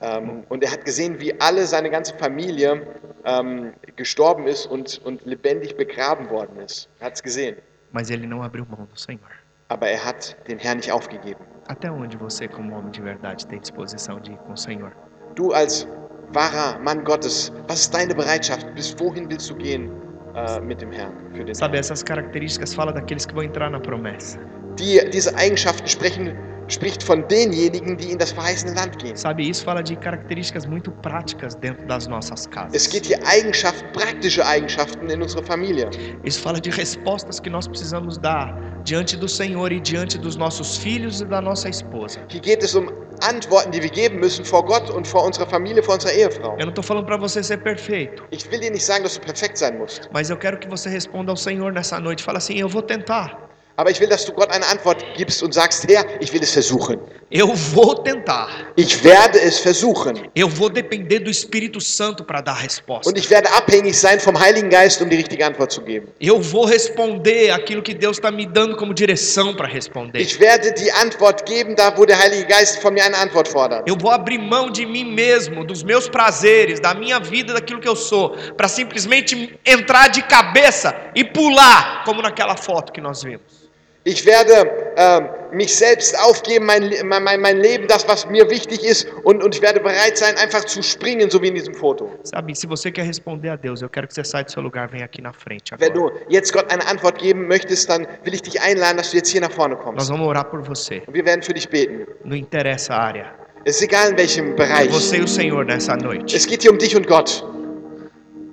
Ähm, 0.00 0.44
und 0.48 0.64
er 0.64 0.72
hat 0.72 0.84
gesehen, 0.84 1.20
wie 1.20 1.38
alle 1.40 1.66
seine 1.66 1.88
ganze 1.90 2.16
Familie 2.18 2.84
ähm, 3.24 3.72
gestorben 3.94 4.46
ist 4.48 4.66
und, 4.66 4.98
und 5.04 5.24
lebendig 5.24 5.76
begraben 5.76 6.28
worden 6.30 6.58
ist. 6.60 6.88
Er 6.98 7.06
hat 7.06 7.14
es 7.14 7.22
gesehen. 7.22 7.56
Mas 7.92 8.10
ele 8.10 8.26
não 8.26 8.42
abriu 8.42 8.66
mão 8.66 8.86
do 8.92 8.98
Senhor. 8.98 9.30
Aber 9.68 9.86
er 9.88 10.04
hat 10.04 10.36
den 10.48 10.58
Herrn 10.58 10.78
nicht 10.78 10.90
aufgegeben. 10.90 11.44
Até 11.68 11.90
onde 11.92 12.16
você, 12.16 12.48
como 12.48 12.74
homem 12.76 12.90
de 12.90 13.02
verdade, 13.02 13.46
tem 13.46 13.60
disposição 13.60 14.18
de 14.20 14.32
ir 14.32 14.38
com 14.38 14.54
o 14.54 14.56
Senhor? 14.56 14.92
Du 15.38 15.52
als 15.52 15.86
wahrer 16.32 16.80
Mann 16.80 17.04
Gottes, 17.04 17.52
was 17.68 17.82
ist 17.82 17.94
deine 17.94 18.12
Bereitschaft? 18.12 18.74
Bis 18.74 18.98
wohin 18.98 19.30
willst 19.30 19.48
du 19.48 19.54
gehen 19.54 19.88
äh, 20.34 20.58
mit 20.58 20.80
dem 20.80 20.90
Herrn? 20.90 21.12
Für 21.32 21.44
den 21.44 21.54
Sabe, 21.54 21.74
Herrn? 21.74 21.80
essas 21.80 22.04
características 22.04 22.74
falam 22.74 22.92
daqueles 22.92 23.24
que 23.24 23.32
vão 23.32 23.44
entrar 23.44 23.70
na 23.70 23.78
promessa. 23.78 24.40
Die, 24.80 24.98
diese 25.12 25.32
Eigenschaften 25.36 25.86
sprechen, 25.86 26.36
spricht 26.68 27.02
von 27.02 27.26
denjenigen, 27.28 27.96
die 27.96 28.12
in 28.12 28.18
das 28.18 28.32
verheißene 28.32 28.74
Land 28.74 28.98
gehen. 28.98 29.16
Sabe, 29.16 29.42
isso 29.42 29.64
fala 29.64 29.82
de 29.82 29.96
características 29.96 30.66
muito 30.66 30.90
práticas 31.02 31.54
dentro 31.56 31.86
das 31.86 32.06
nossas 32.06 32.46
casas. 32.48 32.74
Es 32.74 32.88
geht 32.88 33.06
hier 33.06 33.18
Eigenschaften, 33.26 33.86
praktische 33.92 34.44
Eigenschaften 34.46 35.08
in 35.10 35.22
unserer 35.22 35.42
Familie. 35.44 35.88
Isso 36.24 36.40
fala 36.40 36.60
de 36.60 36.70
respostas 36.70 37.40
que 37.40 37.50
nós 37.50 37.66
precisamos 37.66 38.18
dar 38.18 38.54
diante 38.84 39.16
do 39.16 39.28
Senhor 39.28 39.72
e 39.72 39.80
diante 39.80 40.18
dos 40.18 40.36
nossos 40.36 40.76
filhos 40.76 41.20
e 41.20 41.24
da 41.24 41.40
nossa 41.40 41.68
esposa. 41.68 42.20
Hier 42.28 42.40
geht 42.40 42.62
es 42.62 42.74
um 42.74 42.88
Antworten, 43.20 43.72
die 43.72 43.82
wir 43.82 43.90
geben 43.90 44.20
müssen 44.20 44.44
vor 44.44 44.64
Gott 44.64 44.90
und 44.90 45.04
vor 45.06 45.24
unserer 45.26 45.46
Familie, 45.46 45.82
vor 45.82 45.96
unserer 45.96 46.12
Ehefrau. 46.12 46.52
Eu 46.58 46.66
não 46.66 46.68
estou 46.68 46.84
falando 46.84 47.06
para 47.06 47.16
você 47.16 47.42
ser 47.42 47.58
perfeito, 47.58 48.22
Ich 48.30 48.48
will 48.50 48.60
dir 48.60 48.70
nicht 48.70 48.84
sagen, 48.84 49.02
dass 49.02 49.14
du 49.14 49.20
perfekt 49.20 49.58
sein 49.58 49.76
musst. 49.78 50.08
mas 50.12 50.30
eu 50.30 50.36
quero 50.36 50.58
que 50.58 50.68
você 50.68 50.88
responda 50.88 51.32
ao 51.32 51.36
Senhor 51.36 51.72
nessa 51.72 51.98
noite. 51.98 52.22
Fala 52.22 52.38
assim: 52.38 52.58
Eu 52.60 52.68
vou 52.68 52.82
tentar. 52.82 53.47
Aber 53.78 53.92
ich 53.92 54.00
will, 54.00 54.08
dass 54.08 54.24
du 54.24 54.32
Gott 54.32 54.50
eine 54.50 54.66
Antwort 54.66 55.04
gibst 55.16 55.40
und 55.40 55.54
sagst, 55.54 55.86
Herr, 55.88 56.04
ich 56.20 56.32
will 56.32 56.42
es 56.42 56.50
versuchen. 56.50 56.98
Eu 57.30 57.54
vou 57.54 57.94
tentar. 57.94 58.48
Ich 58.74 59.04
werde 59.04 59.38
es 59.38 59.60
versuchen. 59.60 60.28
Eu 60.34 60.48
vou 60.48 60.68
depender 60.68 61.20
do 61.20 61.30
Espírito 61.30 61.80
Santo 61.80 62.24
para 62.24 62.40
dar 62.40 62.56
a 62.56 62.58
resposta. 62.58 63.08
Und 63.08 63.16
ich 63.16 63.30
werde 63.30 63.48
abhängig 63.52 63.94
sein 63.96 64.18
vom 64.18 64.36
Heiligen 64.36 64.68
Geist, 64.68 65.00
um 65.00 65.08
die 65.08 65.14
richtige 65.14 65.46
Antwort 65.46 65.70
zu 65.70 65.80
geben. 65.82 66.08
Eu 66.18 66.40
vou 66.40 66.64
responder 66.64 67.52
aquilo 67.52 67.80
que 67.80 67.94
Deus 67.94 68.16
está 68.16 68.32
me 68.32 68.46
dando 68.46 68.76
como 68.76 68.92
direção 68.92 69.54
para 69.54 69.68
responder. 69.68 70.18
Ich 70.18 70.40
werde 70.40 70.72
die 70.72 70.90
Antwort 70.90 71.46
geben, 71.46 71.76
da 71.76 71.96
wo 71.96 72.04
der 72.04 72.18
Heilige 72.18 72.46
Geist 72.46 72.82
von 72.82 72.92
mir 72.92 73.04
eine 73.04 73.16
Antwort 73.16 73.46
fordert. 73.46 73.86
Eu 73.86 73.96
vou 73.96 74.10
abrir 74.10 74.38
mão 74.38 74.72
de 74.72 74.84
mim 74.86 75.04
mesmo, 75.04 75.64
dos 75.64 75.84
meus 75.84 76.08
prazeres, 76.08 76.80
da 76.80 76.94
minha 76.94 77.20
vida, 77.20 77.52
daquilo 77.52 77.78
que 77.80 77.88
eu 77.88 77.94
sou, 77.94 78.30
para 78.56 78.66
simplesmente 78.66 79.56
entrar 79.64 80.08
de 80.08 80.22
cabeça 80.22 80.96
e 81.14 81.22
pular, 81.22 82.02
como 82.04 82.20
naquela 82.20 82.56
foto 82.56 82.92
que 82.92 83.00
nós 83.00 83.22
vimos. 83.22 83.67
Ich 84.10 84.24
werde 84.24 84.54
ähm, 84.96 85.28
mich 85.52 85.74
selbst 85.76 86.18
aufgeben, 86.18 86.64
mein, 86.64 86.90
mein, 87.04 87.40
mein- 87.42 87.58
Leben, 87.58 87.86
das, 87.88 88.08
was 88.08 88.26
mir 88.26 88.48
wichtig 88.48 88.82
ist, 88.82 89.06
und, 89.24 89.42
und 89.44 89.54
ich 89.54 89.60
werde 89.60 89.80
bereit 89.80 90.16
sein, 90.16 90.34
einfach 90.38 90.64
zu 90.64 90.82
springen, 90.82 91.28
so 91.28 91.42
wie 91.42 91.48
in 91.48 91.54
diesem 91.54 91.74
Foto. 91.74 92.08
Sabe, 92.22 92.54
se 92.54 92.66
você 92.66 92.90
quer 92.90 93.06
responder 93.06 93.50
a 93.52 93.56
Deus, 93.56 93.82
eu 93.82 93.90
quero 93.90 94.06
que 94.08 94.14
você 94.14 94.24
saia 94.24 94.44
do 94.44 94.50
seu 94.50 94.62
lugar, 94.62 94.88
venha 94.90 95.04
aqui 95.04 95.20
na 95.20 95.32
frente 95.34 95.74
Wenn 95.78 95.92
du 95.92 96.10
jetzt 96.30 96.54
Gott 96.54 96.72
eine 96.72 96.86
Antwort 96.86 97.18
geben 97.18 97.46
möchtest, 97.48 97.90
dann 97.90 98.06
will 98.24 98.32
ich 98.32 98.40
dich 98.42 98.58
einladen, 98.62 98.96
dass 98.96 99.10
du 99.10 99.18
jetzt 99.18 99.28
hier 99.28 99.42
nach 99.42 99.52
vorne 99.52 99.74
Nós 99.74 99.84
kommst. 99.84 100.08
vamos 100.10 100.26
orar 100.26 100.44
por 100.50 100.62
você. 100.62 101.02
Und 101.06 101.12
wir 101.12 101.26
werden 101.26 101.42
für 101.42 101.52
dich 101.52 101.68
beten. 101.68 102.06
Não 102.24 102.36
interessa 102.36 102.94
a 102.94 103.02
área. 103.02 103.26
Es 103.66 103.76
ist 103.76 103.82
egal 103.82 104.12
in 104.12 104.16
welchem 104.16 104.56
Bereich. 104.56 104.90
Você 104.90 105.18
e 105.18 105.22
o 105.22 105.28
Senhor 105.28 105.64
nessa 105.66 105.96
noite. 105.96 106.34
Es 106.34 106.46
geht 106.46 106.62
hier 106.62 106.72
um 106.72 106.78
dich 106.78 106.96
und 106.96 107.06
Gott. 107.06 107.44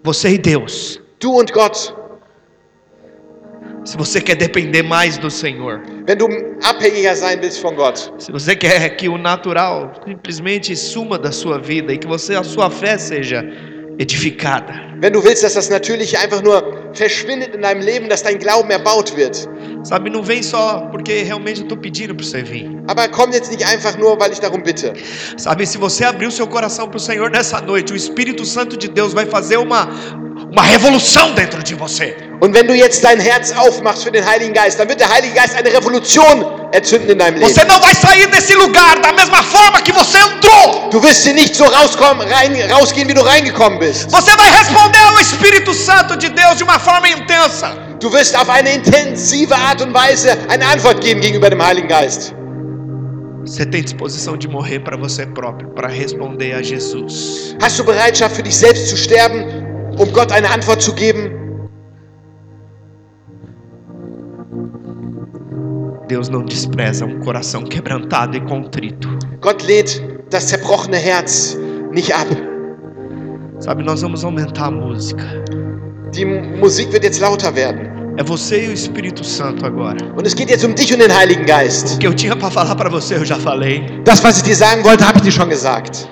Você 0.04 0.30
e 0.34 0.38
Deus. 0.38 1.00
Du 1.20 1.32
und 1.40 1.54
Gott. 1.54 1.96
Se 3.86 3.96
você 3.98 4.20
quer 4.20 4.36
depender 4.36 4.82
mais 4.82 5.18
do 5.18 5.30
Senhor, 5.30 5.80
Wenn 6.08 6.18
du 6.18 6.28
abhängiger 6.64 7.16
sein 7.16 7.40
willst 7.40 7.62
von 7.62 7.76
Gott, 7.76 8.12
se 8.18 8.32
você 8.32 8.56
quer 8.56 8.98
que 8.98 9.08
o 9.08 9.18
natural 9.18 9.94
simplesmente 10.08 10.76
suma 10.76 11.20
da 11.20 11.32
sua 11.32 11.60
vida 11.60 11.94
e 11.94 11.98
que 11.98 12.08
você 12.08 12.36
a 12.36 12.44
sua 12.44 12.70
fé 12.72 12.98
seja 12.98 13.46
edificada, 14.00 14.74
wenn 15.02 15.14
du 15.14 15.24
willst, 15.24 15.44
dass 15.44 15.54
das 15.54 15.70
Natürliche 15.70 16.18
einfach 16.18 16.42
nur 16.42 16.64
verschwindet 16.94 17.54
in 17.54 17.62
deinem 17.62 17.82
Leben, 17.82 18.10
dass 18.10 18.24
dein 18.24 18.40
Glauben 18.40 18.72
erbaut 18.72 19.16
wird. 19.16 19.48
sabe, 19.86 20.10
não 20.10 20.24
vem 20.24 20.42
só 20.42 20.88
porque 20.92 21.22
realmente 21.22 21.60
eu 21.60 21.66
estou 21.66 21.78
pedindo 21.78 22.16
para 22.16 22.26
você 22.26 22.42
vir. 22.42 22.68
Aber 22.88 23.08
komm 23.10 23.32
jetzt 23.32 23.52
nicht 23.52 23.64
einfach 23.64 23.98
nur, 23.98 24.20
weil 24.20 24.32
ich 24.32 24.40
darum 24.40 24.62
bitte. 24.64 24.92
Sabe, 25.38 25.66
se 25.66 25.78
você 25.78 26.04
abrir 26.04 26.26
o 26.26 26.32
seu 26.32 26.48
coração 26.48 26.88
para 26.88 26.98
o 26.98 27.00
Senhor 27.00 27.30
nessa 27.30 27.62
noite, 27.62 27.94
o 27.94 27.96
Espírito 27.96 28.44
Santo 28.46 28.76
de 28.78 28.88
Deus 28.88 29.14
vai 29.14 29.26
fazer 29.28 29.58
uma, 29.58 29.88
uma 30.56 30.64
revolução 30.64 31.34
dentro 31.34 31.62
de 31.62 31.76
você. 31.76 32.16
Und 32.40 32.54
wenn 32.54 32.66
du 32.66 32.74
jetzt 32.74 33.04
dein 33.04 33.20
Herz 33.20 33.52
aufmachst 33.52 34.04
für 34.04 34.12
den 34.12 34.26
Heiligen 34.26 34.54
Geist, 34.54 34.80
dann 34.80 34.88
wird 34.88 35.02
der 35.02 35.10
Heilige 35.10 35.34
Geist 35.34 35.54
eine 35.54 35.72
Revolution 35.72 36.46
erzünden 36.72 37.10
in 37.10 37.18
deinem 37.18 37.40
Leben. 37.40 37.54
Você 37.54 37.66
não 37.66 37.80
vai 37.80 37.94
sair 37.94 38.28
desse 38.28 38.54
lugar 38.54 39.02
da 39.02 39.12
mesma 39.12 39.44
forma 39.44 39.82
que 39.82 39.92
você 39.92 40.18
entrou. 40.18 40.90
Du 40.92 41.04
wirst 41.04 41.26
hier 41.26 41.34
nicht 41.34 41.56
so 41.56 41.66
rauskommen, 41.66 42.26
rein, 42.28 42.56
rausgehen, 42.72 43.08
wie 43.10 43.14
du 43.14 43.22
reingekommen 43.22 43.80
bist. 43.80 44.10
Você 44.10 44.32
vai 44.38 44.50
responder 44.50 45.00
ao 45.10 45.20
Espírito 45.20 45.74
Santo 45.74 46.16
de 46.16 46.30
Deus 46.30 46.56
de 46.58 46.64
uma 46.64 46.80
forma 46.80 47.10
intensa. 47.10 47.76
Du 48.00 48.12
wirst 48.14 48.38
auf 48.38 48.50
eine 48.50 48.76
intensive 48.76 49.54
Art 49.54 49.82
und 49.82 49.94
Weise 49.94 50.38
eine 50.48 50.66
Antwort 50.66 51.02
geben 51.02 51.20
gegenüber 51.20 51.50
dem 51.50 51.62
Heiligen 51.62 51.90
Geist. 51.90 52.34
Você 53.46 53.66
tem 53.66 53.84
disposição 53.84 54.38
de 54.38 54.48
morrer 54.48 54.80
para 54.80 54.98
você 54.98 55.26
próprio, 55.26 55.70
para 55.70 55.88
responder 55.88 56.54
a 56.54 56.62
Jesus. 56.62 57.56
Hast 57.62 57.78
du 57.78 57.84
Bereitschaft 57.84 58.38
für 58.38 58.44
dich 58.44 58.58
selbst 58.58 58.88
zu 58.88 58.98
sterben, 58.98 59.75
um 59.98 60.12
Gott 60.12 60.32
eine 60.32 60.50
Antwort 60.50 60.82
zu 60.82 60.94
geben? 60.94 61.32
Deus 66.08 66.30
não 66.30 66.44
despreza 66.44 67.06
um 67.06 67.20
coração 67.20 67.64
quebrantado 67.64 68.38
e 68.38 68.42
contrito. 68.42 69.10
Gott 69.42 69.66
lehnt 69.66 70.02
das 70.30 70.46
zerbrochene 70.46 70.98
Herz 70.98 71.58
nicht 71.92 72.14
ab. 72.14 72.28
Sabe, 73.60 73.84
nós 73.84 74.02
vamos 74.02 74.24
aumentar 74.24 74.68
a 74.68 74.72
música. 74.72 75.24
Die 76.14 76.26
Musik 76.26 76.92
wird 76.92 77.04
jetzt 77.04 77.20
lauter 77.20 77.56
werden. 77.56 77.96
É 78.18 78.24
você 78.24 78.66
e 78.66 78.68
o 78.70 78.72
Espírito 78.72 79.26
Santo 79.26 79.66
agora. 79.66 79.98
Und 80.16 80.26
es 80.26 80.36
geht 80.36 80.50
jetzt 80.50 80.64
um 80.64 80.74
dich 80.74 80.94
und 80.94 81.00
den 81.00 81.14
Heiligen 81.14 81.46
Geist. 81.46 81.96
O 81.96 82.00
que 82.00 82.08
eu 82.08 82.14
tinha 82.14 82.36
para 82.36 82.50
falar 82.50 82.76
para 82.76 82.90
você, 82.90 83.16
eu 83.16 83.26
já 83.26 83.38
falei. 83.38 83.84
Das, 84.06 84.24
was 84.24 84.38
ich 84.38 84.44
dir 84.44 84.56
sagen 84.56 84.84
wollte, 84.86 85.06
habe 85.06 85.18
ich 85.18 85.24
dir 85.24 85.32
schon 85.32 85.50
gesagt. 85.50 86.08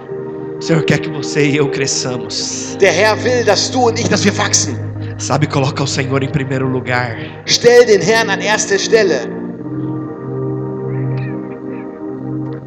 Senhor 0.64 0.81
quer 0.85 0.99
que 0.99 1.10
você 1.10 1.45
e 1.45 1.57
eu 1.57 1.69
cresçamos. 1.69 2.77
Der 2.80 2.94
Herr 2.94 3.22
will, 3.22 3.44
dass 3.44 3.69
du 3.69 3.90
und 3.90 3.99
ich, 3.99 4.07
dass 4.07 4.23
wir 4.23 4.31
wachsen. 4.38 4.77
Sabe, 5.18 5.45
coloca 5.45 5.84
o 5.84 5.88
Senhor 5.88 6.23
em 6.23 6.31
primeiro 6.31 6.65
lugar. 6.69 7.18
Stell 7.45 7.85
den 7.85 8.02
Herrn 8.02 8.30
an 8.30 8.40
erste 8.40 8.80
Stelle. 8.80 9.27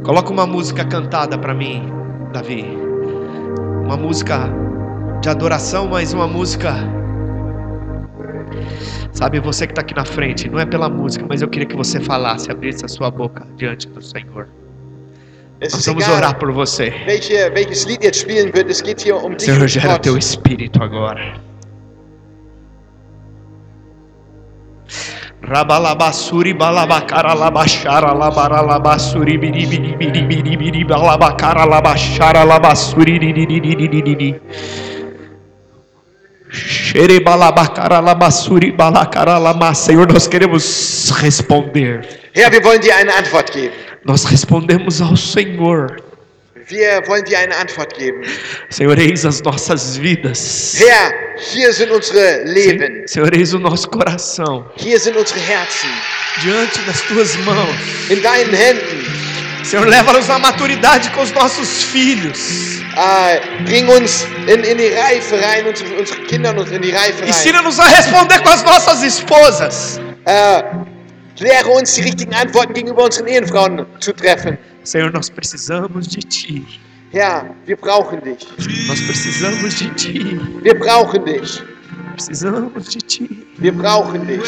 Coloca 0.04 0.30
uma 0.30 0.46
música 0.46 0.84
cantada 0.84 1.38
para 1.38 1.54
mim, 1.54 1.90
Davi. 2.34 2.66
Uma 3.86 3.96
música 3.96 4.50
de 5.22 5.30
adoração, 5.30 5.88
mas 5.88 6.12
uma 6.12 6.28
música. 6.28 6.74
Sabe, 9.12 9.40
você 9.40 9.66
que 9.66 9.72
está 9.72 9.80
aqui 9.80 9.94
na 9.94 10.04
frente, 10.04 10.50
não 10.50 10.58
é 10.58 10.66
pela 10.66 10.90
música, 10.90 11.24
mas 11.26 11.40
eu 11.40 11.48
queria 11.48 11.66
que 11.66 11.74
você 11.74 11.98
falasse, 11.98 12.50
abrisse 12.50 12.84
a 12.84 12.88
sua 12.88 13.10
boca 13.10 13.46
diante 13.56 13.88
do 13.88 14.02
Senhor. 14.02 14.46
Es 15.58 15.86
vamos 15.86 16.04
egal, 16.04 16.18
orar 16.18 16.38
por 16.38 16.52
você. 16.52 16.92
welche, 17.06 17.50
welches 17.54 17.86
Lied 17.86 18.02
jetzt 18.04 18.20
spielen 18.20 18.52
wird. 18.52 18.68
Es 18.70 18.82
geht 18.82 19.00
hier 19.00 19.16
um 19.16 19.36
dich 19.36 19.46
Senhor, 19.46 19.66
gera 19.66 19.92
Gott. 19.94 20.02
teu 20.02 20.16
espírito 20.16 20.82
agora. 20.82 21.40
Rabalabassuri 25.42 26.54
balabacara 26.54 27.34
labachara 27.34 28.12
labaralabassuri 28.12 29.38
biribiri 29.38 29.94
biribiri 29.96 30.56
biri 30.58 30.82
balabacara 30.84 31.64
labachara 31.64 32.44
labassuri 32.44 33.18
dididididididi. 33.20 34.34
Xere 36.50 37.20
balabacara 37.20 38.00
labassuri 38.00 38.72
balacara 38.72 39.38
lama. 39.38 39.74
Senhor, 39.74 40.06
nós 40.12 40.26
queremos 40.26 41.12
responder. 41.22 42.04
Herr, 42.34 42.50
wir 42.52 42.64
wollen 42.64 42.80
dir 42.80 42.94
eine 42.96 43.14
Antwort 43.14 43.52
geben. 43.52 43.74
Nós 44.06 44.24
respondemos 44.24 45.00
ao 45.00 45.16
Senhor. 45.16 45.96
Wir 46.68 47.02
wollen 47.06 47.24
dir 47.24 47.38
eine 47.38 47.56
Antwort 47.56 47.96
geben. 47.96 48.22
Senhor, 48.70 48.96
eis 48.98 49.24
as 49.24 49.40
nossas 49.42 49.96
vidas. 49.98 50.76
Herr, 50.78 51.12
hier 51.38 51.72
sind 51.72 51.90
unsere 51.90 52.44
Leben. 52.44 53.06
Senhor, 53.06 53.32
eis 53.32 53.54
o 53.54 53.58
nosso 53.58 53.88
coração. 53.88 54.64
Hier 54.76 54.98
sind 54.98 55.16
unsere 55.16 55.40
Herzen. 55.40 55.90
diante 56.42 56.80
das 56.82 57.00
tuas 57.02 57.36
mãos. 57.38 57.76
In 58.10 58.22
deinen 58.22 58.52
Händen. 58.52 59.06
Senhor, 59.64 59.86
leva-nos 59.86 60.30
à 60.30 60.38
maturidade 60.38 61.10
com 61.10 61.22
os 61.22 61.32
nossos 61.32 61.82
filhos. 61.82 62.80
Äh, 62.96 63.40
bring 63.64 63.88
uns 63.88 64.26
in, 64.46 64.62
in 64.62 64.78
die 64.78 64.88
Reife 64.88 65.36
rein, 65.36 65.66
unsere, 65.66 65.90
unsere 65.98 66.20
Kinder 66.22 66.54
in 66.72 66.82
die 66.82 66.92
Reife 66.92 67.22
rein. 67.22 67.28
Ensina-nos 67.28 67.80
a 67.80 67.84
responder 67.86 68.40
com 68.40 68.50
as 68.50 68.62
nossas 68.62 69.02
esposas. 69.02 70.00
Äh, 70.24 70.62
lehre 71.40 71.68
uns 71.68 71.94
die 71.94 72.02
richtigen 72.02 72.34
Antworten 72.34 72.74
gegenüber 72.74 73.04
unseren 73.04 73.26
Ehefrauen 73.26 73.86
zu 74.00 74.12
treffen. 74.12 74.58
Senhor, 74.82 75.10
nós 75.10 75.30
precisamos 75.30 76.08
de 76.08 76.22
Ti. 76.22 76.64
Herr, 77.12 77.54
wir 77.66 77.76
brauchen 77.76 78.20
dich. 78.22 78.46
Nós 78.88 79.00
precisamos 79.06 79.78
de 79.78 79.88
Ti. 79.90 80.40
Wir 80.62 80.78
brauchen 80.78 81.24
dich. 81.24 81.62
Precisamos 82.14 82.84
de 82.88 83.00
Ti. 83.00 83.46
Wir 83.58 83.72
brauchen 83.72 84.26
dich. 84.26 84.40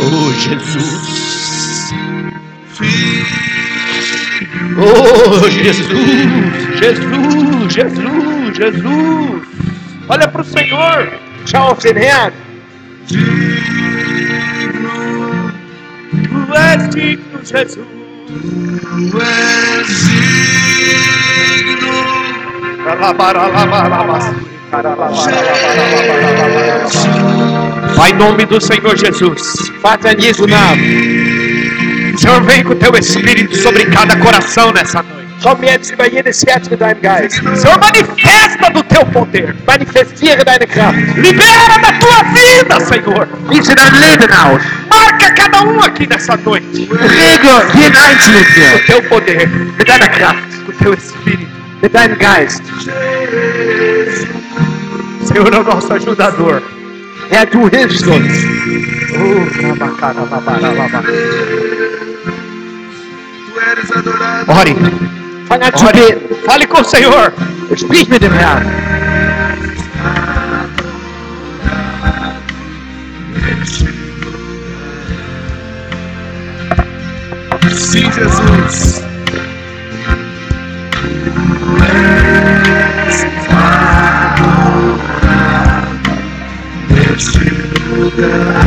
Oh, 0.00 0.32
Jesus. 0.40 1.92
Oh, 4.76 5.46
Jesus. 5.48 6.63
Jesus, 6.84 7.72
Jesus, 7.72 8.56
Jesus. 8.58 9.42
Olha 10.06 10.28
para 10.28 10.42
o 10.42 10.44
Senhor. 10.44 11.08
Den 11.82 11.96
Herrn. 11.96 12.32
Tu 16.28 16.54
és 16.54 16.88
digno, 16.90 17.40
Jesus. 17.42 17.86
Pai, 27.96 28.10
em 28.10 28.14
nome 28.14 28.44
do 28.44 28.60
Senhor 28.60 28.94
Jesus. 28.94 29.72
Jesu 30.18 30.46
Namen. 30.46 32.14
Senhor, 32.18 32.42
vem 32.42 32.62
com 32.62 32.74
teu 32.74 32.94
Espírito 32.94 33.56
sobre 33.56 33.86
cada 33.86 34.16
coração 34.18 34.70
nessa 34.70 35.02
noite. 35.02 35.23
Jetzt 35.62 35.90
über 35.92 36.10
jedes 36.10 36.42
Herz 36.46 36.70
mit 36.70 36.80
deinem 36.80 37.02
Geist. 37.02 37.36
Senhor, 37.54 37.78
manifesta 37.78 38.70
do 38.70 38.82
teu 38.84 39.04
poder. 39.06 39.54
Manifestiere 39.66 40.42
deine 40.44 40.66
Kraft. 40.66 40.96
Libera 41.16 41.78
da 41.82 41.92
tua 42.00 42.24
vida, 42.32 42.80
Senhor. 42.80 43.26
Gieße 43.50 43.74
dein 43.74 43.92
Leben 44.00 44.32
aus. 44.32 44.62
Marca 44.88 45.30
cada 45.34 45.62
um 45.62 45.78
aqui 45.80 46.06
nessa 46.06 46.36
noite. 46.38 46.88
Rege 46.90 47.78
jeden 47.78 47.96
Einzelnen 47.96 48.44
Com 48.44 48.54
hier 48.54 48.86
teu 48.86 49.02
poder, 49.02 49.46
mit 49.78 49.86
deiner 49.88 50.08
Kraft. 50.08 50.64
com 50.64 50.72
teu 50.72 50.94
Espírito. 50.94 51.46
mit 51.82 51.94
deinem 51.94 52.16
Geist. 52.18 52.62
Senhor 55.26 55.52
é 55.52 55.58
o 55.58 55.62
nosso 55.64 55.92
ajudador. 55.92 56.62
Herr, 57.30 57.46
du 57.46 57.68
hilfst 57.68 58.06
uns. 58.06 58.32
Oh. 59.14 59.46
Ore, 64.48 64.74
Fang 65.48 65.62
an 65.62 65.76
zu 65.76 65.84
ore, 65.84 65.92
beten. 65.92 66.34
fale 66.44 66.66
com 66.66 66.80
o 66.80 66.84
Senhor. 66.84 67.32
Sprich 67.76 68.08
mit 68.08 68.22
dem 68.22 68.32
Herrn. 68.32 68.64
Sim, 77.70 78.10
Jesus. 78.16 79.02
Grande. 88.16 88.64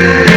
Yeah. 0.00 0.29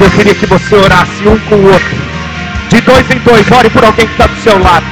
Eu 0.00 0.10
queria 0.10 0.34
que 0.34 0.46
você 0.46 0.74
orasse 0.74 1.28
um 1.28 1.38
com 1.40 1.54
o 1.54 1.66
outro. 1.66 1.96
De 2.68 2.80
dois 2.80 3.08
em 3.10 3.18
dois, 3.18 3.50
ore 3.52 3.70
por 3.70 3.84
alguém 3.84 4.06
que 4.06 4.12
está 4.12 4.26
do 4.26 4.40
seu 4.40 4.58
lado. 4.58 4.86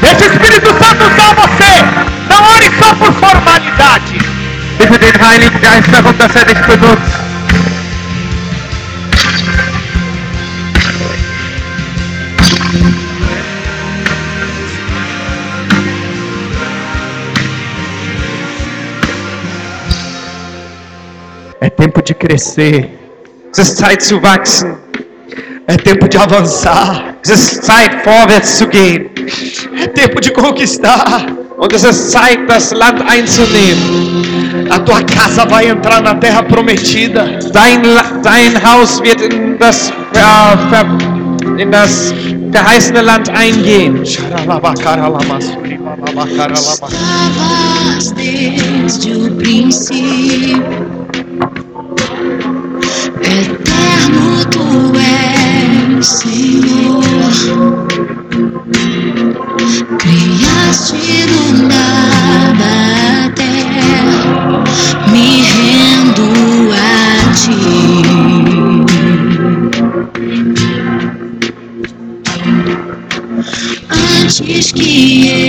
Deixa 0.00 0.24
o 0.24 0.32
Espírito 0.32 0.66
Santo 0.66 1.04
usar 1.04 1.34
você. 1.34 2.13
Formalidade. 3.34 4.18
Bitte 4.78 4.98
den 4.98 5.26
Heiligen 5.26 5.60
Geist 5.60 5.88
darum, 5.92 6.16
dass 6.18 6.34
er 6.36 6.44
dich 6.44 6.60
benutzt. 6.66 7.24
É 21.60 21.70
tempo 21.70 22.02
de 22.02 22.14
crescer. 22.14 22.88
Es 23.52 23.58
ist 23.58 23.78
Zeit 23.78 24.02
zu 24.02 24.22
wachsen. 24.22 24.76
É 25.66 25.76
tempo 25.76 26.06
de 26.06 26.18
avançar. 26.18 27.14
Es 27.24 27.30
ist 27.30 27.64
Zeit, 27.64 28.04
vorwärts 28.04 28.58
zu 28.58 28.68
gehen. 28.68 29.10
É 29.80 29.86
tempo 29.86 30.20
de 30.20 30.30
conquistar. 30.30 31.33
Und 31.56 31.72
es 31.72 31.84
ist 31.84 32.10
Zeit, 32.10 32.38
das 32.48 32.72
Land 32.72 33.02
einzunehmen. 33.08 34.66
A 34.70 34.78
tua 34.78 35.02
casa 35.02 35.48
vai 35.48 35.66
entrar 35.66 36.02
na 36.02 36.14
terra 36.14 36.42
prometida. 36.42 37.26
Dein, 37.52 37.82
dein 38.22 38.62
Haus 38.62 39.02
wird 39.02 39.20
in 39.20 39.58
das, 39.58 39.90
äh, 40.12 40.56
ver, 40.70 40.86
in 41.58 41.70
das 41.70 42.12
verheißene 42.52 43.02
Land 43.02 43.30
eingehen. 43.30 44.02
Estavas 47.34 48.14
desde 48.14 49.16
o 49.16 49.30
princípio, 49.36 50.62
eterno 53.20 54.44
tu 54.50 54.92
és, 54.96 56.06
Senhor. 56.06 56.53
Antes 74.64 74.72
que 74.72 75.43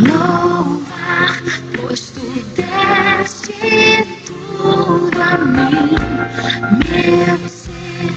louvar, 0.00 1.42
pois 1.76 2.10
tu 2.10 2.20
deste 2.54 4.06
tudo 4.26 5.22
a 5.22 5.38
mim, 5.38 5.96
meu 6.88 7.48
ser. 7.48 8.12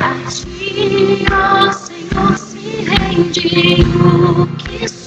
A 0.00 0.30
ti, 0.30 1.24
ó 1.30 1.72
Senhor, 1.72 2.36
se 2.38 2.84
rende 2.84 3.84
o 3.96 4.46
que 4.56 4.88
sou, 4.88 5.01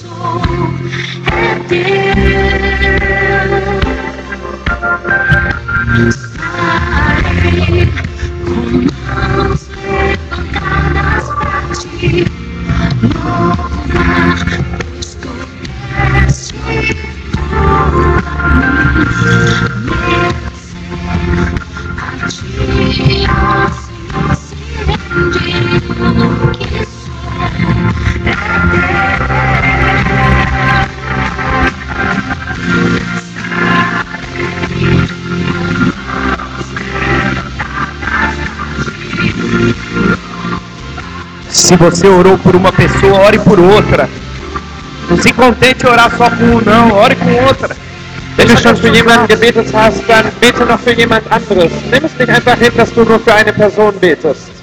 Se 41.66 41.74
você 41.74 42.06
orou 42.06 42.38
por 42.38 42.54
uma 42.54 42.70
pessoa, 42.70 43.26
ore 43.26 43.40
por 43.40 43.58
outra. 43.58 44.08
Não 45.10 45.20
se 45.20 45.32
contente 45.32 45.84
orar 45.84 46.16
só 46.16 46.30
com 46.30 46.44
um, 46.44 46.60
não. 46.60 46.92
Ore 46.92 47.16
com 47.16 47.44
outra. 47.44 47.74
Wenn 48.36 48.46
du 48.46 48.56
schon 48.56 48.76
für 48.76 48.94
jemanden 48.94 49.26
gebetet 49.26 49.74
hast, 49.74 50.08
dann 50.08 50.30
bete 50.38 50.64
noch 50.64 50.78
für 50.78 50.92
jemand 50.92 51.24
anderes. 51.28 51.72
Nimm 51.90 52.04
es 52.04 52.16
nicht 52.16 52.30
einfach 52.30 52.56
hin, 52.56 52.70
dass 52.76 52.94
du 52.94 53.02
nur 53.02 53.18
für 53.18 53.34
eine 53.34 53.52
Person 53.52 53.92
betest. 53.98 54.55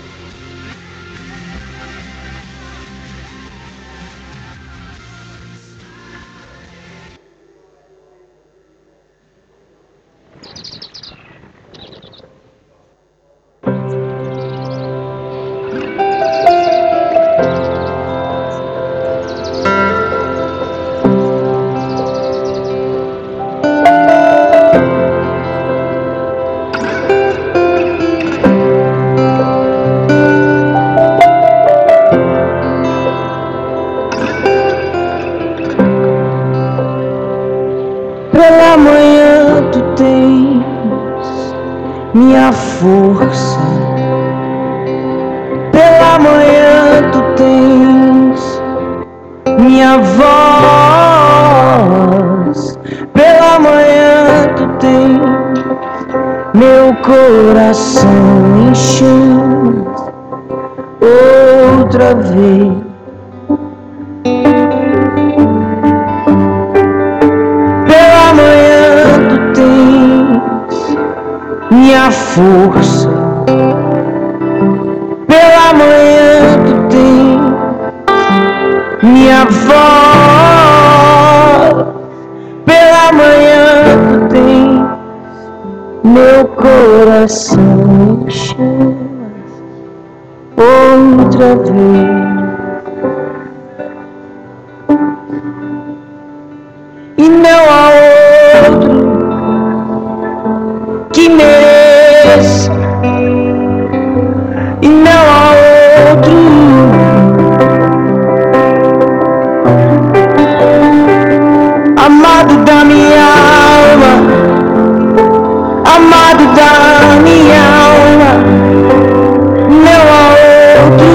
Outro 120.84 120.98
que 120.98 121.13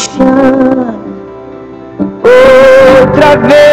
chama 0.00 0.94
outra 2.24 3.36
vez. 3.36 3.69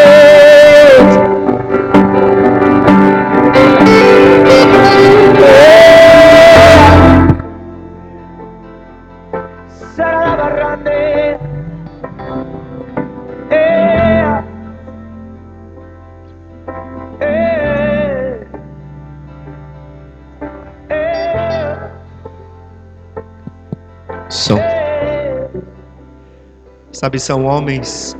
Sabe, 26.97 27.19
são 27.19 27.45
homens 27.45 28.15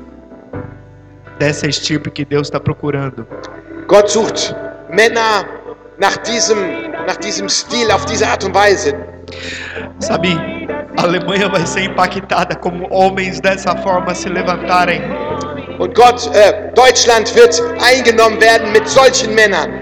dessa 1.40 1.68
estirpe 1.68 2.12
que 2.12 2.24
Deus 2.24 2.48
está 2.48 2.60
procurando. 2.60 3.26
Gott 3.88 4.10
sucht 4.10 4.56
Männer 4.90 5.46
nach 5.98 6.18
diesem, 6.18 6.92
nach 7.08 7.18
diesem 7.18 7.50
Stil, 7.50 7.90
auf 7.92 8.06
diese 8.06 8.28
Art 8.28 8.44
und 8.44 8.54
Weise. 8.54 8.94
Sabe, 10.00 10.30
a 10.98 11.04
Alemanha 11.04 11.50
vai 11.50 11.66
ser 11.66 11.82
impactada 11.82 12.56
como 12.56 12.88
homens 12.90 13.42
dessa 13.42 13.76
forma 13.78 14.14
se 14.14 14.30
levantarem. 14.30 15.02
Und 15.80 15.94
Gott, 15.96 16.30
äh, 16.36 16.72
Deutschland 16.74 17.36
wird 17.36 17.62
eingenommen 17.82 18.40
werden 18.42 18.72
mit 18.72 18.88
solchen 18.88 19.34
Männern. 19.34 19.77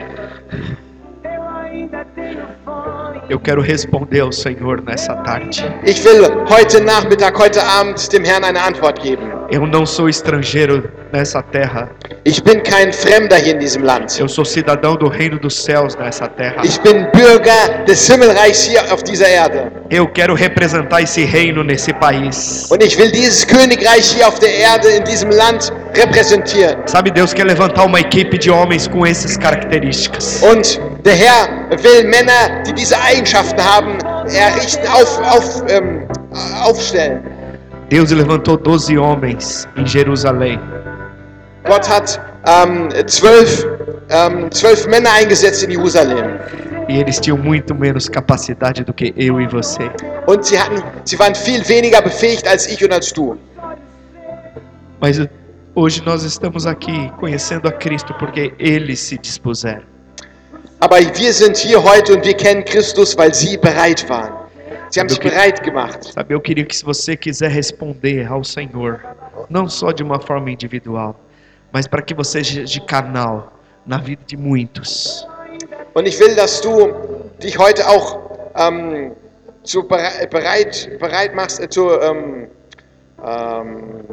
Eu 3.28 3.40
quero 3.40 3.62
responder 3.62 4.22
ao 4.22 4.32
Senhor 4.32 4.84
nessa 4.84 5.16
tarde. 5.16 5.64
Ich 5.84 6.04
will 6.06 6.24
heute 6.48 6.80
Nachmittag, 6.80 7.36
heute 7.38 7.62
Abend 7.64 8.12
dem 8.14 8.24
Herrn 8.24 8.44
eine 8.44 8.62
Antwort 8.62 9.02
geben. 9.02 9.32
Eu 9.52 9.66
não 9.66 9.86
sou 9.86 10.08
estrangeiro 10.08 10.90
nessa 11.12 11.42
terra. 11.42 11.90
Ich 12.24 12.44
bin 12.44 12.62
kein 12.62 12.94
Fremder 12.94 13.38
hier 13.38 13.56
in 13.56 13.60
diesem 13.60 13.84
Land. 13.84 14.20
Eu 14.20 14.28
sou 14.28 14.46
cidadão 14.46 14.96
do 14.96 15.08
reino 15.08 15.40
dos 15.40 15.56
céus 15.64 15.96
nessa 15.96 16.28
terra. 16.28 16.64
Ich 16.64 16.80
bin 16.82 17.08
Bürger 17.14 17.84
des 17.86 18.08
Himmelreichs 18.08 18.64
hier 18.64 18.82
auf 18.94 19.02
dieser 19.02 19.28
Erde. 19.28 19.72
Eu 19.90 20.08
quero 20.08 20.36
representar 20.36 21.02
esse 21.02 21.26
reino 21.26 21.64
nesse 21.64 21.94
país. 21.94 22.68
Und 22.70 22.84
ich 22.84 22.98
will 22.98 23.12
dieses 23.12 23.46
Königreich 23.46 24.06
hier 24.06 24.28
auf 24.28 24.38
der 24.40 24.54
Erde, 24.54 24.90
in 24.90 25.04
diesem 25.04 25.32
Land 25.32 25.74
repräsentieren. 25.96 26.78
Sabe, 26.86 27.12
Deus 27.12 27.34
quer 27.34 27.46
levantar 27.46 27.86
uma 27.86 28.00
equipe 28.00 28.38
de 28.38 28.52
homens 28.52 28.88
com 28.88 29.06
essas 29.06 29.36
características. 29.38 30.44
Und 30.44 30.80
der 31.06 31.16
Herr 31.16 31.70
will 31.84 32.04
Männer, 32.08 32.64
die 32.66 32.74
diese 32.74 33.00
Eigenschaften 33.00 33.64
haben, 33.64 33.98
errichten, 34.28 34.88
auf, 34.88 35.20
auf, 35.20 35.64
ähm, 35.70 36.08
aufstellen. 36.64 37.24
Deus 37.92 38.10
levantou 38.10 38.58
12 38.58 38.98
homens 38.98 39.68
em 39.78 39.86
Jerusalém. 39.86 40.60
Gott 41.66 41.88
hat 41.88 42.20
ähm, 42.48 42.90
zwölf, 43.06 43.66
ähm, 44.10 44.52
zwölf 44.52 44.88
Männer 44.88 45.12
eingesetzt 45.14 45.64
in 45.64 45.72
Jerusalem. 45.72 46.40
E 46.88 47.00
eles 47.00 47.20
tinham 47.20 47.38
muito 47.38 47.74
menos 47.74 48.10
capacidade 48.10 48.84
do 48.84 48.94
que 48.94 49.14
eu 49.16 49.40
e 49.40 49.48
você. 49.48 49.90
Und 50.28 50.44
sie, 50.44 50.60
hatten, 50.60 50.84
sie 51.04 51.18
waren 51.18 51.36
viel 51.36 51.68
weniger 51.68 52.02
befähigt 52.02 52.48
als 52.48 52.68
ich 52.68 52.84
und 52.84 52.92
als 52.92 53.14
du. 53.14 53.38
Mas 55.00 55.20
hoje 55.76 56.02
nós 56.06 56.24
estamos 56.24 56.66
aqui 56.66 57.12
conhecendo 57.20 57.68
a 57.68 57.72
Cristo 57.72 58.14
porque 58.20 58.54
eles 58.60 59.00
se 59.00 59.18
dispuseram. 59.18 59.95
Aber 60.80 60.98
wir 61.00 61.34
sind 61.34 61.58
hier 61.58 61.82
heute 61.82 62.16
und 62.16 62.26
wir 62.26 62.36
kennen 62.36 62.64
Christus, 62.66 63.18
weil 63.18 63.34
sie 63.34 63.58
bereit 63.58 64.08
waren. 64.10 64.34
Sie 64.90 65.00
haben 65.00 65.10
sich 65.10 65.20
bereit 65.20 65.64
gemacht. 65.64 66.04
Sabe, 66.14 66.34
eu 66.34 66.40
queria 66.42 66.66
que 66.66 66.76
se 66.76 66.86
você 66.86 67.16
quiser 67.16 67.50
responder 67.50 68.26
ao 68.28 68.44
Senhor, 68.44 69.00
não 69.50 69.68
só 69.68 69.92
de 69.92 70.04
uma 70.04 70.20
forma 70.20 70.52
individual, 70.52 71.16
mas 71.72 71.88
para 71.88 72.02
que 72.02 72.14
você 72.14 72.44
seja 72.44 72.64
de 72.64 72.82
canal 72.82 73.54
na 73.86 73.98
vida 73.98 74.22
de 74.26 74.38
muitos. 74.38 75.28
Und 75.94 76.08
ich 76.08 76.20
will, 76.20 76.36
dass 76.36 76.62
du 76.62 76.94
dich 77.42 77.58
heute 77.58 77.88
auch 77.88 78.20
ähm, 78.56 79.14
zu 79.64 79.84
bere 79.84 80.28
bereit, 80.30 80.90
bereit 81.00 81.34
machst, 81.34 81.60
äh, 81.60 81.70
zu, 81.70 81.90
ähm, 82.02 82.48
ähm, 83.26 84.04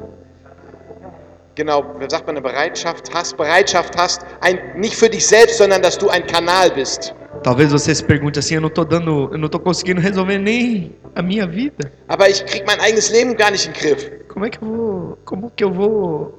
genau, 1.55 1.85
wie 1.99 2.09
sagt 2.09 2.27
man, 2.27 2.37
eine 2.37 2.43
Bereitschaft 2.43 3.13
hast, 3.15 3.37
Bereitschaft 3.37 3.97
hast, 3.97 4.25
ein, 4.41 4.59
nicht 4.77 4.95
für 4.95 5.09
dich 5.09 5.27
selbst, 5.27 5.59
sondern 5.59 5.83
dass 5.83 5.99
du 5.99 6.09
ein 6.09 6.27
Kanal 6.27 6.71
bist. 6.71 7.15
Talvez 7.43 7.73
você 7.73 7.95
se 7.95 8.05
pergunte 8.05 8.39
assim, 8.39 8.55
eu 8.55 8.61
não 8.61 8.69
estou 8.69 8.85
dando, 8.85 9.29
eu 9.33 9.39
não 9.39 9.49
tô 9.49 9.59
conseguindo 9.59 10.01
resolver 10.01 10.39
nem 10.39 10.95
a 11.15 11.23
minha 11.23 11.47
vida. 11.47 11.91
Aber 12.09 12.29
ich 12.29 12.45
krieg 12.45 12.65
mein 12.67 12.79
eigenes 12.81 13.11
Leben 13.11 13.35
gar 13.35 13.51
nicht 13.51 13.67
in 13.67 13.73
den 13.73 13.81
Griff. 13.81 14.11
Como 14.29 14.47
é 14.47 14.51
que 14.51 14.63
eu 14.63 14.69
vou, 14.69 15.19
como 15.25 15.51
que 15.51 15.65
eu 15.65 15.73
vou 15.73 16.39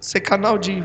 ser 0.00 0.20
canal 0.20 0.58
de 0.58 0.82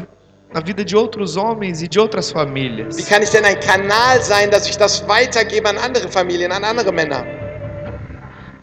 na 0.53 0.61
vida 0.61 0.83
de 0.83 0.95
outros 0.95 1.35
homens 1.35 1.81
e 1.81 1.87
de 1.87 1.99
outras 1.99 2.31
famílias? 2.31 2.97
Wie 2.97 3.03
kann 3.03 3.23
ich 3.23 3.29
denn 3.31 3.45
ein 3.45 3.59
Kanal 3.59 4.21
sein, 4.21 4.51
dass 4.51 4.67
ich 4.67 4.77
das 4.77 5.07
weitergebe 5.07 5.67
an 5.67 5.77
andere 5.77 6.09
Familien, 6.09 6.51
an 6.51 6.63
andere 6.63 6.91
Männer? 6.91 7.25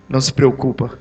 Não 0.09 0.20
se 0.20 0.32
preocupa. 0.32 0.97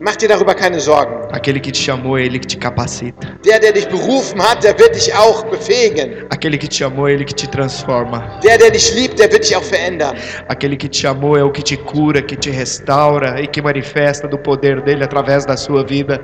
Mach 0.00 0.16
dir 0.16 0.28
darüber 0.28 0.54
keine 0.54 0.80
Sorgen. 0.80 1.14
Aquele 1.32 1.60
que 1.60 1.70
te 1.72 1.78
chamou 1.78 2.18
é 2.18 2.24
ele 2.24 2.38
que 2.38 2.46
te 2.46 2.56
capacita. 2.58 3.28
Der, 3.44 3.58
der 3.58 3.72
dich 3.72 3.88
berufen 3.88 4.40
hat, 4.42 4.62
der 4.62 4.78
wird 4.78 4.94
dich 4.94 5.14
auch 5.14 5.44
befähigen. 5.44 6.26
Aquele 6.30 6.58
que 6.58 6.68
te 6.68 6.74
chamou 6.76 7.08
é 7.08 7.12
ele 7.14 7.24
que 7.24 7.34
te 7.34 7.46
transforma. 7.46 8.38
Der, 8.42 8.58
der 8.58 8.70
dich 8.70 8.92
liebt, 8.94 9.18
der 9.18 9.30
wird 9.32 9.44
dich 9.44 9.56
auch 9.56 9.62
verändern. 9.62 10.16
Aquele 10.48 10.76
que 10.76 10.88
te 10.88 10.98
chamou 10.98 11.36
é 11.36 11.42
o 11.44 11.50
que 11.50 11.62
te 11.62 11.76
cura, 11.76 12.20
que 12.20 12.36
te 12.36 12.50
restaura 12.50 13.40
e 13.40 13.46
que 13.46 13.62
manifesta 13.62 14.28
do 14.28 14.36
poder 14.38 14.82
dele 14.82 15.04
através 15.04 15.46
da 15.46 15.56
sua 15.56 15.82
vida. 15.84 16.20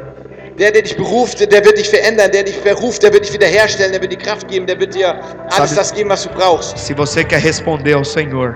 Der, 0.59 0.70
der 0.72 0.82
dich 0.82 0.97
beruft, 0.97 1.40
der 1.40 1.64
wird 1.64 1.78
dich 1.78 1.88
verändern. 1.88 2.30
Der 2.32 2.42
dich 2.42 2.60
beruft, 2.60 3.02
der 3.02 3.12
wird 3.12 3.24
dich 3.24 3.32
wiederherstellen. 3.32 3.92
Der 3.92 4.01
wird 4.02 4.12
dir 4.12 4.18
Kraft 4.18 4.47
geben. 4.48 4.66
Der 4.66 4.78
wird 4.78 4.94
dir 4.94 5.14
alles 5.48 5.70
Sabe- 5.70 5.74
das 5.76 5.94
geben, 5.94 6.10
was 6.10 6.24
du 6.24 6.28
brauchst. 6.30 6.76
Se 6.76 6.92
você 6.94 7.24
quer 7.24 7.42
responder 7.42 7.97
ao 7.97 8.05
Senhor, 8.05 8.55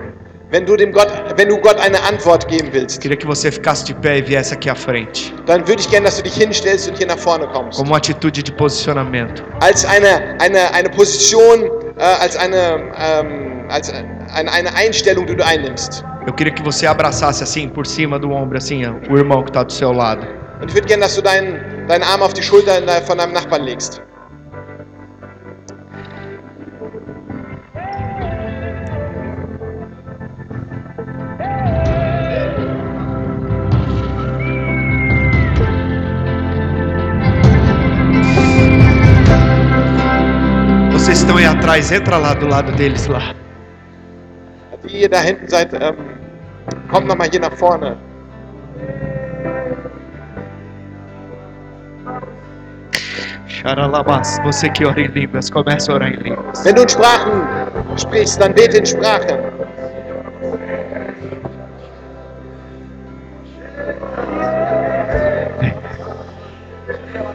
Wenn 0.55 0.67
du 0.67 0.77
dem 0.77 0.93
Gott, 0.93 1.09
wenn 1.37 1.49
du 1.49 1.59
Gott 1.59 1.81
eine 1.81 2.01
Antwort 2.05 2.47
geben 2.47 2.73
willst, 2.73 3.01
queria 3.01 3.17
que 3.17 3.27
você 3.27 3.51
ficasse 3.51 3.85
de 3.87 3.93
pé 3.93 4.19
e 4.19 4.23
viesse 4.23 4.55
aqui 4.55 4.71
à 4.71 4.77
frente, 4.77 5.35
dann 5.47 5.67
würde 5.67 5.81
ich 5.81 5.91
gerne, 5.91 6.07
dass 6.07 6.17
du 6.19 6.23
dich 6.23 6.35
hinstellst 6.35 6.89
und 6.89 6.97
hier 6.97 7.09
nach 7.09 7.19
vorne 7.19 7.49
kommst. 7.49 7.77
como 7.77 7.91
uma 7.91 7.97
atitude 7.97 8.41
de 8.41 8.53
posicionamento. 8.53 9.43
Als 9.61 9.85
eine, 9.85 10.39
eine, 10.39 10.73
eine 10.73 10.89
Position, 10.91 11.65
äh, 11.99 12.05
als, 12.05 12.37
eine, 12.37 12.85
ähm, 12.97 13.65
als 13.69 13.93
eine, 13.93 14.53
eine 14.53 14.73
Einstellung, 14.77 15.27
die 15.27 15.35
du 15.35 15.45
einnimmst. 15.45 16.05
Eu 16.25 16.33
queria 16.33 16.55
que 16.55 16.63
você 16.63 16.87
abraçasse 16.87 17.43
assim 17.43 17.69
por 17.69 17.85
cima 17.85 18.17
do 18.21 18.31
ombro, 18.31 18.57
assim, 18.57 18.87
ó, 18.87 18.93
o 19.13 19.19
irmão 19.19 19.43
que 19.43 19.51
está 19.51 19.65
do 19.65 19.73
seu 19.73 19.91
lado. 19.91 20.25
Und 20.61 20.69
ich 20.69 20.75
würde 20.77 20.87
gerne, 20.87 21.03
dass 21.03 21.17
du 21.17 21.23
deinen, 21.23 21.89
deinen 21.89 22.05
Arm 22.05 22.23
auf 22.23 22.33
die 22.33 22.45
Schulter 22.45 22.81
von 23.03 23.19
deinem 23.19 23.33
Nachbarn 23.33 23.65
legst. 23.65 24.01
Atrás, 41.65 41.91
entra 41.91 42.19
lá 42.19 42.35
do 42.35 42.47
lado 42.47 42.73
deles 42.73 43.07
lá. 43.07 43.35
Die 44.85 45.09
da 45.09 45.23
hinten 45.25 45.49
seid, 45.49 45.73
ähm, 45.73 45.97
kommt 46.91 47.07
nochmal 47.07 47.29
hier 47.31 47.41
nach 47.41 47.57
vorne. 47.57 47.97
Xaralabás, 53.49 54.39
você 54.45 54.69
que 54.69 54.85
ora 54.85 55.01
em 55.01 55.07
línguas, 55.07 55.49
começa 55.49 55.91
a 55.91 55.95
orar 55.95 56.13
em 56.13 56.17
línguas. 56.17 56.63
Wenn 56.65 56.75
du 56.75 56.83
in 56.83 56.89
Sprachen 56.89 57.33
sprichst, 57.97 58.39
dann 58.39 58.53
bete 58.53 58.77
in 58.77 58.85
Sprachen. 58.85 59.39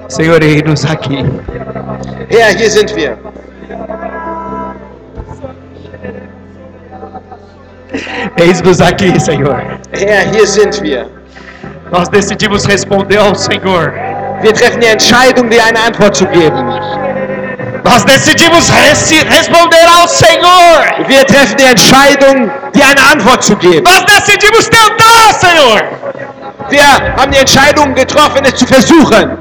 Senhor, 0.07 0.41
eis-nos 0.43 0.85
aqui. 0.85 1.25
Herr, 2.29 2.55
hier 2.55 2.69
sind 2.69 2.95
wir. 2.95 3.17
Eis-nos 8.39 8.81
aqui, 8.81 9.19
Senhor. 9.19 9.61
Herr, 9.91 10.31
hier 10.31 10.47
sind 10.47 10.81
wir. 10.81 11.05
Nós 11.91 12.09
decidimos 12.09 12.67
responder 12.67 13.19
ao 13.19 13.33
Senhor. 13.33 13.91
Wir 14.41 14.53
treffen 14.53 14.79
die 14.79 14.87
Entscheidung, 14.87 15.49
dir 15.49 15.63
eine 15.63 15.79
Antwort 15.79 16.15
zu 16.15 16.25
geben. 16.27 16.65
Nós 17.83 18.05
decidimos 18.05 18.71
responder 18.71 19.77
ao 19.99 20.07
Senhor. 20.07 21.07
Wir 21.07 21.25
treffen 21.25 21.57
die 21.57 21.63
Entscheidung, 21.63 22.51
dir 22.73 22.85
eine 22.85 23.01
Antwort 23.11 23.43
zu 23.43 23.55
geben. 23.55 23.83
Nós 23.83 24.05
decidimos 24.05 24.69
tentar, 24.69 25.33
Senhor. 25.39 25.81
Wir 26.69 26.83
haben 27.17 27.31
die 27.31 27.39
Entscheidung 27.39 27.95
getroffen, 27.95 28.45
es 28.45 28.55
zu 28.55 28.67
versuchen. 28.67 29.37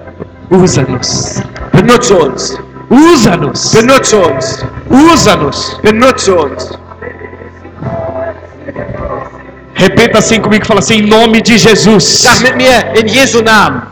Usa-nos. 0.51 1.43
Benutze 1.73 2.17
uns. 2.17 2.59
Usa-nos. 2.89 3.73
Benutze 3.73 4.17
uns. 4.17 4.65
Usa-nos. 4.89 5.79
Benutze 5.83 6.35
uns. 6.35 6.79
Repita 9.79 10.19
assim 10.19 10.41
comigo, 10.41 10.67
fala 10.67 10.81
assim, 10.81 10.97
em 10.97 11.07
nome 11.07 11.41
de 11.41 11.57
Jesus. 11.57 12.05
Sag 12.05 12.43
mit 12.43 12.57
mir 12.57 13.01
in 13.01 13.07
Jesu 13.09 13.43
Namen. 13.43 13.83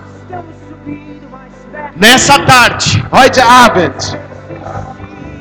Nessa 1.97 2.41
tarde, 2.41 3.05
Heute 3.13 3.41
Abend. 3.41 4.19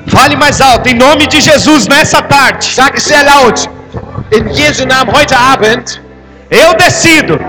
fale 0.08 0.36
mais 0.36 0.62
alto, 0.62 0.88
em 0.88 0.94
nome 0.94 1.26
de 1.26 1.42
Jesus, 1.42 1.88
nessa 1.88 2.22
tarde, 2.22 2.64
Sag 2.64 2.96
es 2.96 3.04
sehr 3.04 3.24
laut. 3.24 3.68
In 4.32 4.48
Jesu 4.54 4.86
Namen 4.86 5.12
heute 5.16 5.36
Abend 5.36 6.00
eu 6.52 6.76
decido 6.76 7.40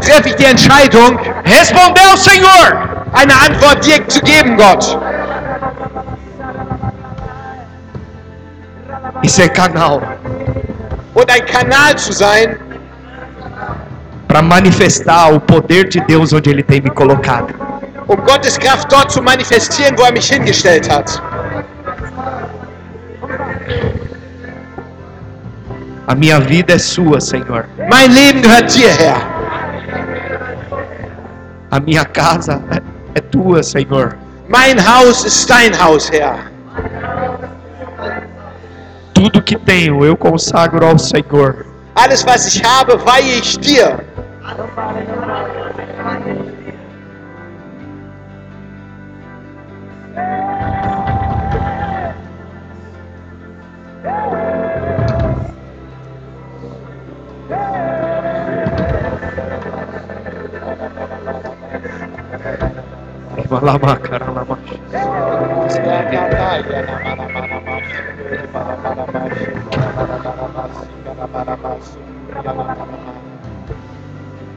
treffe 0.00 0.30
ich 0.30 0.36
die 0.36 0.44
Entscheidung, 0.44 1.18
responder 1.44 2.02
ao 2.10 2.16
Senhor. 2.16 2.66
eine 3.12 3.34
Antwort 3.34 3.84
dir 3.86 4.06
zu 4.08 4.20
geben, 4.22 4.56
Gott. 4.56 4.98
E 9.22 9.28
ser 9.28 9.48
canal 9.50 10.02
Und 11.18 11.28
ein 11.30 11.44
Kanal 11.46 11.96
zu 11.98 12.12
sein, 12.12 12.56
para 14.28 14.42
manifestar 14.42 15.34
o 15.34 15.40
poder 15.40 15.84
de 15.84 16.00
Deus 16.06 16.32
onde 16.32 16.50
Ele 16.50 16.62
tem 16.62 16.80
me 16.80 16.90
colocado. 16.90 17.52
um 18.08 18.16
Gottes 18.24 18.58
Kraft 18.58 18.90
dort 18.90 19.10
zu 19.10 19.22
manifestieren, 19.22 19.96
wo 19.98 20.02
er 20.04 20.12
mich 20.12 20.30
hingestellt 20.30 20.88
hat. 20.90 21.22
A 26.06 26.14
minha 26.14 26.40
vida 26.40 26.74
é 26.74 26.78
sua, 26.78 27.20
Senhor. 27.20 27.64
Mein 27.90 28.10
Leben 28.12 28.40
gehört 28.40 28.74
dir, 28.74 28.88
Herr. 28.88 29.20
A 31.70 31.80
minha 31.80 32.04
casa 32.04 32.62
é, 33.14 33.20
tua, 33.20 33.62
Senhor. 33.62 34.14
Mein 34.48 34.78
Haus 34.78 35.24
ist 35.26 35.50
dein 35.50 35.78
Haus, 35.78 36.10
Herr. 36.10 36.38
Tudo 39.18 39.42
que 39.42 39.56
tenho 39.58 40.04
eu 40.04 40.16
consagro 40.16 40.86
ao 40.86 40.96
Senhor. 40.96 41.66
Alles, 41.96 42.22
was 42.22 42.46
ich 42.46 42.62
habe, 42.64 42.94
weihe 43.04 43.40
ich 43.40 43.58
dir. 43.58 43.98
Malama, 63.50 63.96
caralama. 63.96 64.58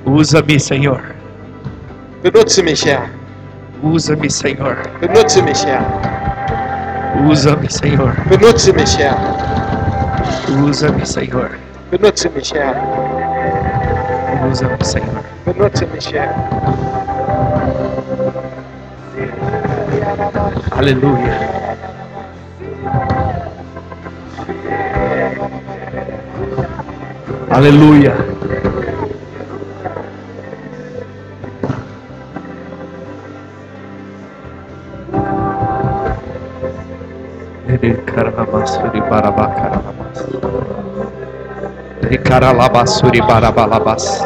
Usa-me, 0.05 0.59
Senhor. 0.59 1.01
Benutze 2.21 2.63
mich, 2.63 2.85
Herr. 2.85 3.09
Usa-me, 3.81 4.29
Senhor. 4.29 4.77
Benutze 4.99 5.41
mich, 5.41 5.65
Herr. 5.65 5.83
Usa-me, 7.27 7.69
Senhor. 7.69 8.13
Benutze 8.29 8.73
mich, 8.73 8.97
Herr. 8.97 9.15
Usa-me, 10.63 11.05
Senhor. 11.05 11.49
Benutze 11.89 12.29
mich, 12.29 12.53
Herr. 12.53 12.75
Usa-me, 14.49 14.83
Senhor. 14.83 15.23
Benutze 15.45 15.87
mich, 15.87 16.13
Herr. 16.13 16.33
Aleluia. 20.71 21.60
Aleluia. 27.51 28.15
Ricaralamasuri 37.81 39.01
barabacaralamas. 39.03 40.19
Ricaralamasuri 42.07 43.19
barabalabas. 43.19 44.23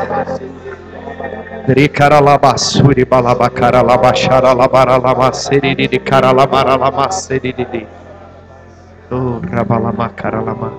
Ricaralabasuri 1.66 3.10
balabacaralabaxaralabaralamasiri 3.10 5.74
de 5.74 5.98
caralabaralamasiri. 5.98 7.90
Oh, 9.10 9.42
rabalamacaralama. 9.42 10.70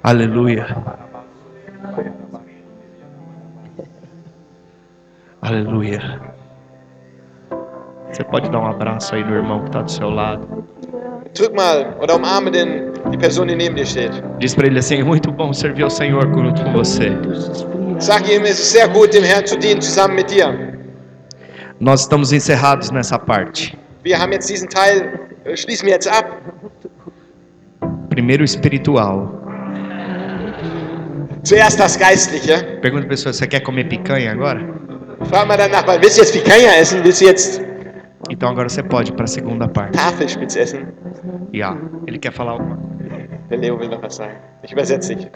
Aleluia. 0.00 0.87
Aleluia. 5.58 6.20
Você 8.12 8.22
pode 8.22 8.48
dar 8.48 8.60
um 8.60 8.66
abraço 8.66 9.12
aí 9.12 9.24
no 9.24 9.34
irmão 9.34 9.62
que 9.62 9.66
está 9.66 9.82
do 9.82 9.90
seu 9.90 10.08
lado. 10.08 10.64
Drück 11.34 11.52
mal 11.52 11.98
oder 12.00 12.14
umarme 12.14 12.52
den, 12.52 12.92
die 13.10 13.18
Person, 13.18 13.46
die 13.46 13.56
neben 13.56 13.74
dir 13.74 13.84
steht. 13.84 14.12
Diz 14.38 14.54
para 14.54 14.68
ele 14.68 14.78
assim: 14.78 15.00
é 15.00 15.04
muito 15.04 15.32
bom 15.32 15.52
servir 15.52 15.82
ao 15.82 15.90
Senhor 15.90 16.22
junto 16.32 16.62
com 16.62 16.72
você. 16.72 17.10
Sag 17.98 18.30
ihm, 18.30 18.44
es 18.44 18.60
ist 18.60 18.70
sehr 18.70 18.86
gut, 18.88 19.12
dem 19.12 19.24
Herrn 19.24 19.44
zu 19.44 19.58
dienen, 19.58 19.82
zusammen 19.82 20.14
mit 20.14 20.30
dir. 20.30 20.78
Nós 21.80 22.02
estamos 22.02 22.32
encerrados 22.32 22.92
nessa 22.92 23.18
parte. 23.18 23.76
Wir 24.04 24.16
haben 24.16 24.32
jetzt 24.32 24.48
diesen 24.48 24.68
Teil, 24.68 25.28
äh, 25.44 25.56
schließen 25.56 25.86
wir 25.86 25.94
jetzt 25.94 26.06
ab. 26.06 26.40
Primeiro 28.10 28.44
espiritual. 28.44 29.28
Zuerst 31.42 31.80
das 31.80 31.98
Geistliche. 31.98 32.78
Pergunta 32.80 33.06
a 33.06 33.08
pessoa: 33.08 33.32
você 33.32 33.46
quer 33.48 33.60
comer 33.60 33.88
picanha 33.88 34.30
agora? 34.30 34.87
Frag 35.24 35.46
mal 35.46 35.56
deinen 35.56 35.72
Nachbarn, 35.72 36.00
willst 36.00 36.18
du 36.18 36.22
jetzt 36.22 36.32
Picanha 36.32 36.76
essen? 36.80 37.04
Willst 37.04 37.20
du 37.20 37.26
jetzt 37.26 37.60
Então 38.30 38.50
agora 38.50 38.68
você 38.68 38.82
pode 38.82 39.12
para 39.12 39.24
a 39.24 39.26
segunda 39.26 39.66
parte. 39.68 39.92
Tafelspitz 39.92 40.56
essen? 40.56 40.88
Ya. 41.52 41.76
Ele 42.06 42.18
quer 42.18 42.32
falar 42.32 42.52
alguma 42.52 42.76
coisa. 42.76 43.28
Der 43.48 43.58
Leo 43.58 43.78
will 43.78 43.88
noch 43.88 44.02
was 44.02 44.16
sagen. 44.16 44.36
Ich 44.62 44.72
übersetze 44.72 45.16
dich. 45.16 45.30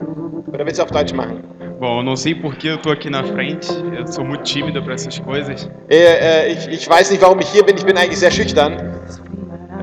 Oder 0.48 0.64
willst 0.64 0.78
du 0.78 0.84
auf 0.84 0.90
Deutsch 0.90 1.14
machen? 1.14 1.42
Bom, 1.80 1.98
eu 1.98 2.02
não 2.02 2.16
sei 2.16 2.34
por 2.34 2.54
que 2.56 2.68
eu 2.68 2.78
tô 2.78 2.90
aqui 2.90 3.08
na 3.08 3.24
frente. 3.24 3.68
Eu 3.96 4.06
sou 4.06 4.24
muito 4.24 4.44
tímido 4.44 4.82
para 4.82 4.94
essas 4.94 5.18
coisas. 5.18 5.70
Äh, 5.88 5.96
äh, 5.96 6.52
ich, 6.52 6.68
ich 6.68 6.88
weiß 6.88 7.10
nicht, 7.10 7.22
warum 7.22 7.40
ich 7.40 7.48
hier 7.48 7.64
bin. 7.64 7.76
Ich 7.76 7.84
bin 7.84 7.96
eigentlich 7.96 8.18
sehr 8.18 8.30
schüchtern. 8.30 8.74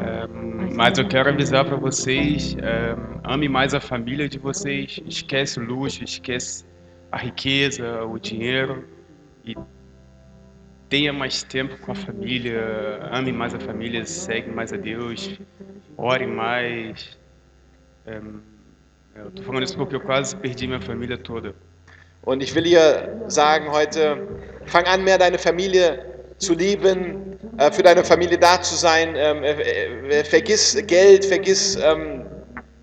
Ehm, 0.01 0.75
mas 0.75 0.97
eu 0.97 1.07
quero 1.07 1.29
avisar 1.29 1.65
para 1.65 1.77
vocês: 1.77 2.55
ehm, 2.61 3.19
ame 3.23 3.49
mais 3.49 3.73
a 3.73 3.79
família 3.79 4.29
de 4.29 4.37
vocês. 4.37 5.01
Esquece 5.07 5.59
o 5.59 5.63
luxo, 5.63 6.03
esquece 6.03 6.63
a 7.11 7.17
riqueza, 7.17 8.03
o 8.05 8.19
dinheiro 8.19 8.85
e 9.43 9.55
tenha 10.89 11.13
mais 11.13 11.43
tempo 11.43 11.77
com 11.77 11.91
a 11.91 11.95
família. 11.95 12.99
Ame 13.11 13.31
mais 13.31 13.53
a 13.53 13.59
família, 13.59 14.05
segue 14.05 14.49
mais 14.49 14.73
a 14.73 14.77
Deus, 14.77 15.39
ore 15.97 16.25
mais. 16.25 17.17
Eu 18.05 19.31
tô 19.31 19.43
falando 19.43 19.63
isso 19.63 19.77
porque 19.77 19.95
eu 19.95 20.01
quase 20.01 20.35
perdi 20.35 20.67
minha 20.67 20.81
família 20.81 21.17
toda. 21.17 21.53
Und 22.25 22.43
ich 22.43 22.53
will 22.53 22.63
dir 22.63 23.29
sagen 23.29 23.71
heute, 23.71 24.27
fang 24.65 24.85
an, 24.85 25.03
mehr 25.03 25.17
deine 25.17 25.37
Familie 25.37 26.05
zu 26.37 26.53
lieben, 26.53 27.39
äh, 27.57 27.71
für 27.71 27.81
deine 27.81 28.03
Familie 28.03 28.37
da 28.37 28.61
zu 28.61 28.75
sein. 28.75 29.15
Ähm, 29.15 29.43
äh, 29.43 30.19
äh, 30.19 30.23
vergiss 30.25 30.75
Geld, 30.85 31.25
vergiss 31.25 31.77
ähm, 31.81 32.25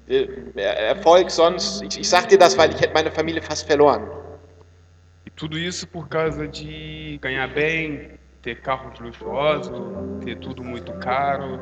äh, 0.08 0.26
Erfolg 0.56 1.30
sonst. 1.30 1.82
Ich, 1.82 2.00
ich 2.00 2.08
sag 2.08 2.28
dir 2.28 2.38
das, 2.38 2.56
weil 2.56 2.70
ich 2.72 2.80
hätte 2.80 2.94
meine 2.94 3.10
Familie 3.10 3.42
fast 3.42 3.66
verloren. 3.66 4.08
Tudo 5.36 5.58
isso 5.58 5.86
por 5.86 6.08
causa 6.08 6.48
de 6.48 7.18
ganhar 7.20 7.46
bem, 7.48 8.12
ter 8.40 8.62
carros 8.62 8.98
luxuosos, 8.98 9.70
ter 10.24 10.38
tudo 10.38 10.64
muito 10.64 10.92
caro. 10.94 11.60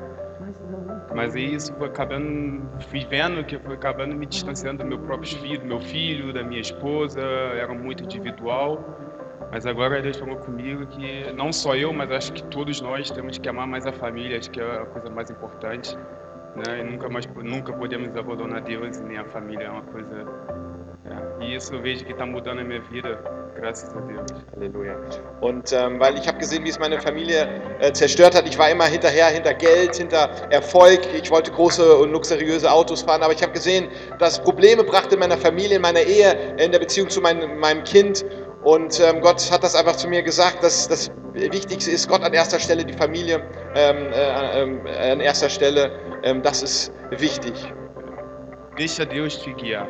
Mas 1.12 1.34
aí 1.34 1.54
isso 1.54 1.74
foi 1.74 1.88
acabando, 1.88 2.68
fui 2.88 3.04
vendo 3.04 3.44
que 3.44 3.58
foi 3.58 3.74
acabando 3.74 4.14
me 4.14 4.26
distanciando 4.26 4.84
do 4.84 4.88
meu 4.88 4.98
próprio 5.00 5.36
filho, 5.40 5.60
do 5.60 5.66
meu 5.66 5.80
filho, 5.80 6.32
da 6.32 6.44
minha 6.44 6.60
esposa, 6.60 7.20
era 7.20 7.74
muito 7.74 8.04
individual. 8.04 8.78
Mas 9.50 9.66
agora 9.66 10.00
Deus 10.00 10.16
falou 10.18 10.36
comigo 10.36 10.86
que 10.86 11.32
não 11.32 11.52
só 11.52 11.74
eu, 11.74 11.92
mas 11.92 12.10
acho 12.12 12.32
que 12.32 12.44
todos 12.44 12.80
nós 12.80 13.10
temos 13.10 13.38
que 13.38 13.48
amar 13.48 13.66
mais 13.66 13.86
a 13.86 13.92
família, 13.92 14.38
acho 14.38 14.50
que 14.50 14.60
é 14.60 14.64
a 14.82 14.86
coisa 14.86 15.10
mais 15.10 15.30
importante. 15.30 15.96
Né? 16.54 16.80
E 16.80 16.84
nunca 16.84 17.08
mais 17.08 17.26
nunca 17.26 17.72
podemos 17.72 18.16
abandonar 18.16 18.60
Deus 18.62 19.00
nem 19.00 19.18
a 19.18 19.24
família, 19.24 19.64
é 19.64 19.70
uma 19.70 19.82
coisa. 19.82 20.24
é. 21.04 21.44
E 21.44 21.54
isso 21.56 21.74
eu 21.74 21.82
vejo 21.82 22.04
que 22.04 22.12
está 22.12 22.24
mudando 22.24 22.60
a 22.60 22.64
minha 22.64 22.80
vida, 22.80 23.20
a 23.62 24.00
Deus. 24.00 24.42
Halleluja. 24.54 24.96
Und 25.40 25.72
ähm, 25.72 26.00
weil 26.00 26.16
ich 26.18 26.26
habe 26.26 26.38
gesehen, 26.38 26.64
wie 26.64 26.70
es 26.70 26.78
meine 26.78 27.00
Familie 27.00 27.48
äh, 27.80 27.92
zerstört 27.92 28.34
hat. 28.34 28.46
Ich 28.48 28.58
war 28.58 28.70
immer 28.70 28.84
hinterher, 28.84 29.26
hinter 29.26 29.54
Geld, 29.54 29.96
hinter 29.96 30.30
Erfolg. 30.50 31.00
Ich 31.14 31.30
wollte 31.30 31.50
große 31.50 31.96
und 31.96 32.12
luxuriöse 32.12 32.70
Autos 32.70 33.02
fahren, 33.02 33.22
aber 33.22 33.32
ich 33.32 33.42
habe 33.42 33.52
gesehen, 33.52 33.88
dass 34.18 34.40
Probleme 34.40 34.84
brachte 34.84 35.14
in 35.14 35.20
meiner 35.20 35.38
Familie, 35.38 35.76
in 35.76 35.82
meiner 35.82 36.00
Ehe, 36.00 36.56
in 36.58 36.72
der 36.72 36.78
Beziehung 36.78 37.08
zu 37.08 37.20
meinem, 37.20 37.58
meinem 37.58 37.84
Kind. 37.84 38.24
Und 38.62 38.98
ähm, 39.00 39.20
Gott 39.20 39.50
hat 39.50 39.62
das 39.62 39.74
einfach 39.74 39.96
zu 39.96 40.08
mir 40.08 40.22
gesagt, 40.22 40.62
dass 40.62 40.88
das 40.88 41.10
Wichtigste 41.34 41.90
ist, 41.90 42.08
Gott 42.08 42.22
an 42.22 42.32
erster 42.32 42.58
Stelle, 42.58 42.84
die 42.84 42.94
Familie 42.94 43.42
ähm, 43.74 44.12
äh, 44.12 44.62
ähm, 44.62 44.80
an 44.86 45.20
erster 45.20 45.48
Stelle. 45.50 45.92
Ähm, 46.22 46.42
das 46.42 46.62
ist 46.62 46.92
wichtig. 47.10 47.52
Deixa 48.78 49.04
Deus 49.04 49.40
te 49.42 49.52
guiar. 49.52 49.86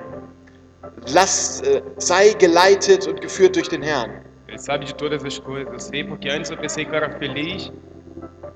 Lass, 1.13 1.61
äh, 1.63 1.83
sei 1.99 2.33
geleitet 2.35 3.07
und 3.07 3.21
geführt 3.21 3.57
durch 3.57 3.69
den 3.69 3.83
Herrn. 3.83 4.25
Ele 4.49 4.59
sabe 4.59 4.85
de 4.85 4.95
todas 4.95 5.25
as 5.25 5.39
coisas. 5.39 5.73
Eu 5.73 5.81
sei 5.81 6.05
porque 6.05 6.29
antes 6.29 6.51
eu 6.51 6.57
pensei 6.57 6.85
que 6.85 6.93
eu 6.93 6.97
era 6.97 7.11
feliz. 7.19 7.73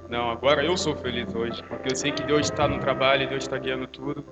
Não, 0.09 0.31
agora 0.31 0.65
eu 0.65 0.77
sou 0.77 0.97
feliz 0.97 1.35
hoje. 1.35 1.63
Porque 1.69 1.93
eu 1.93 1.97
sei 1.97 2.13
que 2.13 2.23
Deus 2.23 2.47
está 2.47 2.69
no 2.69 2.79
trabalho, 2.79 3.29
Deus 3.29 3.45
está 3.45 3.59
guiando 3.59 3.87
tudo. 3.89 4.25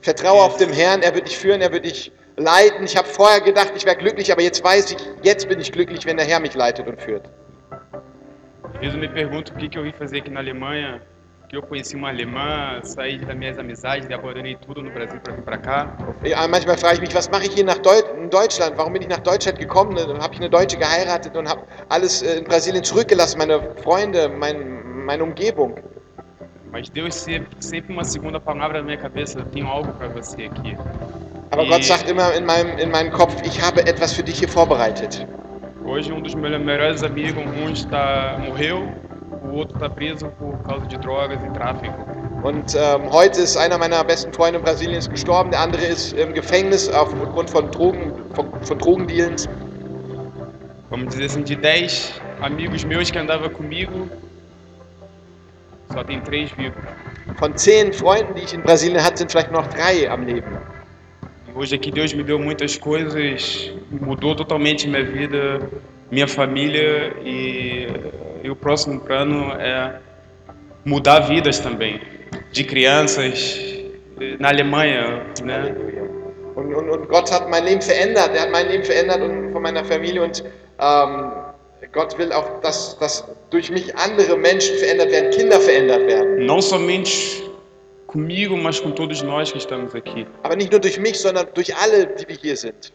Vertraue 0.00 0.40
auf 0.40 0.56
dem 0.56 0.72
Herrn, 0.72 1.02
er 1.02 1.14
wird 1.14 1.28
dich 1.28 1.38
führen, 1.38 1.60
er 1.60 1.70
wird 1.70 1.84
dich 1.84 2.10
leiten. 2.36 2.84
Ich 2.84 2.96
habe 2.96 3.06
vorher 3.06 3.40
gedacht, 3.40 3.72
ich 3.76 3.84
wäre 3.84 3.96
glücklich, 3.96 4.32
aber 4.32 4.42
jetzt 4.42 4.64
weiß 4.64 4.92
ich, 4.92 4.98
jetzt 5.22 5.48
bin 5.48 5.60
ich 5.60 5.70
glücklich, 5.70 6.04
wenn 6.06 6.16
der 6.16 6.26
Herr 6.26 6.40
mich 6.40 6.54
leitet 6.54 6.86
und 6.88 7.00
führt. 7.00 7.28
Às 8.74 8.80
vezes 8.80 8.94
eu 8.94 9.00
me 9.00 9.08
pergunto 9.08 9.52
o 9.52 9.56
que, 9.56 9.68
que 9.68 9.78
eu 9.78 9.84
vim 9.84 9.92
fazer 9.92 10.18
aqui 10.18 10.30
na 10.30 10.40
Alemanha, 10.40 11.00
porque 11.52 11.56
eu 11.56 11.62
conheci 11.62 11.94
uma 11.96 12.08
alemã, 12.08 12.80
saí 12.82 13.18
das 13.18 13.36
minhas 13.36 13.58
amizades 13.58 14.10
abandonei 14.10 14.56
tudo 14.56 14.82
no 14.82 14.90
Brasil 14.90 15.20
para 15.20 15.34
vir 15.34 15.42
para 15.42 15.58
cá. 15.58 15.96
Ja, 16.24 16.48
manchmal 16.48 16.78
frage 16.78 16.94
ich 16.94 17.00
mich, 17.02 17.14
was 17.14 17.28
mache 17.30 17.44
ich 17.44 17.52
hier 17.52 17.64
nach 17.64 17.76
Deu 17.78 18.00
in 18.22 18.30
Deutschland? 18.30 18.78
Warum 18.78 18.94
bin 18.94 19.02
ich 19.02 19.08
nach 19.08 19.20
Deutschland 19.20 19.58
gekommen? 19.58 19.98
Habe 19.98 20.32
ich 20.32 20.40
eine 20.40 20.48
Deutsche 20.48 20.78
geheiratet 20.78 21.36
und 21.36 21.46
habe 21.46 21.62
alles 21.90 22.22
äh, 22.22 22.38
in 22.38 22.44
Brasilien 22.44 22.82
zurückgelassen, 22.82 23.36
meine 23.36 23.60
Freunde, 23.82 24.30
mein, 24.30 25.04
meine 25.04 25.24
Umgebung. 25.24 25.74
Mas 26.70 26.90
Deus 26.90 27.14
sempre, 27.22 27.54
sempre 27.60 27.92
uma 27.92 28.04
segunda 28.04 28.40
palavra 28.40 28.78
na 28.78 28.84
minha 28.84 28.96
cabeça, 28.96 29.38
eu 29.40 29.44
tenho 29.44 29.66
algo 29.66 29.92
para 29.92 30.08
você 30.08 30.44
aqui. 30.44 30.74
Aber 31.50 31.64
E- 31.64 31.68
Gott 31.68 31.84
sagt 31.84 32.08
immer 32.08 32.34
in 32.34 32.46
meinem, 32.46 32.78
in 32.78 32.90
meinem 32.90 33.12
Kopf, 33.12 33.36
ich 33.44 33.60
habe 33.60 33.82
etwas 33.86 34.14
für 34.14 34.22
dich 34.22 34.38
hier 34.38 34.48
vorbereitet. 34.48 35.26
Hoje 35.84 36.14
um 36.14 36.22
dos 36.22 36.34
meus 36.34 36.58
melhores 36.58 37.02
amigos, 37.02 37.44
um 37.44 37.68
está 37.70 38.38
morreu, 38.38 38.88
o 39.44 39.56
outro 39.56 39.76
está 39.76 39.88
preso 39.88 40.28
por 40.38 40.56
causa 40.62 40.86
de 40.86 40.98
drogas 40.98 41.42
e 41.42 41.50
tráfico. 41.50 41.96
Und 42.42 42.74
ähm, 42.74 43.12
heute 43.12 43.40
ist 43.40 43.56
einer 43.56 43.78
meiner 43.78 44.02
besten 44.04 44.32
Freunde 44.32 44.58
in 44.58 44.64
Brasilien 44.64 45.00
gestorben, 45.08 45.50
der 45.50 45.60
andere 45.60 45.84
ist 45.84 46.12
im 46.12 46.34
Gefängnis 46.34 46.88
aufgrund 46.88 47.50
von, 47.50 47.70
Drogen, 47.70 48.12
von, 48.34 48.46
von 48.62 48.78
Drogendealens. 48.78 49.48
Vamos 50.90 51.08
dizer 51.08 51.26
assim, 51.26 51.44
de 51.44 51.56
10 51.56 52.20
amigos 52.40 52.84
meus 52.84 53.10
que 53.10 53.18
andavam 53.18 53.48
comigo, 53.50 54.08
só 55.92 56.02
tem 56.02 56.20
três 56.20 56.50
vivos. 56.52 56.82
Von 57.38 57.56
zehn 57.56 57.92
Freunden, 57.92 58.34
die 58.34 58.42
ich 58.42 58.54
in 58.54 58.62
Brasilien 58.62 59.02
hatte, 59.02 59.18
sind 59.18 59.30
vielleicht 59.30 59.52
noch 59.52 59.66
drei 59.68 60.10
am 60.10 60.26
Leben. 60.26 60.58
E 61.48 61.52
Hoje 61.54 61.76
aqui 61.76 61.90
Deus 61.90 62.14
me 62.14 62.24
deu 62.24 62.38
muitas 62.38 62.76
coisas, 62.76 63.70
mudou 63.90 64.34
totalmente 64.34 64.88
minha 64.88 65.04
vida, 65.04 65.60
minha 66.12 66.28
família 66.28 67.14
e, 67.24 67.88
e 68.44 68.50
o 68.50 68.54
próximo 68.54 69.00
plano 69.00 69.50
é 69.58 69.98
mudar 70.84 71.20
vidas 71.20 71.58
também, 71.58 72.00
de 72.52 72.64
crianças 72.64 73.58
na 74.38 74.48
Alemanha, 74.48 75.24
né? 75.42 75.74
Und, 76.54 76.74
und, 76.74 76.90
und 76.90 77.08
Gott 77.08 77.32
hat 77.32 77.48
mein 77.48 77.64
Leben 77.64 77.80
verändert. 77.80 78.30
Er 78.34 78.42
hat 78.42 78.50
mein 78.50 78.68
Leben 78.68 78.84
verändert 78.84 79.22
und 79.22 79.52
von 79.52 79.62
meiner 79.62 79.82
Familie. 79.86 80.22
Und 80.22 80.44
ähm, 80.78 81.32
Gott 81.92 82.18
will 82.18 82.30
auch, 82.30 82.60
dass, 82.60 82.98
dass 82.98 83.24
durch 83.48 83.70
mich 83.70 83.96
andere 83.96 84.36
Menschen 84.36 84.76
verändert 84.76 85.10
werden, 85.10 85.30
Kinder 85.30 85.58
verändert 85.58 86.06
werden. 86.06 86.44
Não 86.44 86.60
somente 86.60 87.42
comigo, 88.06 88.54
mas 88.54 88.78
com 88.78 88.90
todos 88.90 89.22
nós 89.22 89.50
que 89.50 89.56
estamos 89.56 89.94
aqui. 89.94 90.26
Aber 90.42 90.56
nicht 90.56 90.70
nur 90.70 90.80
durch 90.80 91.00
mich, 91.00 91.18
sondern 91.18 91.46
durch 91.54 91.74
alle, 91.74 92.06
die 92.06 92.28
wir 92.28 92.36
hier 92.36 92.56
sind. 92.56 92.92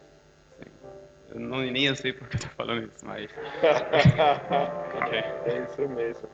Eu 1.38 1.42
não, 1.42 1.60
nem 1.60 1.86
eu 1.86 1.96
sei 1.96 2.14
porque 2.14 2.36
eu 2.36 2.42
tô 2.42 2.48
falando 2.58 2.88
isso, 2.88 3.06
mas. 3.06 3.30
okay. 5.04 5.20
É 5.46 5.64
isso 5.64 5.88
mesmo. 5.88 6.28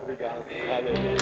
Obrigado. 0.00 0.44
Aleluia. 0.74 1.18